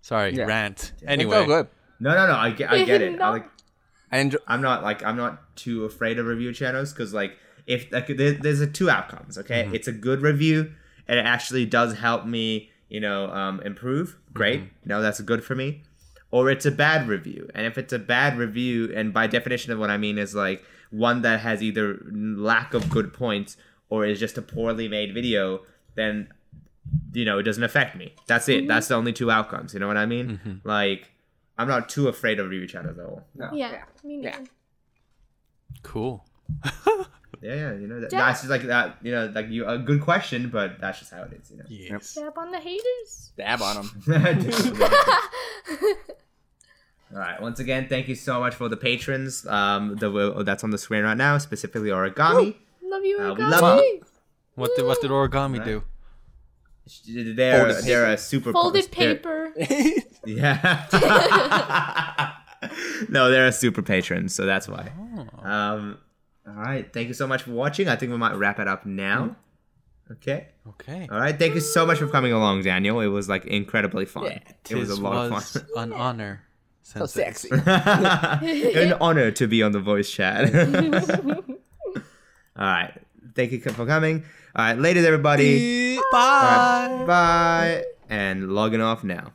Sorry, 0.00 0.34
rant. 0.34 0.92
it's 0.94 1.02
Anyway, 1.06 1.36
all 1.36 1.44
good. 1.44 1.68
No, 2.00 2.14
no, 2.14 2.26
no. 2.26 2.34
I 2.34 2.50
get, 2.50 2.70
I 2.70 2.84
get 2.92 3.02
it. 3.02 3.20
I 3.20 3.28
like. 3.28 3.46
I 4.10 4.18
enjoy. 4.18 4.38
I'm 4.46 4.62
not 4.62 4.82
like 4.82 5.04
I'm 5.04 5.16
not 5.16 5.54
too 5.56 5.84
afraid 5.84 6.18
of 6.18 6.24
review 6.26 6.52
channels 6.54 6.92
because 6.92 7.12
like 7.12 7.36
if 7.66 7.92
like 7.92 8.06
there, 8.06 8.32
there's 8.32 8.60
a 8.60 8.66
two 8.66 8.88
outcomes. 8.88 9.36
Okay, 9.36 9.68
it's 9.72 9.86
a 9.86 9.92
good 9.92 10.22
review 10.22 10.72
and 11.06 11.18
it 11.18 11.26
actually 11.26 11.66
does 11.66 11.98
help 11.98 12.24
me, 12.24 12.70
you 12.88 13.00
know, 13.00 13.30
um, 13.30 13.60
improve. 13.60 14.16
Great, 14.32 14.60
mm-hmm. 14.60 14.68
you 14.84 14.88
know 14.88 15.02
that's 15.02 15.20
good 15.20 15.44
for 15.44 15.54
me. 15.54 15.82
Or 16.30 16.50
it's 16.50 16.66
a 16.66 16.70
bad 16.70 17.08
review, 17.08 17.48
and 17.54 17.66
if 17.66 17.78
it's 17.78 17.92
a 17.92 17.98
bad 17.98 18.36
review, 18.36 18.92
and 18.94 19.14
by 19.14 19.26
definition 19.26 19.72
of 19.72 19.78
what 19.78 19.90
I 19.90 19.96
mean 19.96 20.18
is 20.18 20.34
like 20.34 20.62
one 20.90 21.22
that 21.22 21.40
has 21.40 21.62
either 21.62 22.00
lack 22.12 22.74
of 22.74 22.90
good 22.90 23.12
points 23.12 23.56
or 23.88 24.04
is 24.04 24.18
just 24.18 24.36
a 24.36 24.42
poorly 24.42 24.88
made 24.88 25.14
video, 25.14 25.62
then 25.94 26.28
you 27.12 27.24
know 27.24 27.38
it 27.38 27.44
doesn't 27.44 27.64
affect 27.64 27.96
me. 27.96 28.14
That's 28.26 28.48
it. 28.48 28.58
Mm-hmm. 28.58 28.66
That's 28.68 28.88
the 28.88 28.94
only 28.94 29.12
two 29.12 29.30
outcomes. 29.30 29.72
You 29.72 29.80
know 29.80 29.88
what 29.88 29.96
I 29.96 30.06
mean? 30.06 30.40
Mm-hmm. 30.44 30.68
Like 30.68 31.10
I'm 31.58 31.68
not 31.68 31.88
too 31.88 32.08
afraid 32.08 32.38
of 32.38 32.48
review 32.48 32.68
channels 32.68 32.98
at 32.98 33.04
all. 33.04 33.26
No. 33.34 33.50
Yeah, 33.52 33.82
me 34.04 34.20
Yeah. 34.22 34.38
Cool. 35.82 36.24
Yeah, 37.40 37.54
yeah. 37.54 37.72
You 37.74 37.86
know 37.86 38.00
that, 38.00 38.12
Yeah. 38.12 38.18
that's 38.26 38.40
just 38.40 38.50
like 38.50 38.62
that. 38.62 38.96
You 39.02 39.12
know, 39.12 39.32
like 39.34 39.48
you 39.48 39.66
a 39.66 39.78
good 39.78 40.00
question, 40.02 40.48
but 40.50 40.80
that's 40.80 40.98
just 40.98 41.12
how 41.12 41.22
it 41.22 41.32
is. 41.40 41.50
You 41.50 41.58
know. 41.58 41.64
Yes. 41.68 42.08
Step 42.08 42.36
on 42.36 42.50
the 42.50 42.58
haters. 42.58 43.32
Dab 43.36 43.62
on 43.62 43.76
them. 43.76 44.50
All 47.12 47.18
right. 47.18 47.40
Once 47.40 47.58
again, 47.60 47.86
thank 47.88 48.08
you 48.08 48.14
so 48.14 48.38
much 48.40 48.54
for 48.54 48.68
the 48.68 48.76
patrons. 48.76 49.46
Um, 49.46 49.96
the 49.96 50.42
that's 50.44 50.62
on 50.64 50.70
the 50.70 50.78
screen 50.78 51.04
right 51.04 51.16
now, 51.16 51.38
specifically 51.38 51.88
origami. 51.90 52.56
Love 52.82 53.04
you, 53.04 53.18
Uh, 53.18 53.34
we 53.34 53.40
Origami. 53.42 53.60
love 53.60 53.80
you. 53.80 54.02
What 54.56 54.70
did 54.76 54.84
what 54.86 55.00
did 55.00 55.10
origami 55.10 55.64
do? 55.64 55.82
They're 57.34 57.66
Folded 57.66 57.84
they're 57.84 58.06
a 58.12 58.18
super 58.18 58.52
Folded 58.52 58.84
they're- 58.92 59.14
paper. 59.16 59.52
Yeah. 60.26 60.84
no, 63.08 63.30
they're 63.30 63.46
a 63.46 63.52
super 63.52 63.80
patron, 63.82 64.28
so 64.28 64.44
that's 64.44 64.68
why. 64.68 64.90
Um, 65.42 65.98
all 66.48 66.62
right. 66.62 66.90
Thank 66.92 67.08
you 67.08 67.14
so 67.14 67.26
much 67.26 67.42
for 67.42 67.52
watching. 67.52 67.88
I 67.88 67.96
think 67.96 68.10
we 68.12 68.18
might 68.18 68.34
wrap 68.34 68.58
it 68.58 68.68
up 68.68 68.86
now. 68.86 69.36
Mm. 70.10 70.12
Okay. 70.12 70.48
Okay. 70.66 71.06
All 71.10 71.20
right. 71.20 71.38
Thank 71.38 71.54
you 71.54 71.60
so 71.60 71.84
much 71.84 71.98
for 71.98 72.08
coming 72.08 72.32
along, 72.32 72.62
Daniel. 72.62 73.00
It 73.00 73.08
was 73.08 73.28
like 73.28 73.44
incredibly 73.44 74.06
fun. 74.06 74.24
Yeah. 74.24 74.38
it 74.70 74.74
was 74.74 74.88
a 74.88 74.92
Tis 74.94 75.00
lot 75.00 75.30
of 75.32 75.44
fun. 75.44 75.66
an 75.76 75.92
honor. 75.92 76.42
so 76.82 77.04
sexy. 77.06 77.50
An 77.52 78.92
honor 79.00 79.30
to 79.32 79.46
be 79.46 79.62
on 79.62 79.72
the 79.72 79.80
voice 79.80 80.10
chat. 80.10 80.54
All 81.94 82.02
right. 82.56 82.92
Thank 83.34 83.52
you 83.52 83.60
for 83.60 83.84
coming. 83.86 84.24
All 84.56 84.64
right. 84.64 84.78
Ladies, 84.78 85.04
everybody. 85.04 85.96
Bye. 86.10 87.04
Bye. 87.06 87.84
And 88.08 88.52
logging 88.52 88.80
off 88.80 89.04
now. 89.04 89.32